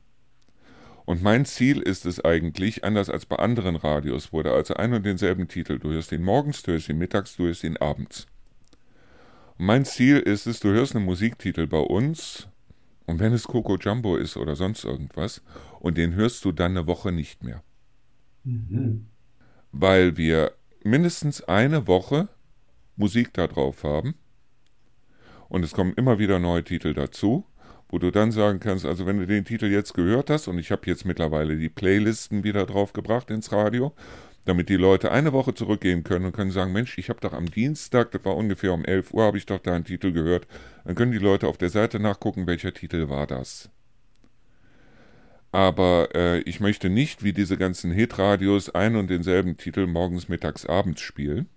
Und 1.04 1.22
mein 1.22 1.46
Ziel 1.46 1.80
ist 1.80 2.04
es 2.04 2.22
eigentlich, 2.22 2.84
anders 2.84 3.08
als 3.08 3.24
bei 3.24 3.36
anderen 3.36 3.76
Radios, 3.76 4.32
wo 4.32 4.42
da 4.42 4.52
also 4.52 4.74
ein 4.74 4.92
und 4.92 5.06
denselben 5.06 5.48
Titel, 5.48 5.78
du 5.78 5.90
hörst 5.90 6.12
ihn 6.12 6.22
morgens, 6.22 6.62
du 6.62 6.72
hörst 6.72 6.88
ihn 6.90 6.98
mittags, 6.98 7.36
du 7.36 7.44
hörst 7.44 7.64
ihn 7.64 7.78
abends. 7.78 8.26
Und 9.56 9.64
mein 9.64 9.86
Ziel 9.86 10.18
ist 10.18 10.46
es, 10.46 10.60
du 10.60 10.68
hörst 10.68 10.94
einen 10.94 11.06
Musiktitel 11.06 11.66
bei 11.66 11.78
uns, 11.78 12.48
und 13.06 13.20
wenn 13.20 13.32
es 13.32 13.44
Coco 13.44 13.76
Jumbo 13.76 14.16
ist 14.16 14.36
oder 14.36 14.54
sonst 14.54 14.84
irgendwas, 14.84 15.42
und 15.80 15.96
den 15.96 16.14
hörst 16.14 16.44
du 16.44 16.52
dann 16.52 16.76
eine 16.76 16.86
Woche 16.86 17.10
nicht 17.10 17.42
mehr. 17.42 17.62
Mhm. 18.44 19.06
Weil 19.72 20.18
wir 20.18 20.52
mindestens 20.84 21.42
eine 21.42 21.86
Woche 21.86 22.28
Musik 22.96 23.32
da 23.32 23.46
drauf 23.46 23.82
haben 23.82 24.14
und 25.48 25.64
es 25.64 25.72
kommen 25.72 25.94
immer 25.94 26.18
wieder 26.18 26.38
neue 26.38 26.64
Titel 26.64 26.94
dazu, 26.94 27.44
wo 27.88 27.98
du 27.98 28.10
dann 28.10 28.32
sagen 28.32 28.60
kannst, 28.60 28.84
also 28.84 29.06
wenn 29.06 29.18
du 29.18 29.26
den 29.26 29.44
Titel 29.44 29.66
jetzt 29.66 29.94
gehört 29.94 30.30
hast, 30.30 30.48
und 30.48 30.58
ich 30.58 30.70
habe 30.70 30.82
jetzt 30.86 31.04
mittlerweile 31.04 31.56
die 31.56 31.70
Playlisten 31.70 32.44
wieder 32.44 32.66
draufgebracht 32.66 33.30
ins 33.30 33.50
Radio, 33.52 33.94
damit 34.44 34.68
die 34.68 34.76
Leute 34.76 35.10
eine 35.10 35.32
Woche 35.32 35.54
zurückgehen 35.54 36.04
können 36.04 36.26
und 36.26 36.32
können 36.32 36.50
sagen, 36.50 36.72
Mensch, 36.72 36.96
ich 36.98 37.10
habe 37.10 37.20
doch 37.20 37.32
am 37.32 37.50
Dienstag, 37.50 38.10
das 38.12 38.24
war 38.24 38.36
ungefähr 38.36 38.72
um 38.72 38.84
11 38.84 39.12
Uhr, 39.12 39.24
habe 39.24 39.38
ich 39.38 39.46
doch 39.46 39.58
da 39.58 39.74
einen 39.74 39.84
Titel 39.84 40.12
gehört. 40.12 40.46
Dann 40.84 40.94
können 40.94 41.12
die 41.12 41.18
Leute 41.18 41.48
auf 41.48 41.58
der 41.58 41.68
Seite 41.68 41.98
nachgucken, 41.98 42.46
welcher 42.46 42.72
Titel 42.72 43.08
war 43.08 43.26
das. 43.26 43.70
Aber 45.50 46.10
äh, 46.14 46.40
ich 46.40 46.60
möchte 46.60 46.90
nicht 46.90 47.24
wie 47.24 47.32
diese 47.32 47.56
ganzen 47.56 47.90
Hitradios 47.90 48.70
einen 48.70 48.96
und 48.96 49.08
denselben 49.08 49.56
Titel 49.56 49.86
morgens, 49.86 50.28
mittags, 50.28 50.66
abends 50.66 51.00
spielen 51.00 51.48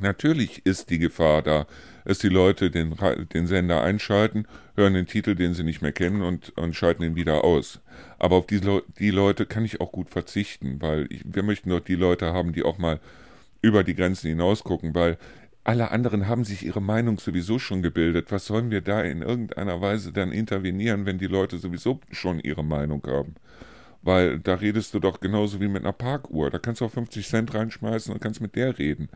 Natürlich 0.00 0.64
ist 0.64 0.90
die 0.90 0.98
Gefahr 0.98 1.42
da, 1.42 1.66
dass 2.04 2.18
die 2.18 2.28
Leute 2.28 2.70
den, 2.70 2.94
den 3.32 3.46
Sender 3.46 3.82
einschalten, 3.82 4.46
hören 4.76 4.94
den 4.94 5.06
Titel, 5.06 5.34
den 5.34 5.54
sie 5.54 5.64
nicht 5.64 5.82
mehr 5.82 5.92
kennen 5.92 6.22
und, 6.22 6.56
und 6.56 6.74
schalten 6.74 7.02
ihn 7.02 7.16
wieder 7.16 7.44
aus. 7.44 7.80
Aber 8.18 8.36
auf 8.36 8.46
die, 8.46 8.60
die 8.98 9.10
Leute 9.10 9.44
kann 9.46 9.64
ich 9.64 9.80
auch 9.80 9.92
gut 9.92 10.08
verzichten, 10.08 10.80
weil 10.80 11.06
ich, 11.10 11.22
wir 11.24 11.42
möchten 11.42 11.70
doch 11.70 11.80
die 11.80 11.96
Leute 11.96 12.32
haben, 12.32 12.52
die 12.52 12.62
auch 12.62 12.78
mal 12.78 13.00
über 13.60 13.82
die 13.82 13.94
Grenzen 13.94 14.28
hinaus 14.28 14.62
gucken, 14.62 14.94
weil 14.94 15.18
alle 15.64 15.90
anderen 15.90 16.28
haben 16.28 16.44
sich 16.44 16.64
ihre 16.64 16.80
Meinung 16.80 17.18
sowieso 17.18 17.58
schon 17.58 17.82
gebildet. 17.82 18.30
Was 18.30 18.46
sollen 18.46 18.70
wir 18.70 18.82
da 18.82 19.02
in 19.02 19.22
irgendeiner 19.22 19.80
Weise 19.80 20.12
dann 20.12 20.30
intervenieren, 20.30 21.06
wenn 21.06 21.18
die 21.18 21.26
Leute 21.26 21.58
sowieso 21.58 21.98
schon 22.12 22.38
ihre 22.38 22.62
Meinung 22.62 23.02
haben? 23.04 23.34
Weil 24.02 24.38
da 24.38 24.54
redest 24.54 24.94
du 24.94 25.00
doch 25.00 25.18
genauso 25.18 25.60
wie 25.60 25.66
mit 25.66 25.82
einer 25.82 25.92
Parkuhr. 25.92 26.50
Da 26.50 26.60
kannst 26.60 26.80
du 26.80 26.84
auch 26.84 26.92
50 26.92 27.26
Cent 27.26 27.52
reinschmeißen 27.52 28.14
und 28.14 28.20
kannst 28.20 28.40
mit 28.40 28.54
der 28.54 28.78
reden 28.78 29.08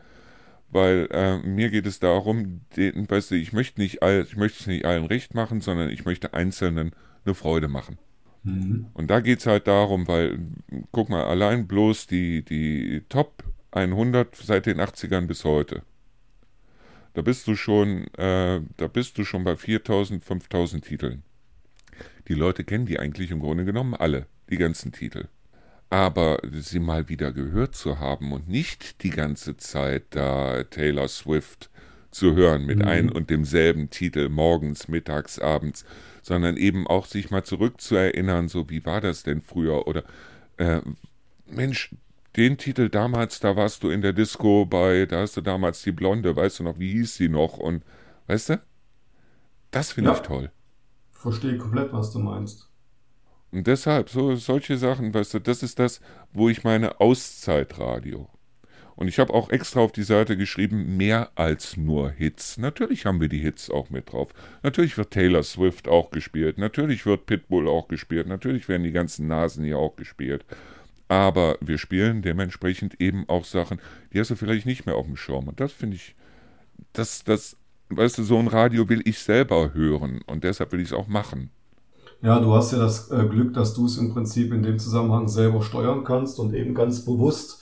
weil 0.71 1.07
äh, 1.11 1.37
mir 1.39 1.69
geht 1.69 1.85
es 1.85 1.99
darum, 1.99 2.61
den, 2.75 3.09
weißt 3.09 3.31
du, 3.31 3.35
ich 3.35 3.53
möchte 3.53 3.81
nicht 3.81 4.01
all, 4.01 4.23
ich 4.23 4.37
möchte 4.37 4.61
es 4.61 4.67
nicht 4.67 4.85
allen 4.85 5.05
recht 5.05 5.33
machen, 5.33 5.61
sondern 5.61 5.89
ich 5.89 6.05
möchte 6.05 6.33
Einzelnen 6.33 6.91
eine 7.25 7.35
Freude 7.35 7.67
machen. 7.67 7.97
Mhm. 8.43 8.87
Und 8.93 9.11
da 9.11 9.19
geht 9.19 9.39
es 9.39 9.45
halt 9.45 9.67
darum, 9.67 10.07
weil, 10.07 10.39
guck 10.91 11.09
mal, 11.09 11.25
allein 11.25 11.67
bloß 11.67 12.07
die, 12.07 12.43
die 12.43 13.03
Top 13.09 13.43
100 13.71 14.35
seit 14.35 14.65
den 14.65 14.79
80ern 14.79 15.27
bis 15.27 15.45
heute. 15.45 15.83
Da 17.13 17.21
bist 17.21 17.45
du 17.47 17.55
schon, 17.55 18.07
äh, 18.15 18.61
da 18.77 18.87
bist 18.87 19.17
du 19.17 19.25
schon 19.25 19.43
bei 19.43 19.55
4000, 19.55 20.23
5000 20.23 20.83
Titeln. 20.83 21.23
Die 22.27 22.33
Leute 22.33 22.63
kennen 22.63 22.85
die 22.85 22.99
eigentlich 22.99 23.31
im 23.31 23.39
Grunde 23.39 23.65
genommen 23.65 23.93
alle, 23.93 24.27
die 24.49 24.57
ganzen 24.57 24.91
Titel. 24.91 25.27
Aber 25.91 26.39
sie 26.51 26.79
mal 26.79 27.09
wieder 27.09 27.31
gehört 27.31 27.75
zu 27.75 27.99
haben 27.99 28.31
und 28.31 28.47
nicht 28.47 29.03
die 29.03 29.11
ganze 29.11 29.57
Zeit 29.57 30.05
da 30.11 30.63
Taylor 30.63 31.07
Swift 31.07 31.69
zu 32.11 32.33
hören 32.33 32.65
mit 32.65 32.79
mhm. 32.79 32.87
ein 32.87 33.09
und 33.11 33.29
demselben 33.29 33.89
Titel 33.89 34.29
morgens, 34.29 34.87
mittags, 34.87 35.37
abends, 35.37 35.85
sondern 36.23 36.57
eben 36.57 36.87
auch 36.87 37.05
sich 37.05 37.29
mal 37.29 37.43
zurückzuerinnern, 37.43 38.47
so 38.47 38.69
wie 38.69 38.85
war 38.85 39.01
das 39.01 39.23
denn 39.23 39.41
früher 39.41 39.85
oder 39.87 40.03
äh, 40.57 40.81
Mensch, 41.45 41.93
den 42.37 42.57
Titel 42.57 42.89
damals, 42.89 43.41
da 43.41 43.55
warst 43.57 43.83
du 43.83 43.89
in 43.89 44.01
der 44.01 44.13
Disco 44.13 44.65
bei, 44.65 45.05
da 45.05 45.19
hast 45.19 45.35
du 45.35 45.41
damals 45.41 45.81
die 45.81 45.91
Blonde, 45.91 46.35
weißt 46.35 46.59
du 46.59 46.63
noch, 46.63 46.79
wie 46.79 46.93
hieß 46.93 47.15
sie 47.15 47.27
noch 47.27 47.57
und 47.57 47.83
weißt 48.27 48.49
du? 48.49 48.61
Das 49.71 49.91
finde 49.91 50.11
ja. 50.11 50.15
ich 50.15 50.21
toll. 50.21 50.51
Verstehe 51.11 51.57
komplett, 51.57 51.91
was 51.91 52.11
du 52.11 52.19
meinst. 52.19 52.70
Und 53.51 53.67
deshalb, 53.67 54.09
so 54.09 54.35
solche 54.35 54.77
Sachen, 54.77 55.13
weißt 55.13 55.33
du, 55.33 55.39
das 55.39 55.61
ist 55.61 55.79
das, 55.79 55.99
wo 56.31 56.49
ich 56.49 56.63
meine 56.63 57.01
Auszeitradio. 57.01 58.29
Und 58.95 59.07
ich 59.07 59.19
habe 59.19 59.33
auch 59.33 59.49
extra 59.49 59.79
auf 59.79 59.91
die 59.91 60.03
Seite 60.03 60.37
geschrieben, 60.37 60.95
mehr 60.95 61.31
als 61.35 61.75
nur 61.75 62.11
Hits. 62.11 62.57
Natürlich 62.57 63.05
haben 63.05 63.19
wir 63.19 63.29
die 63.29 63.39
Hits 63.39 63.69
auch 63.71 63.89
mit 63.89 64.11
drauf. 64.11 64.33
Natürlich 64.63 64.97
wird 64.97 65.11
Taylor 65.11 65.43
Swift 65.43 65.87
auch 65.87 66.11
gespielt. 66.11 66.57
Natürlich 66.57 67.05
wird 67.05 67.25
Pitbull 67.25 67.67
auch 67.67 67.87
gespielt. 67.87 68.27
Natürlich 68.27 68.69
werden 68.69 68.83
die 68.83 68.91
ganzen 68.91 69.27
Nasen 69.27 69.65
hier 69.65 69.79
auch 69.79 69.95
gespielt. 69.95 70.45
Aber 71.07 71.57
wir 71.61 71.77
spielen 71.77 72.21
dementsprechend 72.21 73.01
eben 73.01 73.27
auch 73.27 73.43
Sachen, 73.43 73.81
die 74.13 74.19
hast 74.19 74.31
du 74.31 74.35
vielleicht 74.35 74.65
nicht 74.65 74.85
mehr 74.85 74.95
auf 74.95 75.07
dem 75.07 75.17
Schirm. 75.17 75.47
Und 75.47 75.59
das 75.59 75.73
finde 75.73 75.95
ich, 75.95 76.15
das, 76.93 77.23
das, 77.23 77.57
weißt 77.89 78.19
du, 78.19 78.23
so 78.23 78.37
ein 78.37 78.47
Radio 78.47 78.87
will 78.87 79.01
ich 79.05 79.19
selber 79.19 79.73
hören. 79.73 80.21
Und 80.27 80.43
deshalb 80.43 80.71
will 80.71 80.79
ich 80.79 80.89
es 80.89 80.93
auch 80.93 81.07
machen. 81.07 81.49
Ja, 82.21 82.39
du 82.39 82.53
hast 82.53 82.71
ja 82.71 82.77
das 82.77 83.09
äh, 83.09 83.25
Glück, 83.25 83.53
dass 83.53 83.73
du 83.73 83.85
es 83.85 83.97
im 83.97 84.13
Prinzip 84.13 84.53
in 84.53 84.61
dem 84.61 84.77
Zusammenhang 84.77 85.27
selber 85.27 85.61
steuern 85.63 86.03
kannst 86.03 86.39
und 86.39 86.53
eben 86.53 86.75
ganz 86.75 87.03
bewusst 87.03 87.61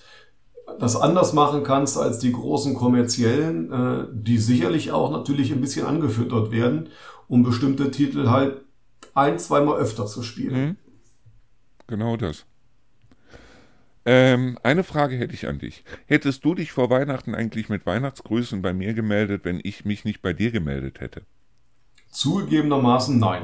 das 0.80 0.96
anders 0.96 1.34
machen 1.34 1.64
kannst 1.64 1.98
als 1.98 2.20
die 2.20 2.32
großen 2.32 2.74
kommerziellen, 2.74 3.72
äh, 3.72 4.08
die 4.12 4.38
sicherlich 4.38 4.92
auch 4.92 5.12
natürlich 5.12 5.52
ein 5.52 5.62
bisschen 5.62 5.86
angefüttert 5.86 6.52
werden, 6.52 6.90
um 7.28 7.44
bestimmte 7.44 7.92
Titel 7.92 8.30
halt 8.30 8.62
ein, 9.14 9.40
zweimal 9.40 9.78
öfter 9.80 10.06
zu 10.06 10.24
spielen. 10.24 10.62
Mhm. 10.62 10.76
Genau 11.88 12.18
das. 12.18 12.46
Ähm, 14.06 14.58
eine 14.64 14.84
Frage 14.84 15.18
hätte 15.18 15.34
ich 15.34 15.48
an 15.48 15.60
dich. 15.60 15.84
Hättest 16.06 16.46
du 16.46 16.56
dich 16.56 16.72
vor 16.72 16.90
Weihnachten 16.90 17.36
eigentlich 17.36 17.70
mit 17.70 17.86
Weihnachtsgrüßen 17.86 18.62
bei 18.62 18.74
mir 18.74 18.94
gemeldet, 18.94 19.42
wenn 19.44 19.60
ich 19.64 19.86
mich 19.86 20.06
nicht 20.06 20.22
bei 20.22 20.34
dir 20.34 20.52
gemeldet 20.52 21.00
hätte? 21.00 21.24
Zugegebenermaßen 22.10 23.20
nein. 23.20 23.44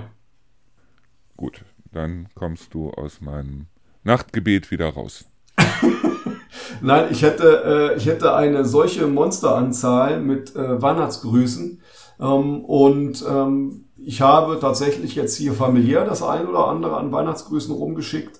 Gut, 1.37 1.65
dann 1.91 2.27
kommst 2.35 2.73
du 2.73 2.91
aus 2.91 3.21
meinem 3.21 3.67
Nachtgebet 4.03 4.71
wieder 4.71 4.89
raus. 4.89 5.25
Nein, 6.81 7.07
ich 7.11 7.21
hätte, 7.21 7.93
äh, 7.93 7.97
ich 7.97 8.05
hätte 8.05 8.35
eine 8.35 8.65
solche 8.65 9.07
Monsteranzahl 9.07 10.19
mit 10.19 10.55
äh, 10.55 10.81
Weihnachtsgrüßen. 10.81 11.81
Ähm, 12.19 12.63
und 12.65 13.23
ähm, 13.27 13.85
ich 13.97 14.21
habe 14.21 14.59
tatsächlich 14.59 15.15
jetzt 15.15 15.35
hier 15.35 15.53
familiär 15.53 16.05
das 16.05 16.21
ein 16.21 16.47
oder 16.47 16.67
andere 16.67 16.97
an 16.97 17.11
Weihnachtsgrüßen 17.11 17.73
rumgeschickt. 17.73 18.39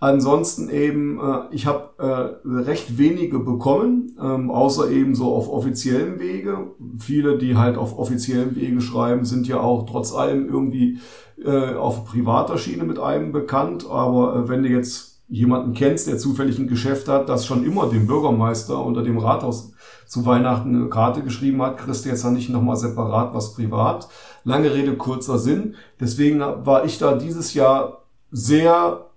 Ansonsten 0.00 0.68
eben, 0.70 1.18
äh, 1.18 1.40
ich 1.50 1.66
habe 1.66 1.90
äh, 1.98 2.48
recht 2.48 2.98
wenige 2.98 3.40
bekommen, 3.40 4.16
ähm, 4.22 4.50
außer 4.50 4.90
eben 4.90 5.16
so 5.16 5.34
auf 5.34 5.48
offiziellen 5.48 6.20
Wege. 6.20 6.68
Viele, 6.98 7.36
die 7.36 7.56
halt 7.56 7.76
auf 7.76 7.98
offiziellen 7.98 8.54
Wege 8.54 8.80
schreiben, 8.80 9.24
sind 9.24 9.48
ja 9.48 9.60
auch 9.60 9.86
trotz 9.86 10.14
allem 10.14 10.48
irgendwie 10.48 10.98
äh, 11.44 11.74
auf 11.74 12.04
privater 12.04 12.58
Schiene 12.58 12.84
mit 12.84 13.00
einem 13.00 13.32
bekannt. 13.32 13.86
Aber 13.90 14.36
äh, 14.36 14.48
wenn 14.48 14.62
du 14.62 14.68
jetzt 14.68 15.20
jemanden 15.28 15.74
kennst, 15.74 16.06
der 16.06 16.18
zufällig 16.18 16.58
ein 16.58 16.68
Geschäft 16.68 17.08
hat, 17.08 17.28
das 17.28 17.44
schon 17.44 17.64
immer 17.64 17.88
dem 17.88 18.06
Bürgermeister 18.06 18.82
unter 18.82 19.02
dem 19.02 19.18
Rathaus 19.18 19.72
zu 20.06 20.24
Weihnachten 20.24 20.74
eine 20.74 20.88
Karte 20.88 21.22
geschrieben 21.22 21.60
hat, 21.60 21.76
kriegst 21.76 22.04
du 22.04 22.08
jetzt 22.08 22.24
dann 22.24 22.34
nicht 22.34 22.48
nochmal 22.48 22.76
separat 22.76 23.34
was 23.34 23.54
privat. 23.54 24.08
Lange 24.44 24.72
Rede, 24.72 24.96
kurzer 24.96 25.38
Sinn. 25.38 25.74
Deswegen 26.00 26.38
war 26.40 26.84
ich 26.84 26.98
da 26.98 27.14
dieses 27.16 27.52
Jahr 27.52 28.04
sehr, 28.30 29.07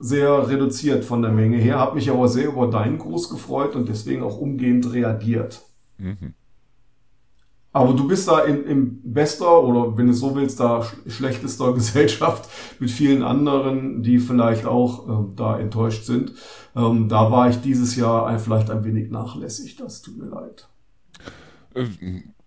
sehr 0.00 0.48
reduziert 0.48 1.04
von 1.04 1.20
der 1.20 1.30
Menge 1.30 1.58
her, 1.58 1.78
habe 1.78 1.96
mich 1.96 2.10
aber 2.10 2.26
sehr 2.26 2.48
über 2.48 2.66
deinen 2.66 2.98
Gruß 2.98 3.28
gefreut 3.28 3.76
und 3.76 3.88
deswegen 3.88 4.22
auch 4.22 4.38
umgehend 4.38 4.92
reagiert. 4.92 5.60
Mhm. 5.98 6.34
Aber 7.72 7.92
du 7.92 8.08
bist 8.08 8.26
da 8.26 8.40
in, 8.40 8.64
in 8.64 9.12
bester 9.12 9.62
oder 9.62 9.96
wenn 9.96 10.08
du 10.08 10.12
so 10.12 10.34
willst, 10.34 10.58
da 10.58 10.84
schlechtester 11.06 11.72
Gesellschaft 11.74 12.50
mit 12.80 12.90
vielen 12.90 13.22
anderen, 13.22 14.02
die 14.02 14.18
vielleicht 14.18 14.66
auch 14.66 15.08
äh, 15.08 15.26
da 15.36 15.58
enttäuscht 15.60 16.04
sind. 16.04 16.32
Ähm, 16.74 17.08
da 17.08 17.30
war 17.30 17.48
ich 17.48 17.60
dieses 17.60 17.94
Jahr 17.94 18.36
vielleicht 18.38 18.70
ein 18.70 18.84
wenig 18.84 19.10
nachlässig. 19.10 19.76
Das 19.76 20.02
tut 20.02 20.16
mir 20.18 20.28
leid. 20.28 20.68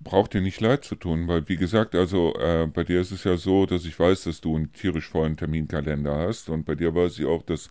Braucht 0.03 0.33
dir 0.33 0.41
nicht 0.41 0.59
leid 0.59 0.83
zu 0.83 0.95
tun, 0.95 1.27
weil 1.27 1.47
wie 1.47 1.55
gesagt, 1.57 1.95
also 1.95 2.33
äh, 2.35 2.67
bei 2.67 2.83
dir 2.83 2.99
ist 3.01 3.11
es 3.11 3.23
ja 3.23 3.37
so, 3.37 3.65
dass 3.65 3.85
ich 3.85 3.97
weiß, 3.97 4.25
dass 4.25 4.41
du 4.41 4.55
einen 4.55 4.73
tierisch 4.73 5.07
vollen 5.07 5.37
Terminkalender 5.37 6.15
hast 6.15 6.49
und 6.49 6.65
bei 6.65 6.75
dir 6.75 6.93
weiß 6.93 7.19
ich 7.19 7.25
auch, 7.25 7.43
dass 7.43 7.69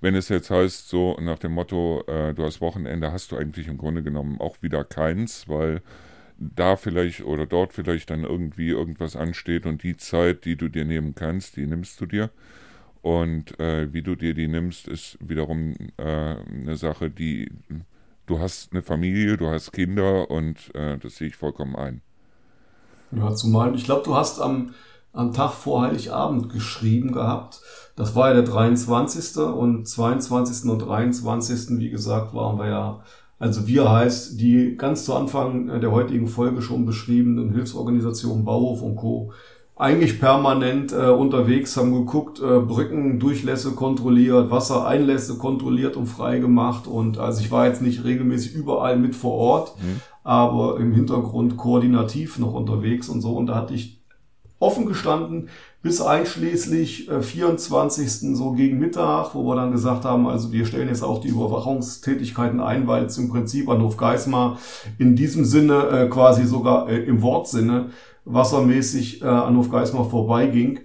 wenn 0.00 0.14
es 0.16 0.28
jetzt 0.28 0.50
heißt, 0.50 0.88
so 0.88 1.16
nach 1.20 1.38
dem 1.38 1.52
Motto, 1.52 2.02
äh, 2.08 2.34
du 2.34 2.44
hast 2.44 2.60
Wochenende, 2.60 3.12
hast 3.12 3.32
du 3.32 3.36
eigentlich 3.36 3.68
im 3.68 3.78
Grunde 3.78 4.02
genommen 4.02 4.40
auch 4.40 4.60
wieder 4.60 4.84
keins, 4.84 5.48
weil 5.48 5.80
da 6.38 6.76
vielleicht 6.76 7.22
oder 7.22 7.46
dort 7.46 7.72
vielleicht 7.72 8.10
dann 8.10 8.24
irgendwie 8.24 8.70
irgendwas 8.70 9.16
ansteht 9.16 9.64
und 9.64 9.82
die 9.82 9.96
Zeit, 9.96 10.44
die 10.44 10.56
du 10.56 10.68
dir 10.68 10.84
nehmen 10.84 11.14
kannst, 11.14 11.56
die 11.56 11.66
nimmst 11.66 12.00
du 12.00 12.06
dir. 12.06 12.30
Und 13.00 13.58
äh, 13.60 13.92
wie 13.92 14.02
du 14.02 14.14
dir 14.16 14.34
die 14.34 14.48
nimmst, 14.48 14.88
ist 14.88 15.18
wiederum 15.20 15.74
äh, 15.98 16.02
eine 16.02 16.76
Sache, 16.76 17.10
die 17.10 17.50
du 18.26 18.38
hast 18.38 18.72
eine 18.72 18.82
Familie, 18.82 19.36
du 19.36 19.48
hast 19.48 19.72
Kinder 19.72 20.30
und 20.30 20.74
äh, 20.74 20.98
das 20.98 21.16
sehe 21.16 21.28
ich 21.28 21.36
vollkommen 21.36 21.76
ein. 21.76 22.02
Ja, 23.10 23.34
zumal, 23.34 23.74
ich 23.74 23.84
glaube, 23.84 24.02
du 24.04 24.14
hast 24.14 24.40
am, 24.40 24.74
am 25.12 25.32
Tag 25.32 25.52
vor 25.52 25.82
Heiligabend 25.82 26.50
geschrieben 26.50 27.12
gehabt. 27.12 27.60
Das 27.96 28.14
war 28.14 28.28
ja 28.28 28.34
der 28.34 28.44
23. 28.44 29.36
und 29.38 29.86
22. 29.86 30.70
und 30.70 30.78
23. 30.78 31.78
wie 31.78 31.90
gesagt, 31.90 32.34
waren 32.34 32.58
wir 32.58 32.68
ja 32.68 33.02
also 33.42 33.66
wir 33.66 33.90
heißt 33.90 34.40
die 34.40 34.76
ganz 34.76 35.04
zu 35.04 35.16
Anfang 35.16 35.80
der 35.80 35.90
heutigen 35.90 36.28
Folge 36.28 36.62
schon 36.62 36.86
beschriebenen 36.86 37.52
Hilfsorganisationen 37.52 38.44
Bauhof 38.44 38.82
und 38.82 38.94
Co. 38.94 39.32
eigentlich 39.76 40.20
permanent 40.20 40.92
äh, 40.92 41.08
unterwegs, 41.08 41.76
haben 41.76 41.92
geguckt, 41.92 42.40
äh, 42.40 42.60
Brückendurchlässe 42.60 43.72
kontrolliert, 43.72 44.50
Wassereinlässe 44.50 45.38
kontrolliert 45.38 45.96
und 45.96 46.06
freigemacht. 46.06 46.86
Und 46.86 47.18
also 47.18 47.40
ich 47.40 47.50
war 47.50 47.66
jetzt 47.66 47.82
nicht 47.82 48.04
regelmäßig 48.04 48.54
überall 48.54 48.98
mit 48.98 49.14
vor 49.14 49.32
Ort, 49.32 49.74
mhm. 49.78 50.00
aber 50.24 50.78
im 50.78 50.92
Hintergrund 50.92 51.56
koordinativ 51.56 52.38
noch 52.38 52.52
unterwegs 52.52 53.08
und 53.08 53.22
so. 53.22 53.32
Und 53.32 53.46
da 53.46 53.54
hatte 53.54 53.74
ich 53.74 54.02
offen 54.60 54.86
gestanden 54.86 55.48
bis 55.82 56.00
einschließlich 56.00 57.10
äh, 57.10 57.20
24. 57.20 58.36
so 58.36 58.52
gegen 58.52 58.78
Mittag, 58.78 59.34
wo 59.34 59.42
wir 59.42 59.56
dann 59.56 59.72
gesagt 59.72 60.04
haben, 60.04 60.28
also 60.28 60.52
wir 60.52 60.64
stellen 60.64 60.88
jetzt 60.88 61.02
auch 61.02 61.20
die 61.20 61.28
Überwachungstätigkeiten 61.28 62.60
ein, 62.60 62.86
weil 62.86 63.06
es 63.06 63.18
im 63.18 63.28
Prinzip 63.28 63.68
an 63.68 63.82
Hofgeismar 63.82 64.58
in 64.98 65.16
diesem 65.16 65.44
Sinne 65.44 65.88
äh, 65.88 66.08
quasi 66.08 66.44
sogar 66.44 66.88
äh, 66.88 67.02
im 67.02 67.20
Wortsinne 67.22 67.90
wassermäßig 68.24 69.22
äh, 69.22 69.26
an 69.26 69.56
Hofgeismar 69.56 70.04
vorbeiging. 70.04 70.80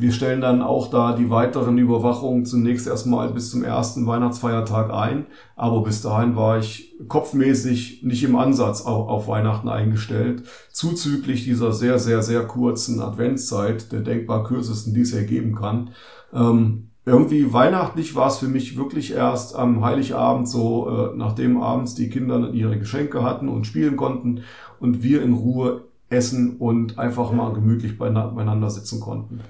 Wir 0.00 0.12
stellen 0.12 0.40
dann 0.40 0.62
auch 0.62 0.90
da 0.90 1.16
die 1.16 1.28
weiteren 1.28 1.76
Überwachungen 1.76 2.46
zunächst 2.46 2.86
erstmal 2.86 3.32
bis 3.32 3.50
zum 3.50 3.64
ersten 3.64 4.06
Weihnachtsfeiertag 4.06 4.92
ein. 4.92 5.26
Aber 5.56 5.82
bis 5.82 6.02
dahin 6.02 6.36
war 6.36 6.58
ich 6.60 6.94
kopfmäßig 7.08 8.04
nicht 8.04 8.22
im 8.22 8.36
Ansatz 8.36 8.82
auf, 8.82 9.08
auf 9.08 9.26
Weihnachten 9.26 9.68
eingestellt. 9.68 10.44
Zuzüglich 10.70 11.42
dieser 11.42 11.72
sehr, 11.72 11.98
sehr, 11.98 12.22
sehr 12.22 12.46
kurzen 12.46 13.00
Adventszeit, 13.00 13.90
der 13.90 14.02
denkbar 14.02 14.44
kürzesten, 14.44 14.94
die 14.94 15.00
es 15.00 15.12
ergeben 15.12 15.56
kann. 15.56 15.90
Ähm, 16.32 16.90
irgendwie 17.04 17.52
weihnachtlich 17.52 18.14
war 18.14 18.28
es 18.28 18.38
für 18.38 18.48
mich 18.48 18.76
wirklich 18.76 19.14
erst 19.14 19.56
am 19.56 19.84
Heiligabend 19.84 20.48
so, 20.48 20.88
äh, 20.90 21.16
nachdem 21.16 21.60
abends 21.60 21.96
die 21.96 22.08
Kinder 22.08 22.52
ihre 22.52 22.78
Geschenke 22.78 23.24
hatten 23.24 23.48
und 23.48 23.66
spielen 23.66 23.96
konnten 23.96 24.42
und 24.78 25.02
wir 25.02 25.22
in 25.22 25.32
Ruhe 25.32 25.87
essen 26.10 26.56
und 26.56 26.98
einfach 26.98 27.32
mal 27.32 27.52
gemütlich 27.52 27.98
beieinander 27.98 28.70
sitzen 28.70 29.00
konnten 29.00 29.40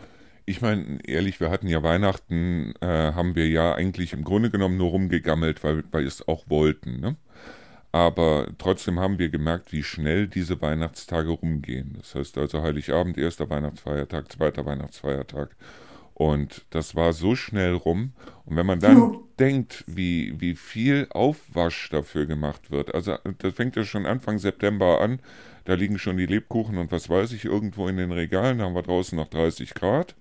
ich 0.49 0.63
meine, 0.63 0.99
ehrlich, 1.05 1.41
wir 1.41 1.51
hatten 1.51 1.69
ja 1.69 1.83
Weihnachten, 1.83 2.73
äh, 2.81 2.87
haben 2.87 3.35
wir 3.35 3.49
ja 3.49 3.75
eigentlich 3.75 4.15
im 4.15 4.25
Grunde 4.25 4.51
genommen 4.51 4.79
nur 4.79 4.91
rumgegammelt, 4.91 5.63
weil, 5.63 5.85
weil 5.91 6.03
wir 6.03 6.09
es 6.09 6.27
auch 6.27 6.49
wollten. 6.49 7.01
Ne? 7.01 7.17
Aber 7.93 8.49
trotzdem 8.57 8.99
haben 8.99 9.19
wir 9.19 9.29
gemerkt, 9.29 9.73
wie 9.73 9.83
schnell 9.83 10.27
diese 10.27 10.61
Weihnachtstage 10.63 11.31
rumgehen. 11.31 11.97
Das 11.99 12.15
heißt 12.15 12.39
also 12.39 12.63
Heiligabend, 12.63 13.19
erster 13.19 13.51
Weihnachtsfeiertag, 13.51 14.33
zweiter 14.33 14.65
Weihnachtsfeiertag. 14.65 15.55
Und 16.15 16.65
das 16.71 16.95
war 16.95 17.13
so 17.13 17.37
schnell 17.37 17.75
rum. 17.75 18.13
Und 18.47 18.57
wenn 18.57 18.67
man 18.67 18.81
dann 18.81 18.97
ja. 18.97 19.13
denkt, 19.39 19.85
wie, 19.87 20.41
wie 20.41 20.55
viel 20.55 21.09
Aufwasch 21.11 21.91
dafür 21.91 22.25
gemacht 22.25 22.71
wird, 22.71 22.95
also 22.95 23.17
das 23.39 23.53
fängt 23.53 23.77
ja 23.77 23.85
schon 23.85 24.07
Anfang 24.07 24.39
September 24.39 25.03
an, 25.03 25.21
da 25.69 25.75
liegen 25.75 25.99
schon 25.99 26.17
die 26.17 26.25
Lebkuchen 26.25 26.79
und 26.79 26.91
was 26.93 27.11
weiß 27.11 27.33
ich 27.33 27.45
irgendwo 27.45 27.89
in 27.89 27.99
den 27.99 28.11
Regalen, 28.11 28.57
da 28.57 28.65
haben 28.65 28.75
wir 28.75 28.83
draußen 28.83 29.15
noch 29.19 29.29
30 29.29 29.75
Grad. 29.75 30.15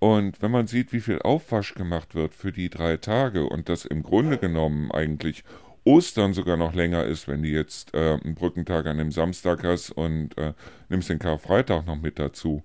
Und 0.00 0.42
wenn 0.42 0.50
man 0.50 0.66
sieht, 0.66 0.92
wie 0.92 1.00
viel 1.00 1.20
Aufwasch 1.20 1.74
gemacht 1.74 2.16
wird 2.16 2.34
für 2.34 2.50
die 2.50 2.68
drei 2.68 2.96
Tage 2.96 3.44
und 3.44 3.68
das 3.68 3.84
im 3.84 4.02
Grunde 4.02 4.38
genommen 4.38 4.90
eigentlich 4.90 5.44
Ostern 5.84 6.34
sogar 6.34 6.56
noch 6.56 6.74
länger 6.74 7.04
ist, 7.04 7.28
wenn 7.28 7.44
du 7.44 7.48
jetzt 7.48 7.94
äh, 7.94 8.18
einen 8.24 8.34
Brückentag 8.34 8.86
an 8.86 8.98
dem 8.98 9.12
Samstag 9.12 9.62
hast 9.62 9.92
und 9.92 10.36
äh, 10.36 10.52
nimmst 10.88 11.10
den 11.10 11.20
Karfreitag 11.20 11.86
noch 11.86 12.00
mit 12.00 12.18
dazu. 12.18 12.64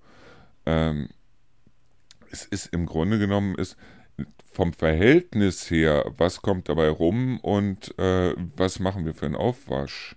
Ähm, 0.66 1.10
es 2.32 2.46
ist 2.46 2.74
im 2.74 2.88
Grunde 2.88 3.20
genommen 3.20 3.54
ist 3.54 3.78
vom 4.52 4.74
Verhältnis 4.74 5.70
her, 5.70 6.12
was 6.18 6.42
kommt 6.42 6.68
dabei 6.68 6.90
rum 6.90 7.40
und 7.42 7.94
äh, 8.00 8.34
was 8.56 8.80
machen 8.80 9.06
wir 9.06 9.14
für 9.14 9.28
einen 9.28 9.36
Aufwasch, 9.36 10.16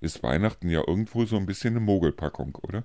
ist 0.00 0.22
Weihnachten 0.22 0.68
ja 0.68 0.82
irgendwo 0.86 1.24
so 1.24 1.36
ein 1.36 1.46
bisschen 1.46 1.76
eine 1.76 1.84
Mogelpackung, 1.84 2.56
oder? 2.62 2.84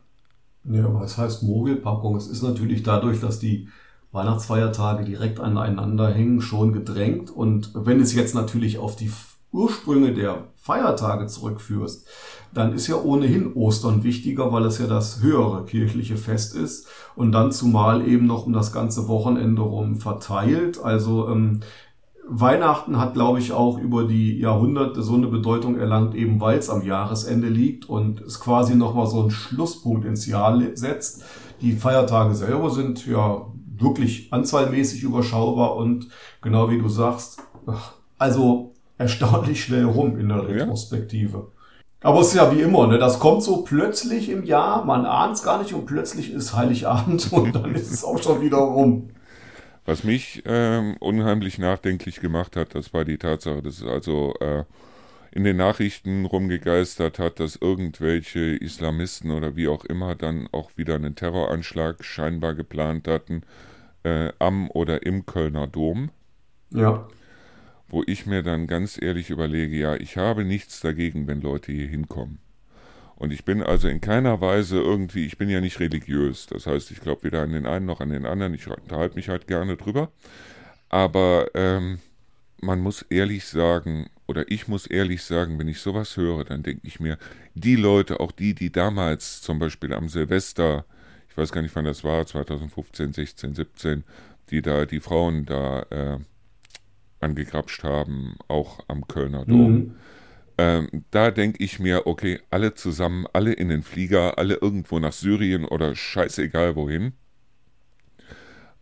Ja, 0.64 0.94
was 0.94 1.18
heißt 1.18 1.44
Mogelpackung? 1.44 2.16
Es 2.16 2.28
ist 2.28 2.44
natürlich 2.44 2.84
dadurch, 2.84 3.20
dass 3.20 3.40
die 3.40 3.68
Weihnachtsfeiertage 4.12 5.06
direkt 5.06 5.40
aneinander 5.40 6.10
hängen, 6.12 6.42
schon 6.42 6.74
gedrängt. 6.74 7.32
Und 7.32 7.72
wenn 7.74 8.02
es 8.02 8.14
jetzt 8.14 8.36
natürlich 8.36 8.78
auf 8.78 8.96
die 8.96 9.12
Ursprünge 9.52 10.14
der 10.14 10.50
Feiertage 10.56 11.28
zurückführst, 11.28 12.08
dann 12.54 12.74
ist 12.74 12.88
ja 12.88 12.96
ohnehin 12.96 13.54
Ostern 13.54 14.04
wichtiger, 14.04 14.52
weil 14.52 14.66
es 14.66 14.78
ja 14.78 14.88
das 14.88 15.22
höhere 15.22 15.66
kirchliche 15.66 16.18
Fest 16.18 16.56
ist 16.56 16.88
und 17.16 17.32
dann 17.32 17.52
zumal 17.52 18.08
eben 18.08 18.28
noch 18.28 18.46
um 18.46 18.54
das 18.54 18.72
ganze 18.72 19.08
Wochenende 19.08 19.62
rum 19.62 19.98
verteilt. 19.98 20.80
Also 20.82 21.30
ähm, 21.30 21.62
Weihnachten 22.34 22.98
hat, 22.98 23.14
glaube 23.14 23.40
ich, 23.40 23.52
auch 23.52 23.78
über 23.78 24.06
die 24.06 24.40
Jahrhunderte 24.40 25.04
so 25.04 25.16
eine 25.16 25.28
Bedeutung 25.28 25.78
erlangt, 25.78 26.16
eben 26.16 26.40
weil 26.40 26.58
es 26.58 26.70
am 26.70 26.82
Jahresende 26.82 27.50
liegt 27.50 27.90
und 27.90 28.22
es 28.22 28.40
quasi 28.40 28.76
nochmal 28.76 29.06
so 29.08 29.20
einen 29.20 29.32
Schlusspunkt 29.32 30.06
ins 30.06 30.26
Jahr 30.28 30.58
setzt. 30.76 31.24
Die 31.60 31.74
Feiertage 31.74 32.34
selber 32.34 32.70
sind 32.70 33.06
ja 33.06 33.46
wirklich 33.78 34.32
anzahlmäßig 34.32 35.04
überschaubar 35.04 35.76
und 35.76 36.08
genau 36.42 36.70
wie 36.70 36.80
du 36.80 36.88
sagst, 36.88 37.40
also 38.18 38.72
erstaunlich 38.98 39.62
schnell 39.62 39.84
rum 39.84 40.18
in 40.18 40.30
der 40.30 40.48
Retrospektive. 40.48 41.52
Aber 42.02 42.22
es 42.22 42.30
ist 42.30 42.36
ja 42.36 42.52
wie 42.56 42.62
immer, 42.62 42.88
ne? 42.88 42.98
das 42.98 43.20
kommt 43.20 43.44
so 43.44 43.58
plötzlich 43.58 44.30
im 44.30 44.46
Jahr, 44.46 44.86
man 44.86 45.06
ahnt 45.06 45.36
es 45.36 45.44
gar 45.44 45.62
nicht 45.62 45.74
und 45.74 45.86
plötzlich 45.86 46.32
ist 46.32 46.56
Heiligabend 46.56 47.28
und 47.34 47.54
dann 47.54 47.76
ist 47.76 47.92
es 47.92 48.06
auch 48.06 48.24
schon 48.24 48.42
wieder 48.42 48.58
rum. 48.58 49.10
Was 49.86 50.04
mich 50.04 50.44
ähm, 50.46 50.96
unheimlich 51.00 51.58
nachdenklich 51.58 52.20
gemacht 52.20 52.56
hat, 52.56 52.76
das 52.76 52.94
war 52.94 53.04
die 53.04 53.18
Tatsache, 53.18 53.62
dass 53.64 53.82
es 53.82 53.88
also 53.88 54.36
äh, 54.40 54.64
in 55.32 55.44
den 55.44 55.58
Nachrichten 55.58 56.26
rumgegeistert 56.26 57.18
hat, 57.18 57.40
dass 57.40 57.56
irgendwelche 57.56 58.40
Islamisten 58.40 59.32
oder 59.32 59.56
wie 59.56 59.68
auch 59.68 59.86
immer 59.86 60.14
dann 60.14 60.48
auch 60.52 60.72
wieder 60.76 60.96
einen 60.96 61.16
Terroranschlag 61.16 62.04
scheinbar 62.04 62.54
geplant 62.54 63.08
hatten 63.08 63.44
äh, 64.04 64.32
am 64.40 64.70
oder 64.70 65.06
im 65.06 65.26
Kölner 65.26 65.68
Dom. 65.68 66.12
Ja. 66.70 67.08
Wo 67.88 68.04
ich 68.06 68.26
mir 68.26 68.44
dann 68.44 68.68
ganz 68.68 69.02
ehrlich 69.02 69.30
überlege, 69.30 69.76
ja, 69.76 69.96
ich 69.96 70.18
habe 70.18 70.46
nichts 70.46 70.80
dagegen, 70.80 71.28
wenn 71.28 71.42
Leute 71.42 71.72
hier 71.72 71.88
hinkommen. 71.88 72.40
Und 73.22 73.32
ich 73.32 73.46
bin 73.46 73.62
also 73.62 73.88
in 73.88 74.02
keiner 74.02 74.42
Weise 74.42 74.80
irgendwie, 74.80 75.26
ich 75.26 75.38
bin 75.38 75.48
ja 75.48 75.62
nicht 75.62 75.80
religiös. 75.80 76.48
Das 76.48 76.66
heißt, 76.66 76.90
ich 76.92 77.02
glaube 77.02 77.24
weder 77.24 77.42
an 77.42 77.52
den 77.52 77.68
einen 77.68 77.86
noch 77.86 78.02
an 78.02 78.10
den 78.10 78.26
anderen. 78.26 78.54
Ich 78.54 78.68
unterhalte 78.68 79.16
mich 79.16 79.30
halt 79.30 79.48
gerne 79.48 79.78
drüber. 79.78 80.12
Aber 80.90 81.52
ähm, 81.54 82.00
man 82.62 82.80
muss 82.80 83.04
ehrlich 83.04 83.46
sagen, 83.46 84.10
oder 84.28 84.50
ich 84.50 84.68
muss 84.68 84.88
ehrlich 84.88 85.24
sagen, 85.24 85.60
wenn 85.60 85.68
ich 85.68 85.80
sowas 85.80 86.18
höre, 86.18 86.46
dann 86.46 86.64
denke 86.64 86.88
ich 86.88 87.00
mir, 87.00 87.18
die 87.54 87.76
Leute, 87.76 88.20
auch 88.20 88.32
die, 88.32 88.56
die 88.56 88.72
damals 88.72 89.42
zum 89.42 89.60
Beispiel 89.60 89.94
am 89.94 90.10
Silvester 90.10 90.86
ich 91.32 91.38
weiß 91.38 91.52
gar 91.54 91.62
nicht, 91.62 91.76
wann 91.76 91.86
das 91.86 92.04
war, 92.04 92.26
2015, 92.26 93.14
16, 93.14 93.56
17, 93.56 94.04
die 94.50 94.62
da 94.62 94.86
die 94.86 95.00
Frauen 95.00 95.46
da 95.46 95.84
äh, 95.90 96.18
angegrapscht 97.22 97.84
haben, 97.84 98.36
auch 98.50 98.80
am 98.90 99.08
Kölner 99.08 99.46
Dom. 99.46 99.72
Mhm. 99.72 99.96
Ähm, 100.62 101.06
da 101.10 101.32
denke 101.32 101.64
ich 101.64 101.80
mir, 101.80 102.06
okay, 102.06 102.40
alle 102.52 102.76
zusammen, 102.76 103.26
alle 103.34 103.52
in 103.52 103.70
den 103.70 103.82
Flieger, 103.82 104.38
alle 104.38 104.54
irgendwo 104.62 105.00
nach 105.00 105.12
Syrien 105.12 105.66
oder 105.66 105.96
scheißegal 105.96 106.76
wohin, 106.76 107.14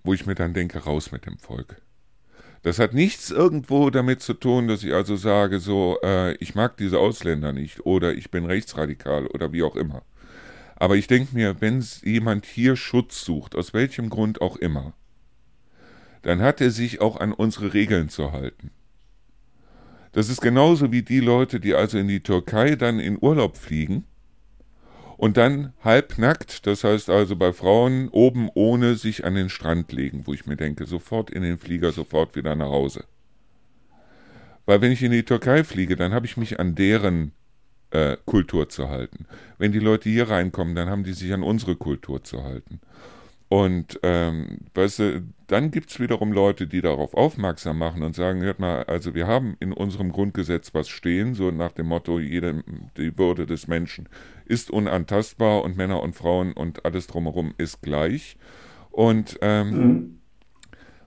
wo 0.03 0.13
ich 0.13 0.25
mir 0.25 0.35
dann 0.35 0.53
denke, 0.53 0.79
raus 0.79 1.13
mit 1.13 1.25
dem 1.25 1.37
Volk. 1.37 1.81
Das 2.63 2.79
hat 2.79 2.93
nichts 2.93 3.31
irgendwo 3.31 3.89
damit 3.91 4.21
zu 4.21 4.33
tun, 4.33 4.67
dass 4.67 4.83
ich 4.83 4.93
also 4.93 5.15
sage, 5.15 5.61
so, 5.61 5.97
äh, 6.03 6.33
ich 6.43 6.53
mag 6.53 6.75
diese 6.75 6.99
Ausländer 6.99 7.53
nicht 7.53 7.85
oder 7.85 8.13
ich 8.13 8.29
bin 8.29 8.43
rechtsradikal 8.43 9.27
oder 9.27 9.53
wie 9.53 9.63
auch 9.63 9.77
immer. 9.77 10.03
Aber 10.75 10.97
ich 10.97 11.07
denke 11.07 11.33
mir, 11.33 11.61
wenn 11.61 11.81
jemand 12.03 12.45
hier 12.45 12.75
Schutz 12.75 13.23
sucht, 13.23 13.55
aus 13.55 13.73
welchem 13.73 14.09
Grund 14.09 14.41
auch 14.41 14.57
immer, 14.57 14.91
dann 16.23 16.41
hat 16.41 16.59
er 16.59 16.71
sich 16.71 16.99
auch 16.99 17.21
an 17.21 17.31
unsere 17.31 17.73
Regeln 17.73 18.09
zu 18.09 18.33
halten. 18.33 18.71
Das 20.19 20.27
ist 20.27 20.41
genauso 20.41 20.91
wie 20.91 21.01
die 21.01 21.21
Leute, 21.21 21.61
die 21.61 21.75
also 21.75 21.97
in 21.97 22.09
die 22.09 22.19
Türkei 22.19 22.75
dann 22.75 22.99
in 22.99 23.17
Urlaub 23.21 23.55
fliegen 23.55 24.03
und 25.15 25.37
dann 25.37 25.71
halbnackt, 25.81 26.67
das 26.67 26.83
heißt 26.83 27.09
also 27.09 27.37
bei 27.37 27.53
Frauen 27.53 28.09
oben 28.09 28.49
ohne 28.53 28.95
sich 28.95 29.23
an 29.23 29.35
den 29.35 29.47
Strand 29.47 29.93
legen, 29.93 30.23
wo 30.27 30.33
ich 30.33 30.45
mir 30.45 30.57
denke, 30.57 30.85
sofort 30.87 31.29
in 31.29 31.41
den 31.41 31.57
Flieger, 31.57 31.93
sofort 31.93 32.35
wieder 32.35 32.53
nach 32.57 32.67
Hause. 32.67 33.05
Weil 34.65 34.81
wenn 34.81 34.91
ich 34.91 35.01
in 35.03 35.13
die 35.13 35.23
Türkei 35.23 35.63
fliege, 35.63 35.95
dann 35.95 36.11
habe 36.11 36.25
ich 36.25 36.35
mich 36.35 36.59
an 36.59 36.75
deren 36.75 37.31
äh, 37.91 38.17
Kultur 38.25 38.67
zu 38.67 38.89
halten. 38.89 39.25
Wenn 39.57 39.71
die 39.71 39.79
Leute 39.79 40.09
hier 40.09 40.29
reinkommen, 40.29 40.75
dann 40.75 40.89
haben 40.89 41.05
die 41.05 41.13
sich 41.13 41.31
an 41.31 41.43
unsere 41.43 41.77
Kultur 41.77 42.25
zu 42.25 42.43
halten. 42.43 42.81
Und 43.49 43.99
ähm, 44.03 44.59
weißt 44.75 44.99
du, 44.99 45.23
dann 45.47 45.71
gibt 45.71 45.89
es 45.89 45.99
wiederum 45.99 46.31
Leute, 46.31 46.67
die 46.67 46.81
darauf 46.81 47.15
aufmerksam 47.15 47.79
machen 47.79 48.03
und 48.03 48.15
sagen, 48.15 48.41
hört 48.41 48.59
mal, 48.59 48.83
also 48.83 49.15
wir 49.15 49.25
haben 49.25 49.57
in 49.59 49.73
unserem 49.73 50.11
Grundgesetz 50.11 50.75
was 50.75 50.87
stehen, 50.87 51.33
so 51.33 51.49
nach 51.49 51.71
dem 51.71 51.87
Motto, 51.87 52.19
jede, 52.19 52.63
die 52.95 53.17
Würde 53.17 53.47
des 53.47 53.67
Menschen 53.67 54.07
ist 54.45 54.69
unantastbar 54.69 55.63
und 55.63 55.77
Männer 55.77 56.03
und 56.03 56.15
Frauen 56.15 56.53
und 56.53 56.85
alles 56.85 57.07
drumherum 57.07 57.55
ist 57.57 57.81
gleich. 57.81 58.37
Und 58.91 59.39
ähm, 59.41 59.69
mhm. 59.69 60.19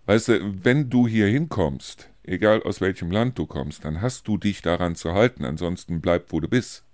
weißt 0.07 0.29
du, 0.29 0.65
wenn 0.65 0.91
du 0.91 1.07
hier 1.07 1.29
hinkommst, 1.29 2.11
egal 2.25 2.65
aus 2.65 2.81
welchem 2.81 3.13
Land 3.13 3.39
du 3.39 3.47
kommst, 3.47 3.85
dann 3.85 4.01
hast 4.01 4.27
du 4.27 4.37
dich 4.37 4.63
daran 4.63 4.97
zu 4.97 5.13
halten, 5.13 5.45
ansonsten 5.45 6.01
bleib, 6.01 6.33
wo 6.33 6.41
du 6.41 6.49
bist. 6.49 6.85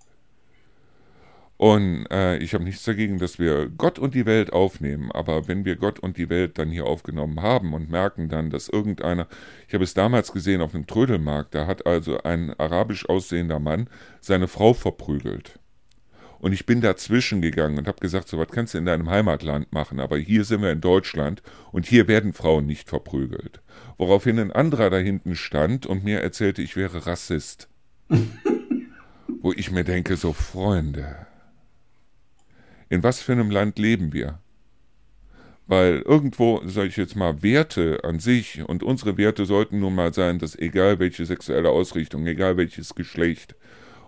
Und 1.59 2.07
äh, 2.13 2.39
ich 2.39 2.55
habe 2.55 2.63
nichts 2.63 2.85
dagegen, 2.85 3.19
dass 3.19 3.41
wir 3.41 3.69
Gott 3.69 3.99
und 3.99 4.15
die 4.15 4.27
Welt 4.27 4.53
aufnehmen, 4.53 5.11
aber 5.11 5.49
wenn 5.49 5.65
wir 5.65 5.75
Gott 5.75 5.99
und 5.99 6.17
die 6.17 6.31
Welt 6.31 6.57
dann 6.57 6.71
hier 6.71 6.87
aufgenommen 6.87 7.43
haben 7.43 7.75
und 7.75 7.91
merken 7.91 8.29
dann, 8.29 8.49
dass 8.49 8.69
irgendeiner, 8.69 9.27
ich 9.67 9.75
habe 9.75 9.83
es 9.83 9.93
damals 9.93 10.33
gesehen 10.33 10.61
auf 10.61 10.73
einem 10.73 10.87
Trödelmarkt, 10.87 11.57
da 11.57 11.67
hat 11.67 11.85
also 11.85 12.23
ein 12.23 12.55
arabisch 12.61 13.09
aussehender 13.09 13.59
Mann 13.59 13.91
seine 14.21 14.47
Frau 14.47 14.73
verprügelt. 14.73 15.59
Und 16.39 16.53
ich 16.53 16.65
bin 16.65 16.81
dazwischen 16.81 17.43
gegangen 17.43 17.77
und 17.77 17.89
habe 17.89 17.99
gesagt, 17.99 18.29
so 18.29 18.39
was 18.39 18.49
kannst 18.49 18.75
du 18.75 18.79
in 18.79 18.87
deinem 18.87 19.11
Heimatland 19.11 19.73
machen, 19.73 19.99
aber 19.99 20.17
hier 20.17 20.45
sind 20.45 20.63
wir 20.63 20.71
in 20.71 20.81
Deutschland 20.81 21.43
und 21.73 21.87
hier 21.87 22.07
werden 22.07 22.35
Frauen 22.35 22.67
nicht 22.67 22.89
verprügelt. 22.89 23.63
Woraufhin 23.97 24.39
ein 24.39 24.53
anderer 24.53 24.91
da 24.91 24.99
hinten 24.99 25.35
stand 25.35 25.87
und 25.87 26.05
mir 26.05 26.21
erzählte, 26.21 26.63
ich 26.63 26.77
wäre 26.77 27.05
Rassist. 27.05 27.69
Wo 29.41 29.53
ich 29.53 29.73
mir 29.73 29.83
denke, 29.83 30.17
so 30.17 30.33
Freunde, 30.33 31.28
in 32.89 33.03
was 33.03 33.21
für 33.21 33.33
einem 33.33 33.51
Land 33.51 33.79
leben 33.79 34.13
wir? 34.13 34.39
Weil 35.67 36.01
irgendwo, 36.01 36.63
sage 36.65 36.89
ich 36.89 36.97
jetzt 36.97 37.15
mal, 37.15 37.43
Werte 37.43 38.01
an 38.03 38.21
sich 38.21 38.67
und 38.67 38.83
unsere 38.83 39.19
Werte 39.19 39.45
sollten 39.45 39.81
nun 39.81 39.95
mal 39.95 40.15
sein, 40.15 40.39
dass 40.39 40.59
egal 40.59 40.99
welche 40.99 41.27
sexuelle 41.27 41.69
Ausrichtung, 41.69 42.27
egal 42.27 42.57
welches 42.57 42.95
Geschlecht 42.95 43.55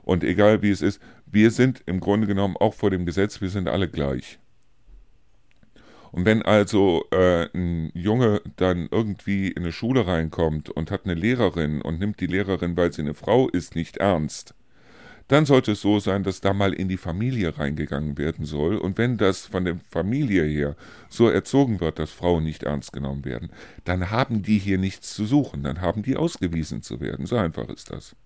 und 0.03 0.25
egal 0.25 0.63
wie 0.63 0.71
es 0.71 0.81
ist, 0.81 1.03
wir 1.27 1.51
sind 1.51 1.83
im 1.85 2.01
Grunde 2.01 2.27
genommen 2.27 2.57
auch 2.57 2.75
vor 2.75 2.91
dem 2.91 3.05
Gesetz, 3.05 3.43
wir 3.43 3.51
sind 3.51 3.69
alle 3.69 3.89
gleich. 3.89 4.39
Und 6.13 6.25
wenn 6.25 6.43
also 6.43 7.05
äh, 7.13 7.49
ein 7.55 7.91
Junge 7.95 8.41
dann 8.57 8.89
irgendwie 8.91 9.49
in 9.49 9.63
eine 9.63 9.73
Schule 9.73 10.07
reinkommt 10.07 10.71
und 10.71 10.91
hat 10.91 11.05
eine 11.05 11.15
Lehrerin 11.15 11.83
und 11.83 12.01
nimmt 12.01 12.21
die 12.21 12.27
Lehrerin, 12.27 12.77
weil 12.77 12.93
sie 12.93 13.03
eine 13.03 13.15
Frau 13.15 13.49
ist, 13.49 13.77
nicht 13.77 13.99
ernst, 13.99 14.55
dann 15.31 15.47
sollte 15.47 15.73
es 15.73 15.81
so 15.81 16.01
sein, 16.01 16.25
dass 16.25 16.41
da 16.41 16.53
mal 16.53 16.73
in 16.73 16.89
die 16.89 16.97
Familie 16.97 17.57
reingegangen 17.57 18.19
werden 18.19 18.45
soll. 18.45 18.77
Und 18.77 18.99
wenn 18.99 19.17
das 19.17 19.47
von 19.47 19.65
der 19.65 19.77
Familie 19.89 20.43
her 20.43 20.75
so 21.09 21.29
erzogen 21.29 21.81
wird, 21.81 22.01
dass 22.01 22.11
Frauen 22.11 22.43
nicht 22.43 22.65
ernst 22.65 22.93
genommen 22.93 23.25
werden, 23.25 23.51
dann 23.85 24.11
haben 24.11 24.43
die 24.43 24.59
hier 24.59 24.77
nichts 24.77 25.15
zu 25.15 25.25
suchen, 25.25 25.63
dann 25.63 25.81
haben 25.81 26.03
die 26.03 26.17
ausgewiesen 26.17 26.83
zu 26.83 27.01
werden. 27.01 27.27
So 27.27 27.37
einfach 27.37 27.69
ist 27.69 27.93
das. 27.93 28.17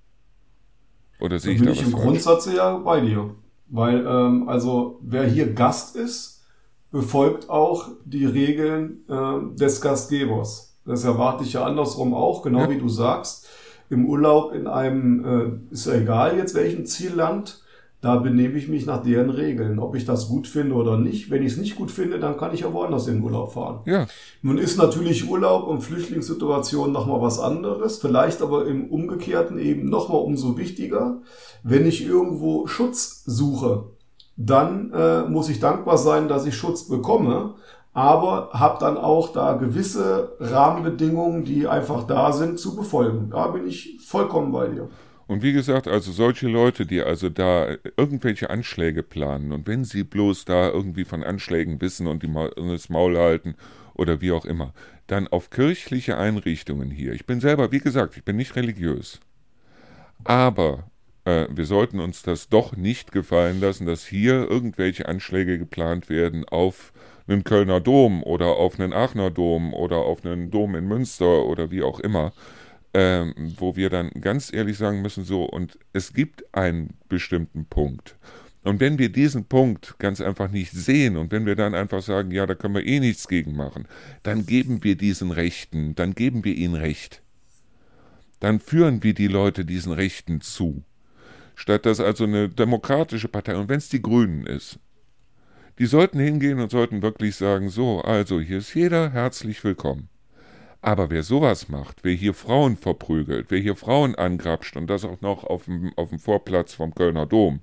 Oder 1.21 1.39
sehe 1.39 1.57
ich 1.57 1.63
da 1.63 1.73
was 1.73 1.77
ich 1.77 1.85
im 1.85 1.91
falsch? 1.91 2.05
Grundsatz 2.05 2.47
ja 2.47 2.79
bei 2.79 3.01
dir. 3.01 3.35
Weil, 3.69 4.07
ähm, 4.07 4.49
also, 4.49 4.99
wer 5.03 5.27
hier 5.27 5.53
Gast 5.53 5.97
ist, 5.97 6.43
befolgt 6.91 7.51
auch 7.51 7.89
die 8.07 8.25
Regeln 8.25 9.05
äh, 9.11 9.55
des 9.57 9.83
Gastgebers. 9.83 10.79
Das 10.87 11.05
erwarte 11.05 11.45
ich 11.45 11.53
ja 11.53 11.65
andersrum 11.65 12.15
auch, 12.15 12.43
genau 12.43 12.61
ja. 12.61 12.71
wie 12.71 12.79
du 12.79 12.89
sagst. 12.89 13.44
Im 13.91 14.07
Urlaub 14.07 14.53
in 14.53 14.67
einem, 14.67 15.25
äh, 15.71 15.73
ist 15.75 15.87
ja 15.87 15.95
egal 15.95 16.37
jetzt 16.37 16.55
welchem 16.55 16.87
Zielland, 16.87 17.65
da 18.05 18.17
benehme 18.17 18.59
ich 18.59 18.69
mich 18.69 18.85
nach 18.85 19.03
deren 19.03 19.31
Regeln, 19.31 19.79
ob 19.79 19.97
ich 19.97 20.05
das 20.05 20.29
gut 20.29 20.47
finde 20.47 20.75
oder 20.75 20.99
nicht. 20.99 21.31
Wenn 21.31 21.43
ich 21.43 21.53
es 21.53 21.59
nicht 21.59 21.75
gut 21.75 21.91
finde, 21.91 22.19
dann 22.19 22.37
kann 22.37 22.53
ich 22.53 22.61
ja 22.61 22.71
woanders 22.71 23.07
in 23.07 23.15
den 23.15 23.25
Urlaub 23.25 23.55
fahren. 23.55 23.81
Ja. 23.87 24.07
Nun 24.43 24.59
ist 24.59 24.77
natürlich 24.77 25.31
Urlaub 25.31 25.67
und 25.67 25.81
Flüchtlingssituation 25.81 26.93
nochmal 26.93 27.23
was 27.23 27.39
anderes, 27.41 27.97
vielleicht 27.97 28.43
aber 28.43 28.67
im 28.67 28.91
Umgekehrten 28.91 29.59
eben 29.59 29.89
nochmal 29.89 30.21
umso 30.21 30.59
wichtiger. 30.59 31.23
Wenn 31.63 31.87
ich 31.87 32.05
irgendwo 32.07 32.67
Schutz 32.67 33.23
suche, 33.25 33.85
dann 34.37 34.93
äh, 34.93 35.23
muss 35.23 35.49
ich 35.49 35.59
dankbar 35.61 35.97
sein, 35.97 36.29
dass 36.29 36.45
ich 36.45 36.57
Schutz 36.57 36.89
bekomme, 36.89 37.55
aber 37.95 38.51
habe 38.53 38.79
dann 38.81 38.99
auch 38.99 39.33
da 39.33 39.55
gewisse 39.55 40.37
Rahmenbedingungen, 40.41 41.45
die 41.45 41.69
einfach 41.69 42.07
da 42.07 42.33
sind, 42.33 42.59
zu 42.59 42.75
befolgen. 42.75 43.31
Da 43.31 43.47
bin 43.47 43.67
ich 43.67 44.01
vollkommen 44.05 44.51
bei 44.51 44.67
dir. 44.67 44.89
Und 45.27 45.43
wie 45.43 45.53
gesagt, 45.53 45.89
also 45.89 46.13
solche 46.13 46.49
Leute, 46.49 46.85
die 46.85 47.01
also 47.01 47.31
da 47.31 47.77
irgendwelche 47.97 48.51
Anschläge 48.51 49.03
planen 49.03 49.53
und 49.53 49.67
wenn 49.67 49.85
sie 49.85 50.05
bloß 50.05 50.45
da 50.45 50.69
irgendwie 50.69 51.05
von 51.05 51.23
Anschlägen 51.23 51.81
wissen 51.81 52.07
und 52.09 52.23
die 52.23 52.31
das 52.57 52.91
Maul 52.91 53.17
halten 53.17 53.55
oder 53.95 54.21
wie 54.21 54.33
auch 54.33 54.45
immer, 54.45 54.75
dann 55.07 55.29
auf 55.29 55.49
kirchliche 55.49 56.19
Einrichtungen 56.19 56.91
hier. 56.91 57.13
Ich 57.13 57.25
bin 57.25 57.41
selber, 57.41 57.73
wie 57.73 57.79
gesagt, 57.79 58.17
ich 58.17 58.25
bin 58.25 58.37
nicht 58.37 58.57
religiös. 58.57 59.21
Aber 60.25 60.91
äh, 61.25 61.47
wir 61.51 61.65
sollten 61.65 62.01
uns 62.01 62.23
das 62.23 62.49
doch 62.49 62.77
nicht 62.77 63.13
gefallen 63.13 63.61
lassen, 63.61 63.87
dass 63.87 64.05
hier 64.07 64.51
irgendwelche 64.51 65.09
Anschläge 65.09 65.59
geplant 65.59 66.09
werden 66.09 66.45
auf 66.45 66.93
einen 67.27 67.45
Kölner 67.45 67.81
Dom 67.81 68.23
oder 68.23 68.57
auf 68.57 68.79
einen 68.79 68.93
Aachener 68.93 69.31
Dom 69.31 69.73
oder 69.73 69.99
auf 69.99 70.25
einen 70.25 70.51
Dom 70.51 70.75
in 70.75 70.87
Münster 70.87 71.45
oder 71.45 71.71
wie 71.71 71.83
auch 71.83 72.01
immer, 72.01 72.33
ähm, 72.93 73.35
wo 73.59 73.77
wir 73.77 73.91
dann 73.91 74.11
ganz 74.21 74.53
ehrlich 74.53 74.79
sagen 74.79 75.03
müssen, 75.03 75.25
so, 75.25 75.45
und 75.45 75.79
es 75.93 76.13
gibt 76.13 76.45
einen 76.55 76.95
bestimmten 77.09 77.67
Punkt. 77.67 78.17
Und 78.63 78.81
wenn 78.81 78.99
wir 78.99 79.11
diesen 79.11 79.45
Punkt 79.45 79.99
ganz 79.99 80.23
einfach 80.23 80.51
nicht 80.51 80.73
sehen 80.73 81.19
und 81.19 81.31
wenn 81.31 81.45
wir 81.45 81.55
dann 81.55 81.75
einfach 81.75 82.03
sagen, 82.03 82.31
ja, 82.31 82.47
da 82.47 82.55
können 82.55 82.75
wir 82.75 82.87
eh 82.87 82.99
nichts 82.99 83.29
gegen 83.29 83.55
machen, 83.55 83.87
dann 84.23 84.47
geben 84.47 84.83
wir 84.83 84.97
diesen 84.97 85.31
Rechten, 85.31 85.95
dann 85.95 86.15
geben 86.15 86.45
wir 86.45 86.55
ihnen 86.55 86.75
Recht. 86.75 87.23
Dann 88.41 88.61
führen 88.61 89.03
wir 89.03 89.13
die 89.13 89.29
Leute 89.29 89.67
diesen 89.67 89.93
Rechten 89.93 90.41
zu. 90.41 90.83
Statt 91.57 91.85
dass 91.85 92.01
also 92.01 92.25
eine 92.25 92.49
demokratische 92.49 93.29
Partei, 93.29 93.57
und 93.57 93.69
wenn 93.69 93.79
es 93.79 93.91
die 93.91 94.03
Grünen 94.03 94.47
ist, 94.47 94.79
die 95.79 95.87
sollten 95.87 96.21
hingehen 96.21 96.61
und 96.61 96.71
sollten 96.71 97.03
wirklich 97.03 97.37
sagen, 97.37 97.69
so, 97.69 98.01
also 98.01 98.41
hier 98.41 98.59
ist 98.59 98.75
jeder 98.75 99.11
herzlich 99.11 99.63
willkommen. 99.65 100.09
Aber 100.81 101.11
wer 101.11 101.23
sowas 101.23 101.69
macht, 101.69 102.05
wer 102.05 102.13
hier 102.13 102.35
Frauen 102.35 102.77
verprügelt, 102.77 103.47
wer 103.49 103.59
hier 103.59 103.75
Frauen 103.75 104.15
angrapscht 104.15 104.77
und 104.77 104.87
das 104.87 105.05
auch 105.05 105.21
noch 105.23 105.45
auf 105.45 105.65
dem, 105.65 105.93
auf 105.97 106.11
dem 106.11 106.19
Vorplatz 106.19 106.75
vom 106.75 106.95
Kölner 106.95 107.27
Dom, 107.27 107.61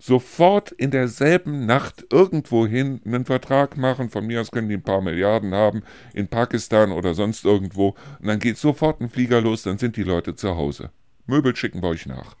sofort 0.00 0.72
in 0.72 0.90
derselben 0.90 1.66
Nacht 1.66 2.06
irgendwohin 2.10 3.00
einen 3.04 3.24
Vertrag 3.24 3.76
machen, 3.76 4.10
von 4.10 4.26
mir 4.26 4.40
aus 4.40 4.50
können 4.50 4.68
die 4.68 4.76
ein 4.76 4.82
paar 4.82 5.02
Milliarden 5.02 5.54
haben, 5.54 5.82
in 6.14 6.28
Pakistan 6.28 6.90
oder 6.90 7.14
sonst 7.14 7.44
irgendwo, 7.44 7.94
und 8.18 8.26
dann 8.26 8.38
geht 8.38 8.58
sofort 8.58 9.00
ein 9.00 9.10
Flieger 9.10 9.40
los, 9.40 9.62
dann 9.62 9.78
sind 9.78 9.96
die 9.96 10.02
Leute 10.02 10.34
zu 10.34 10.56
Hause. 10.56 10.90
Möbel 11.26 11.54
schicken 11.54 11.82
wir 11.82 11.88
euch 11.88 12.06
nach. 12.06 12.34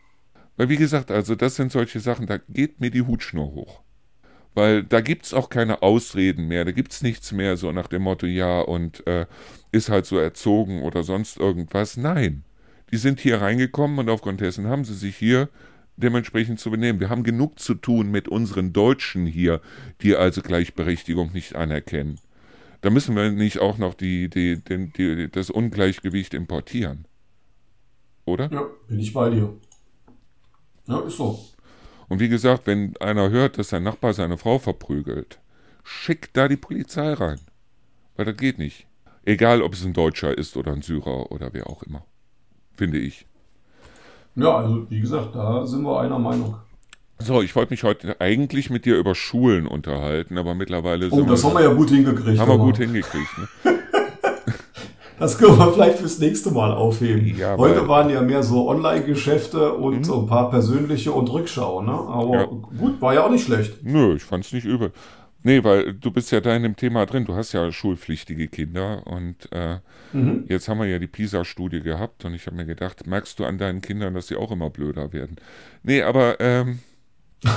Weil 0.56 0.70
wie 0.70 0.76
gesagt, 0.76 1.10
also 1.10 1.34
das 1.34 1.56
sind 1.56 1.70
solche 1.70 2.00
Sachen, 2.00 2.26
da 2.26 2.38
geht 2.48 2.80
mir 2.80 2.90
die 2.90 3.02
Hutschnur 3.02 3.52
hoch. 3.52 3.82
Weil 4.56 4.84
da 4.84 5.02
gibt's 5.02 5.34
auch 5.34 5.50
keine 5.50 5.82
Ausreden 5.82 6.48
mehr, 6.48 6.64
da 6.64 6.72
gibt's 6.72 7.02
nichts 7.02 7.30
mehr 7.30 7.58
so 7.58 7.72
nach 7.72 7.88
dem 7.88 8.00
Motto, 8.00 8.24
ja, 8.24 8.62
und 8.62 9.06
äh, 9.06 9.26
ist 9.70 9.90
halt 9.90 10.06
so 10.06 10.16
erzogen 10.16 10.82
oder 10.82 11.02
sonst 11.02 11.36
irgendwas. 11.36 11.98
Nein, 11.98 12.42
die 12.90 12.96
sind 12.96 13.20
hier 13.20 13.42
reingekommen 13.42 13.98
und 13.98 14.08
aufgrund 14.08 14.40
dessen 14.40 14.66
haben 14.66 14.86
sie 14.86 14.94
sich 14.94 15.14
hier 15.14 15.50
dementsprechend 15.98 16.58
zu 16.58 16.70
benehmen. 16.70 17.00
Wir 17.00 17.10
haben 17.10 17.22
genug 17.22 17.58
zu 17.58 17.74
tun 17.74 18.10
mit 18.10 18.28
unseren 18.28 18.72
Deutschen 18.72 19.26
hier, 19.26 19.60
die 20.00 20.16
also 20.16 20.40
Gleichberechtigung 20.40 21.32
nicht 21.34 21.54
anerkennen. 21.54 22.18
Da 22.80 22.88
müssen 22.88 23.14
wir 23.14 23.30
nicht 23.32 23.58
auch 23.58 23.76
noch 23.76 23.92
die, 23.92 24.30
die, 24.30 24.64
die, 24.64 24.90
die, 24.90 25.30
das 25.30 25.50
Ungleichgewicht 25.50 26.32
importieren. 26.32 27.04
Oder? 28.24 28.50
Ja, 28.50 28.66
bin 28.88 29.00
ich 29.00 29.12
bei 29.12 29.28
dir. 29.28 29.52
Ja, 30.86 31.00
ist 31.00 31.18
so. 31.18 31.44
Und 32.08 32.20
wie 32.20 32.28
gesagt, 32.28 32.66
wenn 32.66 32.96
einer 32.98 33.30
hört, 33.30 33.58
dass 33.58 33.70
sein 33.70 33.82
Nachbar 33.82 34.12
seine 34.12 34.38
Frau 34.38 34.58
verprügelt, 34.58 35.40
schickt 35.84 36.36
da 36.36 36.48
die 36.48 36.56
Polizei 36.56 37.12
rein. 37.12 37.40
Weil 38.16 38.26
das 38.26 38.36
geht 38.36 38.58
nicht. 38.58 38.86
Egal, 39.24 39.62
ob 39.62 39.72
es 39.72 39.84
ein 39.84 39.92
Deutscher 39.92 40.36
ist 40.36 40.56
oder 40.56 40.72
ein 40.72 40.82
Syrer 40.82 41.32
oder 41.32 41.52
wer 41.52 41.68
auch 41.68 41.82
immer. 41.82 42.04
Finde 42.76 42.98
ich. 42.98 43.26
Ja, 44.36 44.56
also 44.58 44.88
wie 44.90 45.00
gesagt, 45.00 45.34
da 45.34 45.66
sind 45.66 45.82
wir 45.82 46.00
einer 46.00 46.18
Meinung. 46.18 46.56
So, 47.18 47.40
ich 47.40 47.56
wollte 47.56 47.72
mich 47.72 47.82
heute 47.82 48.20
eigentlich 48.20 48.68
mit 48.68 48.84
dir 48.84 48.96
über 48.98 49.14
Schulen 49.14 49.66
unterhalten, 49.66 50.36
aber 50.36 50.54
mittlerweile. 50.54 51.08
Oh, 51.10 51.22
das 51.22 51.42
haben 51.42 51.54
wir 51.54 51.62
ja 51.62 51.72
gut 51.72 51.88
hingekriegt. 51.88 52.38
Haben 52.38 52.50
wir 52.50 52.58
gut 52.58 52.76
hingekriegt, 52.76 53.38
ne? 53.38 53.48
Das 55.18 55.38
können 55.38 55.58
wir 55.58 55.72
vielleicht 55.72 55.98
fürs 55.98 56.18
nächste 56.18 56.50
Mal 56.50 56.72
aufheben. 56.72 57.36
Ja, 57.36 57.56
Heute 57.56 57.88
waren 57.88 58.10
ja 58.10 58.20
mehr 58.20 58.42
so 58.42 58.68
Online-Geschäfte 58.68 59.72
und 59.72 59.98
mhm. 59.98 60.04
so 60.04 60.20
ein 60.20 60.26
paar 60.26 60.50
persönliche 60.50 61.12
und 61.12 61.30
Rückschau, 61.32 61.82
ne? 61.82 61.92
Aber 61.92 62.34
ja. 62.34 62.44
gut, 62.44 63.00
war 63.00 63.14
ja 63.14 63.24
auch 63.24 63.30
nicht 63.30 63.44
schlecht. 63.44 63.82
Nö, 63.82 64.14
ich 64.14 64.24
fand's 64.24 64.52
nicht 64.52 64.66
übel. 64.66 64.92
Nee, 65.42 65.62
weil 65.62 65.94
du 65.94 66.10
bist 66.10 66.32
ja 66.32 66.40
da 66.40 66.56
in 66.56 66.64
dem 66.64 66.74
Thema 66.74 67.06
drin. 67.06 67.24
Du 67.24 67.34
hast 67.34 67.52
ja 67.52 67.70
schulpflichtige 67.70 68.48
Kinder 68.48 69.06
und 69.06 69.48
äh, 69.52 69.78
mhm. 70.12 70.44
jetzt 70.48 70.68
haben 70.68 70.78
wir 70.78 70.86
ja 70.86 70.98
die 70.98 71.06
PISA-Studie 71.06 71.82
gehabt 71.82 72.24
und 72.24 72.34
ich 72.34 72.46
habe 72.46 72.56
mir 72.56 72.66
gedacht, 72.66 73.06
merkst 73.06 73.38
du 73.38 73.44
an 73.44 73.56
deinen 73.56 73.80
Kindern, 73.80 74.14
dass 74.14 74.26
sie 74.26 74.36
auch 74.36 74.50
immer 74.50 74.70
blöder 74.70 75.12
werden? 75.12 75.36
Nee, 75.84 76.02
aber 76.02 76.40
ähm, 76.40 76.80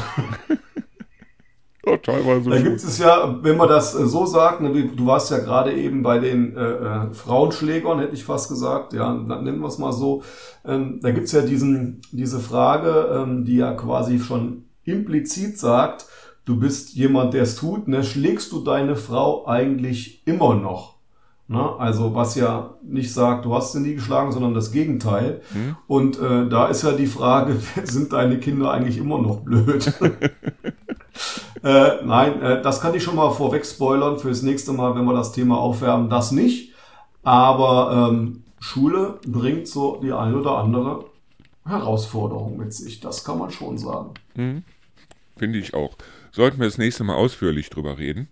Ja, 1.90 1.98
teilweise. 1.98 2.49
Da 2.49 2.61
gibt 2.61 2.78
es 2.78 2.98
ja, 2.99 3.38
wenn 3.41 3.57
man 3.57 3.70
das 3.70 3.95
äh, 3.95 4.06
so 4.06 4.26
sagt, 4.26 4.61
ne, 4.61 4.70
du 4.72 5.06
warst 5.06 5.32
ja 5.32 5.40
gerade 5.40 5.74
eben 5.74 6.03
bei 6.03 6.20
den 6.20 6.56
äh, 6.56 6.61
äh, 6.61 7.14
Frauenschlägern, 7.14 7.99
hätte 7.99 8.16
ich 8.16 8.24
fast 8.24 8.49
gesagt, 8.49 8.94
ja, 8.94 9.14
nennen 9.14 9.60
wir 9.60 9.68
es 9.68 9.78
mal 9.78 9.94
so. 9.94 10.24
Ähm, 10.66 10.99
da 11.02 11.11
gibt 11.11 11.28
es 11.28 11.32
ja 11.32 11.41
diesen, 11.41 12.02
diese 12.11 12.40
Frage, 12.40 13.22
ähm, 13.22 13.45
die 13.45 13.57
ja 13.57 13.74
quasi 13.74 14.20
schon 14.20 14.66
implizit 14.84 15.57
sagt, 15.57 16.06
du 16.45 16.60
bist 16.60 16.95
jemand, 16.95 17.34
der 17.34 17.44
es 17.44 17.56
tut, 17.56 17.88
ne? 17.88 18.03
schlägst 18.03 18.52
du 18.52 18.61
deine 18.61 18.95
Frau 18.95 19.48
eigentlich 19.48 20.26
immer 20.26 20.56
noch? 20.56 20.95
Ne? 21.48 21.76
Also 21.80 22.14
was 22.14 22.36
ja 22.36 22.76
nicht 22.84 23.11
sagt, 23.11 23.45
du 23.45 23.56
hast 23.56 23.72
sie 23.72 23.80
nie 23.80 23.95
geschlagen, 23.95 24.32
sondern 24.32 24.53
das 24.53 24.72
Gegenteil. 24.72 25.41
Hm. 25.52 25.76
Und 25.88 26.20
äh, 26.20 26.48
da 26.48 26.68
ist 26.68 26.84
ja 26.84 26.91
die 26.91 27.07
Frage, 27.07 27.56
sind 27.84 28.14
deine 28.14 28.40
Kinder 28.40 28.72
eigentlich 28.72 28.98
immer 28.98 29.20
noch 29.20 29.41
blöd? 29.41 29.91
Äh, 31.64 32.03
nein, 32.06 32.41
äh, 32.41 32.61
das 32.61 32.81
kann 32.81 32.94
ich 32.94 33.03
schon 33.03 33.15
mal 33.15 33.31
vorweg 33.31 33.65
spoilern 33.65 34.18
fürs 34.18 34.41
nächste 34.41 34.72
Mal, 34.72 34.95
wenn 34.95 35.06
wir 35.06 35.14
das 35.14 35.31
Thema 35.31 35.57
aufwärmen. 35.57 36.10
Das 36.10 36.31
nicht. 36.31 36.73
Aber 37.23 38.10
ähm, 38.11 38.44
Schule 38.60 39.19
bringt 39.27 39.68
so 39.68 39.99
die 40.02 40.11
eine 40.11 40.38
oder 40.38 40.57
andere 40.57 41.06
Herausforderung 41.65 42.57
mit 42.57 42.73
sich. 42.73 42.99
Das 42.99 43.23
kann 43.23 43.38
man 43.38 43.52
schon 43.52 43.77
sagen. 43.77 44.14
Mhm. 44.36 44.64
Finde 45.38 45.60
ich 45.60 45.73
auch. 45.73 45.95
Sollten 46.31 46.60
wir 46.60 46.68
das 46.68 46.77
nächste 46.77 47.03
Mal 47.03 47.15
ausführlich 47.15 47.69
drüber 47.69 47.98
reden. 47.98 48.30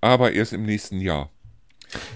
Aber 0.00 0.32
erst 0.32 0.52
im 0.52 0.64
nächsten 0.64 1.00
Jahr. 1.00 1.30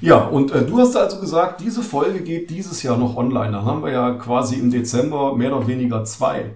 Ja, 0.01 0.27
und 0.27 0.51
äh, 0.53 0.65
du 0.65 0.78
hast 0.78 0.97
also 0.97 1.19
gesagt, 1.19 1.61
diese 1.61 1.82
Folge 1.82 2.20
geht 2.20 2.51
dieses 2.51 2.82
Jahr 2.82 2.97
noch 2.97 3.16
online. 3.16 3.53
Dann 3.53 3.65
haben 3.65 3.82
wir 3.82 3.90
ja 3.90 4.15
quasi 4.15 4.57
im 4.57 4.70
Dezember 4.70 5.35
mehr 5.35 5.57
oder 5.57 5.66
weniger 5.66 6.05
zwei. 6.05 6.55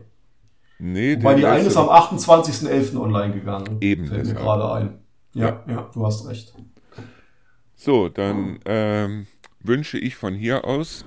Nee, 0.79 1.17
Weil 1.23 1.37
die 1.37 1.47
eine 1.47 1.65
ist 1.65 1.77
am 1.77 1.89
28.11. 1.89 3.01
online 3.01 3.35
gegangen. 3.35 3.79
Eben. 3.81 4.07
Fällt 4.07 4.27
mir 4.27 4.35
gerade 4.35 4.73
ein. 4.73 4.99
Ja, 5.33 5.63
ja, 5.67 5.73
ja, 5.73 5.91
du 5.93 6.05
hast 6.05 6.29
recht. 6.29 6.55
So, 7.75 8.09
dann 8.09 8.59
ähm, 8.65 9.27
wünsche 9.61 9.99
ich 9.99 10.17
von 10.17 10.35
hier 10.35 10.65
aus 10.65 11.05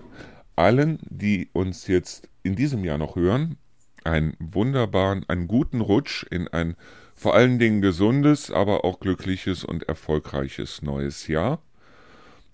allen, 0.56 1.00
die 1.10 1.50
uns 1.54 1.88
jetzt 1.88 2.30
in 2.44 2.56
diesem 2.56 2.84
Jahr 2.84 2.98
noch 2.98 3.16
hören, 3.16 3.58
einen 4.04 4.36
wunderbaren, 4.40 5.26
einen 5.28 5.48
guten 5.48 5.82
Rutsch 5.82 6.26
in 6.30 6.48
ein 6.48 6.76
vor 7.16 7.36
allen 7.36 7.60
Dingen 7.60 7.82
gesundes, 7.82 8.50
aber 8.50 8.86
auch 8.86 9.02
glückliches 9.02 9.66
und 9.66 9.84
erfolgreiches 9.90 10.82
neues 10.82 11.28
Jahr. 11.28 11.62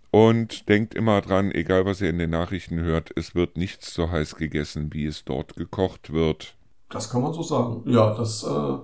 Und 0.10 0.70
denkt 0.70 0.96
immer 0.96 1.22
dran, 1.22 1.52
egal 1.52 1.86
was 1.86 2.02
ihr 2.02 2.10
in 2.10 2.18
den 2.18 2.32
Nachrichten 2.32 2.80
hört, 2.80 3.12
es 3.16 3.36
wird 3.36 3.58
nichts 3.58 3.94
so 3.94 4.10
heiß 4.10 4.38
gegessen, 4.38 4.92
wie 4.92 5.06
es 5.06 5.24
dort 5.24 5.56
gekocht 5.56 6.14
wird. 6.14 6.56
Das 6.90 7.10
kann 7.10 7.22
man 7.22 7.34
so 7.34 7.42
sagen. 7.42 7.84
Ja, 7.86 8.14
das, 8.14 8.44
äh, 8.44 8.78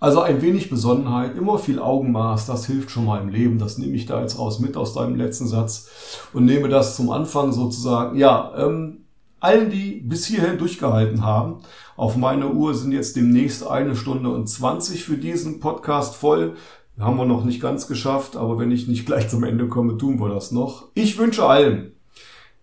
also 0.00 0.20
ein 0.20 0.42
wenig 0.42 0.68
Besonnenheit, 0.68 1.36
immer 1.36 1.58
viel 1.58 1.78
Augenmaß, 1.78 2.46
das 2.46 2.66
hilft 2.66 2.90
schon 2.90 3.06
mal 3.06 3.22
im 3.22 3.28
Leben. 3.28 3.58
Das 3.58 3.78
nehme 3.78 3.94
ich 3.94 4.06
da 4.06 4.20
jetzt 4.20 4.38
raus 4.38 4.58
mit 4.58 4.76
aus 4.76 4.94
deinem 4.94 5.16
letzten 5.16 5.46
Satz 5.46 5.88
und 6.32 6.44
nehme 6.44 6.68
das 6.68 6.96
zum 6.96 7.10
Anfang 7.10 7.52
sozusagen. 7.52 8.18
Ja, 8.18 8.52
ähm, 8.56 9.06
allen, 9.40 9.70
die 9.70 10.02
bis 10.04 10.26
hierhin 10.26 10.58
durchgehalten 10.58 11.24
haben, 11.24 11.62
auf 11.96 12.16
meiner 12.16 12.52
Uhr 12.52 12.74
sind 12.74 12.92
jetzt 12.92 13.16
demnächst 13.16 13.66
eine 13.66 13.96
Stunde 13.96 14.30
und 14.30 14.46
20 14.46 15.04
für 15.04 15.16
diesen 15.16 15.60
Podcast 15.60 16.16
voll. 16.16 16.56
Haben 16.98 17.16
wir 17.16 17.24
noch 17.24 17.44
nicht 17.44 17.60
ganz 17.60 17.86
geschafft, 17.88 18.36
aber 18.36 18.58
wenn 18.58 18.70
ich 18.70 18.86
nicht 18.88 19.06
gleich 19.06 19.28
zum 19.28 19.42
Ende 19.42 19.68
komme, 19.68 19.96
tun 19.96 20.20
wir 20.20 20.28
das 20.28 20.52
noch. 20.52 20.88
Ich 20.94 21.18
wünsche 21.18 21.46
allen 21.46 21.93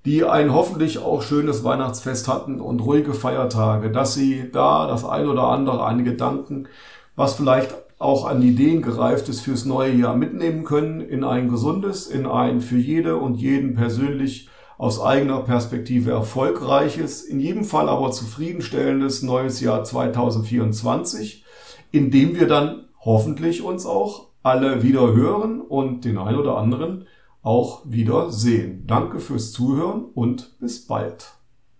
die 0.05 0.23
ein 0.23 0.53
hoffentlich 0.53 0.99
auch 0.99 1.21
schönes 1.21 1.63
Weihnachtsfest 1.63 2.27
hatten 2.27 2.59
und 2.59 2.79
ruhige 2.79 3.13
Feiertage, 3.13 3.91
dass 3.91 4.13
sie 4.13 4.49
da 4.51 4.87
das 4.87 5.05
ein 5.05 5.27
oder 5.27 5.43
andere 5.43 5.83
an 5.83 6.03
Gedanken, 6.03 6.67
was 7.15 7.35
vielleicht 7.35 7.75
auch 7.99 8.25
an 8.25 8.41
Ideen 8.41 8.81
gereift 8.81 9.29
ist 9.29 9.41
fürs 9.41 9.65
neue 9.65 9.93
Jahr 9.93 10.15
mitnehmen 10.15 10.63
können 10.63 11.01
in 11.01 11.23
ein 11.23 11.49
gesundes, 11.49 12.07
in 12.07 12.25
ein 12.25 12.61
für 12.61 12.77
jede 12.77 13.17
und 13.17 13.35
jeden 13.35 13.75
persönlich 13.75 14.49
aus 14.79 14.99
eigener 14.99 15.41
Perspektive 15.41 16.09
erfolgreiches, 16.09 17.21
in 17.21 17.39
jedem 17.39 17.63
Fall 17.63 17.87
aber 17.87 18.09
zufriedenstellendes 18.09 19.21
neues 19.21 19.61
Jahr 19.61 19.83
2024, 19.83 21.45
in 21.91 22.09
dem 22.09 22.39
wir 22.39 22.47
dann 22.47 22.85
hoffentlich 22.99 23.61
uns 23.61 23.85
auch 23.85 24.29
alle 24.41 24.81
wieder 24.81 25.13
hören 25.13 25.61
und 25.61 26.03
den 26.03 26.17
ein 26.17 26.35
oder 26.35 26.57
anderen 26.57 27.05
auch 27.41 27.83
wieder 27.85 28.31
sehen. 28.31 28.85
Danke 28.87 29.19
fürs 29.19 29.51
Zuhören 29.51 30.05
und 30.05 30.59
bis 30.59 30.85
bald. 30.85 31.40